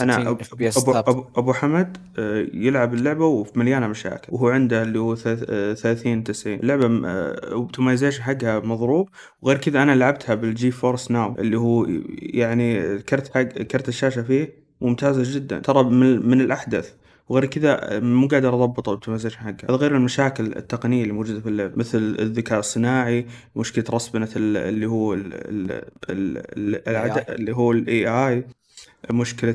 أنا 0.00 0.30
أبو, 0.30 0.38
أبو, 0.76 0.92
أبو, 0.92 1.24
أبو 1.36 1.52
حمد 1.52 1.96
آه، 2.18 2.46
يلعب 2.54 2.94
اللعبة 2.94 3.26
ومليانة 3.26 3.86
مشاكل 3.86 4.28
وهو 4.32 4.48
عنده 4.48 4.82
اللي 4.82 4.98
هو 4.98 5.14
30 5.14 6.24
90 6.24 6.60
اللعبة 6.60 6.86
optimization 7.36 8.22
حقها 8.22 8.60
مضروب. 8.60 9.08
وغير 9.42 9.58
كذا 9.58 9.82
أنا 9.82 9.94
لعبتها 9.94 10.34
بالجي 10.34 10.70
فورس 10.70 11.10
ناو 11.10 11.34
اللي 11.38 11.58
هو 11.58 11.86
يعني 12.16 12.98
كرت 12.98 13.34
حق 13.34 13.42
كرت 13.42 13.88
الشاشة 13.88 14.22
فيه 14.22 14.62
ممتازة 14.80 15.34
جدا. 15.34 15.58
ترى 15.58 15.82
من, 15.84 16.28
من 16.28 16.40
الأحدث. 16.40 16.92
وغير 17.28 17.46
كذا 17.46 18.00
مو 18.00 18.26
قادر 18.26 18.54
أضبط 18.54 18.88
ال 18.88 18.92
optimization 18.92 19.38
حقها. 19.38 19.70
هذا 19.70 19.76
غير 19.76 19.96
المشاكل 19.96 20.46
التقنية 20.46 21.02
اللي 21.02 21.12
موجودة 21.12 21.40
في 21.40 21.48
اللعبة 21.48 21.76
مثل 21.76 21.98
الذكاء 21.98 22.58
الصناعي 22.58 23.26
مشكلة 23.56 23.84
respawn 23.90 24.28
اللي 24.36 24.86
هو 24.86 25.18
العدد 26.08 27.24
اللي 27.28 27.52
هو 27.56 27.72
ال 27.72 28.06
AI 28.06 28.44
مشكلة 29.10 29.54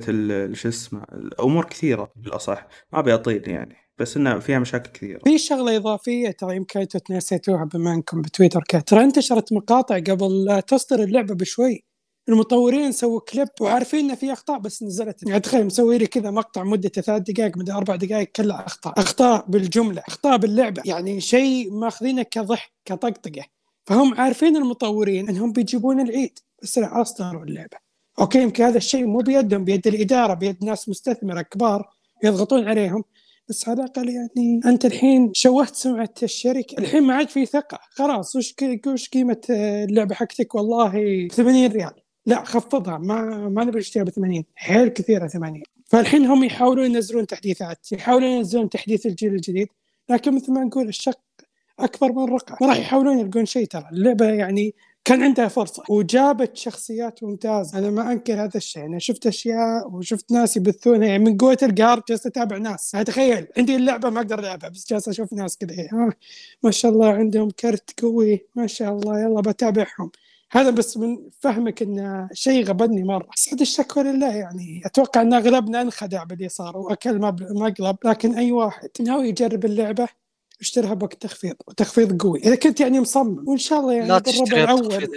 شو 0.54 0.70
اسمه 0.70 1.06
امور 1.40 1.66
كثيرة 1.66 2.12
بالأصح 2.16 2.68
ما 2.94 3.00
أبي 3.00 3.14
أطيل 3.14 3.50
يعني 3.50 3.76
بس 3.98 4.18
انها 4.18 4.40
فيها 4.40 4.60
مشاكل 4.60 4.92
كثيرة. 4.92 5.20
في 5.24 5.38
شغلة 5.38 5.78
إضافية 5.78 6.32
ترى 6.32 6.56
يمكن 6.56 6.80
أنتم 6.80 7.00
تنسيتوها 7.00 7.64
بما 7.64 7.94
إنكم 7.94 8.22
بتويتر 8.22 8.62
ترى 8.62 9.04
انتشرت 9.04 9.54
مقاطع 9.54 10.00
قبل 10.00 10.62
تصدر 10.68 11.04
اللعبة 11.04 11.36
بشوي. 11.36 11.84
المطورين 12.30 12.92
سووا 12.92 13.20
كليب 13.20 13.48
وعارفين 13.62 14.10
إن 14.10 14.16
في 14.16 14.34
أخطاء 14.34 14.60
بس 14.60 14.84
نزلت. 14.84 15.28
يعني 15.28 15.40
تخيل 15.40 15.66
مسوي 15.66 15.98
لي 15.98 16.08
كذا 16.08 16.32
مقطع 16.32 16.64
مدته 16.64 17.02
ثلاث 17.02 17.22
دقائق 17.22 17.58
مدة 17.58 17.78
أربع 17.78 17.96
دقائق 17.96 18.28
كلها 18.28 18.66
أخطاء. 18.66 19.00
أخطاء 19.00 19.46
بالجملة 19.48 20.04
أخطاء 20.08 20.38
باللعبة. 20.38 20.82
يعني 20.86 21.22
شيء 21.22 21.74
ماخذينه 21.74 22.24
كضحك 22.24 22.72
كطقطقة. 22.86 23.46
فهم 23.86 24.16
عارفين 24.16 24.56
المطورين 24.58 25.30
إنهم 25.30 25.52
بيجيبون 25.52 26.00
العيد 26.00 26.40
بس 26.64 26.78
لا 26.78 27.02
أصدروا 27.02 27.44
اللعبة. 27.44 27.87
أوكي 28.20 28.42
يمكن 28.42 28.64
هذا 28.64 28.78
الشيء 28.78 29.06
مو 29.06 29.18
بيدهم 29.18 29.64
بيد 29.64 29.88
الإدارة 29.88 30.34
بيد 30.34 30.64
ناس 30.64 30.90
مستثمرة 30.90 31.42
كبار 31.42 31.90
يضغطون 32.24 32.68
عليهم. 32.68 33.04
بس 33.50 33.70
على 33.70 33.84
الاقل 33.84 34.10
يعني. 34.10 34.60
أنت 34.66 34.86
الحين 34.86 35.32
شوهت 35.34 35.76
سمعة 35.76 36.14
الشركة 36.24 36.78
الحين 36.80 37.04
ما 37.04 37.14
عاد 37.14 37.30
في 37.30 37.46
ثقة. 37.46 37.80
خلاص 37.90 38.36
وش 38.36 38.56
وش 38.88 39.10
قيمة 39.10 39.42
اللعبة 39.50 40.16
حقتك؟ 40.16 40.56
والله 40.56 41.28
80 41.28 41.72
ريال. 41.72 41.92
لا 42.26 42.44
خفضها. 42.44 42.98
ما 42.98 43.50
ما 43.50 43.64
نبي 43.64 43.80
نشتريها 43.80 44.06
ب 44.06 44.10
80 44.10 44.44
حيل 44.56 44.88
كثيرة 44.88 45.28
80 45.28 45.64
فالحين 45.86 46.26
هم 46.26 46.44
يحاولون 46.44 46.86
ينزلون 46.86 47.28
تحديثات 47.28 47.92
يحاولون 47.92 48.30
ينزلون 48.30 48.70
تحديث 48.70 49.06
الجيل 49.06 49.34
الجديد. 49.34 49.68
لكن 50.10 50.36
مثل 50.36 50.54
ما 50.54 50.64
نقول 50.64 50.88
الشق 50.88 51.20
أكبر 51.80 52.12
من 52.12 52.24
الرقعة. 52.24 52.58
ما 52.62 52.68
راح 52.68 52.78
يحاولون 52.78 53.20
يلقون 53.20 53.46
شيء 53.46 53.66
ترى. 53.66 53.90
اللعبة 53.92 54.26
يعني 54.26 54.76
كان 55.08 55.24
عندها 55.24 55.48
فرصة. 55.48 55.84
وجابت 55.90 56.58
شخصيات 56.58 57.24
ممتازة. 57.24 57.78
أنا 57.78 57.90
ما 57.90 58.12
أنكر 58.12 58.34
هذا 58.34 58.58
الشيء. 58.58 58.86
أنا 58.86 59.00
شفت 59.00 59.28
أشياء 59.28 59.88
وشفت 59.92 60.32
ناس 60.32 60.58
يبثونها. 60.58 61.08
يعني 61.08 61.24
من 61.24 61.38
قوة 61.38 61.58
القهر 61.64 62.04
جالس 62.10 62.26
أتابع 62.26 62.58
ناس. 62.58 62.94
يعني 62.94 63.06
تخيل 63.06 63.48
عندي 63.58 63.76
اللعبة 63.76 64.10
ما 64.10 64.20
أقدر 64.20 64.40
ألعبها 64.40 64.70
بس 64.70 64.90
جالس 64.90 65.08
أشوف 65.08 65.34
ناس 65.34 65.58
كذا. 65.58 65.88
آه 65.94 66.12
ما 66.64 66.72
شاء 66.72 66.92
الله 66.92 67.08
عندهم 67.08 67.50
كرت 67.50 68.02
قوي. 68.02 68.46
ما 68.56 68.68
شاء 68.68 68.94
الله. 68.94 69.20
يلا 69.20 69.42
بتابعهم. 69.42 70.12
هذا 70.52 70.70
بس 70.70 70.98
من 70.98 71.18
فهمك 71.40 71.82
انه 71.82 72.30
شيء 72.34 72.66
غبني 72.66 73.04
مرة. 73.04 73.30
بس 73.36 73.50
عاد 73.50 73.62
الشكوى 73.62 74.04
لله 74.04 74.36
يعني. 74.36 74.82
أتوقع 74.86 75.22
إن 75.22 75.34
أغلبنا 75.34 75.82
أنخدع 75.82 76.24
باللي 76.24 76.50
صار 76.50 76.78
واكل 76.78 77.20
مقلب 77.52 77.98
لكن 78.06 78.36
أي 78.36 78.52
واحد 78.52 78.90
ناوي 79.00 79.30
يجرب 79.30 79.66
اللعبة 79.66 80.08
اشتريها 80.62 80.94
بوقت 80.94 81.22
تخفيض 81.22 81.56
وتخفيض 81.68 82.22
قوي. 82.22 82.40
إذا 82.40 82.56
كنت 82.56 82.80
يعني 82.80 83.00
مصمم 83.00 83.50
وإن 83.50 83.58
شاء 83.58 83.80
الله 83.80 83.94
يعني 83.94 84.08
لا 84.08 84.18
بالربع 84.18 84.64
الأول. 84.64 85.10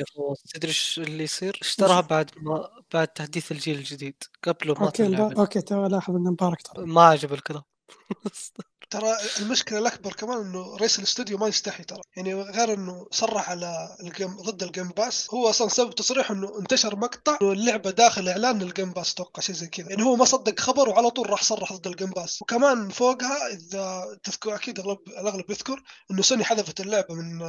تدري 0.54 0.68
إيش 0.68 1.00
اللي 1.04 1.24
يصير؟ 1.24 1.58
اشتراها 1.62 2.00
بعد 2.00 2.30
ما 2.42 2.68
بعد 2.94 3.08
تحديث 3.08 3.52
الجيل 3.52 3.78
الجديد 3.78 4.14
قبله 4.42 4.74
ما 4.74 4.86
أوكي 4.86 5.16
أوكي 5.16 5.60
تو 5.60 5.86
لاحظ 5.86 6.14
إن 6.14 6.22
مبارك 6.22 6.62
ترى. 6.62 6.86
ما 6.86 7.02
عجب 7.02 7.32
الكلام. 7.32 7.62
ترى 8.90 9.16
المشكلة 9.40 9.78
الأكبر 9.78 10.12
كمان 10.12 10.40
إنه 10.40 10.76
رئيس 10.76 10.98
الاستوديو 10.98 11.38
ما 11.38 11.48
يستحي 11.48 11.84
ترى. 11.84 12.00
يعني 12.16 12.34
غير 12.34 12.74
إنه 12.74 13.06
صرح 13.10 13.50
على 13.50 13.96
الجيم 14.00 14.36
ضد 14.36 14.62
الجيم 14.62 14.88
باس. 14.88 15.28
هو 15.34 15.50
أصلا 15.50 15.68
سبب 15.68 15.94
تصريح 15.94 16.30
إنه 16.30 16.58
انتشر 16.58 16.96
مقطع 16.96 17.38
إنه 17.42 17.52
اللعبة 17.52 17.90
داخل 17.90 18.28
إعلان 18.28 18.62
الجيم 18.62 18.92
باس 18.92 19.12
أتوقع 19.12 19.42
شيء 19.42 19.54
زي 19.54 19.66
كذا. 19.66 19.90
يعني 19.90 20.02
هو 20.02 20.16
ما 20.16 20.24
صدق 20.24 20.60
خبر 20.60 20.88
وعلى 20.88 21.10
طول 21.10 21.30
راح 21.30 21.42
صرح 21.42 21.72
ضد 21.72 21.86
الجيم 21.86 22.10
باس. 22.10 22.42
وكمان 22.42 22.88
فوقها 22.88 23.48
إذا 23.52 24.18
تذكر 24.24 24.54
أكيد 24.54 24.80
اغلب 24.80 24.98
الأغلب 25.08 25.50
يذكر 25.50 25.82
إنه 26.10 26.22
سوني 26.22 26.44
حذفت 26.44 26.80
اللعبة 26.80 27.14
من 27.14 27.40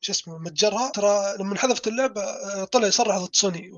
شو 0.00 0.12
اسمه 0.12 0.38
متجرها. 0.38 0.90
ترى 0.90 1.36
لما 1.40 1.58
حذفت 1.58 1.88
اللعبة 1.88 2.24
طلع 2.64 2.86
يصرح 2.86 3.18
ضد 3.18 3.36
سوني. 3.36 3.70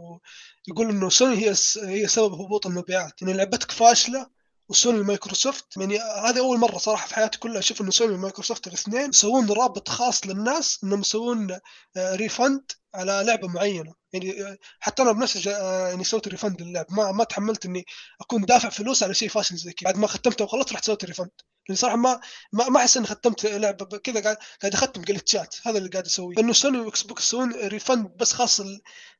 ويقول 0.69 0.89
إنه 0.91 1.09
سوني 1.09 1.37
هي 1.37 1.55
هي 1.83 2.07
سبب 2.09 2.33
هبوط 2.33 2.67
المبيعات. 2.67 3.23
يعني 3.23 3.35
لعبتك 3.35 3.71
فاشلة 3.71 4.38
وسوني 4.69 5.01
ومايكروسوفت 5.01 5.77
يعني 5.77 5.99
هذه 5.99 6.39
أول 6.39 6.59
مرة 6.59 6.79
صراحة 6.79 7.07
في 7.07 7.15
حياتي 7.15 7.39
كلها 7.39 7.59
أشوف 7.59 7.81
انه 7.81 7.91
سوني 7.91 8.15
ومايكروسوفت 8.15 8.67
الاثنين 8.67 9.09
يسوون 9.09 9.51
رابط 9.53 9.89
خاص 9.89 10.27
للناس 10.27 10.81
إنهم 10.85 11.01
يسوون 11.01 11.59
refund 11.99 12.63
آه، 12.95 12.99
على 12.99 13.23
لعبة 13.27 13.49
معينة. 13.49 13.95
يعني 14.13 14.43
آه، 14.43 14.59
حتى 14.81 15.03
أنا 15.03 15.13
بنفسي 15.13 15.51
آه، 15.51 15.89
يعني 15.89 16.05
سويت 16.05 16.29
refund 16.29 16.63
للعبه 16.63 16.95
ما 16.95 17.13
ما 17.13 17.25
تحملت 17.25 17.67
إني 17.67 17.85
أكون 18.21 18.43
دافع 18.45 18.69
فلوس 18.69 19.03
على 19.03 19.15
شيء 19.15 19.29
فاشل 19.29 19.57
زي 19.57 19.73
كذا. 19.73 19.91
بعد 19.91 20.01
ما 20.01 20.07
ختمته 20.07 20.45
وخلصت 20.45 20.73
رحت 20.73 20.85
سويت 20.85 21.05
refund 21.05 21.31
لأن 21.69 21.77
صراحة 21.77 21.97
ما 21.97 22.21
ما, 22.53 22.69
ما 22.69 22.81
أحس 22.81 22.97
إني 22.97 23.07
ختمت 23.07 23.47
لعبة 23.47 23.99
كذا 23.99 24.21
قاعد 24.21 24.37
قاعد 24.63 24.75
أختم 24.75 25.03
glitchات 25.03 25.57
هذا 25.67 25.79
اللي 25.79 25.89
قاعد 25.89 26.05
أسويه. 26.07 26.37
لأنه 26.37 26.53
سوني 26.53 26.79
وإكس 26.79 27.03
بوكس 27.03 27.25
يسوون 27.25 27.53
refund 27.53 28.17
بس 28.17 28.33
خاص 28.33 28.61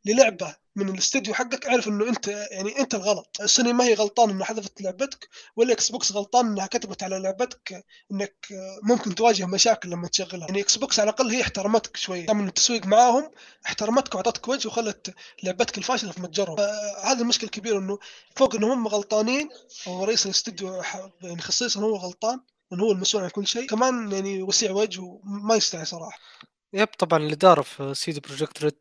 للعبة. 0.05 0.57
من 0.77 0.89
الاستديو 0.89 1.35
حقك 1.35 1.67
اعرف 1.67 1.89
إنه 1.89 2.09
أنت 2.09 2.29
يعني 2.29 2.79
أنت 2.79 2.95
الغلط. 2.95 3.43
سوني 3.45 3.73
ما 3.73 3.85
هي 3.85 3.95
غلطان 3.95 4.31
إنها 4.31 4.45
حذفت 4.45 4.81
لعبتك 4.81 5.29
ولا 5.57 5.73
Xbox 5.73 6.13
غلطان 6.13 6.47
إنها 6.47 6.67
كتبت 6.67 7.03
على 7.03 7.19
لعبتك 7.19 7.85
إنك 8.13 8.47
ممكن 8.83 9.15
تواجه 9.15 9.47
مشاكل 9.47 9.91
لما 9.91 10.09
تشغلها. 10.09 10.47
يعني 10.47 10.61
Xbox 10.61 11.01
على 11.01 11.11
الأقل 11.11 11.31
هي 11.31 11.43
احترمتك 11.43 11.97
شوي 11.97 12.27
من 12.27 12.49
التسويق 12.49 12.87
معاهم 12.87 13.31
احترمتك 13.67 14.15
وأعطتك 14.15 14.49
وجه 14.49 14.69
وخلت 14.69 15.15
لعبتك 15.43 15.79
الفاشلة 15.79 16.13
في 16.13 16.21
متجرهم. 16.21 16.57
هذا 17.05 17.21
المشكلة 17.21 17.47
الكبيره 17.47 17.79
إنه 17.79 17.99
فوق 18.37 18.55
إنهم 18.55 18.71
هم 18.71 18.89
غلطانين 18.89 19.49
أو 19.87 20.05
رئيس 20.05 20.27
الاستديو 20.27 20.83
يعني 21.23 21.41
خصيصا 21.41 21.81
هو 21.81 21.97
غلطان 21.97 22.41
لأنه 22.71 22.85
هو 22.85 22.93
المسؤول 22.93 23.23
عن 23.23 23.31
كل 23.31 23.47
شيء. 23.47 23.67
كمان 23.67 24.13
يعني 24.13 24.43
وسيع 24.43 24.71
وجه 24.71 25.01
وما 25.01 25.55
يستحي 25.55 25.85
صراحة. 25.85 26.19
yep 26.73 26.89
طبعا 26.99 27.19
الاداره 27.19 27.63
في 27.63 27.95
CD 27.95 28.21
Projekt 28.21 28.63
Red 28.63 28.75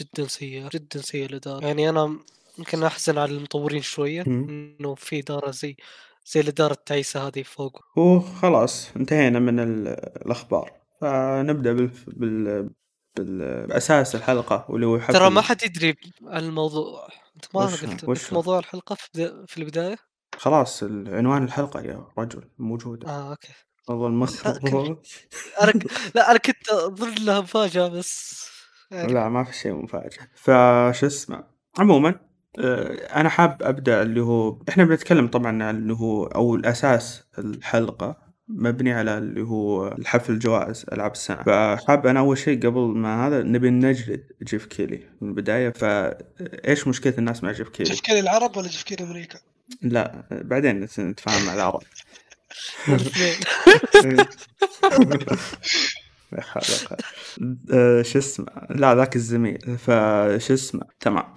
جدا 0.00 0.26
سيئة 0.26 0.68
جدا 0.72 1.00
سيئة 1.00 1.26
الاداره 1.26 1.66
يعني 1.66 1.88
أنا 1.88 2.18
يمكن 2.58 2.84
أحزن 2.84 3.18
على 3.18 3.32
المطورين 3.32 3.82
شوية 3.82 4.22
إنه 4.26 4.94
في 4.94 5.18
إدارة 5.18 5.50
زي 5.50 5.76
زي 6.26 6.40
الإدارة 6.40 6.72
التعيسة 6.72 7.26
هذه 7.26 7.42
فوق. 7.42 7.80
وخلاص 7.96 8.88
انتهينا 8.96 9.38
من 9.38 9.60
الأخبار. 9.60 10.72
فنبدأ 11.00 11.72
بال, 11.72 11.90
بال... 12.06 12.70
بال... 13.16 13.66
بأساس 13.66 14.14
الحلقة 14.14 14.66
واللي 14.68 14.86
هو 14.86 14.98
ترى 14.98 15.30
ما 15.30 15.40
حد 15.40 15.62
يدري 15.62 15.96
عن 16.22 16.44
الموضوع. 16.44 17.08
أنت 17.36 17.46
ما 17.54 17.66
قلت 17.66 18.08
وش 18.08 18.32
موضوع 18.32 18.58
الحلقة 18.58 18.94
في, 18.94 19.44
في 19.48 19.58
البداية؟ 19.58 19.96
خلاص 20.38 20.82
عنوان 20.82 21.44
الحلقة 21.44 21.80
يا 21.80 22.06
رجل 22.18 22.44
موجودة. 22.58 23.08
آه 23.08 23.30
okay. 23.30 23.52
المخ 23.90 24.46
أنا 24.46 25.72
لا 26.14 26.30
أنا 26.30 26.38
كنت 26.38 26.68
أظن 26.68 27.14
لها 27.24 27.40
مفاجأة 27.40 27.88
بس. 27.88 28.51
لا 28.92 29.28
ما 29.28 29.44
في 29.44 29.56
شيء 29.56 29.72
مفاجئ 29.72 30.20
فش 30.34 31.04
اسمه؟ 31.04 31.44
عموما 31.78 32.14
آه، 32.58 32.92
أنا 33.20 33.28
حاب 33.28 33.62
أبدأ 33.62 34.02
اللي 34.02 34.20
هو 34.20 34.58
إحنا 34.68 34.84
بنتكلم 34.84 35.28
طبعا 35.28 35.62
عن 35.62 35.76
اللي 35.76 35.94
هو 35.94 36.24
أو 36.24 36.54
الأساس 36.54 37.24
الحلقة 37.38 38.16
مبني 38.48 38.92
على 38.92 39.18
اللي 39.18 39.42
هو 39.42 39.88
الحفل 39.88 40.38
جوائز 40.38 40.86
ألعاب 40.92 41.12
السنة 41.12 41.42
فحاب 41.42 42.06
أنا 42.06 42.20
أول 42.20 42.38
شيء 42.38 42.66
قبل 42.66 42.80
ما 42.80 43.26
هذا 43.26 43.42
نبي 43.42 43.70
نجلد 43.70 44.24
جيف 44.42 44.66
كيلي 44.66 45.00
من 45.20 45.28
البداية. 45.28 45.70
فايش 45.70 46.88
مشكلة 46.88 47.14
الناس 47.18 47.44
مع 47.44 47.52
جيف 47.52 47.68
كيلي؟ 47.68 47.90
جيف 47.90 48.00
كيري 48.00 48.20
العرب 48.20 48.56
ولا 48.56 48.68
جيف 48.68 48.82
كيلي 48.82 49.04
أمريكا؟ 49.04 49.38
لا 49.82 50.24
بعدين 50.30 50.88
نتفاهم 50.98 51.46
مع 51.46 51.54
العرب. 51.54 51.82
آه، 57.72 58.02
شو 58.02 58.18
اسمه؟ 58.18 58.46
لا 58.70 58.94
ذاك 58.94 59.16
الزميل. 59.16 59.78
فش 59.78 60.50
اسمه؟ 60.50 60.82
تمام. 61.00 61.34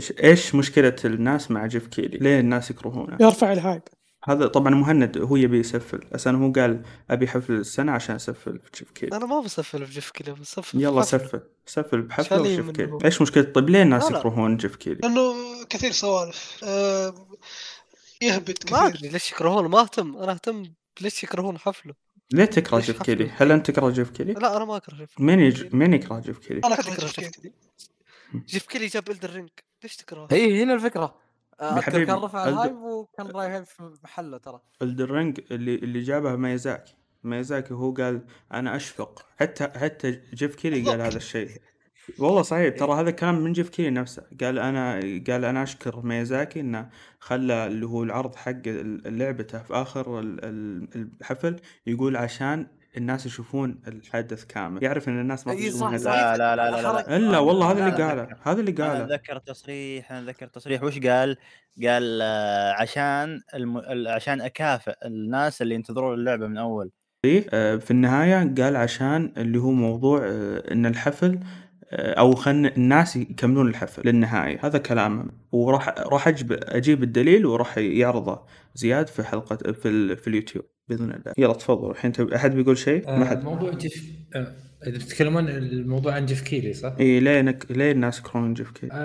ش- 0.00 0.12
إيش 0.24 0.54
مشكلة 0.54 0.96
الناس 1.04 1.50
مع 1.50 1.66
جيف 1.66 1.86
كيلي؟ 1.86 2.18
ليه 2.18 2.40
الناس 2.40 2.70
يكرهونه؟ 2.70 3.16
يرفع 3.20 3.52
ال 3.52 3.57
hype. 3.57 3.82
هذا 4.24 4.46
طبعا 4.46 4.74
مهند 4.74 5.18
هو 5.18 5.36
يبي 5.36 5.58
يسفل. 5.58 6.00
بس 6.12 6.26
أنا 6.26 6.38
هو 6.38 6.52
قال 6.52 6.82
أبي 7.10 7.28
حفل 7.28 7.52
السنة 7.52 7.92
عشان 7.92 8.14
أسفل 8.14 8.58
في 8.64 8.70
جيف 8.78 8.90
كيلي. 8.90 9.16
أنا 9.16 9.26
ما 9.26 9.40
بسفل 9.40 9.86
في 9.86 9.92
جيف 9.92 10.10
كذا 10.10 10.32
بسفل 10.32 10.82
يلا. 10.82 11.02
سفل. 11.02 11.40
سفل 11.66 12.02
بحفله 12.02 12.40
وجيف 12.40 12.70
كيلي. 12.70 12.92
هو. 12.92 12.98
إيش 13.04 13.22
مشكلة؟ 13.22 13.44
طيب 13.44 13.70
ليه 13.70 13.82
الناس. 13.82 14.10
يكرهون 14.10 14.56
جيف 14.56 14.76
كيلي؟ 14.76 14.98
لأنه 15.02 15.34
كثير 15.70 15.92
سوالف. 15.92 16.60
آه، 16.64 17.14
يهبط 18.22 18.72
ما 18.72 18.78
كثير. 18.78 18.86
أدري 18.98 19.08
ليش 19.08 19.32
يكرهون 19.32 19.66
ما 19.66 19.80
أهتم. 19.80 20.16
أنا 20.16 20.32
أهتم 20.32 20.62
ليش 21.00 21.24
يكرهون 21.24 21.58
حفله. 21.58 21.94
ليه 22.32 22.44
تكره 22.44 22.78
جيف؟ 22.80 23.02
كيلي؟ 23.02 23.30
هل 23.36 23.52
أنت 23.52 23.70
تكره 23.70 23.90
جيف 23.90 24.10
كيلي؟ 24.10 24.32
لا 24.32 24.56
أنا 24.56 24.64
ما 24.64 24.76
أكره 24.76 24.94
جيف 24.94 25.20
مين 25.20 25.40
يج... 25.40 25.74
مين 25.74 25.94
يكره 25.94 26.20
جيف 26.20 26.38
كيلي؟ 26.38 26.60
أنا 26.64 26.74
أكره 26.74 26.94
جيف 26.94 27.30
كيلي. 27.30 27.52
جيف 28.34 28.66
كيلي 28.66 28.86
جاب 28.86 29.10
Elden 29.10 29.30
Ring. 29.30 29.48
ليش 29.82 29.96
تكرهه؟ 29.96 30.28
هي 30.30 30.62
هنا 30.62 30.74
الفكرة. 30.74 31.14
آه، 31.60 31.80
كان 31.80 32.10
رفع 32.10 32.44
الد- 32.44 32.52
ال 32.52 32.57
hype 32.57 32.76
وكان 32.76 33.26
رايح 33.26 33.62
في 33.62 33.90
محله 34.04 34.38
ترى. 34.38 34.60
Elden 34.82 35.14
Ring 35.14 35.40
اللي 35.50 35.74
اللي 35.74 36.00
جابها 36.00 36.36
ميازاكي 36.36 36.94
ميازاكي 37.24 37.74
هو 37.74 37.92
قال 37.92 38.24
أنا 38.52 38.76
أشفق. 38.76 39.26
حتى 39.40 39.68
حتى 39.78 40.10
جيف 40.34 40.54
كيلي 40.56 40.90
قال 40.90 41.00
هذا 41.00 41.16
الشيء. 41.16 41.50
والله 42.18 42.42
صحيح 42.42 42.76
ترى 42.76 43.00
هذا 43.00 43.10
كلام 43.10 43.40
من 43.40 43.52
جيف 43.52 43.68
كيلي 43.68 43.90
نفسه. 43.90 44.22
قال 44.40 44.58
أنا 44.58 44.94
قال 45.30 45.44
أنا 45.44 45.62
أشكر 45.62 46.00
ميازاكي 46.06 46.60
إنه 46.60 46.88
خلى 47.20 47.66
اللي 47.66 47.86
هو 47.86 48.02
العرض 48.02 48.34
حق 48.36 48.50
ال- 48.66 49.18
لعبته 49.18 49.58
في 49.62 49.74
آخر 49.74 50.20
ال- 50.20 50.44
ال- 50.44 51.08
الحفل 51.20 51.56
يقول 51.86 52.16
عشان 52.16 52.66
الناس 52.96 53.26
يشوفون 53.26 53.80
الحدث 53.88 54.44
كامل. 54.44 54.84
يعرف 54.84 55.08
إن 55.08 55.20
الناس 55.20 55.46
ما 55.46 55.52
يشوفون 55.52 55.98
صح. 55.98 56.04
صح 56.04 56.10
لا 56.12 56.36
لا 56.36 56.56
لا 56.56 56.70
لا 56.70 56.82
لا, 56.82 56.92
لا. 56.92 57.16
إلا 57.16 57.38
والله 57.38 57.70
هذا 57.70 57.78
لا، 57.80 57.86
اللي 57.86 57.98
لا، 57.98 58.08
قاله. 58.08 58.28
هذا 58.42 58.60
اللي 58.60 58.70
أنا 58.78 58.84
قاله. 58.92 59.04
أتذكر 59.04 59.38
تصريح 59.38 60.12
أنا 60.12 60.20
أتذكر 60.30 60.46
تصريح. 60.46 60.82
وش 60.82 60.98
قال؟ 60.98 61.36
قال 61.86 62.18
آه، 62.22 62.72
عشان 62.72 63.40
الم... 63.54 63.78
ال- 63.78 64.08
عشان 64.08 64.40
اكافئ 64.40 64.94
الناس 65.06 65.62
اللي 65.62 65.74
ينتظرون 65.74 66.14
اللعبة 66.14 66.46
من 66.46 66.58
أول. 66.58 66.90
إيه، 67.24 67.46
آه، 67.52 67.76
في 67.76 67.90
النهاية 67.90 68.54
قال 68.58 68.76
عشان 68.76 69.32
اللي 69.36 69.58
هو 69.58 69.70
موضوع 69.70 70.20
آه، 70.24 70.72
إن 70.72 70.86
الحفل 70.86 71.38
أو 71.92 72.34
خلنا 72.34 72.76
الناس 72.76 73.16
يكملون 73.16 73.68
الحفل 73.68 74.02
للنهاية. 74.08 74.58
هذا 74.66 74.78
كلامه 74.78 75.24
وراح 75.52 75.88
راح 75.98 76.28
أجيب, 76.28 76.52
أجيب 76.62 77.02
الدليل 77.02 77.46
وراح 77.46 77.78
يعرضه 77.78 78.40
زياد 78.74 79.06
في 79.08 79.22
حلقة 79.22 79.72
في, 79.72 79.88
ال... 79.88 80.16
في 80.16 80.28
اليوتيوب 80.28 80.64
بإذن 80.88 81.10
الله. 81.10 81.32
يلا 81.38 81.52
تفضل. 81.52 81.90
الحين 81.90 82.12
تب- 82.12 82.32
أحد 82.32 82.54
بيقول 82.54 82.78
شيء؟ 82.78 83.06
ما 83.06 83.22
آه 83.22 83.24
حد 83.24 83.44
موضوع 83.44 83.72
جيف 83.72 84.04
آه 84.36 84.54
إذا 84.86 84.98
تتكلمون 84.98 85.48
الموضوع 85.48 86.12
عن 86.14 86.26
جيف 86.26 86.42
كيلي 86.42 86.72
صح؟ 86.72 86.94
إي 87.00 87.20
ليه 87.20 87.40
نك... 87.40 87.66
ليه 87.70 87.92
الناس 87.92 88.18
يكرهون 88.18 88.54
جيف 88.54 88.70
كيلي؟ 88.70 88.92
آه 88.92 88.96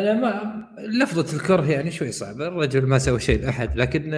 أنا 0.00 0.14
ما 0.20 0.64
لفظة 0.78 1.36
الكره 1.36 1.70
يعني 1.70 1.90
شوي 1.90 2.12
صعبة. 2.12 2.48
الرجل 2.48 2.86
ما 2.86 2.98
سوى 2.98 3.20
شيء 3.20 3.40
لأحد 3.42 3.76
لكن 3.76 4.14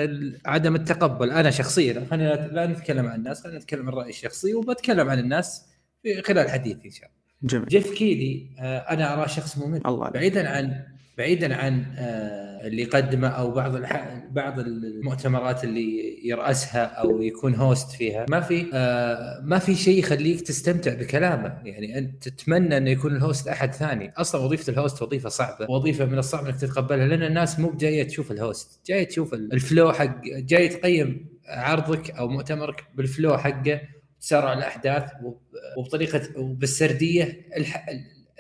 عدم 0.46 0.74
التقبل. 0.74 1.30
أنا 1.30 1.50
شخصيا 1.50 2.06
خلينا 2.10 2.48
لا- 2.52 2.66
نتكلم 2.66 3.06
عن 3.06 3.18
الناس 3.18 3.42
خلينا 3.44 3.58
نتكلم 3.58 3.88
عن 3.88 3.94
رأيي 3.94 4.10
الشخصي 4.10 4.54
وبتكلم 4.54 5.08
عن 5.08 5.18
الناس 5.18 5.66
في 6.02 6.22
خلال 6.22 6.50
حديثي 6.50 6.84
إن 6.84 6.90
شاء 6.90 7.04
الله. 7.08 7.23
جميل. 7.42 7.66
جيف 7.66 7.94
كيلي 7.94 8.46
آه 8.58 8.78
أنا 8.78 9.14
اراه 9.14 9.26
شخص 9.26 9.58
ممل. 9.58 9.80
الله 9.86 10.10
بعيدا 10.10 10.48
عن 10.48 10.80
بعيدا 11.18 11.54
عن 11.54 11.84
آه، 11.98 12.66
اللي 12.66 12.82
يقدمه 12.82 13.28
أو 13.28 13.50
بعض 13.50 13.74
الح... 13.76 14.24
بعض 14.30 14.58
المؤتمرات 14.58 15.64
اللي 15.64 16.18
يرأسها 16.28 16.84
أو 16.84 17.22
يكون 17.22 17.54
host 17.54 17.90
فيها. 17.90 18.26
ما 18.30 18.40
في 18.40 18.66
آه، 18.74 19.40
ما 19.44 19.58
في 19.58 19.74
شيء 19.74 19.98
يخليك 19.98 20.40
تستمتع 20.40 20.94
بكلامه. 20.94 21.58
يعني 21.64 21.98
أنت 21.98 22.28
تتمنى 22.28 22.76
انه 22.76 22.90
يكون 22.90 23.16
ال 23.16 23.23
host 23.23 23.48
أحد 23.48 23.74
ثاني. 23.74 24.12
أصلا 24.16 24.40
وظيفة 24.40 24.72
ال 24.72 24.78
host 24.78 25.02
وظيفة 25.02 25.28
صعبة. 25.28 25.70
وظيفة 25.70 26.04
من 26.04 26.18
الصعب 26.18 26.46
إنك 26.46 26.56
تتقبلها 26.60 27.06
لأن 27.06 27.22
الناس 27.22 27.60
مو 27.60 27.70
جاية 27.70 28.02
تشوف 28.02 28.30
ال 28.32 28.42
host 28.42 28.80
جاية 28.86 29.04
تشوف 29.04 29.34
ال 29.34 29.46
flow 29.46 29.92
حق 29.92 30.20
جاي 30.24 30.68
تقيم 30.68 31.26
عرضك 31.48 32.10
أو 32.10 32.28
مؤتمرك 32.28 32.84
بال 32.94 33.09
flow 33.09 33.38
حقه. 33.38 33.80
تسارع 34.24 34.52
الأحداث 34.52 35.10
وب- 35.22 35.38
وبطريقة 35.76 36.20
وبالسردية 36.40 37.46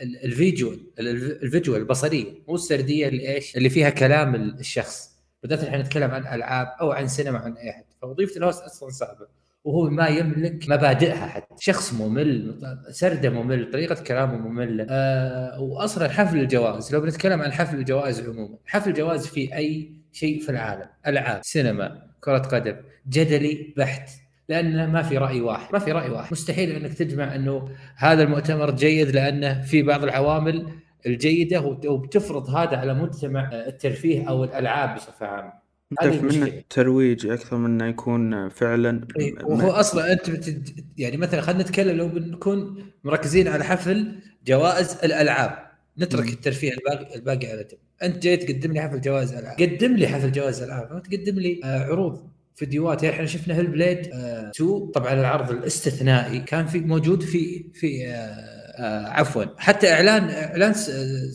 ال 0.00 0.12
visual 0.12 0.80
ال- 0.98 1.42
ال 1.42 1.48
visual 1.48 1.80
البصرية 1.80 2.24
مو 2.48 2.54
السردية 2.54 3.08
اللي 3.08 3.34
إيش 3.34 3.56
اللي 3.56 3.68
فيها 3.70 3.90
كلام 3.90 4.34
ال- 4.34 4.58
الشخص. 4.60 5.10
بالذات 5.42 5.64
إحنا 5.64 5.78
نتكلم 5.82 6.10
عن 6.10 6.26
ألعاب 6.34 6.66
أو 6.80 6.92
عن 6.92 7.08
سينما 7.08 7.38
عن 7.38 7.52
أي 7.56 7.70
احد 7.70 7.84
فوظيفة 8.02 8.36
ال 8.36 8.41
host 8.41 8.62
أصلا 8.62 8.90
صعبة 8.90 9.26
وهو 9.64 9.90
ما 9.90 10.08
يملك 10.08 10.68
مبادئها 10.68 11.26
حتى. 11.26 11.54
شخص 11.60 11.92
ممل 11.92 12.60
سردة 12.90 13.30
ممل 13.30 13.70
طريقة 13.72 14.02
كلامه 14.02 14.36
مملة. 14.36 14.86
آه 14.90 15.60
واصلا 15.60 16.08
حفل 16.08 16.38
الجوائز. 16.40 16.94
لو 16.94 17.00
بنتكلم 17.00 17.42
عن 17.42 17.52
حفل 17.52 17.76
الجوائز 17.76 18.20
عموما 18.20 18.58
حفل 18.66 18.90
الجوائز 18.90 19.26
في 19.26 19.54
أي 19.56 19.92
شيء 20.12 20.40
في 20.40 20.48
العالم. 20.48 20.86
ألعاب 21.06 21.40
سينما 21.44 22.02
كرة 22.20 22.38
قدم 22.38 22.76
جدلي 23.08 23.74
بحت. 23.76 24.10
لأن 24.48 24.92
ما 24.92 25.02
في 25.02 25.18
رأي 25.18 25.40
واحد. 25.40 25.72
ما 25.72 25.78
في 25.78 25.92
رأي 25.92 26.10
واحد. 26.10 26.32
مستحيل 26.32 26.70
إنك 26.70 26.94
تجمع 26.94 27.34
إنه 27.34 27.68
هذا 27.96 28.22
المؤتمر 28.22 28.70
جيد 28.70 29.10
لأنه 29.10 29.60
في 29.62 29.82
بعض 29.82 30.02
العوامل 30.04 30.66
الجيدة 31.06 31.60
وبتفرض 31.86 32.50
هذا 32.50 32.76
على 32.76 32.94
مجتمع 32.94 33.50
الترفيه 33.52 34.28
أو 34.28 34.44
الألعاب 34.44 34.96
بصفة 34.96 35.26
عامة. 35.26 35.52
هدف 36.00 36.22
منه 36.22 36.32
المشكلة. 36.34 36.62
ترويج 36.70 37.26
أكثر 37.26 37.56
من 37.56 37.70
إنه 37.70 37.86
يكون 37.86 38.48
فعلا 38.48 39.08
إيه، 39.20 39.32
م- 39.32 39.36
وهو 39.46 39.70
أصلا 39.70 40.12
أنت 40.12 40.30
بتج... 40.30 40.68
يعني 40.98 41.16
مثلا 41.16 41.40
خلينا 41.40 41.62
نتكلم 41.62 41.96
لو 41.96 42.08
بنكون 42.08 42.84
مركزين 43.04 43.48
على 43.48 43.64
حفل 43.64 44.12
جوائز 44.46 44.96
الألعاب. 45.04 45.58
نترك 45.98 46.24
مم. 46.26 46.32
الترفيه 46.32 46.72
الباقي 46.72 47.14
الباقي 47.16 47.46
على 47.46 47.64
جنب. 47.70 47.78
أنت 48.02 48.22
جاي 48.22 48.36
تقدم 48.36 48.72
لي 48.72 48.80
حفل 48.80 49.00
جوائز 49.00 49.32
ألعاب. 49.34 49.56
قدم 49.60 49.96
لي 49.96 50.08
حفل 50.08 50.32
جوائز 50.32 50.62
ألعاب. 50.62 50.92
ما 50.92 51.00
تقدم 51.00 51.38
لي 51.38 51.60
آه 51.64 51.84
عروض. 51.84 52.28
فيديوهات. 52.54 53.02
يعني 53.02 53.14
إحنا 53.16 53.26
شفنا 53.26 53.54
Hellblade 53.56 54.08
آه 54.12 54.50
2 54.50 54.86
طبعا 54.94 55.12
العرض 55.12 55.50
الاستثنائي 55.50 56.38
كان 56.40 56.66
في 56.66 56.80
موجود 56.80 57.22
في 57.22 57.64
في 57.74 58.06
آه 58.08 58.14
آه 58.14 59.06
عفوا. 59.08 59.44
حتى 59.58 59.92
إعلان 59.92 60.30
إعلان 60.30 60.70
آه، 60.90 61.32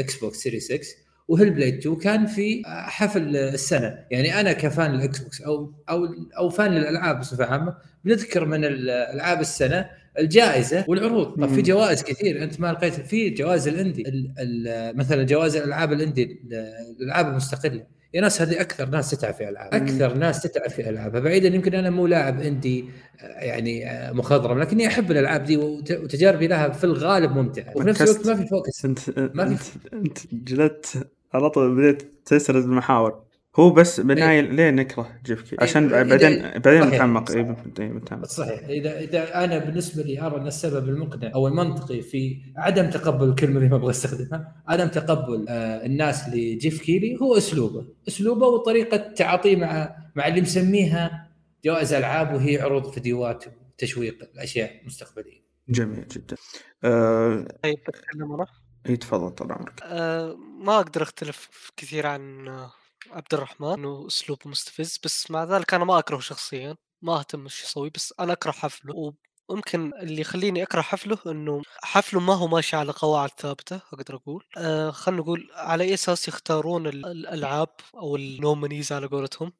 Xbox 0.00 0.36
Series 0.36 0.60
X 0.60 0.64
و 0.64 0.80
Hellblade 1.28 1.74
2 1.78 1.96
كان 1.96 2.26
في 2.26 2.62
آه، 2.66 2.82
حفل 2.82 3.36
السنة. 3.36 3.98
يعني 4.10 4.40
أنا 4.40 4.52
ك 4.52 4.62
fan 4.62 4.94
ال 4.94 5.18
Xbox 5.18 5.42
أو 5.42 5.72
أو 5.90 6.06
أو 6.38 6.50
fan 6.50 6.72
للألعاب 6.72 7.20
بصفة 7.20 7.44
عامة 7.44 7.74
بنذكر 8.04 8.44
من 8.44 8.64
ال- 8.64 8.90
ألعاب 8.90 9.40
السنة 9.40 9.86
الجائزة 10.18 10.84
والعروض. 10.88 11.26
طب 11.40 11.54
في. 11.54 11.62
جوائز 11.62 12.02
كثير. 12.02 12.42
أنت 12.42 12.60
ما 12.60 12.72
لقيت 12.72 12.94
في 12.94 13.30
جوائز 13.30 13.68
ال 13.68 13.74
indie 13.74 14.02
ال- 14.08 14.34
ال- 14.38 14.96
مثلا 14.96 15.22
جوائز 15.22 15.56
الألعاب 15.56 15.92
ال 15.92 15.97
indie 15.97 16.22
ال- 16.24 16.54
الألعاب 17.00 17.28
المستقلة. 17.28 17.84
يا 18.14 18.20
ناس 18.20 18.42
هذه 18.42 18.60
أكثر 18.60 18.88
ناس 18.88 19.10
تتعب 19.10 19.34
في 19.34 19.48
ألعاب. 19.48 19.74
أكثر 19.74 20.14
ناس 20.14 20.42
تتعب 20.42 20.70
في 20.70 20.88
العابها 20.90 21.20
بعيدا 21.20 21.48
يمكن 21.48 21.74
أنا 21.74 21.90
مو 21.90 22.06
لاعب 22.06 22.40
indie 22.40 22.84
آه، 23.20 23.26
يعني 23.44 23.90
آه، 23.90 24.12
مخضرم 24.12 24.58
لكني 24.58 24.86
أحب 24.86 25.10
الألعاب 25.10 25.44
دي 25.44 25.56
وت- 25.56 25.90
وتجاربي 25.92 26.46
لها 26.46 26.68
في 26.68 26.84
الغالب 26.84 27.30
ممتعة. 27.36 27.72
وفي 27.76 27.88
نفس 27.88 28.02
الوقت 28.02 28.26
ما 28.26 28.34
في 28.36 28.46
focus 28.46 28.84
أنت 28.84 28.98
ما 29.34 29.42
أنت 29.42 29.58
في- 29.60 29.78
أنت 29.92 30.18
جلدت 30.32 31.08
على 31.34 31.50
طول 31.50 31.76
بديت 31.76 32.02
تسرد 32.26 32.64
المحاور. 32.64 33.22
هو 33.56 33.70
بس 33.70 34.00
بالنهايه 34.00 34.40
ليه 34.40 34.70
نكره 34.70 35.18
جيف 35.24 35.42
كيلي 35.42 35.52
إيه، 35.62 35.68
عشان 35.68 35.88
إذا- 35.90 35.92
بعدين 35.92 36.40
بعدين 36.42 36.80
صحيح، 36.82 36.94
نتعمق. 36.94 37.28
صحيح. 37.28 37.38
اي 37.78 37.84
إيه، 37.84 37.92
بنتعمق 37.92 38.24
صحيح. 38.26 38.60
اذا 38.68 39.00
إذا 39.00 39.44
أنا 39.44 39.58
بالنسبة 39.58 40.02
لي 40.02 40.20
أرى 40.20 40.36
أن 40.36 40.46
السبب 40.46 40.88
المقنع 40.88 41.30
أو 41.34 41.48
المنطقي 41.48 42.00
في 42.02 42.36
عدم 42.56 42.90
تقبل 42.90 43.28
الكلمة 43.28 43.56
اللي 43.58 43.68
ما 43.68 43.76
أبغى 43.76 43.90
أستخدمها 43.90 44.62
عدم 44.68 44.88
تقبل 44.88 45.46
آه 45.48 45.86
الناس 45.86 46.28
لجيف 46.28 46.82
كيلي 46.82 47.18
هو 47.22 47.36
أسلوبه. 47.36 47.86
أسلوبه 48.08 48.46
وطريقة 48.46 48.96
تعاطيه 48.96 49.56
مع 49.56 49.96
مع 50.16 50.26
اللي 50.28 50.40
مسميها 50.40 51.28
جوائز 51.64 51.92
ألعاب 51.92 52.34
وهي 52.34 52.60
عروض 52.62 52.90
فيديوهات 52.90 53.44
وتشويق 53.74 54.18
الأشياء 54.34 54.70
مستقبليه 54.86 55.42
جميل 55.68 56.08
جدا. 56.08 56.36
آه... 56.84 57.46
طيب 57.62 57.78
أنا 58.14 58.46
إي 58.88 58.96
تفضل 58.96 59.30
طال 59.30 59.52
عمرك. 59.52 59.80
آه 59.82 60.36
ما 60.64 60.76
أقدر 60.80 61.02
أختلف 61.02 61.48
كثير 61.76 62.06
عن 62.06 62.48
آه، 62.48 62.70
عبد 63.10 63.34
الرحمن 63.34 63.72
إنه 63.72 64.06
اسلوبه 64.06 64.50
مستفز 64.50 64.98
بس 65.04 65.30
مع 65.30 65.44
ذلك 65.44 65.74
أنا 65.74 65.84
ما 65.84 65.98
أكرهه 65.98 66.20
شخصيا 66.20 66.76
ما 67.02 67.18
أهتم 67.18 67.42
إيش 67.42 67.62
يسوي 67.62 67.90
بس 67.90 68.14
أنا 68.20 68.32
أكره 68.32 68.50
حفله. 68.52 69.14
ممكن 69.50 69.92
اللي 69.94 70.20
يخليني 70.20 70.62
أكره 70.62 70.80
حفله 70.80 71.18
إنه 71.26 71.62
حفله 71.82 72.20
ما 72.20 72.34
هو 72.34 72.46
ماشي 72.48 72.76
على 72.76 72.92
قواعد 72.92 73.30
ثابتة 73.38 73.76
أقدر 73.92 74.14
أقول. 74.16 74.44
آه 74.56 74.90
خلينا 74.90 75.20
نقول 75.22 75.48
على 75.54 75.84
أي 75.84 75.94
أساس 75.94 76.28
يختارون 76.28 76.86
ال- 76.86 77.06
الألعاب 77.06 77.68
أو 77.94 78.16
النومينيز 78.16 78.92
على 78.92 79.06
قولتهم. 79.06 79.52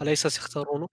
على 0.00 0.08
أي 0.08 0.12
أساس 0.12 0.36
يختارونه؟ 0.38 0.88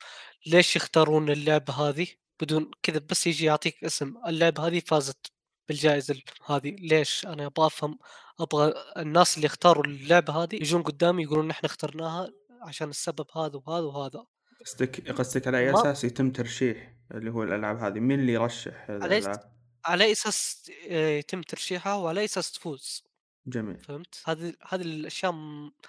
ليش 0.45 0.75
يختارون 0.75 1.29
اللعبة 1.29 1.73
هذه 1.73 2.07
بدون 2.41 2.71
كذا 2.83 2.99
بس 3.09 3.27
يجي 3.27 3.45
يعطيك 3.45 3.83
اسم 3.83 4.13
اللعبة 4.27 4.67
هذه 4.67 4.79
فازت 4.87 5.31
بالجائزة 5.69 6.13
ال- 6.13 6.23
هذه. 6.45 6.75
ليش؟ 6.79 7.25
أنا 7.25 7.45
أبغى 7.45 7.67
أفهم 7.67 7.99
أبغى 8.39 8.73
الناس 8.97 9.37
اللي 9.37 9.47
اختاروا 9.47 9.85
اللعبة 9.85 10.33
هذه 10.43 10.55
يجون 10.55 10.83
قدامي 10.83 11.23
يقولون 11.23 11.49
إحنا 11.49 11.65
اخترناها 11.69 12.31
عشان 12.61 12.89
السبب 12.89 13.25
هذا 13.35 13.61
وهذا 13.65 13.85
وهذا. 13.85 14.25
قصدك 14.65 15.11
قصدك 15.11 15.47
على 15.47 15.57
أي 15.59 15.73
أساس 15.73 16.03
يتم 16.03 16.31
ترشيح 16.31 16.93
اللي 17.11 17.31
هو 17.31 17.43
الألعاب 17.43 17.77
هذه؟ 17.77 17.99
مين 17.99 18.19
اللي 18.19 18.33
يرشح 18.33 18.89
على 18.89 19.05
الألعاب؟ 19.17 19.55
على 19.85 20.03
أي 20.03 20.11
أساس 20.11 20.71
آه، 20.89 21.09
يتم 21.09 21.41
ترشيحها 21.41 21.93
وعلى 21.93 22.19
أي 22.19 22.25
أساس 22.25 22.51
تفوز. 22.51 23.03
جميل. 23.47 23.79
فهمت؟ 23.79 24.21
هذه 24.25 24.53
هذه 24.67 24.81
الأشياء 24.81 25.31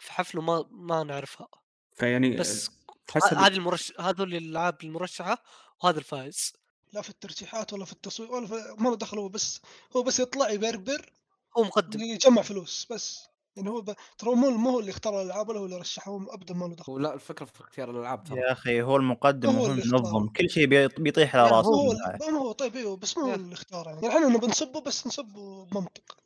في 0.00 0.12
حفله 0.12 0.42
ما 0.42 0.64
ما 0.70 1.04
نعرفها. 1.04 1.48
فيعني 1.94 2.36
بس 2.36 2.70
حسب 3.10 3.36
هذه 3.36 3.54
المرش 3.54 3.92
هذول 4.00 4.34
الألعاب 4.34 4.76
المرشحة 4.84 5.42
وهذا 5.82 5.98
الفائز. 5.98 6.52
لا 6.92 7.02
في 7.02 7.10
الترشيحات 7.10 7.72
ولا 7.72 7.84
في 7.84 7.92
التصوير 7.92 8.32
ولا 8.32 8.46
في 8.46 8.54
ما 8.78 8.88
له 8.88 8.96
دخل 8.96 9.18
هو 9.18 9.28
بس 9.28 9.60
هو 9.96 10.02
بس 10.02 10.20
يطلع 10.20 10.50
يبربر 10.50 11.12
هو 11.58 11.64
مقدم. 11.64 12.00
يجمع 12.00 12.42
فلوس 12.42 12.86
بس. 12.90 13.22
يعني 13.56 13.70
هو 13.70 13.80
ب... 13.80 13.94
ترى 14.18 14.34
مو 14.34 14.50
مو 14.50 14.70
هو 14.70 14.80
اللي 14.80 14.90
اختار 14.90 15.20
الألعاب 15.22 15.48
ولا 15.48 15.58
هو 15.60 15.64
اللي 15.64 15.76
رشحهم 15.76 16.26
ابدا 16.30 16.54
ما 16.54 16.64
له 16.66 16.74
دخل. 16.74 16.92
ولا 16.92 17.14
الفكرة 17.14 17.44
في 17.44 17.60
اختيار 17.60 17.90
الألعاب 17.90 18.24
ترى. 18.24 18.38
يا 18.38 18.52
أخي 18.52 18.82
هو 18.82 18.96
المقدم 18.96 19.50
هو 19.56 19.66
اللي 19.66 19.82
المنظم. 19.82 20.28
كل 20.28 20.50
شيء 20.50 20.66
بي- 20.66 20.88
بيطيح 20.88 21.36
على 21.36 21.44
يعني 21.44 21.56
راسه 21.56 21.68
هو. 21.68 21.92
ما 22.32 22.38
هو 22.38 22.52
طيب 22.52 22.76
أيوه 22.76 22.96
بس 22.96 23.18
مو 23.18 23.24
هو. 23.24 23.34
اللي 23.34 23.52
اختاره. 23.54 23.88
يعني 23.90 24.08
إحنا 24.08 24.28
نبي 24.28 24.46
نسبه 24.46 24.80
بس 24.80 25.06
نسبه 25.06 25.64
بمنطق 25.64 26.16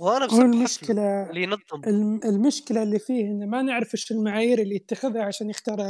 وأنا 0.00 0.24
هو 0.24 0.28
بسبب 0.28 0.40
المشكلة 0.40 1.30
اللي 1.30 1.42
ينظم. 1.42 1.84
الم- 1.86 2.20
المشكلة 2.24 2.82
اللي 2.82 2.98
فيه 2.98 3.24
إنه 3.24 3.46
ما 3.46 3.62
نعرف 3.62 3.94
إيش 3.94 4.12
المعايير 4.12 4.58
اللي 4.58 4.74
يتخذها 4.74 5.22
عشان 5.22 5.50
يختار 5.50 5.80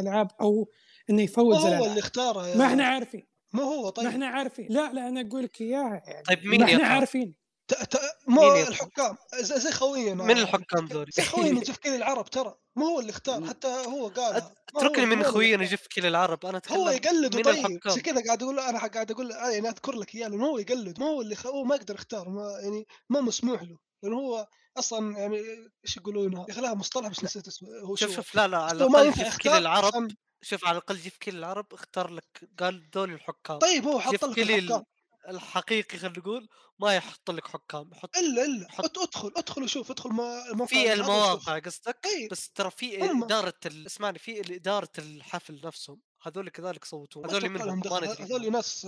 أو 0.40 0.68
إنه 1.10 1.16
ما 1.16 1.22
يفوز 1.22 1.56
هو 1.56 1.66
الألعاب. 1.66 1.84
اللي 1.84 2.00
اختاره 2.00 2.46
يا 2.48 2.56
ما 2.56 2.66
إحنا 2.66 2.84
عارفين. 2.84 3.29
مو 3.52 3.62
هو 3.62 3.88
طيب. 3.90 4.06
إحنا 4.06 4.26
عارفين. 4.26 4.66
لا 4.70 4.92
لا 4.92 5.08
أنا 5.08 5.20
أقول 5.20 5.44
لك 5.44 5.60
إياها. 5.60 6.02
يعني 6.06 6.22
طيب 6.22 6.46
مين 6.46 6.68
يقع؟ 6.68 6.86
عارفين. 6.86 7.34
ت... 7.68 7.74
ت... 7.74 8.00
مو؟ 8.26 8.54
الحكام. 8.54 9.16
زي, 9.40 9.72
خوينا. 9.72 10.24
من 10.24 10.38
الحكام 10.38 10.86
ذولي؟ 10.86 11.10
زي 11.12 11.22
خوينا 11.22 11.60
جيف 11.60 11.76
كيل 11.76 11.94
العرب 11.94 12.30
ترى. 12.30 12.54
مو 12.76 12.86
هو 12.86 13.00
اللي 13.00 13.10
اختار 13.10 13.48
حتى 13.48 13.68
هو 13.68 14.08
قال. 14.08 14.42
اتركني 14.76 15.06
من 15.06 15.22
خوينا 15.22 15.64
جيف 15.64 15.86
كل 15.86 16.06
العرب. 16.06 16.46
أنا 16.46 16.58
أتكلم 16.58 16.78
هو 16.78 16.90
يقلد 16.90 17.34
طيب. 17.34 17.48
الحكام. 17.48 17.92
زي 17.92 18.00
كذا 18.00 18.24
قاعد 18.24 18.42
أقول 18.42 18.60
أنا 18.60 18.86
قاعد 18.86 19.10
أقول 19.10 19.30
يعني 19.30 19.68
أذكر 19.68 19.92
لك 19.92 20.14
إياه 20.14 20.28
لأنه 20.28 20.46
هو 20.46 20.58
يقلد. 20.58 21.00
ما 21.00 21.06
هو 21.06 21.20
اللي 21.20 21.34
خ... 21.34 21.46
هو 21.46 21.64
ما 21.64 21.74
يقدر 21.74 21.94
يختار 21.94 22.28
ما 22.28 22.58
يعني 22.62 22.86
ما 23.08 23.20
مسموح 23.20 23.62
له. 23.62 23.78
لأنه 24.02 24.16
هو 24.16 24.48
أصلا 24.78 25.18
يعني 25.18 25.42
إيش 25.84 25.96
يقولونها 25.96 26.44
يا 26.48 26.52
أخي 26.52 26.60
لها 26.60 26.74
مصطلح 26.74 27.08
بس 27.08 27.24
نسيت 27.24 27.46
اسمه. 27.46 27.68
هو 27.84 27.96
شوف 27.96 28.08
شو؟ 28.10 28.16
شوف 28.16 28.34
لا 28.34 28.48
لا 28.48 28.58
على 28.58 28.84
الأقل 28.84 29.06
ينفع 29.06 29.22
كل 29.22 29.28
يختار 29.28 29.58
العرب. 29.58 29.94
عشان- 29.94 30.08
شوف 30.42 30.64
على 30.64 30.72
الأقل 30.78 30.96
جيف 30.96 31.16
كل 31.18 31.36
العرب 31.38 31.74
اختار 31.74 32.10
لك 32.10 32.50
قال 32.58 32.90
ذول 32.94 33.12
الحكام 33.12 33.58
طيب 33.58 33.84
هو 33.84 34.00
حط 34.00 34.24
لك 34.24 34.34
كيلي 34.34 34.58
الحكام 34.58 34.84
الحقيقي 35.28 35.98
خلينا 35.98 36.18
نقول 36.18 36.48
ما 36.78 36.94
يحط 36.96 37.30
لك 37.30 37.46
حكام 37.48 37.90
يحط 37.92 38.16
إلا 38.16 38.44
إلا 38.44 38.70
حط- 38.70 38.98
أدخل 38.98 39.32
أدخل 39.36 39.62
وشوف 39.62 39.90
أدخل 39.90 40.10
ما 40.10 40.66
في. 40.66 40.92
المواقع 40.92 41.58
قصدك. 41.58 42.06
بس 42.30 42.50
ترى 42.50 42.70
في. 42.70 43.10
إدارة 43.24 43.54
اسمعني 43.66 44.18
في 44.18 44.56
إدارة 44.56 44.88
الحفل 44.98 45.60
نفسهم 45.64 46.00
هذول 46.22 46.48
كذلك 46.48 46.84
صوتوا 46.84 47.26
هذول 47.26 47.48
منهم. 47.48 47.68
ما 47.68 47.74
ندري 47.74 48.06
هذول 48.06 48.52
ناس 48.52 48.84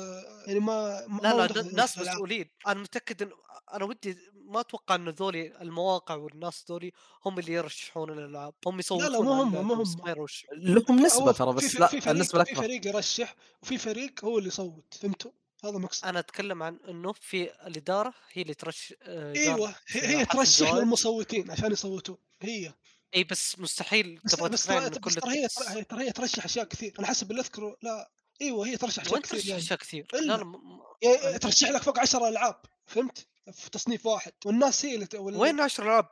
يعني 0.47 0.61
ما 0.61 1.07
ما 1.07 1.21
لا 1.23 1.47
لا 1.47 1.63
ناس 1.73 1.95
في. 1.95 2.01
مسؤولين 2.01 2.49
أنا 2.67 2.81
متأكد 2.81 3.23
إن 3.23 3.31
أنا 3.75 3.85
ودي 3.85 4.19
ما 4.45 4.61
أتوقع 4.61 4.95
إن 4.95 5.09
ذولي 5.09 5.63
المواقع 5.63 6.15
والناس 6.15 6.65
ذولي 6.71 6.93
هم 7.27 7.39
اللي 7.39 7.53
يرشحون 7.53 8.11
الألعاب 8.19 8.55
هم 8.67 8.79
يصوتون 8.79 9.13
مو 9.13 9.33
هم، 9.33 9.49
اللعبة 9.49 9.63
مو 9.63 9.75
هم. 9.75 9.97
ما 10.05 10.11
يرشح 10.11 10.47
لهم 10.53 11.01
نسبة 11.07 11.33
ترى 11.33 11.51
في- 11.53 11.57
بس 11.67 11.73
في- 11.73 11.79
لا 11.79 11.87
في 11.87 12.01
فريق 12.01 12.15
النسبة 12.15 12.45
في 12.45 12.51
الأكبر 12.51 12.63
فريق 12.67 12.87
يرشح 12.87 13.35
وفي 13.63 13.79
فريق 13.79 14.25
هو 14.25 14.39
اللي 14.39 14.49
يصوت 14.49 14.95
فهمتوا؟ 15.01 15.31
هذا 15.65 15.79
مقصد 15.79 16.05
أنا 16.05 16.19
أتكلم 16.19 16.63
عن 16.63 16.79
إنه 16.89 17.13
في 17.13 17.67
الإدارة 17.67 18.15
هي 18.33 18.43
اللي 18.43 18.55
ترش 18.55 18.95
آه، 19.03 19.33
أيوه 19.35 19.75
هي, 19.89 20.25
ترشح. 20.25 20.75
للمصوتين 20.75 21.51
عشان 21.51 21.73
يصوتون 21.73 22.17
هي 22.41 22.73
اي 23.15 23.25
بس 23.25 23.59
مستحيل 23.59 24.21
تبغى 24.29 24.49
تقنعني 24.49 24.91
بس 24.91 24.99
كل 24.99 25.15
ترى 25.15 25.31
هي 25.33 25.49
ترى 25.85 26.05
هي- 26.05 26.13
ترشح 26.13 26.45
أشياء 26.45 26.65
كثير 26.65 26.95
أنا 26.99 27.07
حسب 27.07 27.31
اللي 27.31 27.43
أذكره 27.43 27.77
لا 27.83 28.11
إيوه 28.43 28.67
هي 28.67 28.77
ترشح 28.77 29.03
أشياء 29.03 29.21
كثير 29.21 29.39
ترشح 29.41 29.49
يعني. 29.49 29.63
أشياء 29.63 29.79
كثير. 29.79 30.07
لا 30.13 30.19
لا 30.21 30.45
م- 30.45 31.37
ترشح 31.41 31.69
لك 31.71 31.83
فوق 31.83 31.99
10 32.01 32.29
ألعاب 32.29 32.61
فهمت؟ 32.87 33.27
في 33.53 33.71
تصنيف 33.71 34.07
واحد 34.07 34.33
والناس 34.45 34.85
هي 34.85 34.95
اللي 34.95 35.07
ت- 35.07 35.15
وال- 35.15 35.37
وين 35.37 35.61
10 35.61 35.85
ألعاب 35.85 36.07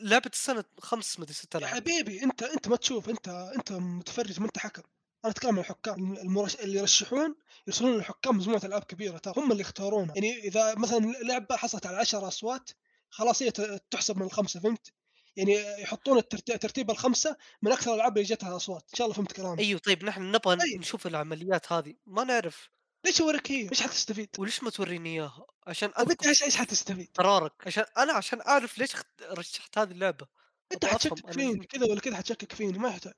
لعبة 0.00 0.30
السنة 0.32 0.64
خمس 0.80 1.20
مدري 1.20 1.34
ست 1.34 1.54
يا 1.54 1.58
ألعاب 1.58 1.74
حبيبي 1.74 2.22
أنت 2.22 2.42
أنت 2.42 2.68
ما 2.68 2.76
تشوف 2.76 3.08
أنت 3.08 3.28
أنت 3.28 3.72
متفرج 3.72 4.40
ما 4.40 4.46
أنت 4.46 4.58
حكم 4.58 4.82
أنا 5.24 5.32
أتكلم 5.32 5.50
عن 5.50 5.58
الحكام 5.58 6.12
المرش... 6.16 6.54
اللي 6.56 6.78
يرشحون 6.78 7.34
يرسلون 7.66 7.96
للحكام 7.96 8.36
مجموعة 8.36 8.60
ألعاب 8.64 8.84
كبيرة 8.84 9.18
ترى 9.18 9.34
هم 9.36 9.52
اللي 9.52 9.60
يختارونها 9.60 10.14
يعني 10.14 10.38
إذا 10.38 10.74
مثلا 10.74 10.98
لعبة 11.22 11.56
حصلت 11.56 11.86
على 11.86 11.96
10 11.96 12.28
أصوات 12.28 12.70
خلاص 13.10 13.42
هي 13.42 13.50
تحسب 13.90 14.16
من 14.16 14.22
الخمسة 14.22 14.60
فهمت؟ 14.60 14.92
يعني 15.36 15.82
يحطون 15.82 16.18
الترتيب 16.18 16.58
ترتيب 16.58 16.90
الخمسة 16.90 17.36
من 17.62 17.72
أكثر 17.72 17.90
الألعاب 17.90 18.16
اللي 18.16 18.28
جتها 18.28 18.56
أصوات. 18.56 18.82
إن 18.92 18.98
شاء 18.98 19.06
الله 19.06 19.16
فهمت 19.16 19.32
كلامي. 19.32 19.58
أيوه 19.58 19.80
طيب 19.80 20.04
نحن 20.04 20.22
نبغى 20.22 20.56
طيب. 20.56 20.80
نشوف 20.80 21.06
العمليات 21.06 21.72
هذه. 21.72 21.94
ما 22.06 22.24
نعرف. 22.24 22.68
ليش 23.04 23.20
أوريك 23.20 23.52
هي؟ 23.52 23.68
إيش 23.70 23.82
حتستفيد؟ 23.82 24.28
وليش 24.38 24.62
ما 24.62 24.70
توريني 24.70 25.14
إياها؟ 25.14 25.46
عشان 25.66 25.88
طيب 25.88 26.10
أنت 26.10 26.26
إيش 26.26 26.42
إيش 26.42 26.56
حتستفيد؟ 26.56 27.08
قرارك. 27.14 27.52
عشان 27.66 27.84
أنا 27.98 28.12
عشان 28.12 28.40
أعرف 28.40 28.78
ليش 28.78 28.90
رشحت 29.22 29.78
هذه 29.78 29.90
اللعبة. 29.90 30.26
أنت 30.72 30.86
حتشكك 30.86 31.32
فيني 31.32 31.66
كذا 31.66 31.86
ولا 31.86 32.00
كذا 32.00 32.16
حتشكك 32.16 32.52
فيني. 32.52 32.78
ما 32.78 32.88
يحتاج. 32.88 33.14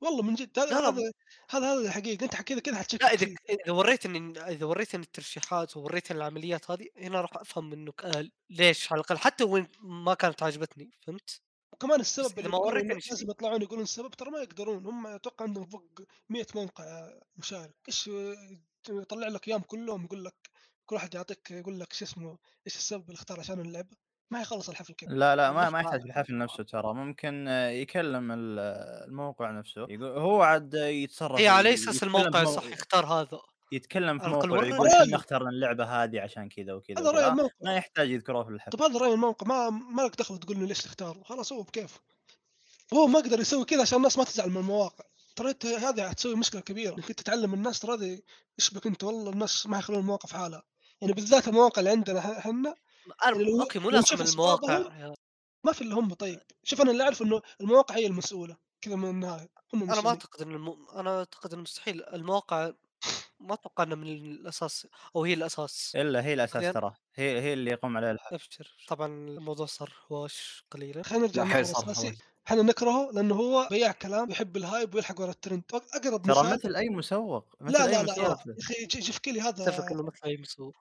والله 0.00 0.22
من 0.22 0.34
جد 0.34 0.58
هذا. 0.58 0.88
هذا 0.88 1.12
هذا 1.50 1.72
هذا 1.72 1.80
الحقيقة 1.80 2.24
أنت 2.24 2.36
كذا 2.36 2.60
كذا 2.60 2.76
حتشكك 2.76 3.02
لا 3.02 3.12
إذا 3.12 3.34
إذا 3.50 3.72
وريتني 3.72 4.40
إذا 4.40 4.66
وريتني 4.66 5.02
الترشيحات 5.02 5.76
ووريتني 5.76 6.16
العمليات 6.16 6.70
هذه 6.70 6.88
هنا 6.96 7.20
راح 7.20 7.30
أفهم 7.36 7.72
إنه 7.72 7.92
آه 8.04 8.28
ليش؟ 8.50 8.92
على 8.92 9.00
الأقل 9.00 9.18
حتى 9.18 9.44
وين 9.44 9.68
ما 9.80 10.14
كانت 10.14 10.42
عاجبتني. 10.42 10.90
فهمت؟ 11.06 11.45
وكمان 11.76 12.00
السبب 12.00 12.38
اللي 12.38 12.48
ما 12.50 12.58
وريتني. 12.58 12.94
لازم 13.10 13.30
يطلعون 13.30 13.62
يقولون 13.62 13.82
السبب 13.84 14.10
ترى 14.10 14.30
ما 14.30 14.38
يقدرون 14.38 14.86
هم 14.86 15.06
أتوقع 15.06 15.44
عندهم 15.44 15.66
فوق 15.66 16.00
100 16.28 16.46
موقع 16.54 17.10
مشارك. 17.36 17.74
إيش 17.88 18.10
يطلع 18.88 19.28
لك 19.28 19.48
أيام 19.48 19.60
كلهم 19.60 20.04
يقول 20.04 20.24
لك 20.24 20.34
كل 20.86 20.94
واحد 20.96 21.14
يعطيك 21.14 21.50
يقول 21.50 21.80
لك 21.80 21.92
شو 21.92 22.04
اسمه 22.04 22.38
إيش 22.66 22.76
السبب 22.76 23.02
اللي 23.02 23.14
اختار 23.14 23.40
عشان 23.40 23.60
اللعبة؟ 23.60 23.96
ما 24.30 24.40
يخلص 24.40 24.68
الحفل 24.68 24.94
كذا. 24.94 25.10
لا 25.10 25.36
لا 25.36 25.52
ما 25.52 25.56
والله 25.64 25.70
ما 25.70 25.80
يحتاج 25.80 26.00
ما- 26.00 26.06
الحفل 26.06 26.38
نفسه 26.38 26.64
ترى 26.64 26.94
ممكن 26.94 27.46
يكلم 27.72 28.32
ال- 28.32 28.58
الموقع 29.08 29.50
نفسه 29.50 29.80
يقول 29.88 30.18
هو 30.18 30.42
عاد 30.42 30.74
يتصرف 30.74 31.40
هي 31.40 31.48
على 31.48 31.74
أساس 31.74 32.02
الموقع 32.02 32.44
صح 32.44 32.64
يختار 32.64 33.06
هذا. 33.06 33.40
يتكلم 33.72 34.18
في 34.18 34.28
موقع. 34.28 34.66
يقول. 34.66 34.88
إحنا 34.88 35.16
اخترنا 35.16 35.50
اللعبة 35.50 35.84
هذه 35.84 36.20
عشان 36.20 36.48
كذا 36.48 36.72
وكذا 36.72 37.00
هذا 37.00 37.10
رأي 37.10 37.18
وكذا. 37.18 37.28
الموقع. 37.28 37.54
ما 37.60 37.76
يحتاج 37.76 38.10
يذكروه 38.10 38.44
في 38.44 38.50
الحفل 38.50 38.70
طب 38.70 38.82
هذا 38.82 38.98
رأي 38.98 39.12
الموقع 39.12 39.46
ما 39.46 39.70
ما 39.70 40.02
لك 40.02 40.16
دخل 40.16 40.38
تقول 40.38 40.60
له 40.60 40.66
ليش 40.66 40.82
تختاره؟ 40.82 41.22
خلاص 41.22 41.52
هو 41.52 41.62
بكيفه 41.62 42.00
هو 42.94 43.06
ما 43.06 43.18
قدر 43.18 43.40
يسوي 43.40 43.64
كذا 43.64 43.82
عشان 43.82 43.98
الناس 43.98 44.18
ما 44.18 44.24
تزعل 44.24 44.50
من 44.50 44.56
المواقع. 44.56 45.04
ترى 45.36 45.50
أنت 45.50 45.66
هذه 45.66 46.08
حتسوي 46.08 46.36
مشكلة 46.36 46.60
كبيرة. 46.60 46.94
انك 46.94 47.10
أنت 47.10 47.20
تعلم 47.20 47.54
الناس 47.54 47.80
ترى 47.80 47.94
هذه 47.94 48.20
إيش 48.58 48.70
بك 48.70 48.86
أنت 48.86 49.04
والله 49.04 49.30
الناس 49.30 49.66
ما 49.66 49.78
يخلون 49.78 50.00
المواقع 50.00 50.28
في 50.28 50.34
حالها. 50.34 50.62
يعني 51.00 51.12
بالذات 51.12 51.48
المواقع 51.48 51.80
اللي 51.80 51.90
عندنا 51.90 52.38
إحنا 52.38 52.74
يعني 53.24 53.60
أوكي 53.60 53.78
مو 53.78 53.90
لازم 53.90 54.22
المواقع. 54.22 54.78
ما 55.64 55.72
في 55.72 55.82
إلا 55.82 55.94
هم 55.94 56.14
طيب. 56.14 56.40
شوف 56.64 56.80
أنا 56.80 56.90
اللي 56.90 57.02
أعرف 57.02 57.22
إنه 57.22 57.42
المواقع 57.60 57.94
هي 57.94 58.06
المسؤولة 58.06 58.56
كذا 58.80 58.96
من 58.96 59.10
النهاية 59.10 59.50
هم 59.74 59.90
أنا 59.90 60.00
ما 60.00 60.10
أعتقد 60.10 60.42
إن 60.42 60.50
الم... 60.50 60.86
أنا 60.94 61.18
أعتقد 61.18 61.52
انه 61.52 61.62
مستحيل 61.62 62.04
المواقع 62.04 62.72
ما 63.40 63.54
أتوقع 63.54 63.84
انها 63.84 63.96
من 63.96 64.08
الأساس 64.08 64.86
أو 65.16 65.24
هي 65.24 65.34
الأساس 65.34 65.92
إلا 65.96 66.24
هي 66.24 66.34
الأساس 66.34 66.74
ترى 66.74 66.94
هي 67.14 67.40
هي 67.40 67.52
اللي 67.52 67.70
يقوم 67.70 67.96
عليها 67.96 68.10
الحفل 68.10 68.34
ابشر 68.34 68.76
طبعا 68.88 69.06
الموضوع 69.06 69.66
صار 69.66 69.92
هواش 70.12 70.64
قليلا. 70.70 71.02
خلينا 71.02 71.26
نرجع 71.26 71.42
الاساسي. 71.42 72.16
إحنا 72.46 72.62
نكرهه 72.62 73.10
لأنه 73.12 73.34
هو 73.34 73.68
بياع 73.70 73.92
كلام 73.92 74.30
يحب 74.30 74.56
ال 74.56 74.64
hype 74.64 74.94
ويلحق 74.94 75.20
ورا 75.20 75.30
الترند. 75.30 75.62
أقرب 75.72 76.22
ترى 76.22 76.34
مثال 76.34 76.52
مثل 76.52 76.76
أي 76.76 76.88
مسوق 76.88 77.56
مثل 77.60 77.72
لا 77.72 77.84
أي 77.84 77.90
لا 77.90 78.02
لا 78.02 78.12
مسوق. 78.12 78.18
يا 78.48 78.58
أخي 78.58 78.86
جيف 78.86 79.18
كيلي 79.18 79.48
اتفق 79.48 79.84
هذا 79.84 79.90
إنه 79.90 80.02
مثل 80.02 80.20
أي 80.24 80.36
مسوق. 80.36 80.76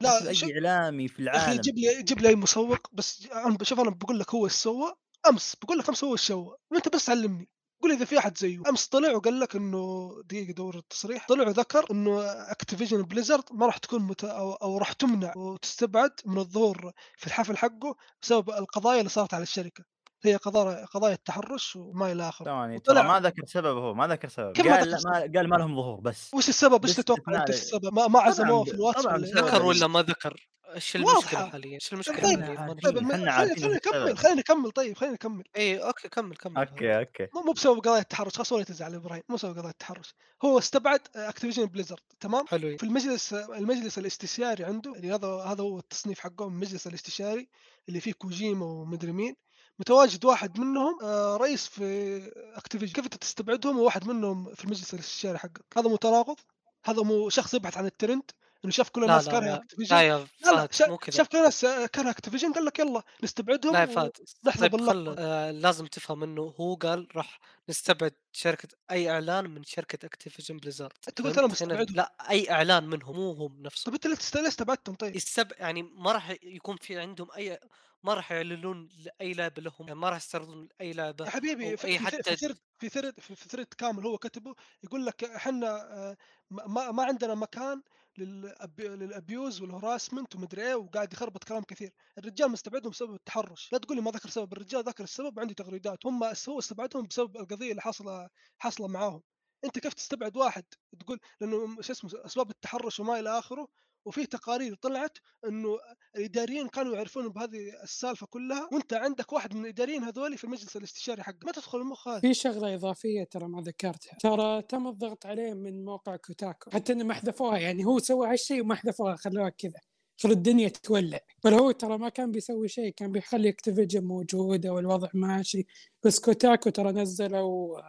لا 0.00 0.20
مثل 0.22 0.34
شوف 0.34 0.48
اي 0.48 0.54
إعلامي 0.54 1.08
في 1.08 1.22
يا 1.22 1.30
أخي 1.30 1.38
العالم. 1.38 1.60
جيب 1.60 1.78
لي 1.78 2.02
جيب 2.02 2.20
لي 2.20 2.28
أي 2.28 2.34
مسوق 2.34 2.86
بس 2.92 3.26
أنا 3.26 3.56
بشوف 3.56 3.80
أنا 3.80 3.90
بقول 3.90 4.18
لك 4.18 4.34
هو 4.34 4.44
إيش 4.44 4.52
سوى 4.52 4.94
أمس 5.28 5.56
بقول 5.62 5.78
لك 5.78 5.88
أمس 5.88 6.04
هو 6.04 6.12
إيش 6.12 6.20
سوى 6.20 6.56
وانت 6.70 6.94
بس 6.94 7.10
علمني. 7.10 7.48
قول 7.82 7.92
إذا 7.92 8.04
في 8.04 8.18
أحد 8.18 8.38
زيه. 8.38 8.58
أمس 8.68 8.86
طلع 8.86 9.16
وقال 9.16 9.40
لك 9.40 9.56
إنه 9.56 10.10
دقيقة 10.24 10.52
دور 10.52 10.76
التصريح. 10.76 11.26
طلع 11.28 11.48
وذكر 11.48 11.84
إنه 11.90 12.22
Activision 12.22 13.02
Blizzard 13.02 13.44
ما 13.52 13.66
راح 13.66 13.76
تكون 13.76 14.02
مت... 14.02 14.24
أو, 14.24 14.52
أو 14.52 14.78
راح 14.78 14.92
تمنع 14.92 15.32
وتستبعد 15.36 16.12
من 16.26 16.38
الظهور 16.38 16.92
في 17.16 17.26
الحفل 17.26 17.56
حقه 17.56 17.96
بسبب 18.22 18.50
القضايا 18.50 18.98
اللي 18.98 19.10
صارت 19.10 19.34
على 19.34 19.42
الشركة. 19.42 19.84
هي 20.22 20.36
قضايا 20.36 20.84
قضايا 20.84 21.14
التحرش 21.14 21.76
وما 21.76 22.12
إلى 22.12 22.28
اخره 22.28 22.44
ثواني 22.44 22.78
ترى 22.80 22.98
وطلع 22.98 23.12
ما 23.12 23.28
ذكر 23.28 23.42
سبب 23.46 23.76
هو 23.76 23.94
ما 23.94 24.06
ذكر 24.06 24.28
سبب. 24.28 24.52
كيف 24.52 24.66
ما 24.66 24.76
قال 24.76 24.88
ذكر 24.88 25.10
ما 25.10 25.20
قال 25.20 25.48
ما 25.48 25.56
لهم 25.56 25.76
ظهور 25.76 26.00
بس. 26.00 26.30
وش 26.34 26.48
السبب؟ 26.48 26.86
إيش 26.86 26.96
تتوقع؟ 26.96 27.40
أنت 27.40 27.50
السبب؟ 27.50 27.94
ما, 27.94 28.08
ما 28.08 28.20
عزموه 28.20 28.64
في 28.64 28.74
الواتس؟ 28.74 29.06
ذكر 29.06 29.64
ولا 29.64 29.86
ما 29.86 30.02
ذكر؟ 30.02 30.48
إيش 30.74 30.96
المشكلة 30.96 31.16
واضحة. 31.16 31.50
حاليا؟ 31.50 31.74
إيش 31.74 31.92
المشكلة 31.92 32.22
طيب، 32.22 32.40
حاليا 32.40 32.76
طيب، 32.82 32.98
خلينا 32.98 33.32
عارفين. 33.32 33.70
نكمل 33.70 34.18
خلينا 34.18 34.38
نكمل 34.38 34.70
طيب 34.70 34.96
خلينا 34.96 35.14
نكمل. 35.14 35.44
اي 35.56 35.78
okay 35.78 36.08
كمل 36.08 36.36
كمل. 36.36 36.56
okay 36.56 36.98
okay. 36.98 37.28
مو 37.34 37.42
مو 37.42 37.52
بسبب 37.52 37.78
قضايا 37.78 38.00
التحرش 38.00 38.36
خلاص 38.36 38.52
ولا 38.52 38.64
تزعل 38.64 38.92
يا 38.92 38.98
إبراهيم. 38.98 39.22
مو 39.28 39.36
بسبب 39.36 39.58
قضايا 39.58 39.70
التحرش. 39.70 40.14
هو 40.44 40.58
استبعد 40.58 41.00
Activision 41.16 41.66
Blizzard 41.66 42.00
تمام؟ 42.20 42.46
حلو. 42.46 42.76
في 42.76 42.82
المجلس 42.82 43.32
المجلس 43.32 43.98
الاستشاري 43.98 44.64
عنده 44.64 44.94
اللي 44.94 45.14
هذا 45.14 45.28
هذا 45.28 45.62
هو 45.62 45.78
التصنيف 45.78 46.20
حقهم 46.20 46.52
المجلس 46.52 46.86
الاستشاري 46.86 47.48
اللي 47.88 48.00
فيه 48.00 48.12
كوجيما 48.12 48.66
ومدري 48.66 49.12
مين. 49.12 49.36
متواجد 49.78 50.24
واحد 50.24 50.60
منهم 50.60 50.98
آه، 51.02 51.36
رئيس 51.36 51.66
في 51.66 52.18
Activision 52.54 52.92
كيف 52.92 53.04
أنت 53.04 53.14
تستبعدهم؟ 53.14 53.78
وواحد 53.78 54.08
منهم 54.08 54.54
في 54.54 54.64
المجلس 54.64 54.94
الاستشاري 54.94 55.38
حقك 55.38 55.64
هذا 55.76 55.88
مو 55.88 55.96
تناقض 55.96 56.36
هذا 56.84 57.02
مو 57.02 57.28
شخص 57.28 57.54
يبحث 57.54 57.78
عن 57.78 57.86
الترند؟ 57.86 58.30
انه 58.68 58.74
شاف 58.74 58.88
كل 58.90 59.02
الناس 59.02 59.28
لا, 59.28 59.54
Activision 59.54 59.96
لا. 59.96 60.02
يا 60.02 60.26
فهد 60.44 60.72
شا- 60.72 60.86
مو 60.88 60.96
كذا. 60.98 61.16
شاف 61.16 61.28
كل 61.28 61.38
الناس 61.38 61.64
آه، 61.64 61.86
كره 61.86 62.10
Activision 62.10 62.52
قال 62.52 62.64
لك 62.64 62.78
يلا 62.78 63.02
نستبعدهم 63.22 63.72
لا 63.72 63.80
يا 63.80 63.86
فهد 63.86 64.12
ونحظى 64.46 64.60
طيب 64.60 64.70
باللقطه 64.70 64.92
خل 64.92 65.16
آه 65.18 65.50
لازم 65.50 65.86
تفهم 65.86 66.22
إنه 66.22 66.54
هو 66.60 66.74
قال 66.74 67.08
راح 67.16 67.40
نستبعد 67.68 68.14
شركة 68.32 68.68
أي 68.90 69.10
إعلان 69.10 69.50
من 69.50 69.64
شركة 69.64 70.06
Activision 70.06 70.56
Blizzard 70.56 70.92
أنت 71.08 71.22
قلت؟ 71.22 71.38
هنا 71.38 71.46
مستبعدهم. 71.46 71.96
لا 71.96 72.12
أي 72.30 72.50
إعلان 72.50 72.84
منهم 72.84 73.16
مو 73.16 73.32
هم 73.32 73.62
نفسهم. 73.62 73.84
طيب 73.96 74.12
أنت 74.12 74.36
ليه 74.36 74.48
استبعدتم 74.48 74.94
طيب؟ 74.94 75.16
يستب 75.16 75.52
يعني 75.58 75.82
ما 75.82 76.12
راح 76.12 76.30
يكون 76.42 76.76
في 76.76 76.98
عندهم 76.98 77.28
أي 77.36 77.60
ما 78.02 78.14
راح 78.14 78.32
يعلنون 78.32 78.88
لأي 79.04 79.32
لعبة 79.34 79.62
لهم 79.62 79.74
يعني 79.80 79.94
ما 79.94 80.08
راح 80.08 80.16
يستعرضون 80.16 80.68
اي 80.80 80.92
لعبة 80.92 81.24
يا 81.24 81.30
حبيبي 81.30 81.76
في, 81.76 81.86
أي 81.86 81.98
في, 81.98 82.06
حتى- 82.06 82.22
في 82.22 82.36
ثرد 82.36 82.58
في 82.78 82.88
ثرد 82.88 83.20
في, 83.20 83.34
ثرد 83.34 83.66
كامل 83.78 84.06
هو 84.06 84.18
كتبه 84.18 84.54
يقول 84.84 85.06
لك 85.06 85.24
إحنا 85.24 85.66
آه، 85.68 86.16
ما, 86.50 86.90
ما 86.90 87.04
عندنا 87.04 87.34
مكان 87.34 87.82
لل 88.18 88.59
abuse 88.59 89.60
وال 89.62 89.74
harassment 89.74 90.36
ومدري 90.36 90.62
إيه 90.68 90.74
وقاعد 90.74 91.12
يخربط 91.12 91.44
كلام 91.44 91.62
كثير، 91.62 91.92
الرجال 92.18 92.50
مستبعدهم 92.50 92.90
بسبب 92.90 93.14
التحرش، 93.14 93.72
لا 93.72 93.78
تقول 93.78 93.96
لي 93.96 94.02
ما 94.02 94.10
ذكر 94.10 94.28
سبب، 94.28 94.52
الرجال 94.52 94.84
ذكر 94.84 95.04
السبب 95.04 95.38
وعندي 95.38 95.54
تغريدات، 95.54 96.06
هم 96.06 96.24
هو 96.48 96.58
استبعدهم 96.58 97.06
بسبب 97.06 97.36
القضية 97.36 97.70
اللي 97.70 97.82
حاصلة 97.82 98.28
حاصلة 98.58 98.88
معاهم، 98.88 99.22
أنت 99.64 99.78
كيف 99.78 99.94
تستبعد 99.94 100.36
واحد 100.36 100.64
تقول؟ 101.00 101.18
لأنه 101.40 101.80
شو 101.80 101.92
اسمه 101.92 102.10
أسباب 102.26 102.50
التحرش 102.50 103.00
وما 103.00 103.20
إلى 103.20 103.38
آخره 103.38 103.68
وفي 104.08 104.26
تقارير 104.26 104.74
طلعت 104.74 105.18
إنه 105.48 105.78
الإداريين 106.16 106.68
كانوا 106.68 106.94
يعرفون 106.94 107.28
بهذه 107.28 107.82
السالفة 107.82 108.26
كلها 108.26 108.68
وأنت 108.72 108.92
عندك 108.92 109.32
واحد 109.32 109.54
من 109.54 109.64
الإداريين 109.64 110.04
هذول 110.04 110.38
في 110.38 110.44
المجلس 110.44 110.76
الاستشاري 110.76 111.22
حقك 111.22 111.44
ما 111.44 111.52
تدخل 111.52 111.78
المخ 111.78 112.08
هذا. 112.08 112.20
في 112.20 112.34
شغلة 112.34 112.74
إضافية 112.74 113.24
ترى 113.24 113.48
ما 113.48 113.62
ذكرتها. 113.62 114.18
ترى 114.20 114.62
تم 114.62 114.86
الضغط 114.86 115.26
عليه 115.26 115.54
من 115.54 115.84
موقع 115.84 116.16
Kotaku 116.16 116.70
حتى 116.70 116.92
إنه 116.92 117.04
ما 117.04 117.14
حذفوها 117.14 117.58
يعني 117.58 117.84
هو 117.84 117.98
سوى 117.98 118.28
هالشيء 118.28 118.62
وما 118.62 118.74
حذفوها 118.74 119.16
خلوها 119.16 119.48
كذا 119.48 119.80
خلوا 120.20 120.34
الدنيا 120.34 120.68
تولع. 120.68 121.20
بل 121.44 121.54
هو 121.54 121.70
ترى 121.70 121.98
ما 121.98 122.08
كان 122.08 122.30
بيسوي 122.30 122.68
شيء 122.68 122.92
كان 122.92 123.12
بيخلي 123.12 123.48
Activision 123.48 124.04
موجوده 124.04 124.72
والوضع 124.72 125.08
ماشي. 125.14 125.66
بس 126.02 126.20
Kotaku 126.20 126.70
ترى 126.70 126.92
نزلوا 126.92 127.80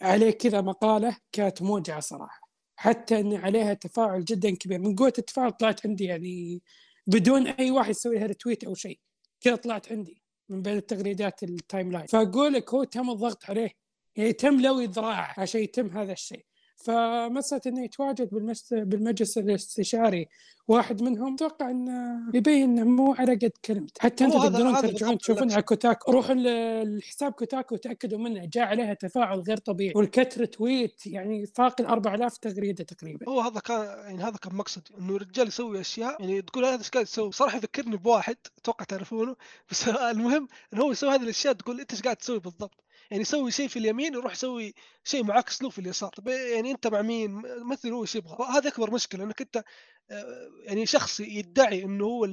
عليه 0.00 0.30
كذا 0.30 0.60
مقالة 0.60 1.16
كانت 1.32 1.62
موجعة 1.62 2.00
صراحة. 2.00 2.41
حتى 2.82 3.20
إن 3.20 3.34
عليها 3.36 3.74
تفاعل 3.74 4.24
جدا 4.24 4.50
كبير. 4.50 4.78
من 4.78 4.96
قوة 4.96 5.12
التفاعل 5.18 5.52
طلعت 5.52 5.86
عندي 5.86 6.04
يعني 6.04 6.62
بدون 7.06 7.46
أي 7.46 7.70
واحد 7.70 7.90
يسوي 7.90 8.16
لها 8.18 8.26
retweet 8.26 8.64
أو 8.64 8.74
شيء. 8.74 8.98
كذا 9.40 9.56
طلعت 9.56 9.92
عندي 9.92 10.22
من 10.48 10.62
بين 10.62 10.76
التغريدات 10.76 11.42
ال 11.42 11.92
timeline 11.92 12.06
فأقول 12.06 12.52
لك 12.52 12.74
هو 12.74 12.84
تم 12.84 13.10
الضغط 13.10 13.50
عليه. 13.50 13.70
يعني 14.16 14.32
تم 14.32 14.60
لوي 14.60 14.86
ذراعه 14.86 15.34
عشان 15.40 15.60
يتم 15.60 15.98
هذا 15.98 16.12
الشيء. 16.12 16.46
فمسألة 16.84 17.60
إنه 17.66 17.84
يتواجد 17.84 18.28
بالمجلس 18.72 19.38
الاستشاري. 19.38 20.28
واحد 20.68 21.02
منهم 21.02 21.34
أتوقع 21.34 21.70
إنه 21.70 22.20
يبين 22.34 22.62
إنه 22.78 22.84
مو 22.84 23.14
على 23.14 23.34
قد 23.34 23.50
كلمته 23.64 23.92
حتى 24.00 24.24
أنتم 24.24 24.38
تقدرون 24.38 24.74
ترجعون 24.82 25.18
تشوفون 25.18 25.52
على 25.52 25.62
Kotaku 25.62 26.12
روحوا 26.12 26.34
ل- 26.34 26.46
الحساب 26.48 27.32
Kotaku 27.32 27.74
وتأكدوا 27.74 28.18
منه. 28.18 28.44
جاء 28.52 28.64
عليها 28.64 28.94
تفاعل 28.94 29.40
غير 29.40 29.56
طبيعي. 29.56 29.92
وال 29.96 30.10
quote 30.10 30.44
tweet 30.44 31.06
يعني 31.06 31.46
فاق 31.46 31.80
ال 31.80 31.86
4000 31.86 32.38
تغريدة 32.38 32.84
تقريبا. 32.84 33.28
هو 33.28 33.40
هذا 33.40 33.60
كان 33.60 33.80
يعني 33.84 34.22
هذا 34.22 34.36
كان 34.36 34.54
مقصدي 34.54 34.94
إنه 34.98 35.16
الرجال 35.16 35.48
يسوي 35.48 35.80
أشياء. 35.80 36.20
يعني 36.22 36.42
تقول 36.42 36.64
هذا 36.64 36.78
إيش 36.78 36.90
قاعد 36.90 37.06
يسوي؟ 37.06 37.32
صراحة 37.32 37.56
يذكرني 37.56 37.96
بواحد 37.96 38.36
أتوقع 38.58 38.84
تعرفونه. 38.84 39.36
بس 39.70 39.88
المهم 40.12 40.48
إنه 40.74 40.82
هو 40.82 40.92
يسوي 40.92 41.10
هذه 41.10 41.22
الأشياء 41.22 41.52
تقول 41.54 41.80
إنت 41.80 41.92
إيش 41.92 42.02
قاعد 42.02 42.16
تسوي 42.16 42.38
بالضبط؟ 42.38 42.84
يعني 43.10 43.22
يسوي 43.22 43.50
شيء 43.50 43.68
في 43.68 43.78
اليمين 43.78 44.14
يروح 44.14 44.32
يسوي 44.32 44.74
شيء 45.04 45.24
معاكس 45.24 45.62
له 45.62 45.70
في 45.70 45.78
اليسار. 45.80 46.10
طب 46.10 46.28
يعني 46.28 46.70
أنت 46.70 46.86
مع 46.86 47.02
مين؟ 47.02 47.42
مثل 47.70 47.92
هو 47.92 48.02
إيش 48.02 48.16
يبغى. 48.16 48.46
هذا 48.58 48.68
أكبر 48.68 48.90
مشكلة 48.90 49.24
إنك 49.24 49.40
أنت 49.40 49.64
آه، 50.10 50.50
يعني 50.64 50.86
شخص 50.86 51.20
يدعي 51.20 51.84
إنه 51.84 52.04
هو 52.04 52.24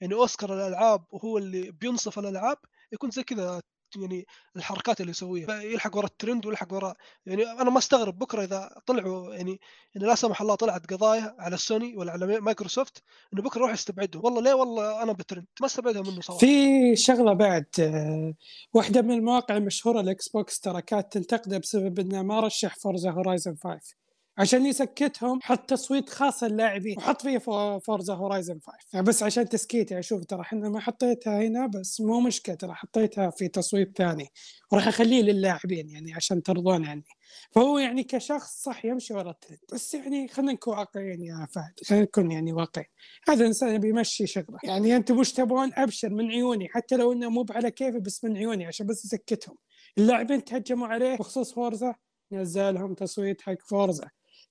يعني 0.00 0.14
أوسكار 0.14 0.54
الألعاب 0.54 1.04
وهو 1.10 1.38
اللي 1.38 1.70
بينصف 1.70 2.18
الألعاب 2.18 2.58
يكون 2.92 3.10
زي 3.10 3.22
كذا 3.22 3.62
يعني 3.96 4.26
الحركات 4.56 5.00
اللي 5.00 5.10
يسويها. 5.10 5.62
يلحق 5.62 5.96
ورا 5.96 6.06
الترند 6.06 6.46
ويلحق 6.46 6.72
ورا 6.74 6.94
يعني 7.26 7.50
أنا 7.50 7.70
ما 7.70 7.78
أستغرب 7.78 8.18
بكرة 8.18 8.44
إذا 8.44 8.70
طلعوا 8.86 9.34
يعني 9.34 9.60
يعني 9.94 10.06
لا 10.06 10.14
سمح 10.14 10.40
الله 10.42 10.54
طلعت 10.54 10.92
قضايا 10.92 11.34
على 11.38 11.56
سوني 11.56 11.96
ولا 11.96 12.12
على 12.12 12.40
مايكروسوفت 12.40 13.02
إنه 13.34 13.42
بكرة 13.42 13.58
يروح 13.58 13.72
يستبعدهم. 13.72 14.24
والله 14.24 14.42
ليه؟ 14.42 14.54
والله 14.54 15.02
أنا 15.02 15.12
بترند. 15.12 15.46
ما 15.60 15.66
استبعدها 15.66 16.02
منه 16.02 16.20
صراحة. 16.20 16.38
في 16.40 16.96
شغلة 16.96 17.32
بعد 17.32 17.66
آه، 17.80 18.34
واحدة 18.74 19.02
من 19.02 19.10
المواقع 19.12 19.56
المشهورة 19.56 20.00
ال 20.00 20.28
Xbox 20.28 20.60
ترى 20.60 20.82
كانت 20.82 21.12
تنتقده 21.12 21.58
بسبب 21.58 21.98
انه 21.98 22.22
ما 22.22 22.40
رشح 22.40 22.76
Forza 22.76 23.10
Horizon 23.10 23.56
5 23.64 23.94
عشان 24.38 24.66
يسكتهم 24.66 25.40
حط 25.42 25.70
تصويت 25.70 26.10
خاص 26.10 26.42
للاعبين. 26.42 26.98
وحط 26.98 27.22
فيه 27.22 27.38
فو- 27.38 27.78
Forza 27.78 28.14
Horizon 28.14 28.58
5 28.60 28.78
يعني 28.92 29.06
بس 29.06 29.22
عشان 29.22 29.48
تسكيتي 29.48 29.98
أشوف 29.98 30.24
ترى 30.24 30.40
إحنا 30.40 30.68
ما 30.68 30.80
حطيتها 30.80 31.42
هنا 31.42 31.66
بس 31.66 32.00
مو 32.00 32.20
مشكلة 32.20 32.54
ترى 32.54 32.74
حطيتها 32.74 33.30
في 33.30 33.48
تصويت 33.48 33.98
ثاني. 33.98 34.28
وراح 34.72 34.88
أخليه 34.88 35.22
للاعبين 35.22 35.88
يعني 35.88 36.14
عشان 36.14 36.42
ترضون 36.42 36.84
عني. 36.86 37.04
فهو 37.50 37.78
يعني 37.78 38.04
كشخص 38.04 38.62
صح 38.62 38.84
يمشي 38.84 39.14
ورا 39.14 39.30
الترند. 39.30 39.58
بس 39.72 39.94
يعني 39.94 40.28
خلينا 40.28 40.52
نكون 40.52 40.78
واقعيين 40.78 41.22
يا 41.24 41.46
فهد. 41.52 41.72
خلينا 41.86 42.04
نكون 42.04 42.30
يعني 42.30 42.52
واقعيين. 42.52 42.90
هذا 43.28 43.46
انسان 43.46 43.78
بيمشي 43.78 44.26
شغله. 44.26 44.58
يعني 44.64 44.96
أنتم 44.96 45.18
وش 45.18 45.32
تبغون 45.32 45.70
أبشر 45.74 46.08
من 46.10 46.30
عيوني. 46.30 46.68
حتى 46.68 46.96
لو 46.96 47.12
إنه 47.12 47.28
مو 47.30 47.46
على 47.50 47.70
كيفي 47.70 47.98
بس 47.98 48.24
من 48.24 48.36
عيوني 48.36 48.66
عشان 48.66 48.86
بس 48.86 49.04
يسكتهم. 49.04 49.56
اللاعبين 49.98 50.44
تهجموا 50.44 50.86
عليه 50.86 51.16
بخصوص 51.16 51.54
Forza 51.54 51.94
نزلهم 52.32 52.94
تصويت 52.94 53.40
حق 53.42 53.54
Forza. 53.68 54.08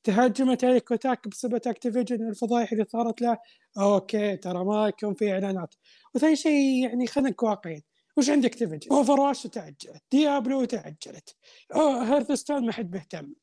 تهجمت 0.07 0.63
عليه 0.63 0.79
Kotaku 0.79 1.27
بسبب 1.27 1.55
Activision 1.67 2.29
الفضايح 2.29 2.71
اللي 2.71 2.85
صارت 2.89 3.21
له. 3.21 3.37
okay 3.77 4.37
ترى 4.37 4.63
ما 4.65 4.87
يكون 4.87 5.13
في 5.13 5.31
إعلانات. 5.31 5.75
وثاني 6.15 6.35
شيء 6.35 6.83
يعني 6.83 7.07
خلينا 7.07 7.29
نكون 7.29 7.49
واقعيين. 7.49 7.83
وش 8.17 8.29
عندك 8.29 8.49
Activision؟ 8.49 8.91
Overwatch 8.91 9.43
تأجلت، 9.43 10.03
Diablo 10.11 10.65
تأجلت، 10.65 11.35
Hearthstone 11.75 12.65
ما 12.65 12.71
حد 12.71 12.95
مهتم، 12.95 13.33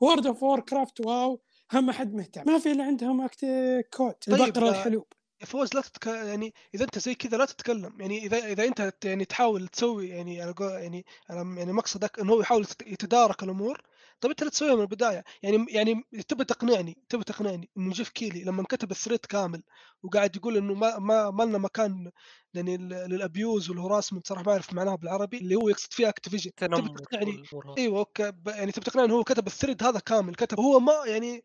World 0.00 0.26
of 0.26 0.42
Warcraft 0.42 1.00
WoW. 1.00 1.42
هم 1.72 1.86
ما 1.86 1.92
حد 1.92 2.14
مهتم، 2.14 2.42
ما 2.46 2.58
في 2.58 2.72
إلا 2.72 2.84
عندهم 2.84 3.20
أكت... 3.20 3.46
COD 3.92 4.12
طيب، 4.12 4.40
البقرة 4.42 4.64
لا- 4.64 4.70
الحلوب. 4.70 5.06
فوز 5.44 5.74
لا 5.74 5.80
تتك... 5.80 6.06
يعني 6.06 6.54
إذا 6.74 6.84
أنت 6.84 6.98
زي 6.98 7.14
كذا 7.14 7.36
لا 7.36 7.44
تتكلم. 7.44 7.96
يعني 8.00 8.26
إذا 8.26 8.38
إذا 8.38 8.64
أنت 8.64 8.92
يعني 9.04 9.24
تحاول 9.24 9.68
تسوي 9.68 10.08
يعني 10.08 10.36
يعني 10.36 11.04
يعني 11.30 11.72
مقصدك 11.72 12.18
إنه 12.18 12.32
هو 12.32 12.40
يحاول 12.40 12.62
يت- 12.62 12.86
يتدارك 12.92 13.42
الأمور 13.42 13.82
طيب 14.22 14.30
انت 14.30 14.42
لا 14.44 14.50
تسويها 14.50 14.74
من 14.74 14.80
البداية. 14.82 15.24
يعني 15.42 15.66
يعني 15.70 16.04
تبي 16.28 16.44
تقنعني 16.44 16.96
تبي 17.08 17.24
تقنعني. 17.24 17.70
انه 17.78 17.92
جيف 17.92 18.08
كيلي 18.10 18.44
لما 18.44 18.62
كتب 18.62 18.90
ال 18.90 18.94
thread 18.94 19.18
كامل 19.18 19.62
وقاعد 20.02 20.36
يقول 20.36 20.56
إنه 20.56 20.74
ما 20.74 20.98
ما, 20.98 21.30
ما 21.30 21.42
لنا 21.44 21.58
مكان 21.58 22.10
يعني 22.54 22.76
لل- 22.76 22.88
لل 23.10 23.27
abuse 23.27 23.70
وال 23.70 23.79
harassment 23.79 24.26
صراحة 24.26 24.42
ما 24.44 24.52
أعرف 24.52 24.72
معناها 24.72 24.94
بالعربي 24.96 25.38
اللي 25.38 25.54
هو 25.54 25.68
يقصد 25.68 25.92
فيها 25.92 26.08
Activision 26.08 26.50
تبي 26.78 26.88
تقنعني. 27.04 27.42
إيوه 27.78 27.98
okay 27.98 28.32
يعني 28.46 28.72
تبي 28.72 28.84
تقنعني 28.84 29.08
انه 29.08 29.16
هو 29.18 29.24
كتب 29.24 29.46
ال 29.46 29.51
thread 29.51 29.82
هذا 29.82 29.98
كامل 29.98 30.34
كتب 30.34 30.60
هو 30.60 30.80
ما 30.80 30.92
يعني 31.06 31.42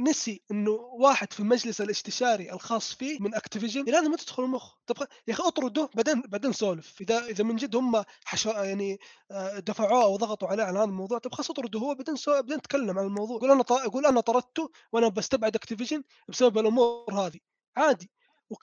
نسي 0.00 0.42
إنه 0.50 0.70
واحد 0.70 1.32
في 1.32 1.40
المجلس 1.40 1.80
الاستشاري 1.80 2.52
الخاص 2.52 2.94
فيه 2.94 3.18
من 3.20 3.34
Activision 3.34 3.84
لازم 3.84 4.10
ما 4.10 4.16
تدخل 4.16 4.42
المخ 4.44 4.74
طب 4.86 4.96
يا 5.28 5.34
أخي 5.34 5.42
أطرده 5.42 5.90
بعدين 5.94 6.22
بعدين 6.28 6.52
سولف 6.52 7.00
إذا 7.00 7.24
إذا 7.26 7.44
من 7.44 7.56
جد 7.56 7.76
هم 7.76 8.02
حشو 8.24 8.50
يعني 8.50 8.98
آه، 9.30 9.58
دفعوه 9.58 10.02
أو 10.02 10.16
ضغطوا 10.16 10.48
عليه 10.48 10.64
على 10.64 10.78
هذا 10.78 10.84
الموضوع 10.84 11.18
طب 11.18 11.34
خلاص 11.34 11.50
أطرده 11.50 11.78
هو 11.80 11.94
بعدين. 11.94 12.14
بعدين 12.28 12.56
نتكلم 12.56 12.98
عن 12.98 13.04
الموضوع 13.06 13.38
قول 13.38 13.50
أنا. 13.50 13.62
قول 13.62 14.06
أنا 14.06 14.20
طردته 14.20 14.70
وأنا 14.92 15.08
بستبعد 15.08 15.54
Activision 15.56 16.02
بسبب 16.28 16.58
الأمور 16.58 17.12
هذه 17.14 17.38
عادي 17.76 18.10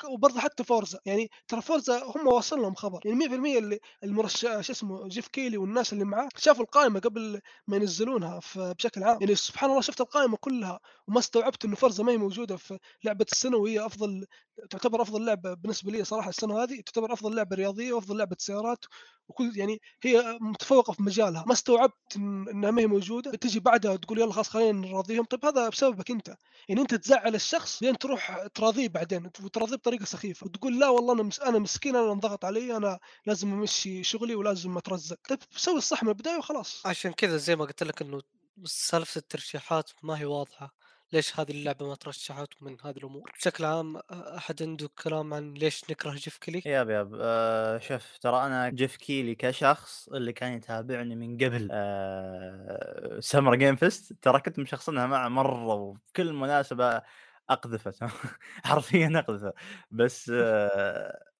وبرضه 0.09 0.39
حتى 0.39 0.63
Forza 0.63 0.99
يعني 1.05 1.29
ترى 1.47 1.61
Forza 1.61 2.03
هم 2.15 2.27
واصل 2.27 2.59
لهم 2.61 2.75
خبر 2.75 2.99
يعني 3.05 3.17
100% 3.17 3.57
اللي 3.59 3.79
المرشح 4.03 4.61
شو 4.61 4.71
اسمه 4.73 5.07
جيف 5.07 5.27
كيلي 5.27 5.57
والناس 5.57 5.93
اللي 5.93 6.05
معاه 6.05 6.29
شافوا 6.37 6.63
القائمة 6.63 6.99
قبل 6.99 7.41
ما 7.67 7.77
ينزلونها 7.77 8.39
بشكل 8.55 9.03
عام. 9.03 9.17
يعني 9.21 9.35
سبحان 9.35 9.69
الله 9.69 9.81
شفت 9.81 10.01
القائمة 10.01 10.37
كلها 10.37 10.79
وما 11.07 11.19
استوعبت 11.19 11.65
انه 11.65 11.75
Forza 11.75 12.03
ما 12.03 12.11
هي 12.11 12.17
موجودة 12.17 12.57
في 12.57 12.79
لعبة 13.03 13.25
السنة 13.31 13.57
وهي 13.57 13.85
أفضل 13.85 14.25
تعتبر 14.69 15.01
أفضل 15.01 15.25
لعبة 15.25 15.53
بالنسبة 15.53 15.91
لي 15.91 16.03
صراحة 16.03 16.29
السنة 16.29 16.63
هذه 16.63 16.81
تعتبر 16.81 17.13
أفضل 17.13 17.35
لعبة 17.35 17.55
رياضية 17.55 17.93
وأفضل 17.93 18.17
لعبة 18.17 18.35
سيارات 18.39 18.85
وكل 19.27 19.57
يعني 19.57 19.81
هي 20.03 20.37
متفوقة 20.41 20.93
في 20.93 21.03
مجالها. 21.03 21.43
ما 21.47 21.53
استوعبت 21.53 21.93
إنها 22.15 22.71
ما 22.71 22.81
هي 22.81 22.87
موجودة 22.87 23.31
تجي 23.31 23.59
بعدها 23.59 23.95
تقول 23.95 24.19
يلا 24.19 24.33
خلاص 24.33 24.49
خلينا 24.49 24.87
نراضيهم. 24.87 25.25
طيب 25.25 25.45
هذا 25.45 25.69
بسببك 25.69 26.11
أنت. 26.11 26.35
يعني 26.69 26.81
أنت 26.81 26.95
تزعل 26.95 27.35
الشخص 27.35 27.83
لين 27.83 27.97
تروح 27.97 28.47
تراضيه 28.53 28.87
بعدين 28.89 29.25
وتراضيه 29.25 29.75
بطريقة 29.75 30.05
سخيفة. 30.05 30.45
وتقول 30.45 30.79
لا 30.79 30.89
والله 30.89 31.13
أنا. 31.13 31.29
أنا 31.45 31.59
مسكين 31.59 31.95
أنا 31.95 32.11
انضغط 32.11 32.45
علي 32.45 32.77
أنا 32.77 32.99
لازم 33.25 33.53
أمشي 33.53 34.03
شغلي 34.03 34.35
ولازم 34.35 34.77
أترزق. 34.77 35.17
طيب 35.29 35.39
سوي 35.51 35.77
الصح 35.77 36.03
من 36.03 36.09
البداية 36.09 36.37
وخلاص. 36.37 36.85
عشان 36.85 37.11
كذا 37.11 37.37
زي 37.37 37.55
ما 37.55 37.65
قلت 37.65 37.83
لك 37.83 38.01
إنه 38.01 38.21
سالفة 38.65 39.19
الترشيحات 39.19 39.91
ما 40.03 40.19
هي 40.19 40.25
واضحة. 40.25 40.80
ليش 41.13 41.39
هذه 41.39 41.51
اللعبة 41.51 41.87
ما 41.87 41.95
ترشحت 41.95 42.47
من 42.61 42.77
هذه 42.83 42.97
الأمور؟ 42.97 43.31
بشكل 43.39 43.65
عام 43.65 43.97
أحد 44.11 44.63
عنده 44.63 44.89
كلام 45.03 45.33
عن 45.33 45.53
ليش 45.53 45.89
نكره 45.91 46.11
جيف 46.11 46.37
كيلي 46.37 46.61
yup 46.65 46.89
yup. 46.89 47.17
آه 47.21 47.77
شوف 47.79 48.17
ترى 48.17 48.45
أنا 48.45 48.69
جيف 48.69 48.95
كيلي 48.97 49.35
كشخص 49.35 50.09
اللي 50.09 50.33
كان 50.33 50.53
يتابعني 50.53 51.15
من 51.15 51.37
قبل 51.37 51.67
آه 51.71 53.19
Summer 53.19 53.55
Game 53.55 53.75
Fest 53.75 54.13
ترى 54.21 54.39
كنت 54.41 54.59
مشخصنها 54.59 55.05
معه 55.07 55.27
مرة 55.29 55.73
وبكل 55.75 56.33
مناسبة 56.33 57.01
أقذفة 57.49 58.07
حرفيا 58.65 59.11
أقذفة. 59.19 59.53
بس 59.91 60.31
آه 60.35 61.30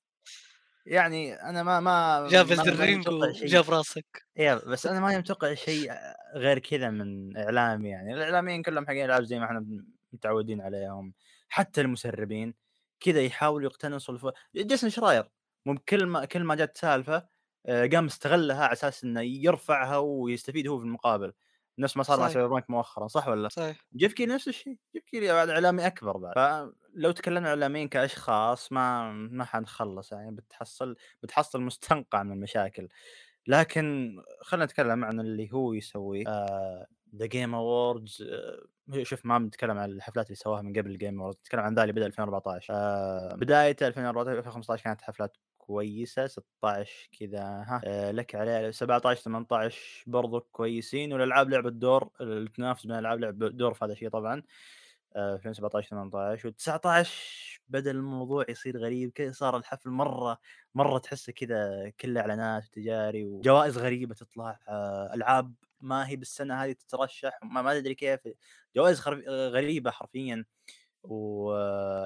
يعني 0.86 1.34
أنا 1.34 1.64
ما 1.64 1.80
ما 1.80 2.28
جاب 2.32 2.54
ما- 2.54 3.34
شيء. 3.34 3.44
وجاب 3.44 3.70
راسك. 3.70 4.24
يا 4.38 4.56
بس 4.56 4.86
أنا 4.86 5.00
ماني 5.00 5.18
متوقع 5.18 5.54
شيء 5.54 5.92
غير 6.36 6.60
كذا 6.60 6.90
من 6.90 7.38
إعلامي 7.38 7.90
يعني. 7.90 8.14
الإعلاميين 8.14 8.62
كلهم 8.64 8.88
حقين 8.88 9.06
العاب 9.06 9.24
زي 9.24 9.40
ما 9.40 9.46
إحنا 9.46 9.66
متعودين 10.14 10.62
عليهم. 10.62 11.14
حتى 11.50 11.82
المسربين 11.82 12.54
كذا 13.00 13.22
يحاولوا 13.22 13.70
يقتنصوا 13.70 14.14
الف... 14.16 14.28
جيسون 14.56 14.90
شراير 14.90 15.30
مو 15.66 15.78
كل 15.90 16.06
ما 16.06 16.26
كل 16.26 16.44
ما 16.44 16.56
جت 16.56 16.78
سالفة 16.78 17.28
آه، 17.66 17.88
قام 17.88 18.06
استغلها 18.06 18.64
على 18.64 18.74
أساس 18.74 19.04
إنه 19.04 19.22
يرفعها 19.22 19.98
ويستفيد 19.98 20.68
هو 20.68 20.78
في 20.80 20.84
المقابل. 20.86 21.34
نفس 21.82 21.98
ما 21.98 22.04
صار 22.04 22.20
مع. 22.20 22.30
Cyberpunk 22.30 22.70
مؤخرا 22.70 23.08
صح 23.08 23.28
ولا؟ 23.28 23.50
صحيح 23.50 23.86
جيف 23.96 24.14
كيلي 24.14 24.34
نفس 24.34 24.48
الشيء 24.48 24.78
جيف 24.96 25.04
كيلي 25.04 25.34
بعد 25.34 25.50
إعلامي 25.50 25.88
أكبر 25.88 26.18
بعد 26.18 26.34
فلو 26.36 27.12
تكلمنا 27.12 27.40
عن 27.40 27.46
إعلاميين 27.48 27.88
كأشخاص 27.88 28.72
ما 28.72 29.12
ما 29.12 29.46
حنخلص 29.46 30.12
يعني 30.12 30.32
بتحصل 30.32 30.96
بتحصل 31.24 31.62
مستنقع 31.62 32.24
من 32.24 32.32
المشاكل 32.32 32.88
لكن 33.48 34.16
خلينا 34.42 34.66
نتكلم 34.66 35.06
عن 35.06 35.20
اللي 35.20 35.50
هو 35.54 35.74
يسويه 35.74 36.24
The 37.16 37.26
Game 37.26 37.56
Awards 37.56 38.24
شوف 39.02 39.26
ما 39.26 39.38
بنتكلم 39.38 39.78
عن 39.78 39.92
الحفلات 39.92 40.26
اللي 40.26 40.36
سواها 40.36 40.62
من 40.62 40.74
قبل 40.74 40.92
ال 40.92 40.98
Game 40.98 41.20
Awards 41.22 41.40
نتكلم 41.40 41.62
عن 41.62 41.76
ذا 41.76 41.82
اللي 41.82 41.94
بدأ 41.94 42.06
2014 42.06 42.74
آه 42.74 43.36
بدايه 43.36 43.76
2014 43.82 44.38
2015 44.38 44.84
كانت 44.84 45.02
حفلات 45.02 45.38
كويسة 45.72 46.28
16 46.28 47.10
كذا 47.20 47.44
ها 47.44 47.82
آه 47.86 48.12
لك 48.12 48.36
عليه 48.36 48.72
17 48.72 49.22
18 49.22 50.04
برضو 50.08 50.40
كويسين. 50.40 51.14
والألعاب 51.14 51.50
لعبت 51.50 51.74
دور 51.74 52.10
اللي 52.22 52.50
تنافس 52.50 52.88
بين 52.88 52.92
الالعاب 52.96 53.20
لعب 53.20 53.38
دور 53.38 53.74
في 53.74 53.86
هذا 53.86 53.94
الشيء 53.94 54.10
طبعا 54.10 54.44
آه، 55.16 55.36
2017 55.36 55.90
18 55.90 56.52
و19 56.52 57.08
بدا 57.68 57.92
الموضوع 57.92 58.46
يصير 58.50 58.78
غريب 58.78 59.12
كذا 59.12 59.32
صار 59.32 59.58
الحفل 59.58 59.90
مرة 59.90 60.38
مرة 60.76 60.98
تحسه 60.98 61.34
كذا 61.34 61.90
كله 62.00 62.22
اعلانات 62.22 62.66
وتجاري 62.66 63.26
وجوائز 63.26 63.78
غريبة 63.78 64.16
تطلع 64.16 64.60
آه، 64.68 65.12
ألعاب 65.14 65.54
ما 65.82 66.08
هي 66.08 66.16
بالسنة 66.16 66.64
هذه 66.64 66.72
تترشح 66.72 67.40
ما, 67.44 67.62
ما 67.62 67.80
تدري 67.80 67.96
كيف 67.96 68.20
جوائز 68.76 69.02
غريبة 69.28 69.92
حرفيا. 69.92 70.46
و 71.04 71.54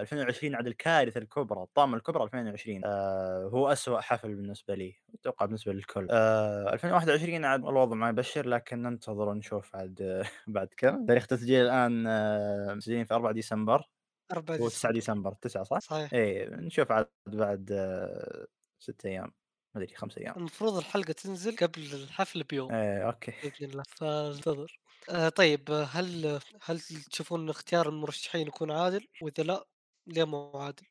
2020 0.01 0.55
عاد 0.55 0.67
الكارثة 0.67 1.17
الكبرى 1.19 1.63
الطامه 1.63 1.97
الكبرى 1.97 2.23
2020 2.23 2.81
آه 2.85 3.49
هو 3.53 3.71
أسوأ 3.71 3.99
حفل 4.01 4.35
بالنسبة 4.35 4.75
لي 4.75 4.95
أتوقع 5.13 5.45
بالنسبة 5.45 5.73
للكل. 5.73 6.07
آه 6.11 6.73
2021 6.73 7.45
عاد 7.45 7.65
الوضع 7.65 7.95
ما 7.95 8.09
يبشر 8.09 8.47
لكن 8.47 8.81
ننتظر 8.81 9.29
ونشوف 9.29 9.75
عاد 9.75 10.23
بعد 10.47 10.67
كم. 10.77 11.05
تاريخ 11.05 11.27
تسجيل 11.27 11.65
الآن 11.65 12.07
آه، 12.07 12.73
مسجلين 12.73 13.05
في 13.05 13.13
4 13.13 13.31
ديسمبر. 13.31 13.83
4 14.31 14.57
هو 14.57 14.67
9 14.69 14.91
ديسمبر. 14.91 15.33
9 15.33 15.63
صح؟ 15.63 15.79
صحيح. 15.79 16.13
إيه 16.13 16.49
نشوف 16.49 16.91
عاد 16.91 17.09
بعد 17.27 17.71
آه، 17.71 18.45
ست 18.79 19.05
أيام. 19.05 19.31
ما 19.75 19.81
أدري 19.83 19.95
خمس 19.95 20.17
أيام. 20.17 20.33
المفروض 20.37 20.77
الحلقة 20.77 21.13
تنزل 21.13 21.55
قبل 21.55 21.81
الحفل 21.93 22.43
بيوم. 22.43 22.71
إيه 22.71 23.07
أوكي. 23.07 23.31
بإذن 23.43 23.69
الله. 23.69 23.83
فانتظر. 23.89 24.79
آه 25.09 25.29
طيب 25.29 25.85
هل 25.91 26.39
هل 26.61 26.79
تشوفون 27.11 27.49
اختيار 27.49 27.89
المرشحين 27.89 28.47
يكون 28.47 28.71
عادل؟ 28.71 29.07
وإذا 29.21 29.43
لا 29.43 29.67
ليه 30.07 30.23
مو 30.23 30.51
عادل؟ 30.55 30.83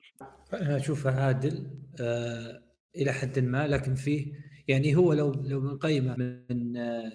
أنا 0.52 0.76
أشوفه 0.76 1.24
عادل 1.24 1.70
آه 2.00 2.62
إلى 2.96 3.12
حد 3.12 3.38
ما 3.38 3.66
لكن 3.68 3.94
فيه 3.94 4.32
يعني 4.68 4.96
هو 4.96 5.12
لو 5.12 5.32
لو 5.32 5.60
بنقيمه 5.60 6.16
من 6.50 6.76
آه 6.76 7.12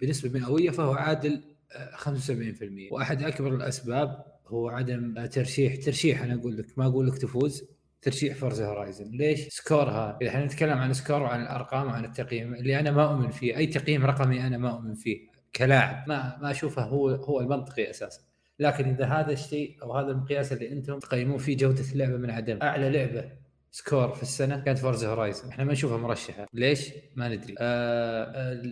بنسبة 0.00 0.40
مئوية 0.40 0.70
فهو 0.70 0.92
عادل 0.92 1.44
آه 1.72 1.96
75% 1.96 2.92
وأحد 2.92 3.22
أكبر 3.22 3.54
الأسباب 3.54 4.32
هو 4.46 4.68
عدم 4.68 5.18
آه، 5.18 5.26
ترشيح 5.26 5.76
ترشيح 5.76 6.22
أنا 6.22 6.34
أقول 6.34 6.56
لك 6.56 6.78
ما 6.78 6.86
أقول 6.86 7.06
لك 7.06 7.18
تفوز 7.18 7.64
ترشيح 8.02 8.36
Forza 8.36 8.66
Horizon 8.66 9.10
ليش؟ 9.10 9.48
score 9.48 10.06
ها 10.06 10.18
اذا 10.22 10.30
إحنا 10.30 10.44
نتكلم 10.44 10.78
عن 10.78 10.92
score 10.92 11.22
وعن 11.22 11.42
الأرقام 11.42 11.86
وعن 11.86 12.04
التقييم 12.04 12.54
اللي 12.54 12.80
أنا 12.80 12.90
ما 12.90 13.04
أؤمن 13.04 13.30
فيه 13.30 13.56
أي 13.56 13.66
تقييم 13.66 14.06
رقمي 14.06 14.46
أنا 14.46 14.58
ما 14.58 14.70
أؤمن 14.70 14.94
فيه. 14.94 15.31
كلاعب. 15.56 16.08
ما 16.08 16.38
ما 16.42 16.50
أشوفه 16.50 16.82
هو 16.82 17.10
هو 17.10 17.40
المنطقي 17.40 17.90
أساسا. 17.90 18.20
لكن 18.58 18.88
إذا 18.88 19.04
هذا 19.04 19.32
الشيء 19.32 19.76
أو 19.82 19.92
هذا 19.92 20.10
المقياس 20.10 20.52
اللي 20.52 20.72
أنتم 20.72 20.98
تقيمون 20.98 21.38
فيه 21.38 21.56
جودة 21.56 21.84
اللعبة 21.92 22.16
من 22.16 22.30
عدم. 22.30 22.58
أعلى 22.62 22.90
لعبة 22.90 23.42
score 23.74 24.14
في 24.14 24.22
السنة 24.22 24.60
كانت 24.60 24.78
Forza 24.78 25.08
Horizon 25.08 25.48
إحنا 25.48 25.64
ما 25.64 25.72
نشوفها 25.72 25.96
مرشحة. 25.96 26.46
ليش؟ 26.54 26.90
ما 27.16 27.28
ندري. 27.28 27.54
آه 27.58 28.24
آه، 28.24 28.62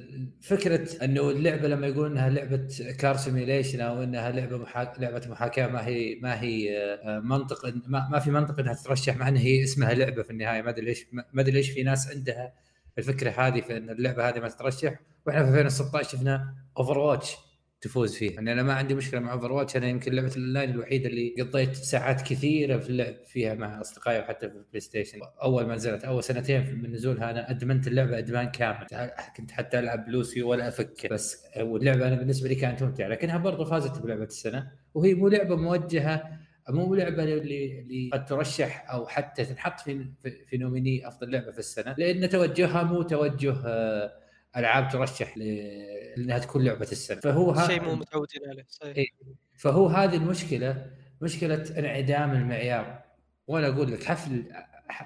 فكرة 0.41 1.05
إنه 1.05 1.31
اللعبة 1.31 1.69
لما 1.69 1.87
يقولون 1.87 2.11
إنها 2.11 2.29
لعبة 2.29 2.69
car 2.99 3.17
simulation 3.17 3.81
أو 3.81 4.03
انها 4.03 4.31
لعبة 4.31 4.59
محا... 4.59 4.93
لعبة 4.99 5.23
محاكاة 5.29 5.67
ما 5.67 5.87
هي 5.87 6.19
ما 6.23 6.41
هي 6.41 6.79
آه، 6.79 7.19
منطق 7.19 7.75
ما, 7.87 8.09
ما 8.11 8.19
في 8.19 8.31
منطق 8.31 8.61
إنها 8.61 8.75
تترشح 8.75 9.17
مع 9.17 9.29
انها 9.29 9.43
هي 9.43 9.65
اسمها 9.65 9.95
لعبة 9.95 10.23
في 10.23 10.31
النهاية. 10.31 10.63
ما 10.63 10.71
أدري 10.71 10.85
ليش 10.85 11.07
ما 11.13 11.41
أدري 11.41 11.53
ليش 11.53 11.71
في 11.71 11.83
ناس 11.83 12.11
عندها 12.11 12.53
الفكرة 12.99 13.31
هذه 13.31 13.61
في 13.61 13.77
إن 13.77 13.91
اللعبة 13.91 14.29
هذه 14.29 14.41
ما 14.41 14.49
تترشح 14.49 15.01
وإحنا 15.27 15.43
في 15.43 15.49
2016 15.49 16.09
شفنا 16.11 16.55
Overwatch 16.79 17.37
تفوز 17.81 18.17
فيه 18.17 18.35
يعني 18.35 18.53
أنا 18.53 18.63
ما 18.63 18.75
عندي 18.75 18.95
مشكلة 18.95 19.21
مع 19.21 19.33
Overwatch 19.33 19.77
أنا 19.77 19.87
يمكن 19.87 20.13
لعبة 20.13 20.29
الأونلاين 20.37 20.71
الوحيدة 20.71 21.09
اللي 21.09 21.35
قضيت 21.41 21.75
ساعات 21.75 22.23
كثيرة 22.23 22.79
في 22.79 22.91
اللعب 22.91 23.15
فيها 23.27 23.55
مع 23.55 23.81
أصدقائي 23.81 24.19
وحتى 24.19 24.51
في 24.51 24.57
ال 24.57 24.81
PlayStation 24.81 25.19
أول 25.43 25.67
ما 25.67 25.75
نزلت 25.75 26.05
أول 26.05 26.25
سنتين 26.25 26.83
من 26.83 26.93
نزولها 26.93 27.31
أنا 27.31 27.51
أدمنت 27.51 27.87
اللعبة 27.87 28.19
أدمان 28.19 28.51
كامل. 28.51 28.87
كنت 29.37 29.51
حتى 29.51 29.79
ألعب 29.79 30.09
لوسي 30.09 30.43
ولا 30.43 30.69
أفكر 30.69 31.09
بس 31.13 31.45
واللعبة 31.61 32.09
أنا 32.09 32.17
بالنسبة 32.17 32.49
لي 32.49 32.55
كانت 32.55 32.83
ممتعة 32.83 33.09
لكنها 33.09 33.39
برضو 33.39 33.65
فازت 33.65 33.99
بلعبة 33.99 34.25
السنة 34.25 34.73
وهي 34.95 35.15
مو 35.15 35.29
لعبة 35.29 35.57
موجهة 35.57 36.39
مو 36.73 36.95
لعبه 36.95 37.23
اللي 37.25 37.81
اللي 37.81 38.11
قد 38.13 38.25
ترشح 38.25 38.91
أو 38.91 39.07
حتى 39.07 39.45
تنحط 39.45 39.81
في 39.81 40.07
في- 40.47 40.57
نوميني 40.59 41.09
أفضل 41.09 41.31
لعبة 41.31 41.51
في 41.53 41.59
السنة 41.59 41.95
لأن 41.99 42.29
توجهها 42.29 42.83
مو 42.83 43.03
توجه 43.03 43.55
آه، 43.67 44.13
ألعاب 44.57 44.89
ترشح 44.89 45.39
ل- 45.39 45.43
لأنها 46.17 46.39
تكون 46.39 46.65
لعبة 46.65 46.89
السنة. 46.93 47.21
فهو 47.21 47.51
ها- 47.51 47.67
شيء 47.67 47.83
مو 47.83 47.95
متعودين 47.95 48.41
عليه 48.49 48.65
صحيح. 48.69 48.97
إيه. 48.97 49.07
فهو 49.57 49.87
هذه 49.87 50.17
المشكلة 50.17 50.87
مشكلة 51.23 51.79
انعدام 51.79 52.31
المعيار. 52.33 53.03
وأنا 53.47 53.69
أقول 53.69 53.93
لك 53.93 54.05
حفل 54.05 54.45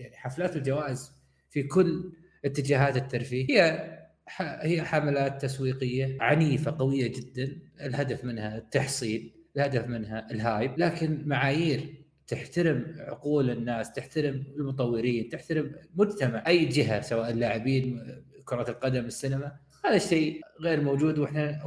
يعني 0.00 0.16
حفلات 0.16 0.56
الجوائز 0.56 1.12
في 1.50 1.62
كل 1.62 2.12
اتجاهات 2.44 2.96
الترفيه 2.96 3.46
هي 3.50 3.90
ح- 4.26 4.42
هي 4.62 4.82
حملات 4.82 5.42
تسويقية 5.42 6.16
عنيفة 6.20 6.76
قوية 6.78 7.06
جدا. 7.12 7.58
الهدف 7.80 8.24
منها 8.24 8.56
التحصيل. 8.58 9.32
الهدف 9.56 9.88
منها 9.88 10.30
الهايب 10.30 10.78
لكن 10.78 11.22
معايير 11.26 11.94
تحترم 12.26 12.96
عقول 12.98 13.50
الناس 13.50 13.92
تحترم 13.92 14.44
المطورين 14.56 15.28
تحترم 15.28 15.72
مجتمع 15.94 16.44
أي 16.46 16.64
جهة 16.64 17.00
سواء 17.00 17.30
اللاعبين 17.30 18.00
كرة 18.44 18.70
القدم 18.70 19.04
السينما 19.04 19.52
هذا 19.84 19.96
الشيء 19.96 20.40
غير 20.60 20.80
موجود 20.80 21.18
وإحنا 21.18 21.64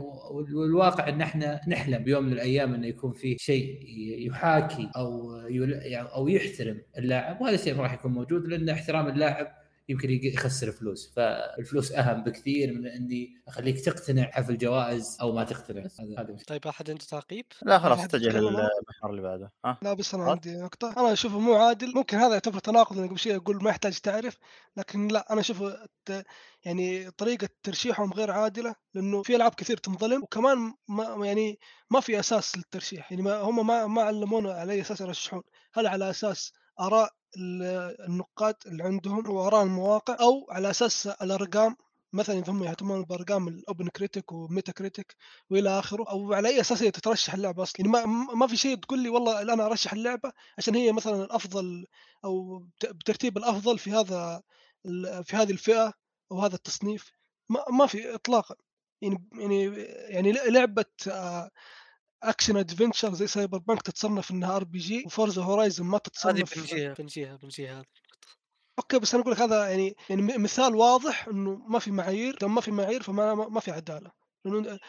والواقع 0.54 1.10
إن 1.10 1.22
إحنا 1.22 1.62
نحلم 1.68 2.04
بيوم 2.04 2.24
من 2.24 2.34
الأيام 2.34 2.74
إنه 2.74 2.88
يكون 2.88 3.14
في 3.14 3.38
شيء 3.40 3.80
يحاكي 4.28 4.90
أو 4.96 5.38
أو 6.16 6.28
يحترم 6.28 6.82
اللاعب 6.98 7.42
وهذا 7.42 7.56
الشيء 7.56 7.76
ما 7.76 7.84
راح 7.84 7.94
يكون 7.94 8.12
موجود 8.12 8.46
لأن 8.46 8.70
احترام 8.70 9.08
اللاعب 9.08 9.67
يمكن 9.90 10.10
يق- 10.10 10.34
يخسر 10.34 10.72
فلوس. 10.72 11.14
فالفلوس 11.16 11.92
أهم 11.92 12.24
بكثير 12.24 12.74
من 12.74 12.88
إني 12.88 13.42
أخليك 13.48 13.80
تقتنع 13.86 14.24
حفل 14.32 14.58
جوائز 14.58 15.18
أو 15.22 15.32
ما 15.32 15.44
تقتنع. 15.44 15.88
هذا 16.18 16.38
طيب 16.48 16.68
أحد 16.68 16.90
عنده 16.90 17.06
تعقيب؟ 17.06 17.46
لا 17.62 17.80
خلاص 17.80 18.00
اتجه؟ 18.00 18.30
للمحور 18.40 19.10
اللي 19.10 19.22
بعده. 19.22 19.52
ها؟ 19.66 19.78
لا 19.82 19.94
بس 19.94 20.14
أنا. 20.14 20.32
عندي 20.32 20.56
نقطة. 20.58 20.94
أنا 20.98 21.14
اشوفه 21.14 21.40
مو 21.40 21.54
عادل. 21.56 21.94
ممكن 21.96 22.18
هذا 22.18 22.34
يعتبر 22.34 22.60
تناقض 22.60 23.00
قبل 23.08 23.20
شوي 23.20 23.36
أقول 23.36 23.64
ما 23.64 23.70
يحتاج 23.70 24.00
تعرف. 24.00 24.38
لكن 24.78 25.08
لا 25.08 25.34
أنا 25.34 25.42
اشوفه 25.42 25.68
الت- 25.84 26.26
يعني 26.66 27.12
طريقة 27.12 27.50
ترشيحهم 27.64 28.14
غير 28.14 28.32
عادلة 28.32 28.76
لأنه 28.94 29.24
في 29.24 29.36
ألعاب 29.36 29.54
كثير 29.56 29.78
تنظلم. 29.78 30.24
وكمان 30.24 30.74
ما 30.88 31.26
يعني 31.26 31.60
ما 31.92 32.00
في 32.00 32.20
أساس 32.20 32.58
للترشيح. 32.58 33.12
يعني 33.12 33.24
ما 33.24 33.36
هم 33.38 33.68
ما 33.68 33.88
ما 33.88 34.02
علمونا 34.02 34.52
على 34.54 34.74
أي 34.74 34.82
أساس 34.82 35.02
يرشحون. 35.02 35.42
هل 35.74 35.88
على 35.88 36.10
أساس 36.10 36.54
آراء 36.80 37.12
ال- 37.38 37.96
النقاد 38.10 38.56
اللي 38.66 38.84
عندهم 38.84 39.30
واراء 39.30 39.64
المواقع 39.64 40.18
أو 40.22 40.48
على 40.52 40.70
أساس 40.70 41.08
الأرقام 41.08 41.76
مثلا 42.14 42.40
إذا 42.40 42.52
هم 42.52 42.64
يهتمون 42.64 43.04
بأرقام 43.04 43.48
ال 43.48 43.88
OpenCritic 43.88 44.32
و 44.32 44.72
Metacritic 44.72 45.16
وإلى 45.50 45.80
آخره 45.80 46.10
أو 46.10 46.34
على 46.34 46.50
أي 46.50 46.62
أساس 46.62 46.84
هي 46.84 46.92
تترشح 46.92 47.34
اللعبة 47.34 47.64
أصلا. 47.64 47.76
يعني 47.80 47.92
ما 47.92 48.06
ما 48.36 48.48
في 48.48 48.58
شيء 48.58 48.76
تقول 48.78 49.00
لي 49.04 49.10
والله 49.10 49.42
الآن 49.42 49.60
أرشح 49.60 49.94
اللعبة 49.94 50.32
عشان 50.58 50.76
هي 50.76 50.92
مثلا 50.92 51.24
الأفضل 51.24 51.86
أو 52.26 52.60
بت- 52.60 52.86
بترتيب 52.92 53.38
الأفضل 53.38 53.80
في 53.80 53.92
هذا 53.92 54.42
في 55.24 55.36
هذه 55.36 55.52
الفئة 55.52 55.94
أو 56.32 56.42
هذا 56.42 56.56
التصنيف. 56.56 57.12
ما, 57.50 57.66
ما 57.72 57.86
في 57.88 58.16
اطلاقا. 58.16 58.56
يعني 59.02 59.28
يعني 59.34 59.66
يعني 60.10 60.32
لعبة 60.32 60.86
آه، 61.12 61.50
action 62.24 62.58
adventure 62.58 63.14
زي 63.14 63.28
Cyberpunk 63.28 63.82
تتصنف 63.82 64.32
إنها 64.32 64.56
RPG 64.56 65.04
و 65.06 65.12
Forza 65.12 65.44
Horizon 65.44 65.86
ما 65.86 65.98
هذه 65.98 66.02
تتصنف 66.02 66.60
بنجيها 66.60 66.94
بنجيها 66.94 67.36
بنجيها 67.36 67.80
هذه. 67.80 67.86
أوكي 68.80 69.00
بس 69.00 69.14
أنا 69.14 69.24
أقول 69.24 69.34
لك 69.34 69.42
هذا 69.42 69.70
يعني 69.70 69.96
يعني 70.10 70.22
مثال 70.22 70.76
واضح 70.76 71.28
إنه 71.28 71.56
ما 71.56 71.80
في 71.80 71.92
معايير. 71.92 72.38
لما 72.42 72.54
ما 72.54 72.62
في 72.62 72.72
معايير 72.72 73.04
فما 73.04 73.36
ما 73.36 73.60
في 73.60 73.72
عدالة. 73.72 74.12
لأنه 74.46 74.80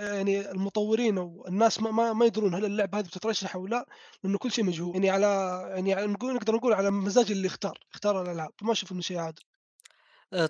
يعني 0.00 0.50
المطورين 0.50 1.18
أو 1.18 1.44
الناس 1.48 1.80
ما 1.80 1.90
ما, 1.90 2.12
ما 2.12 2.26
يدرون 2.26 2.54
هل 2.54 2.64
اللعبة 2.64 2.98
هذه 2.98 3.06
بتترشح 3.06 3.54
أو 3.54 3.66
لا 3.66 3.86
لأنه 4.22 4.38
كل 4.38 4.52
شيء 4.52 4.64
مجهول. 4.64 4.94
يعني 4.94 5.10
على 5.10 5.62
يعني 5.74 6.06
نقول 6.12 6.34
نقدر 6.34 6.54
نقول 6.54 6.72
على 6.72 6.90
مزاج 6.90 7.30
اللي 7.30 7.46
اختار 7.46 7.78
اختار 7.94 8.22
الألعاب. 8.22 8.50
ما 8.62 8.72
أشوف 8.72 8.92
إنه 8.92 9.00
شيء 9.00 9.18
عادل 9.18 9.42
آه، 9.42 9.47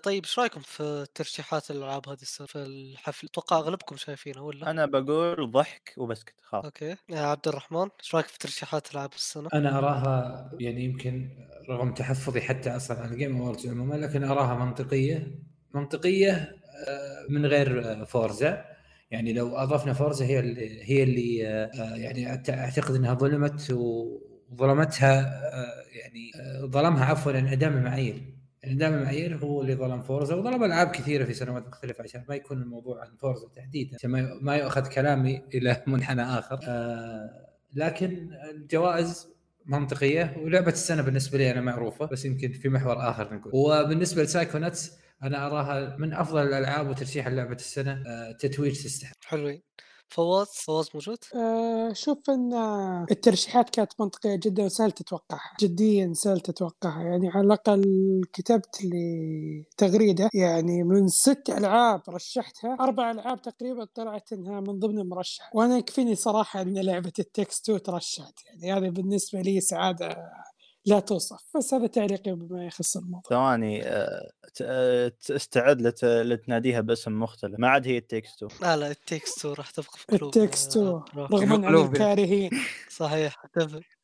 طيب 0.03 0.25
إيش 0.25 0.39
رأيكم 0.39 0.61
في 0.61 1.07
ترشيحات 1.15 1.71
الألعاب 1.71 2.09
هذه 2.09 2.23
السنة 2.23 2.47
في 2.47 2.59
الحفل؟ 2.59 3.27
أتوقع 3.27 3.59
أغلبكم 3.59 3.97
شايفينها 3.97 4.41
ولا؟ 4.41 4.71
أنا 4.71 4.87
بقول 4.87 5.51
ضحك 5.51 5.95
وبسكت 5.97 6.35
خلاص 6.43 6.65
أوكي 6.65 6.97
يا 7.09 7.21
عبد 7.21 7.49
الرحمن 7.49 7.89
إيش 8.01 8.15
رأيك 8.15 8.27
في 8.27 8.39
ترشيحات 8.39 8.93
ألعاب 8.93 9.13
السنة؟ 9.13 9.49
أنا 9.55 9.79
أراها 9.79 10.51
يعني 10.61 10.85
يمكن 10.85 11.31
رغم 11.71 11.95
تحفظي 11.95 12.41
حتى 12.41 12.71
أصلا 12.77 12.99
على 12.99 13.13
ال 13.13 13.18
Game 13.18 13.37
Awards 13.37 13.67
عموما 13.67 13.95
لكن 13.95 14.25
أراها 14.25 14.65
منطقية 14.65 15.39
منطقية 15.75 16.33
آه، 16.89 17.27
من 17.29 17.47
غير 17.47 17.93
آه، 17.93 18.05
Forza 18.05 18.65
يعني 19.11 19.33
لو 19.33 19.57
أضفنا 19.57 19.93
Forza 19.93 20.25
هي 20.25 20.39
اللي 20.39 20.85
هي 20.91 21.03
اللي 21.03 21.49
آه، 21.49 21.65
آه، 21.65 21.97
يعني 21.97 22.31
أعتقد 22.51 22.95
إنها 22.95 23.15
ظلمت 23.15 23.71
وظلمتها 23.71 25.21
آه، 25.21 25.83
يعني 25.99 26.31
آه، 26.41 26.67
ظلمها 26.67 27.05
عفوا 27.05 27.33
انعدام 27.33 27.77
المعايير 27.77 28.38
انعدام 28.65 28.95
المعايير 28.95 29.37
هو 29.37 29.63
اللي 29.63 29.75
ظلم 29.75 30.03
Forza 30.03 30.35
وظلم 30.35 30.65
ألعاب 30.65 30.89
كثيرة 30.91 31.25
في 31.25 31.35
سنوات 31.35 31.67
مختلفة 31.67 32.03
عشان 32.05 32.25
ما 32.29 32.35
يكون 32.35 32.63
الموضوع 32.63 33.01
عن 33.01 33.17
Forza 33.17 33.49
تحديدا 33.57 33.97
عشان 33.97 34.11
ما 34.11 34.39
ما 34.43 34.57
يؤخذ 34.57 34.89
كلامي 34.89 35.43
إلى 35.55 35.83
منحنى 35.87 36.23
آخر. 36.23 36.59
آه، 36.69 37.49
لكن 37.75 38.29
الجوائز 38.51 39.29
منطقية 39.67 40.35
ولعبة 40.39 40.73
السنة 40.73 41.03
بالنسبة 41.03 41.39
لي 41.39 41.51
أنا 41.51 41.61
معروفة 41.61 42.07
بس 42.07 42.25
يمكن 42.25 42.53
في 42.53 42.69
محور 42.69 43.11
آخر 43.11 43.35
نقول. 43.35 43.53
وبالنسبة 43.55 44.23
ل 44.23 44.29
Psychonauts 44.29 44.93
أنا 45.23 45.47
أراها 45.47 45.97
من 45.97 46.13
أفضل 46.13 46.43
الألعاب 46.47 46.89
وترشيح 46.89 47.29
لعبة 47.29 47.55
السنة 47.55 48.03
آه، 48.07 48.33
تتويج 48.33 48.73
تستحق. 48.85 49.17
حلوين. 49.25 49.63
فواز 50.11 50.47
فواز 50.47 50.89
موجود؟ 50.95 51.19
آه، 51.35 51.93
شوف 51.93 52.31
إن 52.31 52.53
الترشيحات 53.11 53.71
كانت 53.71 53.93
منطقية 54.01 54.37
جدا 54.43 54.65
وسهل 54.65 54.93
تتوقعها 54.93 55.57
جديا 55.61 56.13
سهل 56.15 56.41
تتوقعها. 56.41 57.03
يعني 57.03 57.29
على 57.29 57.47
الأقل 57.47 57.85
كتبت 58.33 58.85
لي 58.85 59.65
تغريدة 59.77 60.31
يعني 60.35 60.83
من 60.85 61.09
ست 61.09 61.43
ألعاب 61.51 62.03
رشحتها 62.09 62.77
أربع 62.81 63.11
ألعاب 63.11 63.43
تقريبا 63.43 63.85
طلعت 63.95 64.33
إنها 64.33 64.61
من 64.61 64.79
ضمن 64.79 64.99
المرشح 64.99 65.51
وأنا 65.55 65.77
يكفيني 65.79 66.15
صراحة 66.15 66.63
أن 66.63 66.79
لعبة 66.79 67.13
It 67.19 67.31
Takes 67.31 67.63
Two 67.65 67.83
ترشحت. 67.83 68.35
يعني 68.47 68.73
هذا 68.73 68.91
بالنسبة 68.91 69.41
لي 69.41 69.61
سعادة 69.61 70.17
لا 70.89 71.01
توصف 71.01 71.45
بس 71.57 71.75
هذا 71.75 71.87
تعليقي 71.87 72.33
بما 72.33 72.67
يخص 72.67 72.97
الموضوع. 72.97 73.23
ثواني 73.31 73.83
آه، 73.87 74.31
ت- 74.55 74.63
آه، 74.63 75.13
استعد 75.31 75.83
لت- 75.83 76.05
لتناديها 76.05 76.81
باسم 76.81 77.13
مختلف؟ 77.21 77.55
ما 77.59 77.69
عاد 77.69 77.87
هي 77.89 77.99
It 77.99 78.08
Takes 78.08 78.31
Two. 78.31 78.49
لا 78.63 78.77
لا 78.77 78.91
It 78.91 79.03
Takes 79.03 79.34
Two 79.34 79.53
راح 79.53 79.71
تبقى 79.71 79.91
في 79.99 80.05
قلوب 80.17 80.37
It 80.37 80.47
Takes 80.47 80.71
Two 80.77 81.03
رغما 81.17 81.67
عن. 81.67 81.75
الكارهين 81.75 82.51
صحيح 82.91 83.43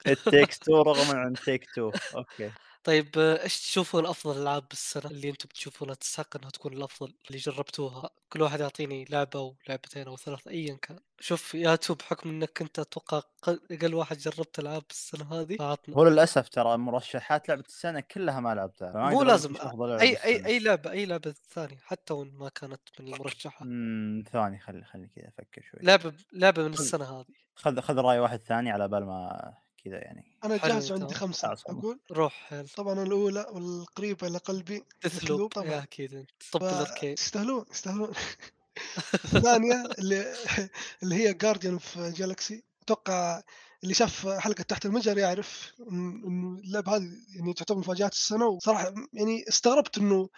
It 0.07 0.22
Takes 0.22 0.60
Two 0.60 0.83
رغم 0.83 1.17
عن 1.17 1.33
Take-Two 1.45 1.91
أوكي. 2.17 2.51
طيب 2.85 3.09
آه، 3.19 3.43
إيش 3.43 3.61
تشوفون 3.61 4.07
افضل 4.07 4.43
العاب 4.43 4.69
بالسنه 4.69 5.11
اللي 5.11 5.31
أنتم 5.31 5.49
تشوفونها 5.49 5.95
تستحق 5.95 6.37
إنها 6.37 6.51
تكون 6.51 6.73
الأفضل 6.73 7.15
اللي 7.27 7.39
جربتوها؟ 7.39 8.11
كل 8.29 8.43
واحد 8.43 8.61
يعطيني 8.61 9.05
لعبة 9.11 9.39
أو 9.41 9.57
لعبتين 9.69 10.07
أو 10.07 10.17
ثلاث 10.17 10.49
ايا 10.49 10.75
كان. 10.83 10.99
شوف 11.21 11.55
يا 11.55 11.77
تو 11.77 11.95
بحكم 11.95 12.29
إنك 12.31 12.61
أنت 12.63 12.79
أتوقع 12.79 13.23
قل- 13.43 13.61
أقل 13.71 13.95
واحد 13.95 14.17
جربت 14.19 14.59
ألعاب 14.59 14.83
السنة 14.91 15.33
هذه 15.33 15.57
فعطنا 15.57 15.97
هو 15.97 16.05
للأسف 16.05 16.49
ترى 16.49 16.77
مرشحات 16.77 17.49
لعبة 17.49 17.65
السنة 17.69 18.01
كلها 18.01 18.41
ما 18.41 18.55
لعبتها 18.55 19.11
مو 19.11 19.23
لازم 19.23 19.53
لعبة 19.53 20.01
أي 20.01 20.17
أي. 20.25 20.47
أي 20.47 20.59
لعبة 20.59 20.91
أي 20.91 21.07
لعبة 21.07 21.35
ثانية 21.51 21.79
حتى 21.85 22.15
وإن 22.15 22.31
ما 22.35 22.49
كانت 22.49 22.81
من 23.01 23.15
المرشحة. 23.15 23.63
امم 23.65 24.23
ثواني 24.33 24.59
خلي 24.59 24.85
خلي 24.85 25.09
كذا 25.17 25.29
أفكر 25.29 25.63
شوي. 25.71 25.81
لعبة 25.83 26.13
لعبة 26.33 26.63
من 26.63 26.73
السنة 26.73 27.05
هذه. 27.21 27.35
خذ 27.55 27.81
خذ 27.81 27.99
رأي 27.99 28.19
واحد 28.19 28.41
ثاني 28.41 28.71
على 28.71 28.89
بال 28.89 29.05
ما 29.05 29.55
كذا 29.85 29.97
يعني. 29.97 30.25
أنا 30.45 30.57
جاهز 30.57 30.93
عندي. 30.93 31.15
خمسة 31.15 31.49
والله. 31.67 31.81
أقول؟ 31.81 32.01
روح 32.13 32.53
يلا 32.53 32.67
طبعا 32.77 33.03
الأولى 33.03 33.47
والقريبة 33.53 34.29
لقلبي 34.29 34.85
ديثلوب 35.03 35.53
طبعا. 35.53 35.67
يا 35.67 35.83
أكيد 35.83 36.27
طب 36.53 36.63
الاركيد 36.65 37.19
يستاهلون 37.19 37.65
يستاهلون 37.71 38.13
الثانية 39.25 39.85
اللي 39.99 40.35
اللي 41.03 41.15
هي 41.15 41.35
جارديان 41.35 41.79
في 41.79 42.11
جالكسي 42.11 42.65
أتوقع 42.83 43.43
اللي 43.83 43.95
شاف 43.95 44.29
حلقة 44.29 44.63
تحت 44.63 44.87
المجهر 44.87 45.19
يعرف 45.19 45.73
إن- 45.79 45.83
انه 46.27 46.59
اللعبة 46.59 46.97
هذه 46.97 47.11
يعني 47.37 47.55
تعتبر 47.55 47.79
مفاجآت 47.79 48.13
السنة 48.13 48.47
وصراحة 48.47 48.95
يعني 49.13 49.45
استغربت 49.49 49.99
إنه 49.99 50.29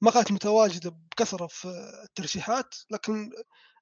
ما 0.00 0.10
كانت 0.10 0.32
متواجدة 0.32 0.90
بكثرة 0.90 1.46
في 1.46 1.68
الترشيحات 2.04 2.74
لكن 2.90 3.30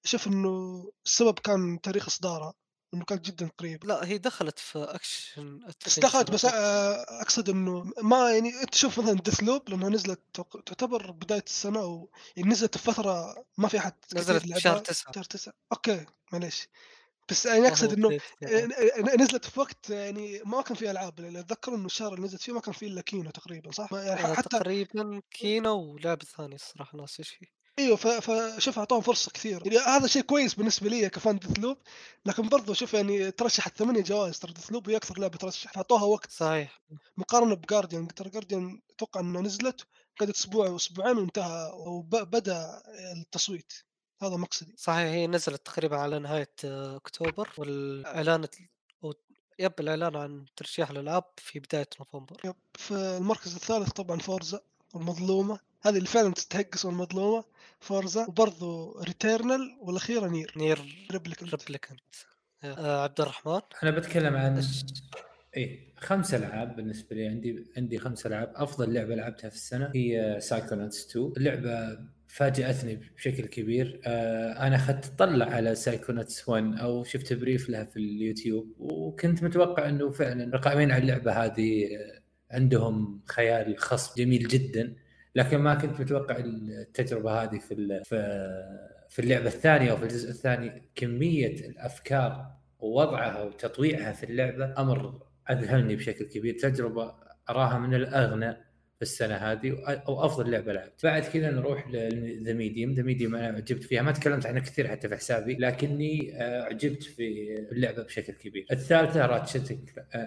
أشوف 0.05 0.27
إنه 0.27 0.85
السبب 1.07 1.39
كان 1.39 1.81
تاريخ 1.81 2.07
إصدارها. 2.07 2.55
كانت 3.07 3.25
جدا 3.27 3.49
قريب. 3.59 3.85
لا 3.85 4.07
هي 4.07 4.19
دخلت 4.19 4.59
في 4.59 4.79
أكشن 4.79 5.61
بس 5.87 5.99
دخلت 5.99 6.31
بس 6.31 6.45
آه، 6.45 7.21
أقصد 7.23 7.49
إنه 7.51 7.93
ما 8.03 8.31
يعني 8.33 8.61
أنت 8.61 8.73
تشوف 8.73 8.99
مثلا 9.01 9.15
Deathloop 9.21 9.69
لانها 9.71 9.89
نزلت 9.89 10.21
تعتبر 10.67 11.11
بداية 11.11 11.45
السنة 11.47 11.81
أو 11.81 12.11
يعني 12.37 12.51
نزلت 12.51 12.79
في 12.79 12.85
فترة 12.93 13.45
ما 13.59 13.69
في 13.69 13.79
أحد 13.79 13.93
نزلت 14.15 14.47
لعبها. 14.47 14.59
شهر 14.61 14.79
تسعة. 14.79 15.13
شهر 15.15 15.25
تسعة. 15.25 15.55
أوكي 15.73 16.07
معليش. 16.33 16.69
بس 17.31 17.47
يعني 17.47 17.69
أقصد 17.69 17.93
إنه 17.93 18.19
يعني. 18.41 18.75
آه، 18.75 19.17
نزلت 19.17 19.45
في 19.45 19.61
وقت 19.61 19.91
يعني 19.91 20.41
ما 20.45 20.63
كان 20.63 20.77
في 20.77 20.91
ألعاب. 20.91 21.21
لأن 21.21 21.37
أتذكر 21.37 21.75
إنه 21.75 21.87
الشهر 21.87 22.15
اللي 22.15 22.25
نزلت 22.27 22.41
فيه 22.43 22.53
ما 22.53 22.61
كان 22.61 22.73
فيه 22.75 22.87
إلا 22.87 23.01
Kena 23.01 23.31
تقريبا 23.31 23.71
صح؟ 23.73 23.93
ما- 23.93 24.03
يعني 24.03 24.21
آه، 24.25 24.35
حتى 24.35 24.49
تقريبا 24.49 25.23
Kena 25.31 25.71
ولعبة 25.71 26.25
ثانية 26.37 26.55
الصراحة 26.55 26.99
ناس 26.99 27.21
إيش 27.21 27.37
هي 27.41 27.47
إيوه 27.81 27.97
فشوف 27.97 28.79
أعطاهم 28.79 29.01
فرصة 29.01 29.31
كثير 29.31 29.67
يعني 29.67 29.79
هذا 29.79 30.07
شيء 30.07 30.23
كويس 30.23 30.55
بالنسبة 30.55 30.89
لي 30.89 31.09
كفان 31.09 31.39
Deathloop. 31.39 31.79
لكن 32.27 32.49
برضو 32.49 32.75
شوف 32.75 32.95
يعني 32.95 33.31
ترشحت 33.31 33.77
ثمانية 33.77 34.03
جوائز 34.03 34.39
ترى 34.39 34.53
Deathloop 34.53 34.91
هي 34.91 34.97
أكثر 34.97 35.19
لعبه 35.19 35.39
ترشح. 35.39 35.73
فأعطوها 35.73 36.05
وقت. 36.05 36.31
صحيح. 36.31 36.83
مقارنة 37.17 37.55
ب 37.55 37.61
Guardian 37.61 38.09
ترى 38.09 38.31
Guardian 38.31 38.81
أتوقع 38.91 39.21
إنها 39.21 39.43
نزلت 39.43 39.87
قعدت 40.21 40.37
أسبوع 40.37 40.69
واسبوعين 40.69 41.19
وانتهى 41.19 41.71
وبدأ 41.75 42.83
التصويت. 43.17 43.73
هذا 44.23 44.37
مقصدي. 44.37 44.75
صحيح 44.77 44.99
هي 44.99 45.27
نزلت 45.27 45.67
تقريبا 45.67 45.97
على 45.97 46.19
نهاية 46.19 46.55
آه، 46.65 46.97
أكتوبر 46.97 47.51
والإعلان 47.59 48.47
yep 49.59 49.73
الإعلان 49.81 50.17
عن 50.17 50.45
ترشيح 50.57 50.91
الالعاب 50.91 51.25
في 51.37 51.59
بداية 51.59 51.89
نوفمبر. 52.01 52.37
yep 52.45 52.55
في 52.75 52.95
المركز 52.95 53.55
الثالث 53.55 53.93
طبعا 53.93 54.19
Forza. 54.19 54.61
المظلومه 54.97 55.59
هذه 55.83 55.97
اللي 55.97 56.07
فعلا 56.09 56.33
تستحق 56.33 56.75
اسم 56.75 56.89
المظلومة. 56.89 57.45
Forza. 57.81 58.27
وبرضو 58.29 59.01
Returnal 59.01 59.77
والأخيرة 59.81 60.29
Nier. 60.29 60.53
Nier. 60.57 61.07
Replicant 61.13 61.55
Replicant 61.55 62.01
آه 62.65 63.03
عبد 63.03 63.21
الرحمن. 63.21 63.61
أنا 63.83 63.91
بتكلم 63.91 64.37
عن 64.37 64.63
إيش- 64.63 65.03
إيه 65.57 65.79
خمس 65.97 66.35
ألعاب 66.35 66.77
بالنسبة 66.77 67.17
لي. 67.17 67.27
عندي 67.29 67.65
عندي 67.77 67.99
خمس 67.99 68.27
ألعاب. 68.27 68.53
أفضل 68.57 68.95
لعبة 68.95 69.15
لعبتها 69.15 69.49
في 69.51 69.57
السنة 69.57 69.91
هي 69.95 70.37
Psychonauts 70.41 71.07
2 71.11 71.33
اللعبة 71.37 71.99
فاجأتني 72.29 73.01
بشكل 73.17 73.47
كبير. 73.47 74.01
آه 74.05 74.67
أنا 74.67 74.77
أخذت 74.77 75.05
طلع 75.19 75.47
على 75.47 75.75
Psychonauts 75.75 76.49
1 76.49 76.79
أو 76.79 77.05
شفت 77.05 77.33
brief 77.33 77.69
لها 77.71 77.85
في 77.85 77.97
اليوتيوب. 77.97 78.73
وكنت 78.79 79.43
متوقع 79.43 79.89
إنه 79.89 80.11
فعلا 80.11 80.45
القائمين 80.55 80.91
على 80.91 81.03
اللعبة 81.03 81.33
هذه 81.33 81.85
آه، 81.97 82.20
عندهم 82.51 83.21
خيال 83.27 83.79
خصب 83.79 84.17
جميل 84.17 84.49
جدا 84.49 84.97
لكن 85.35 85.59
ما 85.59 85.75
كنت 85.75 86.01
متوقع 86.01 86.37
التجربة 86.39 87.43
هذه 87.43 87.59
في 87.59 88.03
في 88.05 88.17
في 89.11 89.19
اللعبة 89.19 89.47
الثانية 89.47 89.93
وفي 89.93 90.03
الجزء 90.03 90.31
الثاني. 90.31 90.91
كمية 90.95 91.69
الأفكار 91.69 92.57
ووضعها 92.79 93.43
وتطويعها 93.43 94.13
في 94.13 94.25
اللعبة 94.25 94.75
أمر 94.79 95.23
أذهلني 95.51 95.97
بشكل 95.97 96.25
كبير. 96.25 96.59
تجربة 96.59 97.15
أراها 97.51 97.79
من 97.79 97.95
الأغنى. 97.95 98.53
في 98.53 98.70
السنة 99.03 99.35
هذه 99.35 99.77
أو 99.87 100.25
أفضل 100.25 100.51
لعبة 100.51 100.73
لعبت. 100.73 101.05
بعد 101.05 101.23
كذا 101.23 101.51
نروح 101.51 101.89
ل 101.89 102.05
The 102.05 102.53
Medium. 102.53 102.93
The 102.93 103.03
Medium 103.03 103.35
أنا 103.35 103.47
عجبت 103.47 103.83
فيها 103.83 104.03
ما 104.03 104.13
تكلمت 104.13 104.47
عنها 104.47 104.61
كثير 104.61 104.89
حتى 104.89 105.09
في 105.09 105.17
حسابي 105.17 105.55
لكني 105.55 106.33
عجبت 106.41 107.03
في 107.03 107.49
اللعبة 107.73 108.03
بشكل 108.03 108.33
كبير. 108.33 108.67
الثالثة 108.73 109.27
Ratchet 109.27 109.79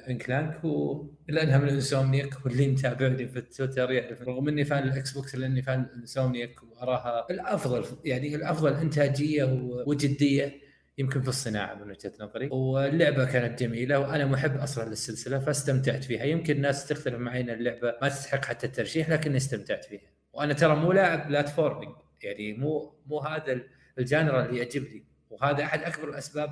and 0.09 0.29
Clank 0.30 0.63
ولانها 0.63 1.57
من 1.57 1.67
ال 1.67 1.75
Insomniac 1.75 2.45
واللي 2.45 2.67
متابعني 2.67 3.27
في 3.27 3.39
التويتر 3.39 3.91
يعرف. 3.91 4.21
رغم 4.21 4.47
إني 4.47 4.65
fan 4.65 4.83
ال 4.83 5.11
Xbox 5.11 5.35
لأني 5.35 5.61
fan 5.61 5.81
ال 5.95 6.02
Insomniac 6.02 6.63
وأراها 6.63 7.27
الأفضل 7.29 7.85
يعني 8.05 8.35
الأفضل 8.35 8.73
إنتاجية 8.73 9.43
وجدية. 9.87 10.63
يمكن 10.97 11.21
في 11.21 11.27
الصناعة 11.27 11.75
من 11.75 11.89
وجهة 11.91 12.11
نظري. 12.19 12.49
واللعبة 12.51 13.25
كانت 13.25 13.59
جميلة 13.59 13.99
وأنا 13.99 14.25
محب 14.25 14.57
أصلا 14.57 14.89
للسلسلة 14.89 15.39
فاستمتعت 15.39 16.03
فيها. 16.03 16.23
يمكن 16.23 16.55
الناس 16.55 16.87
تختلف 16.87 17.15
معي 17.15 17.41
إن 17.41 17.49
اللعبة 17.49 17.93
ما 18.01 18.09
تستحق 18.09 18.45
حتى 18.45 18.67
الترشيح 18.67 19.09
لكني 19.09 19.37
استمتعت 19.37 19.85
فيها. 19.85 20.09
وأنا 20.33 20.53
ترى 20.53 20.75
مو 20.75 20.91
لاعب 20.91 21.27
platforming. 21.27 21.95
يعني 22.23 22.53
مو 22.53 22.99
مو 23.05 23.19
هذا 23.19 23.61
ال 23.99 24.07
genre 24.07 24.45
اللي 24.45 24.57
يعجبني. 24.57 25.12
وهذا 25.33 25.63
أحد 25.63 25.83
أكبر 25.83 26.09
الأسباب 26.09 26.49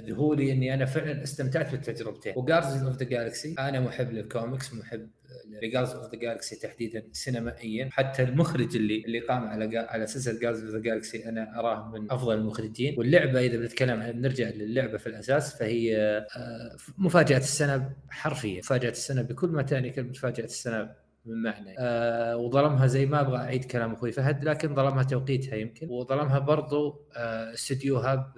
ذهولي 0.00 0.52
إني 0.52 0.74
أنا 0.74 0.84
فعلا 0.84 1.22
استمتعت 1.22 1.70
بالتجربتين. 1.70 2.32
و 2.36 2.41
Guardians 2.41 2.82
of 2.82 2.96
the 2.96 3.04
Galaxy 3.04 3.54
أنا 3.58 3.80
محب 3.80 4.12
للكوميكس 4.12 4.74
محب 4.74 5.08
ل 5.62 5.65
Guardians 5.65 5.90
of 5.90 6.14
the 6.14 6.18
Galaxy 6.18 6.56
تحديدا 6.56 7.02
سينمائيا. 7.12 7.88
حتى 7.92 8.22
المخرج 8.22 8.76
اللي 8.76 9.04
اللي 9.04 9.20
قام 9.20 9.44
على 9.44 9.78
على 9.78 10.06
سلسله 10.06 10.40
Guardians 10.40 10.64
of 10.64 10.74
the 10.74 10.78
Galaxy 10.78 11.28
أنا 11.28 11.60
أراه 11.60 11.90
من 11.90 12.12
أفضل 12.12 12.38
المخرجين. 12.38 12.94
واللعبة 12.98 13.40
إذا 13.40 13.56
بنتكلم 13.56 14.02
عن 14.02 14.12
بنرجع 14.12 14.48
للعبة 14.48 14.98
في 14.98 15.06
الأساس 15.06 15.58
فهي 15.58 16.26
مفاجأة 16.98 17.38
السنة 17.38 17.92
حرفيا. 18.10 18.58
مفاجأة 18.58 18.90
السنة 18.90 19.22
بكل 19.22 19.48
ما 19.48 19.62
تعني 19.62 19.90
كلمة 19.90 20.10
مفاجأة 20.10 20.44
السنة 20.44 21.01
من 21.24 21.42
معنى 21.42 21.74
آه 21.78 22.36
وظلمها 22.36 22.86
زي 22.86 23.06
ما 23.06 23.20
أبغى 23.20 23.36
أعيد 23.36 23.64
كلام 23.64 23.92
أخوي. 23.92 24.12
فهد 24.12 24.44
لكن 24.44 24.74
ظلمها 24.74 25.02
توقيتها 25.02 25.56
يمكن. 25.56 25.88
وظلمها 25.90 26.38
برضو 26.38 27.06
آه 27.16 27.52
استديوها 27.54 28.34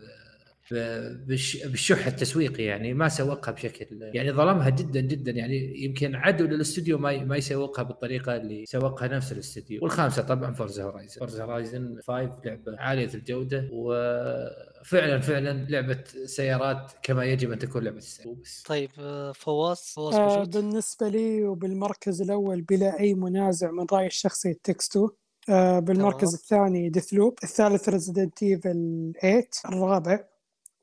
بالشح 0.71 2.07
التسويقي 2.07 2.63
يعني 2.65 2.95
ما 2.95 3.09
سوقها 3.09 3.53
بشكل 3.53 3.87
يعني 4.15 4.33
ظلمها 4.33 4.69
جدا 4.71 5.01
جدا. 5.01 5.31
يعني 5.33 5.85
يمكن 5.85 6.15
عدو 6.15 6.45
للاستوديو 6.45 6.99
ما 6.99 7.25
ما 7.25 7.37
يسوقها 7.37 7.83
بالطريقة 7.83 8.37
اللي 8.37 8.67
سوقها 8.67 9.09
نفس 9.09 9.33
الاستوديو. 9.33 9.83
والخامسة 9.83 10.23
طبعا 10.23 10.53
Forza 10.55 10.85
Horizon 10.85 11.19
Forza 11.21 11.45
Horizon 11.45 12.01
5 12.07 12.13
لعبة 12.45 12.79
عالية 12.79 13.15
الجودة 13.15 13.69
وفعلا 13.73 15.21
فعلا 15.21 15.67
لعبة 15.71 16.05
سيارات 16.25 16.93
كما 17.03 17.25
يجب 17.25 17.53
أن 17.53 17.59
تكون 17.59 17.85
لعبة 17.85 17.97
السيارات 17.99 18.39
طيب 18.67 18.91
فواز 19.35 19.79
فواز 19.79 20.15
آه 20.15 20.29
موجود؟ 20.39 20.57
بالنسبة 20.57 21.09
لي 21.09 21.43
وبالمركز 21.45 22.23
الأول 22.23 22.63
بلا 22.63 23.01
أي 23.01 23.15
منازع 23.15 23.71
من 23.71 23.87
رأيي 23.93 24.07
الشخصي 24.07 24.51
It 24.51 24.63
Takes 24.63 24.93
Two 24.93 25.11
آه 25.49 25.79
بالمركز. 25.79 26.35
الثاني 26.35 26.89
Deathloop 26.89 27.39
الثالث 27.45 27.89
Resident 27.89 28.43
Evil 28.43 29.13
8 29.23 29.45
الرابع 29.69 30.25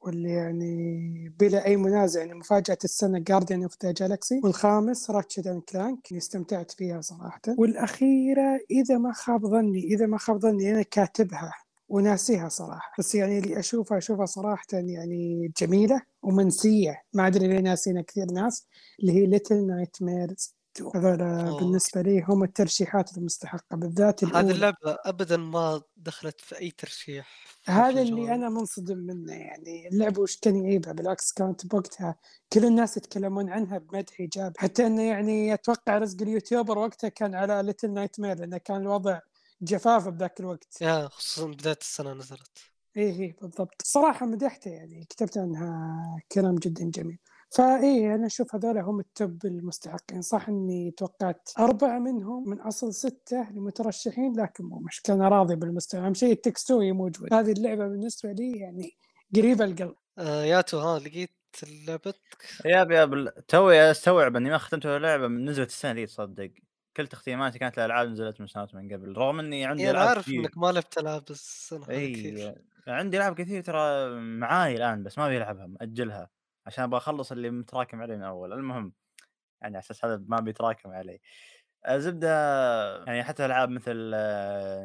واللي 0.02 0.30
يعني 0.30 1.34
بلا 1.40 1.66
أي 1.66 1.78
منازع 1.78 2.20
يعني 2.20 2.34
مفاجأة 2.34 2.78
السنة 2.84 3.20
Guardian 3.20 3.64
of 3.64 3.76
the 3.84 3.92
Galaxy 3.92 4.42
والخامس 4.44 5.10
Ratchet 5.12 5.48
and 5.48 5.62
Clank 5.62 6.14
استمتعت 6.14 6.72
فيها 6.72 7.02
صراحة. 7.02 7.42
والأخيرة 7.58 8.60
إذا 8.72 8.98
ما 8.98 9.14
خاب 9.14 9.46
ظني 9.46 9.84
إذا 9.84 10.06
ما 10.06 10.18
خاب 10.18 10.40
ظني 10.40 10.72
أنا 10.72 10.82
كاتبها 10.82 11.54
وناسيها 11.90 12.50
صراحة. 12.50 12.92
بس 13.00 13.16
يعني 13.16 13.40
اللي 13.40 13.60
أشوفها 13.60 13.98
أشوفها 13.98 14.26
صراحة 14.26 14.68
يعني 14.74 15.52
جميلة 15.62 16.02
ومنسية. 16.24 17.02
ما 17.14 17.28
أدري 17.28 17.48
ليه 17.48 17.60
ناسينها 17.60 18.02
كثير 18.02 18.26
ناس 18.32 18.68
اللي 19.00 19.12
هي 19.12 19.26
Little 19.26 19.68
Nightmares 19.68 20.56
هذول 20.96 21.22
أوه. 21.22 21.60
بالنسبة 21.60 22.02
لي 22.02 22.24
هم 22.30 22.44
الترشيحات 22.44 23.18
المستحقة 23.18 23.78
بالذات 23.78 24.24
هذه 24.24 24.52
اللعبة 24.52 24.98
ابدا 25.06 25.38
ما 25.38 25.82
دخلت 25.98 26.42
في 26.42 26.60
أي 26.60 26.72
ترشيح 26.72 27.46
هذا. 27.66 28.02
اللي 28.02 28.36
أنا 28.36 28.50
منصدم 28.50 28.98
منه 28.98 29.34
يعني 29.34 29.88
اللعبة 29.88 30.22
وش 30.22 30.38
كان 30.38 30.66
يعيبها 30.66 30.94
بالعكس 30.94 31.34
كانت 31.34 31.66
بوقتها 31.66 32.16
كل 32.54 32.66
الناس 32.66 32.98
يتكلمون 32.98 33.50
عنها 33.50 33.78
بمدح 33.78 34.20
إيجابي 34.20 34.54
حتى 34.58 34.88
إنه 34.88 35.02
يعني 35.04 35.54
أتوقع 35.54 35.98
رزق 35.98 36.22
ال 36.22 36.28
YouTuber 36.28 36.78
وقتها 36.78 37.10
كان 37.10 37.36
على 37.36 37.62
Little 37.66 37.94
Nightmare 37.94 38.38
لأنه 38.40 38.58
كان 38.58 38.82
الوضع 38.82 39.20
جفاف 39.62 40.08
بذاك 40.08 40.40
الوقت. 40.40 40.82
يا 40.82 41.08
خصوصا 41.08 41.48
بداية 41.48 41.78
السنة 41.82 42.14
نزلت. 42.14 42.58
إيه 42.98 43.20
إيه 43.20 43.36
بالضبط. 43.42 43.82
صراحة 43.84 44.26
مدحته 44.26 44.72
يعني 44.72 45.06
كتبت 45.10 45.38
عنها 45.38 46.22
كلام 46.32 46.56
جدا 46.56 46.86
جميل. 46.86 47.20
فإيه 47.56 48.16
أنا 48.16 48.26
أشوف 48.26 48.56
هذول 48.56 48.78
هم 48.78 49.00
ال 49.00 49.11
top 49.11 49.46
المستحقين. 49.46 50.22
صح 50.22 50.50
إني 50.50 50.92
توقعت 50.92 51.50
أربعة 51.60 52.00
منهم 52.00 52.50
من 52.50 52.60
أصل 52.60 52.94
ستة 52.94 53.50
المترشحين 53.50 54.40
لكن 54.40 54.64
مو 54.64 54.80
مشكلة 54.80 55.16
أنا 55.16 55.30
راضي 55.30 55.56
بالمستوى. 55.56 56.02
أهم 56.02 56.14
شيء 56.14 56.32
It 56.32 56.44
Takes 56.44 56.74
Two 56.74 56.92
موجود. 56.92 57.34
هذه 57.34 57.52
اللعبة 57.52 57.88
بالنسبة 57.88 58.32
لي 58.32 58.60
يعني 58.60 58.98
قريبة 59.36 59.66
القلب. 59.66 59.96
آه 60.18 60.44
ياتو 60.44 60.80
ها 60.80 61.00
لقيت 61.00 61.32
لعبتك؟ 61.88 62.46
ياب 62.66 62.92
ياب 62.92 63.34
توي 63.48 63.92
استوعب 63.92 64.36
إني 64.36 64.50
ما 64.50 64.58
ختمت 64.58 64.86
ولا 64.86 65.00
لعبة 65.00 65.28
من 65.28 65.46
نزلت 65.50 65.70
السنة 65.70 65.94
دي 65.94 66.06
تصدق. 66.06 66.52
كل 66.98 67.08
تختيماتي 67.08 67.60
كانت 67.60 67.78
الألعاب 67.78 68.10
نزلت 68.10 68.42
من 68.42 68.48
سنوات 68.48 68.76
من 68.76 68.94
قبل 68.94 69.18
رغم 69.18 69.40
إني 69.40 69.66
عندي 69.66 69.84
يعني 69.84 69.98
ألعاب 69.98 70.08
عارف 70.08 70.26
كثير. 70.26 70.40
إنك 70.40 70.58
ما 70.58 70.72
لعبت 70.72 70.98
ألعاب 70.98 71.24
السنة 71.30 71.86
هذه 71.90 72.14
كثير. 72.14 72.50
اي 72.50 72.56
عندي 72.88 73.18
ألعاب 73.18 73.36
كثير 73.36 73.64
ترى 73.64 74.10
معاي 74.20 74.76
الآن 74.76 75.04
بس 75.04 75.18
ما 75.18 75.28
بيلعبها 75.28 75.66
ماجلها 75.66 76.30
عشان 76.66 76.84
أبغى 76.84 76.98
أخلص 76.98 77.32
اللي 77.32 77.50
متراكم 77.50 78.02
علي 78.02 78.18
من 78.18 78.24
أول. 78.24 78.54
المهم 78.54 78.94
يعني 79.62 79.76
على 79.76 79.84
أساس 79.84 80.06
هذا 80.06 80.24
ما 80.28 80.40
بيتراكم 80.40 80.90
علي. 80.90 81.20
زبدة 81.90 82.28
يعني 83.04 83.24
حتى 83.24 83.46
ألعاب 83.46 83.70
مثل 83.70 84.12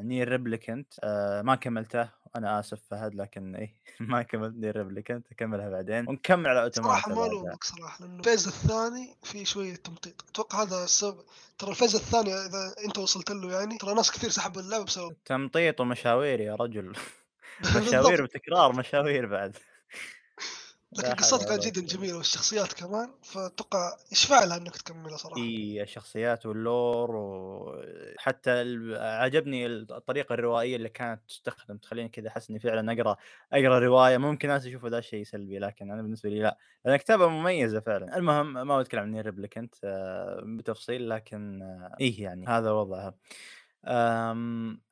Nier 0.07 0.29
Replicant 0.29 0.95
ما 1.45 1.55
كملته. 1.55 2.09
أنا 2.37 2.61
آسف 2.61 2.81
فهد 2.91 3.15
لكن 3.15 3.57
اي 3.57 3.75
ما 4.01 4.23
كملت 4.23 4.55
Nier 4.57 4.77
Replicant 4.77 5.33
أكملها 5.33 5.69
بعدين. 5.71 6.09
ونكمل 6.09 6.47
على 6.47 6.63
Automata 6.63 6.91
صراحة 6.91 7.15
ما 7.15 7.27
ألومك 7.27 7.65
صراحة 7.65 8.05
لأنه 8.05 8.19
ال 8.19 8.23
phase 8.23 8.47
الثاني 8.47 9.17
في 9.23 9.45
شوية 9.45 9.75
تمطيط. 9.75 10.25
أتوقع 10.31 10.63
هذا 10.63 10.85
السبب. 10.85 11.25
ترى 11.59 11.71
ال 11.71 11.75
phase 11.75 11.95
الثاني 11.95 12.35
إذا 12.35 12.75
أنت 12.87 12.99
وصلت 12.99 13.31
له 13.31 13.53
يعني 13.53 13.79
ترى 13.79 13.95
ناس 13.95 14.11
كثير 14.11 14.31
سحبوا 14.31 14.63
اللعبة 14.63 14.85
بسبب 14.85 15.17
تمطيط 15.25 15.81
ومشاوير 15.81 16.41
يا 16.41 16.55
رجل. 16.55 16.93
مشاوير 17.77 18.23
وتكرار 18.23 18.73
مشاوير 18.73 19.27
بعد. 19.27 19.57
لكن 20.99 21.15
قصتها 21.15 21.49
كانت 21.49 21.67
جدا 21.67 21.81
جميلة 21.81 22.17
والشخصيات 22.17 22.73
كمان 22.73 23.11
فأتوقع 23.23 23.97
يشفع 24.13 24.45
لها 24.45 24.57
انك 24.57 24.77
تكملها 24.77 25.17
صراحة. 25.17 25.43
إي 25.43 25.83
الشخصيات 25.83 26.47
وال 26.47 26.68
lore 26.68 27.11
وحتى. 27.17 28.51
عجبني 28.97 29.67
الطريقة 29.67 30.33
الروائية 30.33 30.77
اللي 30.77 30.89
كانت 30.89 31.21
تستخدم 31.29 31.77
تخليني 31.77 32.09
كذا 32.09 32.29
أحس 32.29 32.51
إني 32.51 32.59
فعلا 32.59 32.93
أقرأ 32.93 33.17
أقرأ 33.53 33.79
رواية. 33.79 34.17
ممكن 34.17 34.49
ناس 34.49 34.67
يشوفوا 34.67 34.89
ذا 34.89 34.99
الشيء 34.99 35.25
سلبي 35.25 35.59
لكن 35.59 35.91
أنا 35.91 36.03
بالنسبة 36.03 36.31
لي 36.31 36.41
لا. 36.41 36.59
لأن 36.85 36.97
كتابة 36.97 37.29
مميزة 37.29 37.81
فعلا. 37.81 38.17
المهم 38.17 38.67
ما 38.67 38.79
بتكلم 38.79 39.01
عن 39.01 39.17
Replicant 39.21 39.75
بتفصيل 40.43 41.09
لكن 41.11 41.63
إيه 42.01 42.23
يعني 42.23 42.47
هذا 42.47 42.71
وضعها. 42.71 43.15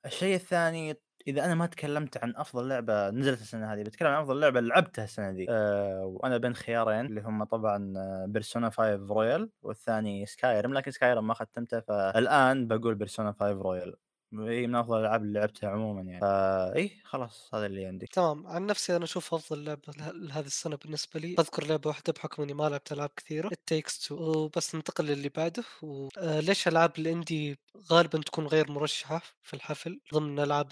الشيء 0.07 0.35
الثاني 0.35 1.01
إذا 1.27 1.45
أنا 1.45 1.55
ما 1.55 1.67
تكلمت 1.67 2.17
عن 2.17 2.37
أفضل 2.37 2.69
لعبة 2.69 3.11
نزلت 3.11 3.41
السنة 3.41 3.73
هذه 3.73 3.83
بتكلم 3.83 4.09
عن 4.09 4.23
أفضل 4.23 4.41
لعبة 4.41 4.61
لعبتها 4.61 5.05
السنة 5.05 5.31
دي 5.33 5.47
أه 5.51 6.05
وأنا 6.05 6.37
بين 6.39 6.55
خيارين 6.55 7.07
اللي 7.07 7.21
هم 7.21 7.45
طبعا 7.45 7.95
Persona 8.27 8.71
5 8.71 8.95
Royal 8.95 9.51
والثاني 9.63 10.27
Skyrim 10.27 10.75
لكن 10.75 10.91
Skyrim 10.91 11.27
ما 11.27 11.35
ختمته 11.35 11.81
فالآن 11.81 12.69
بقول 12.69 12.95
Persona 12.95 13.33
5 13.33 13.53
Royal 13.53 13.95
هي 14.41 14.67
من 14.67 14.75
أفضل 14.75 14.97
الألعاب 14.97 15.23
اللي 15.23 15.39
لعبتها 15.39 15.71
عموما 15.71 16.03
يعني. 16.03 16.21
فا 16.21 16.77
اي 16.77 17.01
خلاص 17.05 17.51
هذا 17.55 17.67
اللي 17.67 17.87
عندي. 17.87 18.07
تمام. 18.07 18.47
عن 18.47 18.67
نفسي 18.67 18.97
أنا 18.97 19.05
أشوف 19.05 19.35
أفضل 19.35 19.65
لعبة 19.65 19.93
لهذه 19.99 20.47
السنة 20.47 20.77
بالنسبة 20.77 21.21
لي 21.21 21.37
أذكر 21.39 21.67
لعبة 21.67 21.89
واحدة 21.89 22.13
بحكم 22.13 22.43
إني 22.43 22.55
ما 22.55 22.69
لعبت 22.69 22.93
ألعاب 22.93 23.11
كثيرة 23.17 23.49
It 23.53 23.65
Takes 23.65 23.95
Two 23.95 24.13
وبس 24.13 24.75
ننتقل 24.75 25.05
للي 25.05 25.29
بعده. 25.29 25.65
وليش 25.83 26.69
ألعاب 26.69 26.93
ال 26.99 27.09
indie 27.09 27.59
غالبا 27.93 28.19
تكون 28.19 28.47
غير 28.47 28.71
مرشحة 28.71 29.23
في 29.43 29.55
الحفل 29.55 30.01
ضمن 30.15 30.39
ألعاب 30.39 30.69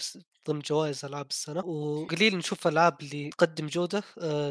ضمن 0.47 0.59
جوائز 0.59 1.05
ألعاب 1.05 1.25
السنة؟ 1.29 1.65
وقليل 1.65 2.37
نشوف 2.37 2.67
ألعاب 2.67 3.01
اللي 3.01 3.29
تقدم 3.29 3.67
جودة 3.67 4.03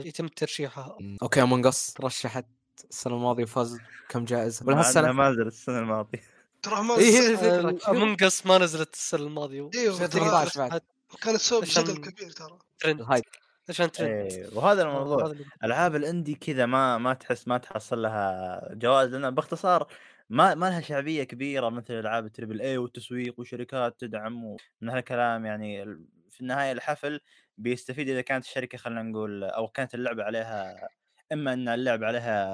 يتم 0.05 0.29
ترشيحها. 0.29 0.97
okay 1.23 1.43
Among 1.43 1.67
Us 1.67 1.95
رشحت 2.01 2.47
السنة 2.91 3.15
الماضية 3.15 3.43
وفاز 3.43 3.79
كم 4.09 4.25
جائزة؟ 4.25 4.67
ولا 4.67 4.77
مع 4.77 4.83
هالسنه 4.83 5.11
إنها 5.11 5.13
ما 5.13 5.29
السنة 5.29 5.79
الماضية. 5.79 6.32
ترى 6.63 6.83
ما 6.83 6.97
إيه، 6.97 7.11
هي 7.11 7.31
الفكرة. 7.31 7.91
امونج 7.91 8.23
اس 8.23 8.47
ما 8.47 8.59
نزلت 8.59 8.95
السنة 8.95 9.21
الماضية. 9.23 9.71
أيوه 9.75 9.95
وشهد 9.95 10.09
ترى 10.09 10.21
رشحت 10.23 10.53
13 10.55 10.69
بعد. 10.69 10.81
كانت 11.23 11.37
سبب 11.41 11.65
جدل 11.65 11.97
كبير 11.97 12.31
ترى. 12.31 12.59
trend. 12.79 13.01
ال 13.01 13.05
hype. 13.05 13.25
عشان 13.69 13.93
ترند. 13.93 14.11
إيه 14.11 14.49
وهذا 14.55 14.83
الموضوع. 14.83 15.35
ألعاب 15.65 15.97
ال 15.97 16.03
indie 16.03 16.35
كذا 16.35 16.67
ما 16.67 16.99
ما 16.99 17.15
تحس 17.15 17.49
ما 17.49 17.59
تحصل 17.59 18.03
لها 18.03 18.61
جوائز 18.75 19.15
لأن 19.15 19.31
باختصار 19.35 19.87
ما 20.31 20.55
ما 20.55 20.67
لها 20.67 20.81
شعبية 20.81 21.25
كبيرة 21.25 21.69
مثل 21.69 21.95
ألعاب 21.95 22.27
ال 22.27 22.32
triple 22.32 22.61
A 22.61 22.79
والتسويق 22.79 23.41
وشركات 23.41 24.01
تدعم 24.01 24.45
ومن 24.45 24.89
هالكلام. 24.89 25.47
يعني 25.47 25.85
في 26.31 26.41
النهاية 26.41 26.73
الحفل 26.73 27.21
بيستفيد 27.59 28.09
إذا 28.09 28.21
كانت 28.21 28.45
الشركة 28.45 28.79
خلينا 28.79 29.03
نقول 29.03 29.45
أو 29.45 29.69
كانت 29.69 29.95
اللعبة 29.95 30.25
عليها 30.25 30.89
إما 31.33 31.53
إن 31.53 31.69
اللعبه 31.69 32.07
عليها 32.07 32.47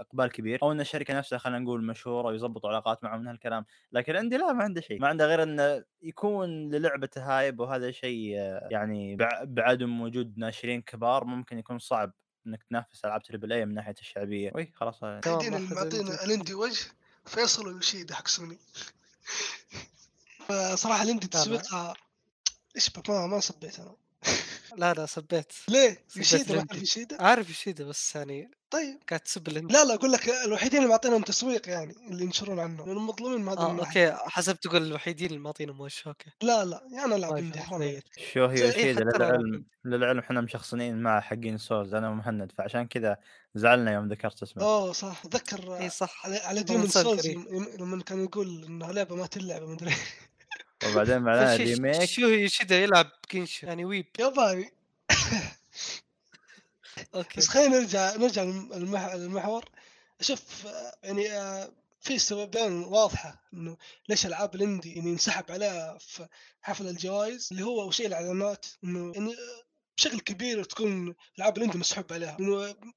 إقبال 0.00 0.26
كبير 0.32 0.58
أو 0.62 0.72
إن 0.72 0.80
الشركة 0.80 1.14
نفسها 1.18 1.38
خلينا 1.38 1.58
نقول 1.58 1.84
مشهورة 1.84 2.26
ويظبطوا 2.28 2.70
علاقات 2.70 3.04
معهم 3.04 3.20
من 3.20 3.26
هالكلام 3.28 3.64
لكن 3.92 4.16
عندي 4.16 4.36
لا 4.36 4.52
ما 4.52 4.64
عنده 4.64 4.80
شيء. 4.80 5.00
ما 5.00 5.08
عنده 5.08 5.26
غير 5.26 5.42
انه 5.42 5.84
يكون 6.02 6.70
للعبته 6.70 7.22
hype 7.38 7.60
وهذا 7.60 7.90
شيء 7.90 8.30
يعني 8.70 9.16
بع- 9.16 9.42
بعدم 9.44 10.00
وجود 10.00 10.38
ناشرين 10.38 10.82
كبار 10.82 11.24
ممكن 11.24 11.58
يكون 11.58 11.78
صعب 11.78 12.12
إنك 12.46 12.62
تنافس 12.62 13.04
ألعاب 13.04 13.22
triple 13.22 13.52
A 13.52 13.64
من 13.64 13.74
ناحية 13.74 13.94
الشعبية. 14.00 14.52
وي 14.54 14.72
خلاص 14.74 15.02
معطينا 15.02 15.56
indie. 15.56 16.00
ال 16.00 16.09
indie 16.09 16.54
وجه 16.54 16.86
فيصل 17.24 17.66
ويوشيدا 17.68 18.14
حق 18.14 18.28
سوني 18.28 18.58
فصراحة 20.48 21.02
ال 21.02 21.06
indie 21.06 21.26
لا، 21.26 21.38
لا. 21.38 21.42
تسويقها 21.44 21.94
إيش 22.76 22.90
ما 23.08 23.26
ما 23.26 23.40
سبيت 23.40 23.80
أنا. 23.80 23.96
لا 24.76 24.92
لا 24.92 25.06
سبيت 25.06 25.52
ليه؟ 25.68 26.04
سبيت 26.08 26.16
يوشيدا 26.16 26.54
ما. 26.54 26.64
تعرف 26.64 26.80
يوشيدا؟ 26.80 27.22
عارف 27.22 27.50
يشيدا 27.50 27.84
بس 27.84 28.16
يعني 28.16 28.50
طيب. 28.70 28.98
قاعد 29.08 29.20
تسب 29.20 29.48
ال 29.48 29.52
indie 29.52 29.72
لا 29.72 29.84
لا 29.84 29.94
أقول 29.94 30.12
لك 30.12 30.28
الوحيدين 30.46 30.78
اللي 30.78 30.90
معطينهم 30.90 31.22
تسويق 31.22 31.68
يعني 31.68 31.94
اللي 32.10 32.24
ينشرون 32.24 32.60
عنه 32.60 32.86
لانهم 32.86 33.06
مظلومين 33.06 33.48
آه 33.48 33.70
الناحيه 33.70 34.08
أوكي 34.08 34.30
حسب 34.30 34.60
تقول 34.60 34.82
الوحيدين 34.86 35.26
اللي 35.28 35.38
معطينهم 35.38 35.80
وجه 35.80 36.02
أوكي. 36.06 36.30
لا 36.42 36.64
لا 36.64 36.82
يعني 36.92 37.14
العب 37.14 37.32
طيب، 37.32 37.44
indie 37.44 37.58
حرام 37.58 37.82
عليك 37.82 38.04
شو 38.32 38.44
هي 38.46 38.66
يوشيدا 38.66 39.02
أنا 39.02 39.16
للعلم 39.16 39.64
للعلم 39.84 40.18
إحنا 40.18 40.40
مشخصنين 40.40 41.02
مع 41.02 41.20
حقين 41.20 41.58
Souls. 41.58 41.94
أنا 41.94 42.10
ومهند 42.10 42.52
فعشان 42.52 42.86
كذا 42.86 43.16
زعلنا 43.54 43.92
يوم 43.92 44.08
ذكرت 44.08 44.42
اسمه. 44.42 44.62
أوه 44.62 44.92
صح. 44.92 45.22
أتذكر 45.24 45.76
إي 45.76 45.90
صح. 45.90 46.26
على, 46.26 46.62
Demon's 46.62 46.88
Souls. 46.88 47.26
لما 47.78 48.02
كان 48.02 48.24
يقول 48.24 48.64
إنها 48.64 48.92
لعبة 48.92 49.16
ما 49.16 49.26
تلعب 49.26 49.62
ما 49.62 49.74
أدري. 49.74 49.94
وبعدين 50.84 51.18
معنا 51.22 51.56
فشي- 51.56 51.64
remake. 51.74 52.04
شو 52.04 52.26
هي؟ 52.26 52.42
يشيدا 52.44 52.78
يلعب 52.78 53.10
كينشو 53.28 53.66
يعني 53.66 53.84
weeb. 53.84 54.06
ياباني 54.18 54.72
أوكي. 57.14 57.40
بس 57.40 57.48
خلينا 57.48 57.78
نرجع 57.78 58.16
نرجع 58.16 58.42
للمح- 58.44 59.14
للمحور. 59.14 59.64
شوف 60.20 60.64
يعني 61.02 61.24
في 62.00 62.18
سببين 62.18 62.72
واضحة 62.84 63.42
إنه 63.54 63.76
ليش 64.08 64.26
العاب 64.26 64.54
ال 64.54 64.61
indie 64.61 64.94
يعني 64.94 65.10
ينسحب 65.10 65.44
عليها 65.50 65.98
في 65.98 66.26
حفل 66.62 66.88
الجوائز 66.88 67.48
اللي 67.52 67.62
هو 67.64 67.82
اول 67.82 67.94
شيء 67.94 68.06
الاعلانات 68.06 68.66
إنه 68.84 69.12
يعني 69.14 69.36
بشكل 69.96 70.20
كبير 70.20 70.64
تكون 70.64 71.14
العاب 71.38 71.58
ال 71.58 71.61
indie 71.61 71.78
مسحوب 71.78 72.12
عليها. 72.12 72.36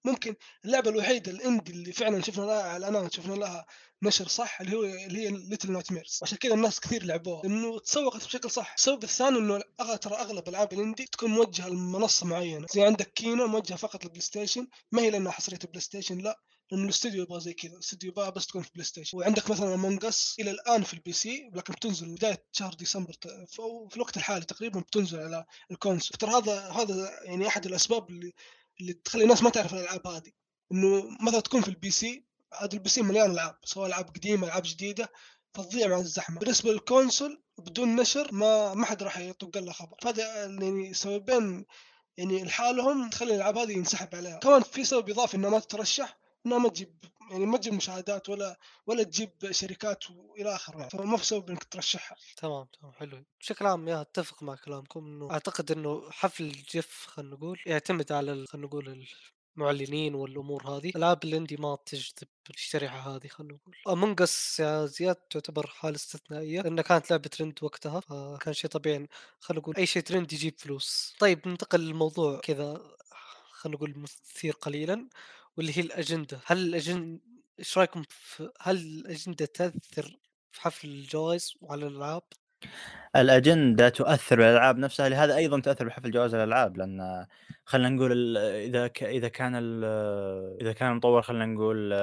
ممكن 0.03 0.35
اللعبة 0.65 0.89
الوحيدة 0.89 1.31
ال 1.31 1.38
indie 1.38 1.71
اللي 1.71 1.91
فعلا 1.91 2.21
شفنا 2.21 2.43
لها 2.45 2.61
إعلانات 2.61 3.13
شفنا 3.13 3.33
لها 3.33 3.65
نشر 4.03 4.27
صح 4.27 4.61
اللي 4.61 4.75
هو 4.77 4.83
اللي 4.83 5.19
هي 5.19 5.31
Little 5.31 5.71
Nightmares 5.71 6.19
عشان 6.23 6.37
كذا 6.37 6.53
الناس 6.53 6.79
كثير 6.79 7.03
لعبوها. 7.03 7.41
لأنه 7.43 7.79
تسوقت 7.79 8.25
بشكل 8.25 8.51
صح. 8.51 8.73
السبب 8.77 9.03
الثاني 9.03 9.37
إنه 9.37 9.61
ترى 10.01 10.15
أغلب 10.15 10.49
العاب 10.49 10.73
ال 10.73 10.78
indie 10.78 11.05
تكون 11.05 11.31
موجهة 11.31 11.69
لمنصة 11.69 12.25
معينة. 12.25 12.67
زي 12.73 12.83
عندك 12.83 13.13
Kena 13.13 13.47
موجهة 13.47 13.77
فقط 13.77 14.03
للبلاي 14.03 14.21
ستيشن. 14.21 14.67
ما 14.91 15.01
هي 15.01 15.09
لأنها 15.09 15.31
حصرية 15.31 15.59
بلاي 15.69 15.81
ستيشن 15.81 16.17
لا. 16.17 16.39
لأنه 16.71 16.83
الاستوديو 16.83 17.23
يبغى 17.23 17.39
زي 17.39 17.53
كذا 17.53 17.73
الاستوديو 17.73 18.11
يبغى 18.11 18.31
بس 18.31 18.47
تكون 18.47 18.61
في 18.61 18.69
بلاي 18.73 18.85
ستيشن 18.85 19.17
وعندك 19.17 19.49
مثلا 19.51 19.73
Among 19.73 20.05
Us 20.05 20.35
إلى 20.39 20.51
الآن 20.51 20.83
في 20.83 20.93
ال 20.93 21.13
PC 21.13 21.49
لكن 21.53 21.73
بتنزل 21.73 22.15
بداية 22.15 22.45
شهر 22.51 22.73
ديسمبر 22.73 23.15
أو 23.59 23.87
في 23.87 23.95
الوقت 23.95 24.17
الحالي 24.17 24.45
تقريبا 24.45 24.79
بتنزل 24.79 25.19
على 25.19 25.45
ال 25.71 25.76
console. 25.76 26.17
ترى 26.17 26.31
هذا 26.31 26.59
هذا 26.69 27.09
يعني 27.23 27.47
أحد 27.47 27.65
الأسباب 27.65 28.09
اللي 28.09 28.33
اللي 28.81 28.93
تخلي 28.93 29.23
الناس 29.23 29.43
ما 29.43 29.49
تعرف 29.49 29.73
الألعاب 29.73 30.07
هذه. 30.07 30.31
إنه 30.71 31.03
مثلا 31.21 31.39
تكون 31.39 31.61
في 31.61 31.67
ال 31.67 31.91
PC 31.91 32.25
هذا 32.61 32.73
ال 32.73 32.89
PC 32.89 33.01
مليان 33.01 33.31
ألعاب 33.31 33.57
سواء 33.63 33.87
ألعاب 33.87 34.09
قديمة 34.09 34.47
ألعاب 34.47 34.63
جديدة 34.65 35.11
فتضيع 35.53 35.87
مع 35.87 35.97
الزحمة. 35.97 36.39
بالنسبة 36.39 36.71
لل 36.71 36.87
console 36.87 37.43
بدون 37.57 37.95
نشر 37.95 38.33
ما 38.33 38.73
ما 38.73 38.85
حد 38.85 39.03
راح 39.03 39.17
يطق 39.17 39.57
له 39.57 39.71
خبر. 39.71 39.97
فهذا 40.01 40.45
يعني 40.45 40.93
سببين 40.93 41.65
يعني 42.17 42.43
لحالهم 42.43 43.09
تخلي 43.09 43.31
الألعاب 43.35 43.57
هذه 43.57 43.71
ينسحب 43.71 44.15
عليها. 44.15 44.37
كمان 44.39 44.61
في 44.61 44.83
سبب 44.83 45.09
إضافي 45.09 45.37
إنها 45.37 45.49
ما 45.49 45.59
تترشح. 45.59 46.18
انها 46.45 46.57
ما 46.57 46.69
تجيب 46.69 46.95
يعني 47.31 47.45
ما 47.45 47.57
تجيب 47.57 47.73
مشاهدات 47.73 48.29
ولا 48.29 48.59
ولا 48.87 49.03
تجيب 49.03 49.31
شركات 49.51 50.11
وإلى 50.11 50.55
آخره 50.55 50.77
يعني 50.77 50.89
فما 50.89 51.17
في 51.17 51.25
سبب 51.25 51.49
إنك 51.49 51.63
ترشحها. 51.63 52.17
تمام 52.37 52.67
تمام 52.81 52.93
حلو. 52.93 53.23
بشكل 53.39 53.65
عام 53.65 53.87
يا 53.87 54.01
أتفق 54.01 54.43
مع 54.43 54.55
كلامكم 54.55 55.05
إنه 55.05 55.31
أعتقد 55.31 55.71
إنه 55.71 56.11
حفل 56.11 56.51
Geoff 56.51 57.05
خلينا 57.07 57.35
نقول 57.35 57.59
يعتمد 57.65 58.11
على 58.11 58.45
خلينا 58.47 58.67
نقول 58.67 59.05
المعلنين 59.57 60.15
والأمور 60.15 60.67
هذه. 60.67 60.91
العاب 60.95 61.23
ال 61.23 61.29
indie 61.29 61.57
ما 61.57 61.77
تجذب 61.85 62.27
الشريحة 62.49 63.15
هذه 63.15 63.27
خلينا 63.27 63.53
نقول. 63.53 63.75
Among 63.87 64.21
Us 64.21 64.59
يا 64.59 64.85
زياد 64.85 65.15
تعتبر 65.15 65.67
حالة 65.67 65.95
استثنائية 65.95 66.61
لأنها 66.61 66.83
كانت 66.83 67.11
لعبة 67.11 67.29
ترند 67.29 67.59
وقتها 67.61 67.99
فكان 67.99 68.53
شيء 68.53 68.69
طبيعي 68.69 69.07
خلينا 69.39 69.61
نقول 69.61 69.75
أي 69.75 69.85
شيء 69.85 70.01
ترند 70.03 70.33
يجيب 70.33 70.53
فلوس. 70.57 71.15
طيب 71.19 71.47
ننتقل 71.47 71.79
للموضوع 71.79 72.39
كذا 72.39 72.81
خلينا 73.51 73.77
نقول 73.77 73.99
مثير 73.99 74.53
قليلا. 74.53 75.09
واللي 75.59 75.77
هي 75.77 75.81
الأجندة 75.81 76.39
هل 76.45 76.57
الاجنده 76.57 77.19
إيش 77.59 77.77
رأيكم 77.77 78.03
في 78.09 78.51
هل 78.61 78.77
الأجندة 78.77 79.45
تأثر 79.45 80.19
في 80.51 80.61
حفل 80.61 80.87
الجوائز 80.87 81.53
وعلى 81.61 81.87
الإلعاب؟ 81.87 82.23
الأجندة 83.15 83.89
تؤثر 83.89 84.35
بالألعاب 84.35 84.77
نفسها 84.77 85.09
لهذا 85.09 85.35
أيضا 85.35 85.59
تاثر 85.59 85.85
بحفل 85.87 86.11
جوائز 86.11 86.33
الألعاب 86.35 86.77
لأن 86.77 87.25
خلينا 87.65 87.89
نقول 87.89 88.37
إذا 88.37 88.87
ك- 88.87 89.03
إذا 89.03 89.27
كان 89.27 89.51
ال- 89.55 90.57
إذا 90.61 90.73
كان 90.73 90.91
المطور 90.91 91.21
خلينا 91.21 91.45
نقول 91.45 91.93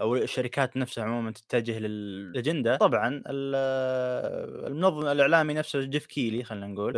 أو 0.00 0.16
الشركات 0.16 0.76
نفسها 0.76 1.04
عموما 1.04 1.30
تتجه 1.30 1.78
للأجندة 1.78 2.76
طبعا 2.76 3.08
ال- 3.26 3.54
المنظم 4.72 5.06
الإعلامي 5.06 5.54
نفسه 5.54 5.80
جيف 5.84 6.06
كيلي 6.06 6.44
خلينا 6.44 6.66
نقول 6.66 6.92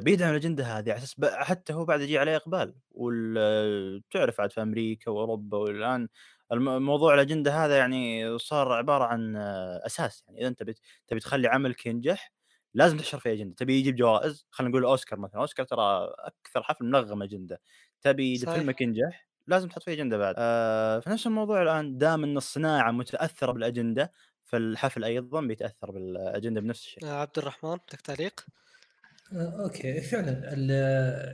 بيدعم 0.00 0.30
الأجندة 0.30 0.64
هذه 0.64 0.90
على 0.92 0.98
أساس 0.98 1.16
حتى 1.32 1.72
هو 1.72 1.84
بعد 1.84 2.00
يجي 2.00 2.18
عليه 2.18 2.36
إقبال. 2.36 2.74
وتعرف 2.90 4.40
عاد 4.40 4.52
في 4.52 4.62
أمريكا 4.62 5.10
وأوروبا 5.10 5.58
والآن 5.58 6.08
الم- 6.52 6.82
موضوع 6.82 7.14
الأجندة 7.14 7.64
هذا 7.64 7.76
يعني 7.78 8.38
صار 8.38 8.72
عبارة 8.72 9.04
عن 9.04 9.36
أساس 9.86 10.24
يعني 10.28 10.40
إذا 10.40 10.48
أنت 10.48 10.62
تبي 11.08 11.20
تخلي 11.20 11.48
عملك 11.48 11.86
ينجح 11.86 12.32
لازم 12.74 12.96
تحشر 12.98 13.18
فيه 13.18 13.32
أجندة. 13.32 13.54
تبي 13.54 13.78
يجيب 13.78 13.96
جوائز 13.96 14.46
خلينا 14.50 14.70
نقول 14.70 14.84
أوسكار 14.84 15.18
مثلا. 15.18 15.40
أوسكار 15.40 15.66
ترى 15.66 16.14
أكثر 16.18 16.62
حفل 16.62 16.84
منغم 16.84 17.22
أجندة. 17.22 17.60
تبي 18.02 18.36
صحيح. 18.38 18.54
فيلمك 18.54 18.80
ينجح 18.80 19.28
لازم 19.46 19.68
تحط 19.68 19.82
فيه 19.82 19.92
أجندة 19.92 20.18
بعد. 20.18 20.34
آه 20.38 21.00
فنفس 21.00 21.26
الموضوع 21.26 21.62
الآن 21.62 21.98
دام 21.98 22.24
إن 22.24 22.36
الصناعة 22.36 22.90
متأثرة 22.90 23.52
بالأجندة 23.52 24.12
فالحفل 24.44 25.04
أيضا 25.04 25.40
بيتأثر 25.40 25.90
بالأجندة 25.90 26.60
بنفس 26.60 26.80
الشيء. 26.80 27.04
آه، 27.04 27.20
عبد 27.20 27.38
الرحمن 27.38 27.70
عندك 27.70 28.00
تعليق؟ 28.04 28.46
آه، 29.32 29.62
أوكي. 29.64 30.00
فعلا 30.00 30.52
ال- 30.54 30.70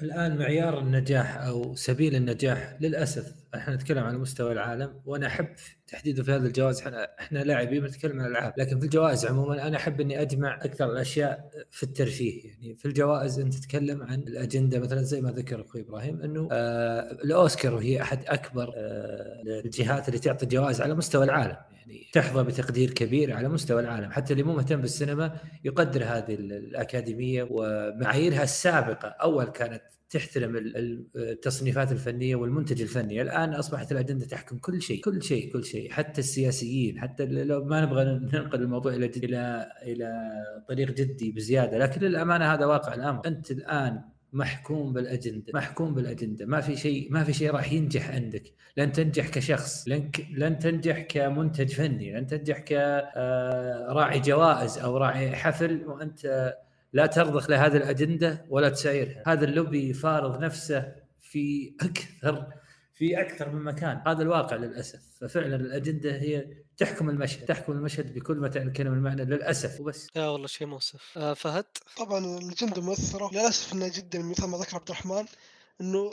الآن 0.02 0.38
معيار 0.38 0.78
النجاح 0.78 1.36
أو 1.36 1.74
سبيل 1.74 2.14
النجاح 2.14 2.76
للأسف 2.80 3.34
إحنا 3.54 3.74
نتكلم 3.74 4.04
على 4.04 4.18
مستوى 4.18 4.52
العالم 4.52 5.02
وأنا 5.06 5.26
أحب 5.26 5.54
تحديدا 5.88 6.22
في 6.22 6.32
هذا 6.32 6.46
الجوائز 6.46 6.80
إحنا 6.80 7.08
إحنا 7.20 7.38
لاعبين 7.38 7.80
بنتكلم 7.82 8.20
عن 8.20 8.26
الألعاب 8.26 8.52
لكن 8.56 8.78
في 8.78 8.84
الجوائز 8.84 9.26
عموما 9.26 9.66
أنا 9.66 9.76
أحب 9.76 10.00
إني 10.00 10.20
أجمع 10.22 10.54
أكثر 10.64 10.92
الأشياء 10.92 11.50
في 11.70 11.82
الترفيه. 11.82 12.44
يعني 12.44 12.74
في 12.74 12.84
الجوائز 12.86 13.40
أنت 13.40 13.54
تتكلم 13.54 14.02
عن 14.02 14.18
الأجندة 14.18 14.78
مثلا 14.80 15.02
زي 15.02 15.20
ما 15.20 15.30
ذكر 15.30 15.60
أخوي 15.60 15.80
إبراهيم 15.80 16.22
إنه 16.22 16.48
آه 16.52 17.00
الأوسكار 17.12 17.74
وهي 17.74 18.02
أحد 18.02 18.24
أكبر 18.26 18.72
آه 18.76 19.42
الجهات 19.64 20.08
اللي 20.08 20.18
تعطي 20.18 20.46
جوائز 20.46 20.80
على 20.80 20.94
مستوى 20.94 21.24
العالم. 21.24 21.56
يعني 21.72 22.06
تحظى 22.12 22.44
بتقدير 22.44 22.90
كبير 22.90 23.32
على 23.32 23.48
مستوى 23.48 23.80
العالم. 23.80 24.10
حتى 24.10 24.32
اللي 24.32 24.42
مو 24.42 24.52
مهتم 24.54 24.80
بالسينما 24.80 25.36
يقدر 25.64 26.04
هذه 26.04 26.34
ال- 26.34 26.52
الأكاديمية 26.52 27.48
ومعاييرها 27.50 28.42
السابقة 28.42 29.08
أول 29.08 29.44
كانت 29.44 29.82
تحترم 30.10 30.56
ال- 30.56 30.76
ال- 30.76 31.06
التصنيفات 31.16 31.92
الفنية 31.92 32.36
والمنتج 32.36 32.82
الفني، 32.82 33.22
الآن 33.22 33.54
أصبحت 33.54 33.92
الأجندة 33.92 34.26
تحكم 34.26 34.58
كل 34.58 34.82
شيء، 34.82 35.00
كل 35.00 35.22
شيء 35.22 35.52
كل 35.52 35.64
شيء، 35.64 35.90
حتى 35.90 36.20
السياسيين، 36.20 37.00
حتى 37.00 37.26
لو 37.26 37.64
ما 37.64 37.80
نبغى 37.80 38.04
ننقل 38.04 38.62
الموضوع 38.62 38.94
إلى 38.94 39.06
إلى 39.06 39.68
إلى 39.82 40.12
طريق 40.68 40.90
جدي 40.90 41.32
بزيادة، 41.32 41.78
لكن 41.78 42.00
للأمانة 42.00 42.54
هذا 42.54 42.66
واقع 42.66 42.94
الأمر، 42.94 43.26
أنت 43.26 43.50
الآن 43.50 44.00
محكوم 44.32 44.92
بالأجندة، 44.92 45.52
محكوم 45.54 45.94
بالأجندة، 45.94 46.46
ما 46.46 46.60
في 46.60 46.76
شيء 46.76 47.12
ما 47.12 47.24
في 47.24 47.32
شيء 47.32 47.50
راح 47.50 47.72
ينجح 47.72 48.10
عندك، 48.10 48.52
لن 48.76 48.92
تنجح 48.92 49.28
كشخص، 49.28 49.88
لن 49.88 50.10
لن 50.34 50.58
تنجح 50.58 51.00
كمنتج 51.00 51.72
فني، 51.72 52.12
لن 52.12 52.26
تنجح 52.26 52.58
كراعي 52.58 54.20
جوائز 54.20 54.78
أو 54.78 54.96
راعي 54.96 55.36
حفل 55.36 55.84
وأنت 55.86 56.54
لا 56.92 57.06
ترضخ 57.06 57.50
لهذه 57.50 57.76
الأجندة 57.76 58.46
ولا 58.48 58.68
تسايرها، 58.68 59.22
هذا 59.26 59.44
اللوبي 59.44 59.92
فارض 59.92 60.40
نفسه 60.40 60.92
في 61.20 61.76
أكثر 61.80 62.46
في 62.94 63.20
أكثر 63.20 63.50
من 63.50 63.62
مكان، 63.62 64.02
هذا 64.06 64.22
الواقع 64.22 64.56
للأسف، 64.56 65.00
ففعلا 65.20 65.56
الأجندة 65.56 66.12
هي 66.12 66.46
تحكم 66.76 67.10
المشهد، 67.10 67.44
تحكم 67.44 67.72
المشهد 67.72 68.14
بكل 68.14 68.36
ما 68.36 68.48
تعني 68.48 68.66
الكلمة 68.66 68.94
المعنى 68.94 69.24
للأسف. 69.24 69.80
وبس. 69.80 70.08
يا 70.16 70.28
والله 70.28 70.46
شيء 70.46 70.66
مؤسف. 70.66 71.18
آه 71.18 71.34
فهد؟ 71.34 71.64
طبعا 71.96 72.38
الجنده 72.38 72.82
مؤثرة. 72.82 73.30
للأسف 73.32 73.72
إنها 73.72 73.88
جدا 73.88 74.22
مثل 74.22 74.46
ما 74.46 74.58
ذكر 74.58 74.76
عبد 74.76 74.90
الرحمن 74.90 75.24
إنه 75.80 76.10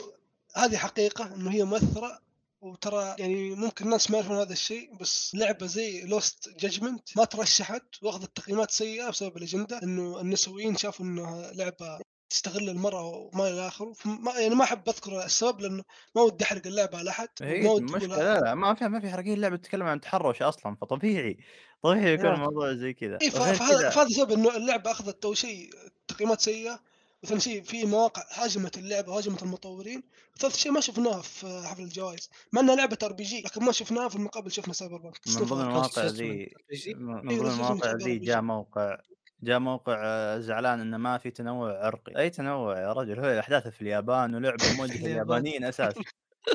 هذه 0.56 0.76
حقيقة 0.76 1.34
إنه 1.34 1.50
هي 1.50 1.64
مؤثرة 1.64 2.25
وترى 2.66 3.14
يعني 3.18 3.50
ممكن 3.50 3.84
الناس 3.84 4.10
ما 4.10 4.18
يعرفون 4.18 4.36
هذا 4.36 4.52
الشيء 4.52 4.94
بس 5.00 5.34
لعبة 5.34 5.66
زي 5.66 6.04
لوست 6.04 6.48
جادجمنت 6.58 7.16
ما 7.16 7.24
ترشحت 7.24 8.02
واخذت 8.02 8.36
تقييمات 8.36 8.70
سيئة 8.70 9.10
بسبب 9.10 9.36
الأجندة 9.36 9.82
إنه 9.82 10.20
النسويين 10.20 10.76
شافوا 10.76 11.06
إنها 11.06 11.52
لعبة 11.52 11.98
تستغل 12.30 12.68
المرأة 12.68 13.04
وما 13.04 13.48
إلى 13.48 13.68
آخره 13.68 13.92
فما 13.92 14.32
يعني 14.38 14.54
ما 14.54 14.64
أحب 14.64 14.88
أذكر 14.88 15.24
السبب 15.24 15.60
لأنه 15.60 15.82
ما 16.16 16.22
ودي 16.22 16.44
أحرق 16.44 16.66
اللعبة 16.66 16.98
على 16.98 17.10
أحد 17.10 17.28
هي 17.42 17.62
ما 17.62 17.70
ودي 17.70 18.06
لا 18.06 18.40
لا 18.40 18.54
ما 18.54 18.74
في 18.74 18.88
ما 18.88 19.00
في 19.00 19.10
حرقين 19.10 19.32
اللعبة 19.32 19.56
تتكلم 19.56 19.86
عن 19.86 20.00
تحرش 20.00 20.42
أصلا 20.42 20.76
فطبيعي 20.76 21.38
طبيعي 21.82 22.12
يكون 22.12 22.26
يا. 22.26 22.34
الموضوع 22.34 22.72
زي 22.72 22.92
كذا 22.92 23.18
وغير 23.34 23.54
فهذا 23.54 24.08
سبب 24.08 24.32
إنه 24.32 24.56
اللعبة 24.56 24.90
أخذت 24.90 25.24
اول 25.24 25.36
شيء 25.36 25.70
تقييمات 26.08 26.40
سيئة 26.40 26.80
وثاني 27.22 27.40
شيء 27.40 27.62
في 27.62 27.84
مواقع 27.84 28.22
هاجمت 28.32 28.78
اللعبة 28.78 29.12
وهاجمت 29.12 29.42
المطورين 29.42 30.02
وثالث 30.36 30.56
شيء 30.56 30.72
ما 30.72 30.80
شفناه 30.80 31.20
في 31.20 31.62
حفل 31.66 31.82
الجوائز 31.82 32.30
مع 32.52 32.60
إنها 32.60 32.74
لعبة 32.76 32.98
RPG 33.02 33.40
لكن 33.42 33.64
ما 33.64 33.72
شفناها 33.72 34.08
في 34.08 34.16
المقابل 34.16 34.52
شفنا 34.52 34.74
Cyberpunk 34.74 35.20
من 35.28 35.34
ضمن 35.34 35.60
المواقع 35.62 36.06
ذي. 36.06 36.52
من 36.96 37.30
أيوة، 37.30 37.42
ضمن 37.44 37.50
المواقع 37.50 37.92
ذي. 37.92 38.18
جاء 38.18 38.40
موقع 38.40 38.98
جاء 39.42 39.58
موقع 39.58 40.02
آه، 40.04 40.38
زعلان 40.38 40.80
إنه 40.80 40.96
ما 40.96 41.18
في 41.18 41.30
تنوع 41.30 41.86
عرقي 41.86 42.18
أي 42.18 42.30
تنوع 42.30 42.80
يا 42.80 42.92
رجل 42.92 43.20
هو 43.20 43.38
احداثه 43.40 43.70
في 43.70 43.82
اليابان 43.82 44.34
ولعبة 44.34 44.64
موجهة. 44.78 44.96
لليابانيين 45.02 45.64
أساسا 45.64 46.02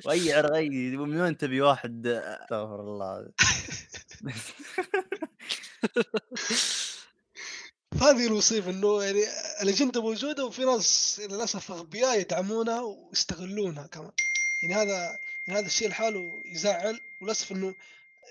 وأي 0.06 0.34
عرق 0.34 0.54
أي 0.56 0.70
من 0.70 1.22
وين 1.22 1.38
تبي 1.38 1.62
واحد 1.62 2.08
أستغفر 2.08 2.80
الله 2.82 3.32
هذه 7.94 8.28
المصيبه 8.28 8.70
إنه 8.70 9.04
يعني 9.04 9.24
الأجندة 9.62 10.02
موجودة 10.02 10.46
وفي 10.46 10.66
ناس 10.66 11.20
للأسف 11.30 11.72
أغبياء 11.72 12.20
يدعمونها 12.20 12.82
ويستغلونها 12.82 13.88
كمان. 13.88 14.12
يعني 14.64 14.76
هذا 14.76 15.20
يعني 15.48 15.60
هذا 15.60 15.66
الشيء 15.66 15.90
لحاله 15.90 16.42
يزعل 16.46 17.00
وللأسف 17.22 17.52
إنه 17.52 17.76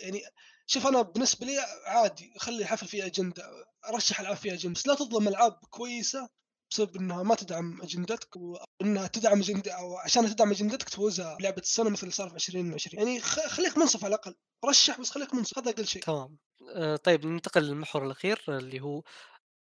يعني 0.03 0.23
شوف 0.67 0.87
أنا 0.87 1.03
بالنسبة 1.03 1.47
لي 1.47 1.59
عادي 1.87 2.33
خلي 2.39 2.63
الحفل 2.63 2.87
فيه 2.87 3.07
أجندة 3.07 3.45
أرشح 3.89 4.21
العاب 4.21 4.37
فيها 4.37 4.55
أجندة 4.55 4.75
بس 4.75 4.87
لا 4.87 4.95
تظلم 4.95 5.29
ألعاب 5.29 5.53
كويسة 5.71 6.29
بسبب 6.71 6.97
إنها 6.97 7.23
ما 7.23 7.35
تدعم 7.35 7.83
أجندتك 7.83 8.37
وانها 8.37 9.07
تدعم 9.07 9.41
أجندة 9.41 9.73
أو 9.73 9.97
عشان 9.97 10.27
تدعم 10.27 10.51
أجندتك 10.51 10.89
تفوزها 10.89 11.35
بلعبة 11.35 11.63
السنة 11.63 11.91
مثل 11.91 12.03
اللي 12.03 12.13
صار 12.13 12.29
في 12.29 12.35
2020 12.35 13.07
يعني 13.07 13.21
خليك 13.21 13.79
منصف 13.79 14.05
على 14.05 14.15
الأقل 14.15 14.35
رشح 14.65 15.01
بس 15.01 15.11
خليك 15.11 15.35
منصف 15.35 15.59
هذا 15.59 15.71
أقل 15.71 15.87
شيء. 15.87 16.03
تمام. 16.03 16.39
آه، 16.75 16.97
طيب 16.97 17.27
ننتقل 17.27 17.63
للمحور 17.63 18.07
الأخير 18.07 18.45
اللي 18.49 18.81
هو 18.81 19.03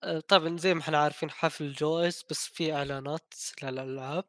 آه، 0.02 0.20
طبعا 0.20 0.56
زي 0.56 0.74
ما 0.74 0.80
إحنا 0.80 0.98
عارفين 0.98 1.30
حفل 1.30 1.64
الجوائز 1.64 2.24
بس 2.30 2.46
في 2.46 2.72
إعلانات 2.72 3.34
للألعاب. 3.62 4.24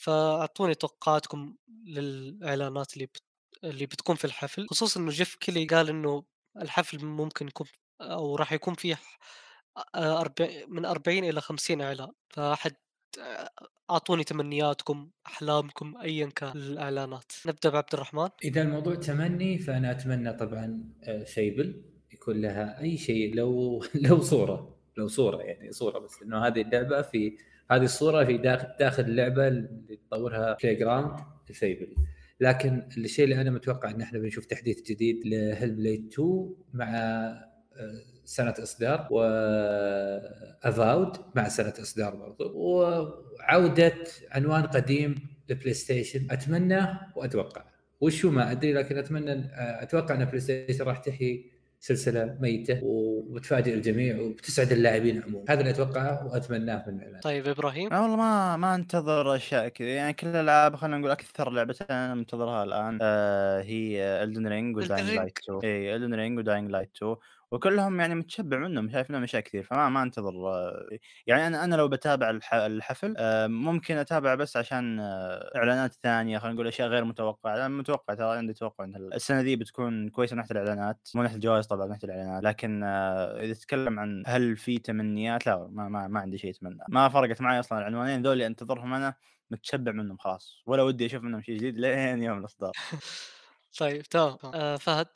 فأعطوني 0.00 0.74
توقعاتكم 0.74 1.56
للإعلانات 1.86 2.94
اللي 2.94 3.06
بت... 3.06 3.22
اللي 3.64 3.86
بتكون 3.86 4.16
في 4.16 4.24
الحفل. 4.24 4.66
خصوصا 4.70 5.00
إنه 5.00 5.10
جيف 5.10 5.34
كيلي 5.34 5.64
قال 5.66 5.88
إنه 5.88 6.24
الحفل 6.62 7.04
ممكن 7.04 7.48
يكون 7.48 7.66
أو 8.00 8.36
راح 8.36 8.52
يكون 8.52 8.74
فيه 8.74 8.98
آه، 9.94 10.34
من 10.68 10.84
40 10.84 11.24
إلى 11.24 11.40
50 11.40 11.80
إعلان. 11.80 12.12
فأحد 12.30 12.74
آه، 13.20 13.50
أعطوني 13.90 14.24
تمنياتكم 14.24 15.10
أحلامكم 15.26 15.96
ايا 15.96 16.26
كان 16.26 16.52
الاعلانات 16.56 17.32
نبدأ 17.46 17.70
بعبد 17.70 17.94
الرحمن. 17.94 18.28
إذا 18.44 18.62
الموضوع 18.62 18.94
تمني 18.94 19.58
فأنا 19.58 19.90
أتمنى 19.90 20.32
طبعا 20.32 20.92
Fable 21.26 21.84
يكون 22.12 22.40
لها 22.40 22.80
أي 22.80 22.96
شيء 22.96 23.34
لو 23.34 23.84
لو 24.06 24.20
صورة. 24.20 24.81
لو 24.96 25.08
صورة 25.08 25.42
يعني 25.42 25.72
صورة 25.72 25.98
بس 25.98 26.22
إنه 26.22 26.46
هذه 26.46 26.60
اللعبة 26.60 27.02
في 27.02 27.36
هذه 27.70 27.84
الصورة 27.84 28.24
في 28.24 28.36
داخل 28.36 28.68
داخل 28.80 29.02
اللعبة 29.02 29.48
اللي 29.48 29.98
تطورها 30.08 30.56
Playground 30.62 31.20
Fable 31.52 31.94
لكن 32.40 32.88
الشيء 32.96 33.24
اللي 33.24 33.40
أنا 33.40 33.50
متوقع 33.50 33.90
إن 33.90 34.00
إحنا 34.00 34.18
بنشوف 34.18 34.44
تحديث 34.44 34.82
جديد 34.82 35.26
ل 35.26 35.70
Hellblade 35.70 36.12
2 36.12 36.54
مع 36.74 36.86
آه، 37.76 38.02
سنة 38.24 38.54
إصدار 38.58 39.08
و 39.10 39.39
Avowed 39.39 41.16
مع 41.36 41.48
سنة 41.48 41.72
إصدار 41.80 42.16
برضو 42.16 42.52
وعودة 42.56 43.94
عنوان 44.30 44.62
قديم 44.62 45.14
لبلاي 45.48 45.74
ستيشن 45.74 46.26
أتمنى 46.30 46.86
وأتوقع. 47.16 47.64
وشو 48.00 48.30
ما 48.30 48.50
أدري 48.50 48.72
لكن 48.72 48.98
أتمنى 48.98 49.32
آه، 49.32 49.82
أتوقع 49.82 50.14
إن 50.14 50.24
بلاي 50.24 50.40
ستيشن 50.40 50.84
راح 50.84 50.98
تحيي 50.98 51.51
سلسلة 51.84 52.36
ميتة 52.40 52.80
وبتفاجئ 52.82 53.74
الجميع 53.74 54.20
وبتسعد 54.20 54.72
اللاعبين 54.72 55.22
عموما. 55.22 55.44
هذا 55.48 55.60
اللي 55.60 55.70
أتوقعه 55.70 56.26
وأتمناه 56.26 56.84
من 56.86 56.98
الاعلان 56.98 57.20
طيب 57.20 57.48
إبراهيم؟ 57.48 57.86
أنا 57.86 58.00
والله 58.00 58.16
ما 58.16 58.56
ما 58.56 58.74
أنتظر 58.74 59.36
أشياء 59.36 59.68
كذا 59.68 59.88
يعني 59.88 60.12
كل 60.12 60.26
الألعاب 60.26 60.76
خلينا 60.76 60.98
نقول 60.98 61.10
أكثر 61.10 61.50
لعبتين 61.50 61.86
أنا 61.90 62.14
منتظرها 62.14 62.64
الآن 62.64 62.98
آه 63.02 63.62
هي 63.62 65.08
Elden 65.08 65.14
Ring 65.16 65.22
و 65.22 65.23
Dying 65.23 65.31
Light 65.31 65.38
2 65.38 65.60
اي 65.64 65.96
Elden 65.96 66.14
Ring 66.14 66.38
و 66.38 66.43
Dying 66.43 66.70
Light 66.70 66.90
2 66.96 67.16
وكلهم 67.52 68.00
يعني 68.00 68.14
متشبع 68.14 68.58
منهم 68.58 68.90
شايف 68.90 69.10
لهم 69.10 69.22
اشياء 69.22 69.42
كثير 69.42 69.62
فما 69.62 69.88
ما 69.88 70.02
أنتظر 70.02 70.32
يعني 71.26 71.46
أنا 71.46 71.64
أنا 71.64 71.74
لو 71.76 71.88
بتابع 71.88 72.30
الح- 72.30 72.54
الحفل 72.54 73.14
آه، 73.18 73.46
ممكن 73.46 73.96
أتابع 73.96 74.34
بس 74.34 74.56
عشان 74.56 75.00
آه، 75.00 75.52
إعلانات 75.56 75.94
ثانية 75.94 76.38
خلينا 76.38 76.54
نقول 76.54 76.66
أشياء 76.66 76.88
غير 76.88 77.04
متوقعة 77.04 77.54
أنا 77.56 77.68
متوقع 77.68 78.14
ترى 78.14 78.36
عندي 78.38 78.52
توقع 78.52 78.84
إن 78.84 78.96
السنة 78.96 79.40
ذي 79.40 79.56
بتكون 79.56 80.08
كويسة 80.10 80.34
من 80.34 80.40
ناحية 80.42 80.52
الإعلانات 80.52 81.08
مو 81.14 81.22
ناحية 81.22 81.34
الجوائز 81.36 81.66
طبعا 81.66 81.86
ناحية 81.86 82.04
الإعلانات 82.04 82.42
لكن 82.44 82.82
آه، 82.84 83.40
إذا 83.40 83.54
تتكلم 83.54 84.00
عن 84.00 84.22
هل 84.26 84.56
في 84.56 84.78
تمنيات 84.78 85.46
لا 85.46 85.68
ما 85.70 85.88
ما, 85.88 86.08
ما 86.08 86.20
عندي 86.20 86.38
شيء 86.38 86.50
أتمنى 86.50 86.78
ما 86.88 87.08
فرقت 87.08 87.40
معي 87.40 87.60
أصلا 87.60 87.78
العنوانين 87.78 88.22
ذول 88.22 88.32
اللي 88.32 88.46
أنتظرهم 88.46 88.94
أنا 88.94 89.14
متشبع 89.50 89.92
منهم 89.92 90.16
خلاص 90.16 90.62
ولا 90.66 90.82
ودي 90.82 91.06
أشوف 91.06 91.22
منهم 91.22 91.42
شيء 91.42 91.56
جديد 91.56 91.78
لين 91.78 92.22
يوم 92.22 92.38
الإصدار. 92.38 92.72
طيب 93.78 94.02
تمام 94.02 94.38
آه 94.54 94.76
فهد. 94.76 95.08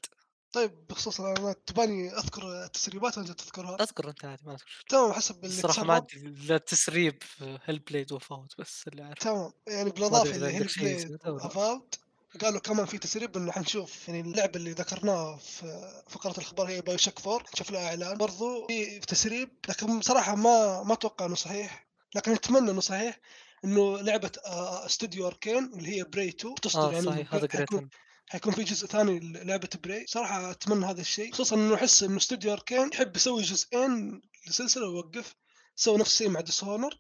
طيب 0.57 0.87
بخصوص 0.89 1.21
الاعلانات 1.21 1.59
تباني 1.67 2.19
أذكر 2.19 2.65
التسريبات 2.65 3.19
ولا 3.19 3.27
تذكرها؟ 3.27 3.77
أذكر 3.81 4.09
أنت 4.09 4.25
عادي 4.25 4.43
ما 4.47 4.53
اذكر 4.53 4.85
تمام 4.89 5.13
حسب 5.13 5.45
اللي 5.45 5.57
الصراحة 5.57 5.85
ما 5.85 5.95
عندي 5.95 6.17
الا 6.17 6.59
تسريب 6.59 7.23
Hellblade 7.41 7.79
و 7.79 8.13
Avowed 8.13 8.61
بس 8.61 8.89
اللي 8.89 9.03
عارف 9.03 9.19
تمام 9.19 9.53
يعني 9.69 9.91
بالاضافه 9.91 10.23
أدري 10.23 10.37
إذا 10.37 10.47
اللي 10.47 10.57
عندك 10.57 10.63
Hellblade 10.63 10.71
شيء 10.71 11.19
لا. 11.25 11.31
و 11.31 11.40
Avowed 11.40 11.99
قالوا 12.41 12.61
كمان 12.61 12.87
في 12.87 12.99
تسريب 12.99 13.37
إنه 13.37 13.53
حنشوف 13.53 14.09
يعني 14.09 14.21
اللعبة 14.21 14.57
اللي 14.57 14.71
ذكرناها 14.71 15.37
في 15.37 15.93
فقرة 16.09 16.33
الأخبار 16.33 16.69
هي 16.69 16.81
BioShock 16.81 17.27
4 17.27 17.45
نشوف 17.55 17.71
لها 17.71 17.89
إعلان. 17.89 18.17
برضو 18.17 18.67
في 18.67 19.01
تسريب 19.01 19.49
لكن 19.69 19.99
بصراحه 19.99 20.35
ما 20.35 20.83
ما 20.83 20.93
أتوقع 20.93 21.27
إنه 21.27 21.35
صحيح. 21.35 21.87
لكن 22.15 22.33
أتمنى 22.33 22.71
إنه 22.71 22.81
صحيح 22.81 23.21
إنه 23.65 23.99
لعبة 23.99 24.33
آه، 24.47 24.87
استوديو 24.87 25.27
Arkane 25.27 25.65
اللي 25.65 25.97
هي 25.97 26.05
Prey 26.05 26.29
2 26.29 26.55
تصدر 26.55 26.89
آه 26.89 26.93
يعني 26.93 27.07
صحيح 27.07 27.35
هذا 27.35 27.47
حيكون- 28.29 28.53
في 28.55 28.65
جزء 28.65 28.87
ثاني 28.87 29.19
للعبة 29.21 29.69
Prey 29.85 30.07
صراحة 30.09 30.51
أتمنى 30.51 30.87
هذا 30.87 31.01
الشيء 31.01 31.33
خصوصا 31.33 31.57
إنه 31.57 31.75
أحس 31.75 32.03
إنه 32.03 32.17
استوديو 32.17 32.53
Arkane 32.53 32.91
يحب 32.93 33.17
يسوي 33.17 33.43
جزئين 33.43 34.23
لسلسلة 34.49 34.89
ويوقف. 34.89 35.35
سوى 35.77 35.99
نفس 35.99 36.11
الشيء 36.13 36.29
مع 36.29 36.41
Dishonored 36.41 36.99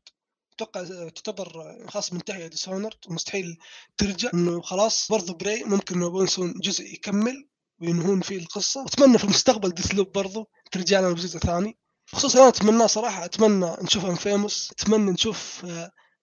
أتوقع 0.53 0.85
تعتبر 1.09 1.49
خلاص 1.89 2.13
منتهيه 2.13 2.47
Dishonored 2.47 2.97
مستحيل 3.09 3.59
ترجع. 3.97 4.31
إنه 4.35 4.61
خلاص 4.61 5.09
برضو 5.11 5.35
Prey 5.35 5.65
ممكن 5.65 5.95
إنه 5.95 6.25
يسوون 6.25 6.53
جزء 6.53 6.85
يكمل 6.85 7.49
وينهون 7.81 8.21
فيه 8.21 8.39
القصة. 8.39 8.83
واتمنى 8.83 9.19
في 9.19 9.25
المستقبل 9.25 9.71
Deathloop 9.71 10.13
برضو 10.13 10.49
ترجع 10.73 11.01
لنا 11.01 11.11
بجزء 11.11 11.39
ثاني. 11.39 11.79
خصوصا 12.13 12.39
أنا 12.39 12.49
أتمناه 12.49 12.87
صراحة. 12.87 13.25
أتمنى 13.25 13.77
نشوف 13.83 14.05
inFAMOUS 14.05 14.71
أتمنى 14.73 15.11
نشوف 15.11 15.67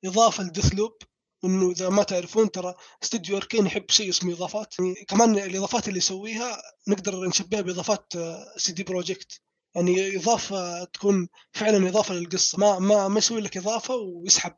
إضافة 0.06 0.44
ل 0.44 0.74
Deathloop 0.74 0.98
إنه 1.46 1.72
إذا 1.72 1.90
ما 1.90 2.04
تعرفون 2.04 2.52
ترى 2.52 2.76
استوديو 3.04 3.38
Arkane 3.38 3.66
يحب 3.66 3.92
شيء 3.92 4.10
اسمه 4.10 4.34
إضافات. 4.34 4.80
يعني 4.80 4.96
كمان 5.08 5.38
الإضافات 5.38 5.88
اللي 5.88 5.98
يسويها 5.98 6.62
نقدر 6.88 7.28
نشبهها 7.28 7.62
بإضافات 7.62 8.14
CD 8.58 8.84
Projekt 8.84 9.42
يعني 9.76 10.18
إضافة 10.18 10.84
تكون 10.84 11.28
فعلا 11.52 11.90
إضافة 11.90 12.14
للقصة. 12.16 12.58
ما 12.58 12.80
ما 12.80 13.08
ما 13.08 13.18
يسوي 13.18 13.42
لك 13.42 13.58
إضافة 13.58 13.96
ويسحب. 13.96 14.56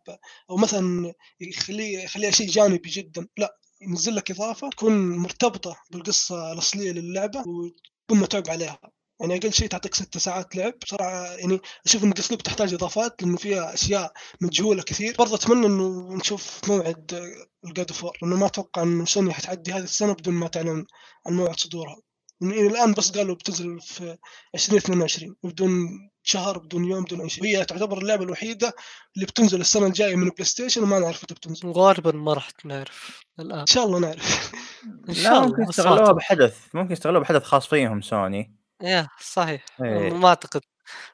أو 0.49 0.57
مثلا 0.57 1.14
يخليه 1.41 1.99
يخليها 1.99 2.32
شيء 2.32 2.48
جانبي 2.48 2.90
جدا. 2.90 3.28
لا 3.38 3.57
ينزل 3.82 4.16
لك 4.16 4.32
إضافة 4.32 4.70
تكون 4.70 5.18
مرتبطة 5.18 5.76
بالقصة 5.91 6.52
الأصلية 6.53 6.91
للعبة 6.91 7.40
وتكون 7.40 8.20
متعب 8.20 8.49
عليها. 8.49 8.80
يعني 9.19 9.35
أقل 9.35 9.53
شيء 9.53 9.67
تعطيك 9.67 9.95
ست 9.95 10.17
ساعات 10.17 10.55
لعب 10.55 10.73
بصراحه 10.81 11.25
يعني 11.25 11.59
أشوف 11.85 12.03
إن 12.03 12.11
Deathloop 12.11 12.43
تحتاج 12.43 12.73
إضافات 12.73 13.23
لأنه 13.23 13.37
فيها 13.37 13.73
أشياء 13.73 14.13
مجهولة 14.41 14.83
كثير. 14.83 15.15
برضه 15.19 15.35
أتمنى 15.35 15.65
إنه 15.67 16.15
نشوف 16.15 16.61
موعد 16.69 17.33
ال 17.65 17.72
God 17.72 17.91
of 17.91 18.02
War 18.02 18.18
لأنه 18.21 18.35
ما 18.35 18.45
أتوقع 18.45 18.83
انه 18.83 19.05
سوني 19.05 19.33
حتعدي 19.33 19.71
هذه 19.73 19.83
السنة 19.83 20.13
بدون 20.13 20.33
ما 20.33 20.47
تعلن 20.47 20.85
عن 21.27 21.33
موعد 21.33 21.59
صدورها. 21.59 21.97
يعني 22.41 22.53
إلى 22.53 22.67
الآن 22.67 22.93
بس 22.93 23.11
قالوا 23.11 23.35
بتنزل 23.35 23.81
في 23.81 24.17
2022 24.55 25.35
بدون 25.43 25.87
شهر 26.23 26.57
بدون 26.57 26.85
يوم 26.85 27.03
بدون 27.03 27.21
أي 27.21 27.29
شيء. 27.29 27.45
هي 27.45 27.65
تعتبر 27.65 27.97
اللعبة 27.97 28.23
الوحيدة 28.23 28.73
اللي 29.15 29.25
بتنزل 29.25 29.61
السنة 29.61 29.87
الجاية 29.87 30.15
من 30.15 30.29
بلاي 30.29 30.45
ستيشن 30.45 30.83
وما 30.83 30.99
نعرف 30.99 31.23
متى 31.23 31.33
بتنزل. 31.33 31.69
غالبا 31.69 32.11
ما 32.11 32.33
راح 32.33 32.49
نعرف 32.65 33.25
الآن. 33.39 33.59
إن 33.59 33.65
شاء 33.65 33.85
الله 33.85 33.99
نعرف. 33.99 34.51
إن 35.09 35.13
لا 35.13 35.13
شاء 35.13 35.41
ممكن 35.41 35.55
الله 35.55 35.69
يستغلوها 35.69 35.97
صراحة. 35.97 36.13
بحدث 36.13 36.57
ممكن 36.73 36.91
يستغلوها 36.91 37.23
بحدث 37.23 37.43
خاص 37.43 37.67
فيهم 37.67 38.01
سوني. 38.01 38.64
يا 38.81 39.07
صحيح. 39.22 39.65
إيه. 39.81 40.14
ما 40.14 40.27
أعتقد. 40.27 40.61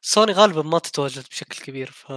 سوني 0.02 0.32
غالبا 0.32 0.62
ما 0.62 0.80
تتواجد 0.80 1.24
بشكل 1.32 1.64
كبير 1.66 1.92
ف 1.92 2.14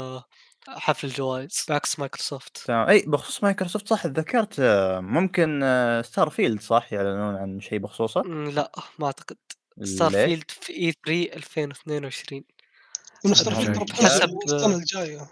حفل 0.68 1.06
الجوائز 1.06 1.64
بعكس 1.68 1.98
مايكروسوفت. 1.98 2.62
تمام. 2.66 2.88
إي 2.88 3.04
بخصوص 3.06 3.42
مايكروسوفت 3.44 3.88
صح 3.88 4.06
ذكرت 4.06 4.54
آه، 4.60 5.00
ممكن 5.00 5.60
Starfield 6.04 6.60
صح؟ 6.60 6.92
يعلنون 6.92 7.36
عن 7.36 7.60
شيء 7.60 7.78
بخصوصه؟ 7.78 8.20
لا 8.22 8.72
ما 8.98 9.06
أعتقد. 9.06 9.36
Star 9.82 10.10
ليه؟ 10.12 10.26
field 10.26 10.50
في 10.50 10.72
E3 10.72 11.36
2022 11.36 12.44
من 13.24 13.34
Starfield 13.34 13.74
ترى 13.74 13.84
بتنزل 13.84 14.04
حسب- 14.22 14.38
السنة 14.44 14.76
الجاية. 14.76 15.26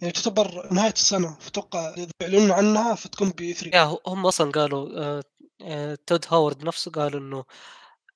يعني 0.00 0.12
تعتبر 0.12 0.68
نهاية 0.72 0.92
السنة. 0.92 1.36
فتوقع 1.40 1.94
إذا 1.96 2.08
بيعلنون 2.20 2.50
عنها 2.50 2.94
فتكون 2.94 3.30
ب 3.30 3.52
E3 3.54 3.76
يا 3.76 3.82
هو- 3.82 4.00
هم 4.06 4.26
أصلا 4.26 4.50
قالوا 4.50 4.88
آه، 5.00 5.22
آه، 5.62 5.98
Todd 6.06 6.24
Howard 6.28 6.64
نفسه 6.64 6.90
قال 6.90 7.16
إنه 7.16 7.44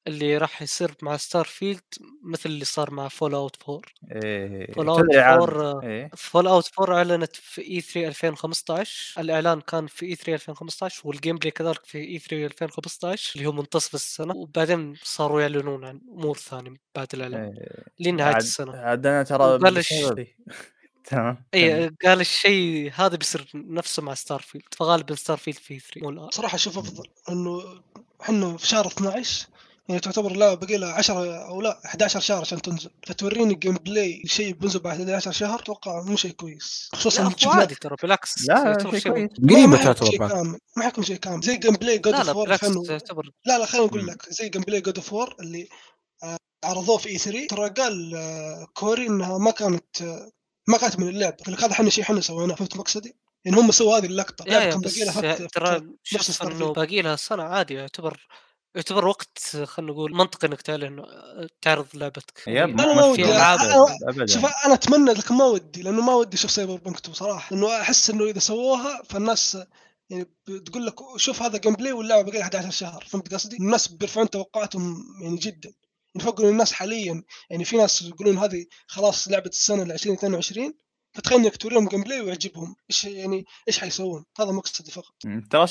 اللي 0.06 0.38
راح 0.38 0.62
يصير 0.62 0.94
مع 1.02 1.16
Starfield 1.16 1.80
مثل 2.22 2.48
اللي 2.50 2.64
صار 2.64 2.90
مع 2.90 3.08
Fallout 3.08 3.56
4 3.68 3.82
إيه 4.12 4.72
Fallout 4.72 5.00
تدري 5.00 5.20
عاد 5.20 5.42
4 5.42 5.82
إيه. 5.82 6.10
Fallout 6.16 6.70
4 6.80 6.98
أعلنت 6.98 7.36
في 7.36 7.62
E3 7.62 8.08
2015 8.08 9.20
الإعلان 9.20 9.60
كان 9.60 9.86
في 9.86 10.06
E3 10.06 10.34
2015 10.34 11.02
وال 11.04 11.36
gameplay 11.36 11.50
كذلك 11.50 11.84
في 11.84 11.98
E3 11.98 12.44
2015 12.46 13.32
اللي 13.36 13.48
هو 13.48 13.52
منتصف 13.52 13.94
السنة. 13.94 14.36
وبعدين 14.36 14.94
صاروا 15.02 15.40
يعلنون 15.40 15.84
عن 15.84 16.00
أمور 16.12 16.36
ثانية 16.36 16.74
بعد 16.94 17.08
الإعلان. 17.14 17.42
إيه. 17.42 17.84
لنهاية 18.00 18.36
السنة. 18.36 18.76
عاد 18.76 19.06
أنا 19.06 19.22
ترى. 19.22 19.58
تمام 21.04 21.44
اي 21.54 21.88
قال 22.04 22.20
الشيء 22.20 22.92
هذا 22.94 23.16
بيصير 23.16 23.50
نفسه 23.54 24.02
مع 24.02 24.14
Starfield 24.14 24.64
فغالبا 24.76 25.14
Starfield 25.14 25.56
في 25.56 25.78
E3 25.78 26.00
مو 26.00 26.10
الان 26.10 26.30
صراحة 26.30 26.54
أشوف 26.54 26.78
أفضل 26.78 27.08
إنه 27.30 27.62
إحنا 28.22 28.56
في 28.56 28.66
شهر 28.66 28.86
12 28.86 29.46
يعني 29.88 30.00
تعتبر 30.00 30.30
اللعبه 30.32 30.54
باقي 30.54 30.76
لها 30.76 30.92
10 30.92 31.36
أو 31.48 31.60
لا 31.60 31.80
11 31.86 32.20
شهر 32.20 32.40
عشان 32.40 32.62
تنزل. 32.62 32.90
فتوريني 33.06 33.54
جيم 33.54 33.74
بلاي 33.74 34.22
شيء 34.26 34.52
بينزل 34.54 34.80
بعد 34.80 35.00
11 35.00 35.32
شهر 35.32 35.60
أتوقع 35.60 36.02
مو 36.02 36.16
شيء 36.16 36.30
كويس. 36.30 36.88
خصوصا 36.92 37.22
لا 37.22 37.50
عادي 37.50 37.74
ترى 37.74 37.96
بالعكس 38.02 38.48
لا 38.48 38.54
قريبة 38.74 39.76
تعتبر 39.84 40.10
شيء 40.10 40.18
كامل. 40.28 40.58
ما 40.76 40.84
حيكون 40.84 41.04
شيء 41.04 41.16
كامل. 41.16 41.40
زي 41.42 41.56
جيم 41.56 41.72
بلاي 41.74 41.98
جود 41.98 42.12
لا 42.14 42.22
لا 42.22 42.28
اوف 42.28 42.36
وور 42.36 42.44
بالعكس 42.44 42.64
2000 42.64 42.82
تعتبر 42.98 43.30
لا 43.46 43.58
لا 43.58 43.66
خليني 43.66 43.86
أقول. 43.88 44.06
لك. 44.06 44.28
زي 44.32 44.48
جيم 44.48 44.62
بلاي 44.62 44.80
جود 44.80 44.96
اوف 44.96 45.12
وور 45.12 45.36
اللي 45.40 45.68
آه، 46.22 46.36
عرضوه 46.64 46.98
في 46.98 47.08
اي 47.08 47.18
3 47.18 47.46
ترى 47.46 47.68
قال 47.70 48.14
آه، 48.16 48.66
كوري 48.74 49.06
إنها 49.06 49.38
ما 49.38 49.50
كانت 49.50 50.02
آه، 50.02 50.30
ما 50.68 50.78
كانت 50.78 50.98
من 50.98 51.08
اللعبه 51.08 51.36
قال 51.46 51.54
لك 51.54 51.64
هذا 51.64 51.72
إحنا 51.72 51.90
شيء 51.90 52.04
إحنا 52.04 52.20
سويناه 52.20 52.54
فهمت 52.54 52.76
مقصدي؟ 52.76 53.16
يعني 53.44 53.56
هم 53.60 53.70
سووا 53.70 53.98
هذه 53.98 54.06
اللقطة. 54.06 54.42
يا 54.42 54.46
اللعبة 54.48 54.64
يا 54.66 54.70
كان 54.70 54.80
بس 54.80 54.98
باقي 54.98 55.04
لها 55.22 55.36
فترة- 55.36 55.50
ترى 55.52 55.80
Starfield. 56.18 56.42
إنه 56.52 56.72
باقي 56.72 57.02
لها 57.02 57.16
سنة 57.16 57.42
عادي 57.42 57.74
يعتبر 57.74 58.26
يعتبر 58.74 59.06
وقت 59.06 59.38
خلينا 59.64 59.92
نقول 59.92 60.14
منطقي 60.16 60.48
إنك 60.48 60.62
تعلن 60.62 61.04
تعرض 61.62 61.86
لعبتك. 61.94 62.42
yep 62.46 62.54
يعني 62.54 62.72
أنا 62.72 62.94
ما 62.94 63.04
ودي- 63.04 63.24
أنا- 63.24 64.08
ابدا 64.08 64.26
شوف 64.26 64.44
أنا 64.44 64.74
أتمنى 64.74 65.12
لكن 65.12 65.34
ما 65.34 65.44
ودي 65.44 65.82
لأنه 65.82 66.02
ما 66.02 66.14
ودي 66.14 66.36
أشوف 66.36 66.50
Cyberpunk 66.50 66.96
2 66.98 67.14
صراحة 67.14 67.54
لأنه 67.56 67.80
أحس 67.80 68.10
إنه 68.10 68.24
إذا 68.24 68.38
سووها 68.38 69.02
فالناس 69.08 69.58
يعني 70.10 70.26
بتقول 70.48 70.86
لك 70.86 70.94
شوف 71.16 71.42
هذا 71.42 71.58
gameplay 71.58 71.92
واللعبة 71.92 72.22
باقي 72.22 72.38
لها 72.38 72.42
11 72.44 72.70
شهر. 72.70 73.04
فهمت 73.08 73.34
قصدي؟ 73.34 73.56
الناس 73.56 73.88
بيرفعون 73.88 74.30
توقعاتهم 74.30 75.04
يعني 75.22 75.36
جدا. 75.36 75.72
يعني 76.14 76.26
فوق 76.26 76.40
الناس 76.40 76.72
حاليا. 76.72 77.22
يعني 77.50 77.64
في 77.64 77.76
ناس 77.76 78.02
يقولون 78.02 78.38
هذه 78.38 78.66
خلاص 78.86 79.28
لعبة 79.28 79.48
السنة 79.50 79.84
ل 79.84 79.92
2022 79.92 80.74
فتخيل 81.12 81.38
إنك 81.38 81.56
توريهم 81.56 81.88
gameplay 81.88 82.20
ويعجبهم. 82.20 82.76
إيش 82.90 83.04
يعني 83.04 83.44
إيش 83.68 83.78
حيسوون؟ 83.78 84.24
هذا 84.40 84.50
مقصدي 84.52 84.90
فقط. 84.90 85.14
ترى 85.50 85.66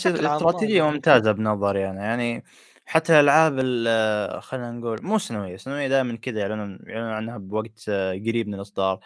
ما- 0.81 0.91
ممتازة 0.91 1.31
بنظري 1.31 1.89
أنا 1.89 2.01
يعني 2.03 2.43
حتى 2.85 3.13
الألعاب 3.19 3.59
ال- 3.59 4.41
خلينا 4.41 4.71
نقول 4.71 4.99
مو 5.03 5.17
سنوية، 5.17 5.57
سنوية 5.57 5.87
دائما 5.87 6.15
كذا 6.17 6.39
يعلنون 6.39 6.79
يعلنون 6.87 7.11
عنها 7.11 7.37
بوقت 7.37 7.85
آه، 7.89 8.11
قريب 8.13 8.47
من 8.47 8.53
الإصدار، 8.53 8.99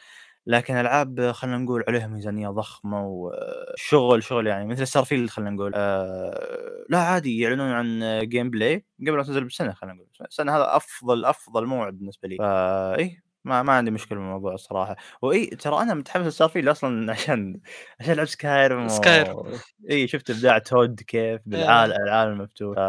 لكن 0.47 0.73
ألعاب 0.75 1.19
آه، 1.19 1.31
خلينا 1.31 1.57
نقول 1.57 1.83
عليها 1.87 2.07
ميزانية 2.07 2.49
ضخمة 2.49 3.07
وشغل 3.07 4.23
شغل 4.23 4.47
يعني 4.47 4.65
مثل 4.67 4.87
Starfield 4.87 5.29
خلينا 5.29 5.51
نقول 5.51 5.71
آه، 5.75 6.85
لا 6.89 6.97
عادي 6.99 7.39
يعلنون 7.39 7.71
عن 7.71 8.19
gameplay 8.29 8.85
قبل 9.01 9.11
ما 9.17 9.23
تنزل 9.23 9.43
بسنة 9.43 9.73
خلينا 9.73 9.95
نقول، 9.95 10.07
السنة 10.29 10.55
هذا 10.57 10.75
أفضل 10.75 11.25
أفضل 11.25 11.65
موعد 11.65 11.93
بالنسبة 11.99 12.27
لي، 12.27 12.35
فإيه 12.37 13.26
ما 13.45 13.63
ما 13.63 13.73
عندي 13.73 13.91
مشكلة 13.91 14.17
بالموضوع 14.17 14.53
الصراحة، 14.53 14.95
وإي 15.21 15.45
ترى 15.45 15.81
أنا 15.81 15.93
متحمس 15.93 16.27
ل 16.27 16.49
Starfield 16.49 16.67
أصلا 16.67 17.11
عشان 17.13 17.59
عشان 17.99 18.13
ألعب 18.13 18.25
Skyrim 18.27 18.87
Skyrim. 18.87 19.59
إي 19.91 20.07
شفت 20.07 20.29
إبداع 20.29 20.57
Todd 20.57 21.01
كيف 21.01 21.41
بالعالم 21.45 21.93
العالم 21.93 22.31
المفتوح 22.33 22.75
ف... 22.75 22.79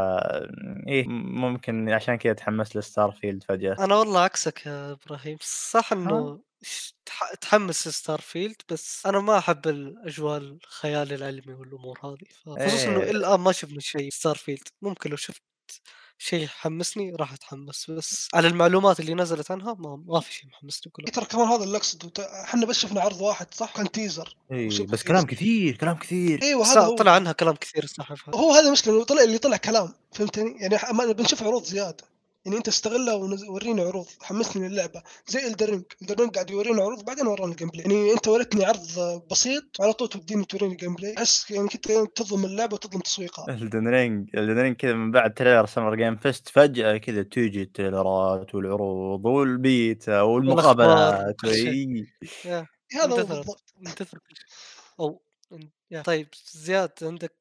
إيه 0.88 1.08
ممكن 1.08 1.90
عشان 1.90 2.14
كذا 2.16 2.32
تحمست 2.32 2.76
ل 2.76 3.10
Starfield 3.10 3.42
فجأة. 3.44 3.76
أنا 3.78 3.94
والله 3.96 4.20
عكسك 4.20 4.66
يا 4.66 4.92
إبراهيم. 4.92 5.36
صح 5.42 5.92
إنه 5.92 6.40
ش- 6.62 6.94
تح- 7.06 7.34
تحمس 7.40 7.88
Starfield 7.88 8.56
بس 8.70 9.06
أنا 9.06 9.20
ما 9.20 9.38
أحب 9.38 9.68
الأجواء 9.68 10.38
الخيال 10.38 11.12
العلمي 11.12 11.54
والأمور 11.54 11.98
هذه. 12.04 12.56
خصوصا 12.66 12.88
إنه 12.88 13.00
إيه. 13.02 13.10
الآن 13.10 13.40
ما 13.40 13.52
شفنا 13.52 13.80
شيء 13.80 14.10
Starfield 14.10 14.68
ممكن 14.82 15.10
لو 15.10 15.16
شفت 15.16 15.42
شيء 16.18 16.44
يحمسني 16.44 17.12
راح 17.16 17.32
أتحمس 17.32 17.90
بس 17.90 18.28
على 18.34 18.48
المعلومات 18.48 19.00
اللي 19.00 19.14
نزلت 19.14 19.50
عنها 19.50 19.74
ما, 19.78 20.02
ما 20.06 20.20
في 20.20 20.34
شيء 20.34 20.46
محمسني 20.46 20.92
كله 20.92 21.06
ترى 21.06 21.24
كمان 21.24 21.48
هذا 21.48 21.64
اللي 21.64 21.76
اقصده 21.76 22.24
إحنا 22.44 22.66
بس 22.66 22.78
شفنا 22.78 23.00
عرض 23.00 23.20
واحد 23.20 23.54
صح؟ 23.54 23.72
كان 23.76 23.90
teaser 23.90 24.36
اي 24.52 24.68
بس. 24.68 25.02
كلام 25.02 25.26
كثير 25.26 25.76
كلام 25.76 25.96
كثير. 25.96 26.42
أيوه 26.42 26.66
هذا 26.66 26.80
هو. 26.80 26.96
طلع 26.96 27.12
عنها 27.12 27.32
كلام 27.32 27.54
كثير 27.54 27.84
الصراحه 27.84 28.16
هو 28.34 28.52
هذا 28.52 28.66
المشكلة 28.66 28.94
إنه 28.94 29.04
طلع 29.04 29.22
اللي 29.22 29.38
طلع 29.38 29.56
كلام 29.56 29.92
فهمتني؟ 30.12 30.56
يعني 30.60 31.14
بنشوف 31.14 31.42
عروض 31.42 31.64
زيادة. 31.64 32.04
يعني 32.48 32.58
أنت 32.58 32.68
استغلها 32.68 33.14
ورينا 33.48 33.82
عروض. 33.82 34.06
حمسني 34.20 34.68
للعبة. 34.68 35.02
زي 35.26 35.46
Elden 35.46 35.66
Ring 35.66 35.82
Elden 36.02 36.20
Ring 36.20 36.34
قاعد 36.34 36.50
يورينا 36.50 36.82
عروض 36.82 37.04
بعدين 37.04 37.26
ورانا 37.26 37.52
ال 37.52 37.68
gameplay 37.68 37.82
يعني 37.82 38.12
أنت 38.12 38.28
وريتني 38.28 38.64
عرض 38.64 39.22
بسيط 39.30 39.64
على 39.80 39.92
طول 39.92 40.08
توديني 40.08 40.44
توريني 40.44 40.74
gameplay 40.74 41.14
أحس 41.18 41.50
يعني 41.50 41.68
كنت 41.68 41.92
تظلم 42.14 42.44
اللعبة 42.44 42.74
وتظلم 42.74 43.00
تسويقها. 43.00 43.54
Elden 43.54 43.88
Ring 43.88 44.36
Elden 44.36 44.58
Ring 44.58 44.76
كذا 44.76 44.92
من 44.92 45.10
بعد 45.10 45.34
trailer 45.34 45.66
Summer 45.66 45.94
Game 45.94 46.16
Fest 46.16 46.48
فجأة 46.48 46.96
كذا 46.96 47.22
تيجي 47.22 47.62
التريلرات 47.62 48.54
والعروض 48.54 49.26
والبيتا 49.26 50.20
والمقابلات. 50.20 51.36
هذا 52.94 53.12
هو. 53.12 53.16
بالضبط. 53.16 53.74
أو. 55.00 55.27
طيب 56.04 56.28
زياد 56.52 56.90
عندك 57.02 57.34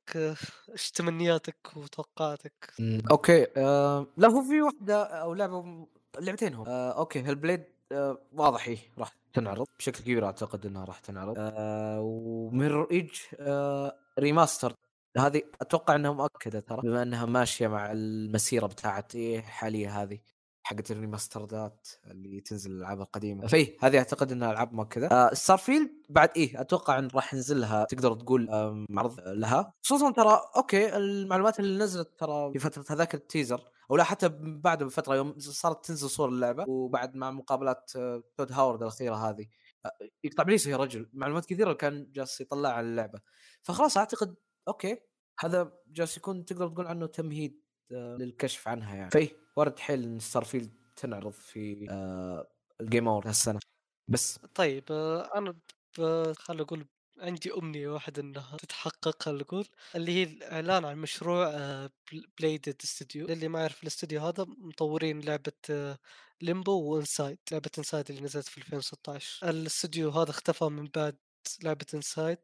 إيش 0.71 0.91
تمنياتك 0.91 1.71
وتوقعاتك؟ 1.75 2.73
أوكي 3.11 3.47
آه 3.57 4.07
لا 4.17 4.27
هو 4.27 4.41
في 4.41 4.61
واحدة 4.61 5.03
أو 5.03 5.33
لعبة 5.33 5.87
لعبتين 6.19 6.53
هم. 6.53 6.65
آه 6.67 6.91
أوكي 6.91 7.21
Hellblade 7.21 7.63
آه 7.91 8.17
واضح 8.33 8.67
هي 8.67 8.77
راح 8.97 9.11
تنعرض. 9.33 9.65
بشكل 9.79 9.99
كبير 10.03 10.25
أعتقد 10.25 10.65
إنها 10.65 10.85
راح 10.85 10.99
تنعرض. 10.99 11.35
آه 11.37 12.01
و 12.01 12.11
Mirror's 12.11 12.87
Edge 12.91 13.11
آه 13.39 13.99
remaster 14.19 14.73
هذه 15.17 15.41
أتوقع 15.61 15.95
إنها 15.95 16.11
مؤكدة 16.11 16.59
ترى 16.59 16.81
بما 16.83 17.03
إنها 17.03 17.25
ماشية 17.25 17.67
مع 17.67 17.91
المسيرة 17.91 18.67
بتاعت 18.67 19.15
إيه 19.15 19.41
حاليا 19.41 19.89
هذه. 19.89 20.19
حقت 20.67 20.91
الريماستردات 20.91 21.87
اللي 22.05 22.41
تنزل 22.41 22.71
الألعاب 22.71 23.01
القديمة. 23.01 23.47
فاي 23.47 23.77
هذه 23.81 23.97
أعتقد 23.97 24.31
إنها 24.31 24.51
ألعاب 24.51 24.73
مؤكده 24.73 25.07
آه 25.07 25.33
Starfield 25.33 25.89
بعد 26.09 26.29
إيه 26.35 26.61
أتوقع 26.61 26.99
إن 26.99 27.07
راح 27.15 27.33
ينزل 27.33 27.61
لها 27.61 27.83
تقدر 27.83 28.13
تقول 28.13 28.49
آه 28.49 28.85
معرض 28.89 29.19
لها. 29.19 29.73
خصوصا 29.83 30.11
ترى 30.11 30.41
أوكي 30.55 30.97
المعلومات 30.97 31.59
اللي 31.59 31.83
نزلت 31.83 32.19
ترى 32.19 32.51
في 32.53 32.59
فترة 32.59 32.85
هذاك 32.89 33.15
ال 33.15 33.22
teaser 33.22 33.61
أو 33.91 33.95
لا 33.95 34.03
حتى 34.03 34.29
بعده 34.41 34.85
بفتره 34.85 35.15
يوم 35.15 35.35
صارت 35.39 35.85
تنزل 35.85 36.09
صور 36.09 36.29
اللعبة 36.29 36.65
وبعد 36.67 37.15
مع 37.15 37.31
مقابلات 37.31 37.91
آه، 37.95 38.23
Todd 38.37 38.51
Howard 38.51 38.81
الأخيرة 38.81 39.15
هذه. 39.15 39.45
آه، 39.85 39.91
يقطع 40.23 40.43
ابليس 40.43 40.67
يا 40.67 40.77
رجل 40.77 41.09
معلومات 41.13 41.45
كثيرة 41.45 41.73
كان 41.73 42.11
جالس 42.11 42.41
يطلع 42.41 42.69
عن 42.69 42.85
اللعبة. 42.85 43.19
فخلاص 43.61 43.97
أعتقد 43.97 44.35
أوكي 44.67 44.97
هذا 45.39 45.71
جالس 45.87 46.17
يكون 46.17 46.45
تقدر 46.45 46.67
تقول 46.67 46.87
عنه 46.87 47.05
تمهيد. 47.05 47.61
آه، 47.61 47.66
للكشف 47.91 48.67
عنها 48.67 48.95
يعني. 48.95 49.11
فاي 49.11 49.35
وارد 49.55 49.79
حيل 49.79 50.03
إن 50.03 50.19
Starfield 50.19 50.71
تنعرض 50.95 51.31
في 51.31 51.87
آه، 51.89 52.47
ال 52.81 52.87
Game 52.87 53.07
Awards 53.07 53.27
هالسنة. 53.27 53.59
بس 54.07 54.39
طيب 54.55 54.83
آه، 54.91 55.37
أنا 55.37 55.55
ب- 55.97 56.31
خليني 56.33 56.61
أقول 56.63 56.85
عندي 57.19 57.53
أمنية 57.53 57.87
واحدة 57.89 58.21
إنها 58.21 58.57
تتحقق 58.57 59.23
خلينا 59.23 59.41
نقول 59.41 59.67
اللي 59.95 60.11
هي 60.11 60.23
الإعلان 60.23 60.85
عن 60.85 60.97
مشروع 60.97 61.51
Playdead 62.39 62.75
Studio 62.83 63.27
للي 63.27 63.47
ما 63.47 63.59
يعرف 63.59 63.83
الاستوديو 63.83 64.21
هذا 64.21 64.45
مطورين 64.47 65.19
لعبة 65.21 65.97
Limbo 66.41 66.93
و 66.93 67.00
Inside 67.00 67.37
لعبة 67.51 67.69
Inside 67.77 68.09
اللي 68.09 68.21
نزلت 68.21 68.47
في 68.47 68.57
2016 68.57 69.49
الاستوديو 69.49 70.09
هذا 70.09 70.29
اختفى 70.29 70.65
من 70.65 70.87
بعد 70.95 71.17
لعبة 71.63 71.85
Inside 71.93 72.37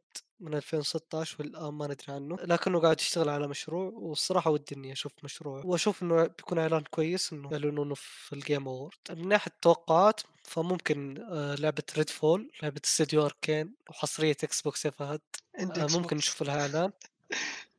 من 0.44 0.54
2016 0.54 1.36
والآن 1.40 1.74
ما 1.74 1.86
ندري 1.86 2.06
عنه 2.10 2.36
لكنه 2.36 2.80
قاعد 2.80 3.00
يشتغل 3.02 3.30
على 3.30 3.48
مشروع 3.48 3.92
والصراحة 3.96 4.52
ودي 4.52 4.76
إني 4.76 4.92
أشوف 4.92 5.12
مشروع. 5.24 5.62
وأشوف 5.66 6.04
إنه 6.04 6.24
بيكون 6.24 6.60
إعلان 6.60 6.84
كويس 6.92 7.34
إنه 7.34 7.50
يعلنونه 7.52 7.96
في 7.96 8.34
ال 8.34 8.40
Game 8.40 8.68
Awards 8.68 8.96
من 9.10 9.28
ناحية 9.28 9.52
التوقعات 9.52 10.22
فممكن 10.44 11.26
آه، 11.32 11.56
لعبة 11.56 11.84
Redfall 11.98 12.52
لعبة 12.64 12.82
استديو 12.86 13.26
Arkane 13.26 13.74
وحصرية 13.90 14.38
إكس 14.44 14.62
بوكس 14.62 14.86
يا 14.86 14.92
فهد. 14.92 15.22
آه، 15.60 15.88
ممكن. 15.98 16.18
نشوف 16.18 16.44
لها 16.44 16.62
إعلان. 16.62 16.92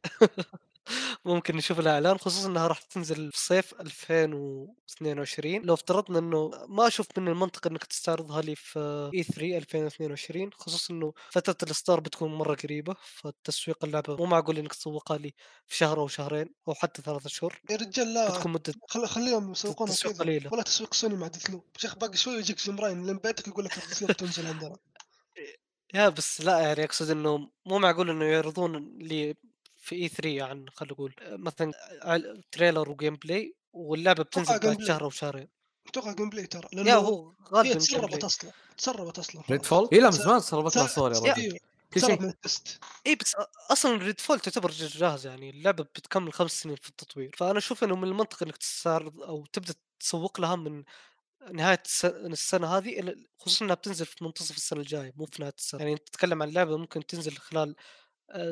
ممكن 1.24 1.56
نشوف 1.56 1.80
لها 1.80 1.92
اعلان 1.92 2.18
خصوصا 2.18 2.48
إنها 2.48 2.66
راح 2.66 2.78
تنزل 2.82 3.32
في 3.32 3.38
صيف 3.38 3.74
2022 3.80 5.62
لو 5.62 5.74
افترضنا 5.74 6.18
إنه 6.18 6.50
ما 6.68 6.86
أشوف 6.86 7.06
من 7.18 7.28
المنطق 7.28 7.66
إنك 7.66 7.84
تستعرضها 7.84 8.42
لي 8.42 8.54
في 8.56 9.10
E 9.14 9.22
3 9.22 9.56
2022 9.56 10.50
خصوصا 10.52 10.94
إنه 10.94 11.12
فترة 11.30 11.56
الإصدار 11.62 12.00
بتكون 12.00 12.34
مرة 12.34 12.54
قريبة 12.54 12.94
فتسويق 13.00 13.84
اللعبة 13.84 14.16
مو 14.16 14.24
معقول 14.24 14.58
إنك 14.58 14.74
تسوقها 14.74 15.18
لي 15.18 15.34
في 15.66 15.76
شهر 15.76 16.00
أو 16.00 16.08
شهرين 16.08 16.54
أو 16.68 16.74
حتى 16.74 17.02
ثلاثة 17.02 17.28
شهور. 17.28 17.60
يا 17.70 17.76
رجال 17.76 18.14
لا. 18.14 18.30
بتكون 18.30 18.52
مدة 18.52 18.74
خل... 18.88 19.06
خليهم 19.06 19.52
يسوقونها 19.52 19.92
تسويق 19.92 20.14
كذا. 20.14 20.24
قليلة. 20.24 20.52
ولا 20.52 20.62
تسويق 20.62 20.94
سوني 20.94 21.14
مع 21.14 21.26
Deathloop 21.26 21.64
شيخ 21.76 21.96
باقي 21.96 22.16
شوي 22.16 22.34
يجيك 22.34 22.58
Jim 22.58 22.80
Ryan 22.80 23.06
لين 23.06 23.18
بيتك 23.18 23.48
يقول 23.48 23.64
لك 23.64 23.74
Deathloop 23.74 24.12
تنزل 24.12 24.46
عندنا. 24.46 24.76
يا 25.94 26.08
بس 26.08 26.40
لا 26.40 26.58
يعني 26.60 26.84
أقصد 26.84 27.10
إنه 27.10 27.50
مو 27.66 27.78
معقول 27.78 28.10
إنه 28.10 28.24
يعرضون 28.24 28.98
لي 28.98 29.34
في 29.84 29.94
E 29.94 30.08
3 30.08 30.28
يعني 30.28 30.66
خلينا 30.74 30.92
نقول 30.94 31.14
مثلا 31.22 31.72
trailer 32.52 32.90
و 32.90 33.16
gameplay 33.16 33.54
واللعبة 33.72 34.22
بتنزل 34.22 34.58
بعد. 34.58 34.82
شهر 34.82 35.04
أو 35.04 35.10
شهرين. 35.10 35.48
أتوقع 35.88 36.12
gameplay 36.12 36.46
ترى 36.46 36.68
يا 36.72 36.82
لأنه 36.82 36.94
هو 36.98 37.32
غالبا 37.52 37.74
تسربت 37.74 38.24
أصلا 38.24 38.50
تسربت 38.78 39.18
أصلا 39.18 39.42
Redfall؟ 39.50 39.88
اي 39.92 39.98
لا 39.98 40.06
من 40.06 40.12
زمان 40.12 40.40
سربت 40.40 40.76
لها 40.76 40.86
صور 40.86 41.12
يا 41.12 41.18
رجل. 41.18 41.30
أيوه 41.42 41.58
كل 41.94 42.00
تسرب 42.00 42.10
شيء 42.10 42.22
من 42.22 42.28
ال 42.28 42.38
test 42.38 42.78
اي 43.06 43.14
بس 43.14 43.36
أصلا 43.70 43.96
Redfall 43.96 44.40
تعتبر 44.40 44.70
جاهز 44.70 45.26
يعني 45.26 45.50
اللعبة 45.50 45.84
بتكمل 45.84 46.32
خمس 46.32 46.62
سنين 46.62 46.76
في 46.76 46.88
التطوير. 46.88 47.30
فأنا 47.36 47.58
أشوف 47.58 47.84
إنه 47.84 47.96
من 47.96 48.08
المنطق 48.08 48.42
إنك 48.42 48.56
تستعرض 48.56 49.20
أو 49.22 49.46
تبدأ 49.52 49.74
تسوق 50.00 50.40
لها 50.40 50.56
من 50.56 50.84
نهاية 51.52 51.82
الس- 51.84 52.04
السنة 52.04 52.76
هذه 52.76 53.00
إلى- 53.00 53.18
خصوصا 53.38 53.64
إنها 53.64 53.74
بتنزل 53.74 54.06
في 54.06 54.24
منتصف 54.24 54.56
السنة 54.56 54.80
الجاية 54.80 55.12
مو 55.16 55.26
في 55.26 55.42
نهاية 55.42 55.54
السنة. 55.58 55.80
يعني 55.80 55.92
أنت 55.92 56.08
تتكلم 56.08 56.42
عن 56.42 56.50
لعبة 56.50 56.76
ممكن 56.76 57.06
تنزل 57.06 57.36
خلال 57.36 57.76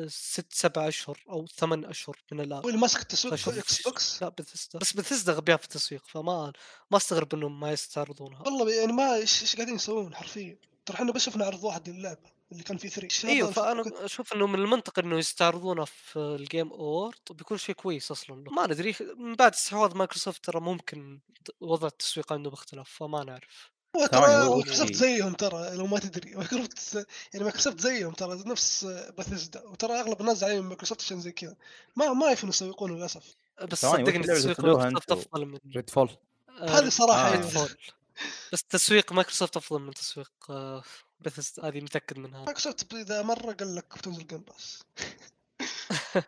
ست 0.07 0.53
سبع 0.53 0.87
أشهر 0.87 1.23
أو 1.29 1.47
ثمان 1.47 1.85
أشهر 1.85 2.17
من 2.31 2.39
الان 2.39 2.61
واللي 2.65 2.79
ماسك 2.79 3.01
التسويق 3.01 3.33
Xbox؟ 3.33 4.23
لا 4.23 4.29
بثيستا. 4.29 4.79
بس 4.79 4.93
بثيستا 4.93 5.31
غبيان 5.31 5.57
في 5.57 5.63
التسويق 5.63 6.03
فما 6.07 6.53
ما 6.91 6.97
استغرب 6.97 7.33
إنهم 7.33 7.59
ما 7.59 7.71
يستعرضونها. 7.71 8.41
والله 8.41 8.73
يعني 8.73 8.93
ما 8.93 9.15
إيش 9.15 9.55
قاعدين 9.55 9.75
يسوون 9.75 10.15
حرفيا؟ 10.15 10.57
ترى 10.85 10.95
إحنا 10.95 11.11
بس 11.11 11.21
شفنا 11.21 11.45
عرض 11.45 11.63
واحد 11.63 11.89
للعبة 11.89 12.33
اللي 12.51 12.63
كان 12.63 12.77
في 12.77 12.85
E 12.85 12.89
3 12.89 13.29
إيوه 13.29 13.51
فأنا 13.51 14.05
أشوف 14.05 14.33
إنه 14.33 14.47
من 14.47 14.59
المنطق 14.59 14.99
إنه 14.99 15.17
يستعرضونها 15.17 15.85
في 15.85 16.19
ال 16.19 16.29
Game 16.29 16.71
Awards 16.71 17.19
بيكون 17.31 17.57
شيء 17.57 17.75
كويس 17.75 18.11
أصلا. 18.11 18.43
ما 18.51 18.67
ندري 18.67 18.95
من 19.17 19.35
بعد 19.35 19.53
استحواذ 19.53 19.95
مايكروسوفت 19.97 20.45
ترى 20.45 20.59
ممكن 20.59 21.19
وضع 21.61 21.87
التسويق 21.87 22.33
عنده 22.33 22.49
بيختلف 22.49 22.89
فما 22.89 23.23
نعرف. 23.23 23.71
هو 23.71 23.72
ترى 24.11 24.49
مايكروسوفت 24.49 24.93
زيهم 24.93 25.33
ترى 25.33 25.75
لو 25.75 25.87
ما 25.87 25.99
تدري. 25.99 26.35
مايكروسوفت 26.35 27.07
يعني 27.33 27.43
مايكروسوفت 27.43 27.79
زيهم 27.79 28.13
ترى 28.13 28.43
نفس 28.45 28.85
باثيسدا 29.17 29.61
وترى 29.63 29.99
أغلب 29.99 30.21
الناس 30.21 30.43
عليهم 30.43 30.67
مايكروسوفت 30.67 31.01
عشان 31.01 31.21
زي 31.21 31.31
كذا. 31.31 31.55
ما 31.95 32.13
ما 32.13 32.25
يعرفون 32.25 32.49
يسوقون 32.49 32.97
للأسف. 32.97 33.35
بس 33.61 33.81
صدقني 33.81 34.23
تسويق 34.23 34.61
مايكروسوفت؟ 34.61 35.11
أفضل 35.11 35.45
من 35.45 35.59
ريد 35.75 35.89
فول 35.89 36.09
آه، 36.49 36.79
هذه 36.79 36.89
صراحة 36.89 37.27
آه. 37.27 37.31
ريد 37.31 37.39
أيوة. 37.39 37.51
فول 37.51 37.77
بس 38.53 38.63
تسويق 38.63 39.13
مايكروسوفت 39.13 39.57
أفضل 39.57 39.81
من 39.81 39.93
تسويق 39.93 40.31
آه، 40.49 40.83
بثيستا 41.19 41.67
هذه 41.67 41.81
متأكد 41.81 42.17
منها 42.19 42.43
مايكروسوفت 42.45 42.93
إذا 42.93 43.21
مرة 43.21 43.53
قال 43.53 43.75
لك 43.75 43.97
بتنزل 43.97 44.27
Game 44.27 44.39
Pass 44.39 44.83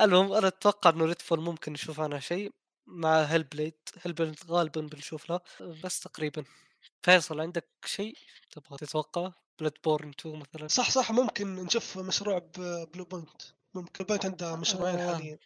المهم 0.00 0.32
أنا 0.32 0.48
أتوقع 0.48 0.90
إنه 0.90 1.04
Redfall 1.04 1.40
ممكن 1.40 1.72
نشوف 1.72 2.00
عنها 2.00 2.20
شيء 2.20 2.52
مع 2.86 3.22
Hellblade 3.22 3.74
Hellblade 4.02 4.36
غالبا 4.48 4.80
بنشوف 4.80 5.30
لها 5.30 5.40
بس 5.84 6.00
تقريبا. 6.00 6.44
فيصل 7.02 7.40
عندك 7.40 7.68
شيء 7.84 8.14
تبغى 8.50 8.76
تتوقع 8.78 9.32
Bloodborne 9.60 10.08
2 10.20 10.36
مثلا؟ 10.36 10.68
صح 10.68 10.90
صح 10.90 11.12
ممكن 11.12 11.54
نشوف 11.54 11.98
مشروع 11.98 12.38
Bluepoint 12.94 13.42
ممكن 13.74 14.04
بوينت 14.04 14.26
عنده 14.26 14.56
مشروعين 14.56 14.98
آه. 14.98 15.14
حاليا. 15.14 15.38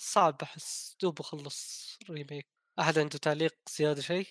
صعب 0.00 0.36
أحس 0.42 0.96
دوبه 1.02 1.20
خلص 1.20 1.98
remake 2.10 2.46
أحد 2.78 2.98
عنده 2.98 3.18
تعليق 3.18 3.54
زيادة 3.76 4.00
شيء؟ 4.02 4.26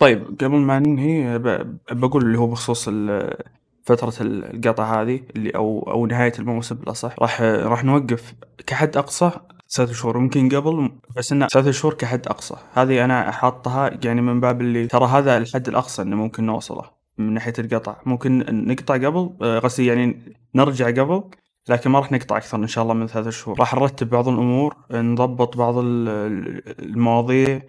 طيب 0.00 0.24
قبل 0.40 0.48
ما 0.56 0.78
ننهي 0.78 1.38
ب- 1.38 1.78
بقول 1.90 2.22
اللي 2.26 2.38
هو 2.38 2.46
بخصوص 2.46 2.88
ال- 2.88 3.36
فترة 3.84 4.14
القطع 4.20 5.02
هذه 5.02 5.20
اللي 5.36 5.50
أو 5.50 5.90
أو 5.92 6.06
نهاية 6.06 6.32
الموسم 6.38 6.74
بالأصح 6.74 7.14
راح 7.18 7.40
راح 7.42 7.84
نوقف 7.84 8.34
كحد 8.66 8.96
أقصى 8.96 9.30
ثلاث 9.70 9.92
شهور 9.92 10.16
يمكن 10.16 10.48
قبل 10.48 10.90
بس 11.16 11.32
إنه 11.32 11.46
ثلاث 11.46 11.68
شهور 11.68 11.94
كحد 11.94 12.26
أقصى. 12.26 12.54
هذه 12.74 13.04
أنا 13.04 13.30
حاطها 13.30 13.90
يعني 14.04 14.20
من 14.20 14.40
باب 14.40 14.60
اللي 14.60 14.86
ترى 14.86 15.04
هذا 15.06 15.36
الحد 15.36 15.68
الأقصى 15.68 16.02
إنه 16.02 16.16
ممكن 16.16 16.46
نوصله 16.46 16.82
من 17.18 17.32
ناحية 17.34 17.52
القطع. 17.58 17.96
ممكن 18.06 18.44
نقطع 18.68 18.94
قبل 18.94 19.30
آه، 19.42 19.58
قصدي 19.58 19.86
يعني 19.86 20.34
نرجع 20.54 20.86
قبل 20.86 21.22
لكن 21.68 21.90
ما 21.90 21.98
راح 21.98 22.12
نقطع 22.12 22.36
أكثر 22.36 22.58
إن 22.58 22.66
شاء 22.66 22.82
الله 22.82 22.94
من 22.94 23.06
ثلاث 23.06 23.28
شهور. 23.28 23.60
راح 23.60 23.74
نرتب 23.74 24.10
بعض 24.10 24.28
الأمور 24.28 24.76
نضبط 24.92 25.56
بعض 25.56 25.78
ال- 25.78 26.08
ال- 26.08 26.82
المواضيع 26.84 27.62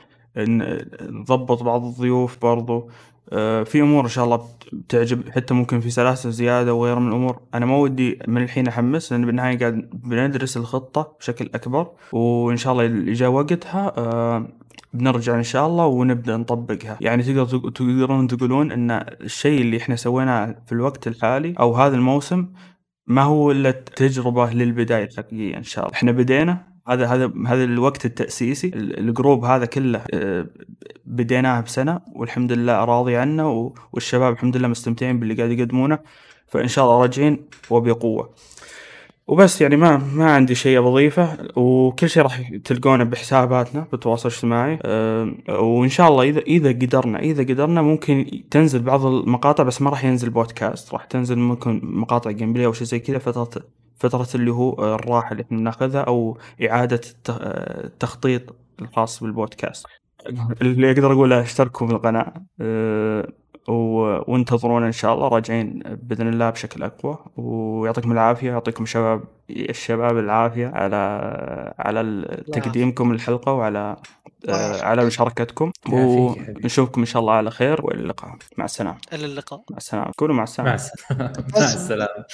نضبط 1.02 1.64
بعض 1.64 1.86
الضيوف 1.86 2.38
برضو. 2.42 2.90
في 3.66 3.82
أمور 3.82 4.04
إن 4.04 4.10
شاء 4.10 4.26
الله 4.26 4.36
بت- 4.36 4.76
بتعجب 4.76 5.30
حتى 5.30 5.54
ممكن 5.54 5.80
في 5.80 5.90
سلاسل 5.90 6.32
زيادة 6.32 6.74
وغيرها 6.74 7.00
من 7.00 7.08
الأمور. 7.08 7.40
أنا 7.54 7.66
ما 7.66 7.78
ودي 7.78 8.20
من 8.28 8.44
الحين 8.44 8.68
أحمس 8.68 9.12
لأن 9.12 9.26
بالنهاية 9.26 9.60
قاعد 9.60 9.90
بندرس 9.94 10.58
الخطة 10.58 11.16
بشكل 11.20 11.50
أكبر 11.56 11.88
وإن 12.12 12.58
شاء 12.58 12.74
الله 12.74 12.86
اللي 12.86 13.14
جاء 13.14 13.30
وقتها 13.30 13.94
آه، 13.98 14.48
بنرجع 14.94 15.36
إن 15.36 15.44
شاء 15.44 15.68
الله 15.68 15.86
ونبدأ 15.86 16.38
نطبقها. 16.38 16.98
يعني 17.02 17.24
تقدر 17.24 17.46
تق- 17.46 17.70
تقدرون 17.72 18.28
تقولون 18.28 18.72
إن 18.72 18.92
الشيء 19.22 19.62
اللي 19.62 19.78
إحنا 19.78 19.96
سويناه 19.96 20.56
في 20.66 20.72
الوقت 20.72 21.08
الحالي 21.08 21.54
أو 21.60 21.76
هذا 21.76 21.96
الموسم 21.96 22.48
ما 23.08 23.22
هو 23.24 23.52
إلا 23.52 23.72
تجربة 23.72 24.52
للبداية 24.54 25.04
الحقيقيه 25.06 25.58
إن 25.58 25.64
شاء 25.64 25.86
الله. 25.86 25.96
إحنا 25.96 26.12
بدينا 26.12 26.64
هذا 26.90 27.06
هذا 27.08 27.32
هذا 27.48 27.64
الوقت 27.64 28.06
التأسيسي. 28.06 28.68
ال- 28.68 29.00
ال 29.00 29.07
group 29.07 29.46
هذا 29.46 29.66
كله 29.66 30.02
آه، 30.14 30.46
بديناه 31.06 31.62
بسنة 31.62 32.02
والحمد 32.16 32.52
لله 32.52 32.86
راضي 32.86 33.16
عنه 33.16 33.74
والشباب 33.94 34.34
الحمد 34.34 34.58
لله 34.58 34.68
مستمتعين 34.68 35.20
باللي 35.20 35.34
قاعد 35.34 35.52
يقدمونه. 35.52 36.00
فإن 36.48 36.68
شاء 36.68 36.86
الله 36.86 37.02
راجعين 37.02 37.46
وبقوة. 37.70 38.30
وبس 39.28 39.62
يعني 39.62 39.76
ما 39.76 39.98
ما 39.98 40.32
عندي 40.32 40.56
شيء 40.56 40.82
بضيفه 40.82 41.38
وكل 41.56 42.10
شيء 42.10 42.24
راح 42.24 42.52
تلقونه 42.66 43.04
بحساباتنا 43.04 43.88
بالتواصل 43.92 44.30
الاجتماعي. 44.30 44.80
أه 44.82 45.36
وإن 45.60 45.90
شاء 45.90 46.08
الله 46.10 46.24
إذا 46.24 46.40
إذا 46.40 46.70
قدرنا 46.70 47.20
إذا 47.20 47.44
قدرنا 47.44 47.82
ممكن 47.82 48.42
تنزل 48.52 48.80
بعض 48.82 49.06
المقاطع 49.06 49.64
بس 49.64 49.82
ما 49.82 49.90
راح 49.90 50.06
ينزل 50.06 50.30
بودكاست. 50.30 50.94
راح 50.94 51.06
تنزل 51.06 51.38
ممكن 51.38 51.82
مقاطع 51.84 52.32
gameplay 52.32 52.66
أو 52.66 52.74
شيء 52.74 52.88
زي 52.88 53.00
كذا 53.00 53.18
فترة 53.18 53.64
فترة 54.00 54.28
اللي 54.36 54.52
هو 54.52 54.96
الراحه 54.96 55.32
اللي 55.32 55.44
إحنا 55.44 55.62
ناخذها 55.62 56.02
أو 56.02 56.38
إعادة 56.70 56.96
الت- 57.10 57.30
التخطيط 57.86 58.56
الخاص 58.82 59.24
بالبودكاست. 59.24 59.86
اللي 60.62 60.92
أقدر 60.92 61.12
أقوله 61.14 61.42
أشتركوا 61.42 61.88
بالقناه 61.88 62.34
أه 62.62 63.20
و- 63.22 63.47
وانتظرونا 63.68 64.88
إن 64.88 64.92
شاء 64.92 65.14
الله 65.14 65.28
راجعين 65.28 65.80
بإذن 65.86 66.28
الله 66.28 66.50
بشكل 66.50 66.84
أقوى. 66.84 67.18
ويعطيكم 67.38 68.12
العافية 68.12 68.52
يعطيكم 68.52 68.86
شباب 68.86 69.24
الشباب 69.50 70.18
العافية 70.18 70.68
على 70.68 70.96
على 71.80 72.28
تقديمكم 72.54 73.12
الحلقة 73.12 73.54
وعلى 73.54 73.96
آه،. 74.50 74.84
على 74.84 75.06
مشاركتكم. 75.06 75.72
ونشوفكم 75.90 77.02
إن 77.02 77.06
شاء 77.06 77.20
الله 77.20 77.34
على 77.34 77.52
خير 77.52 77.86
وإلى 77.86 78.00
اللقاء. 78.00 78.36
مع 78.58 78.66
السلامة. 78.66 78.98
إلى 79.14 79.26
اللقاء. 79.26 79.62
مع 79.72 79.78
السلامة. 79.78 80.12
قولوا 80.18 80.36
مع 80.36 80.44
السلامة. 80.44 80.70
مع 80.70 80.76
السلامة. 81.56 82.26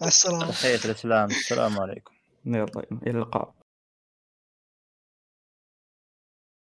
مع 0.00 0.06
السلامة. 0.06 0.46
تحية 0.50 0.84
الإسلام. 0.84 1.26
السلام 1.26 1.80
عليكم. 1.80 2.12
يلا 2.46 2.66
إلى 3.06 3.10
اللقاء. 3.10 3.57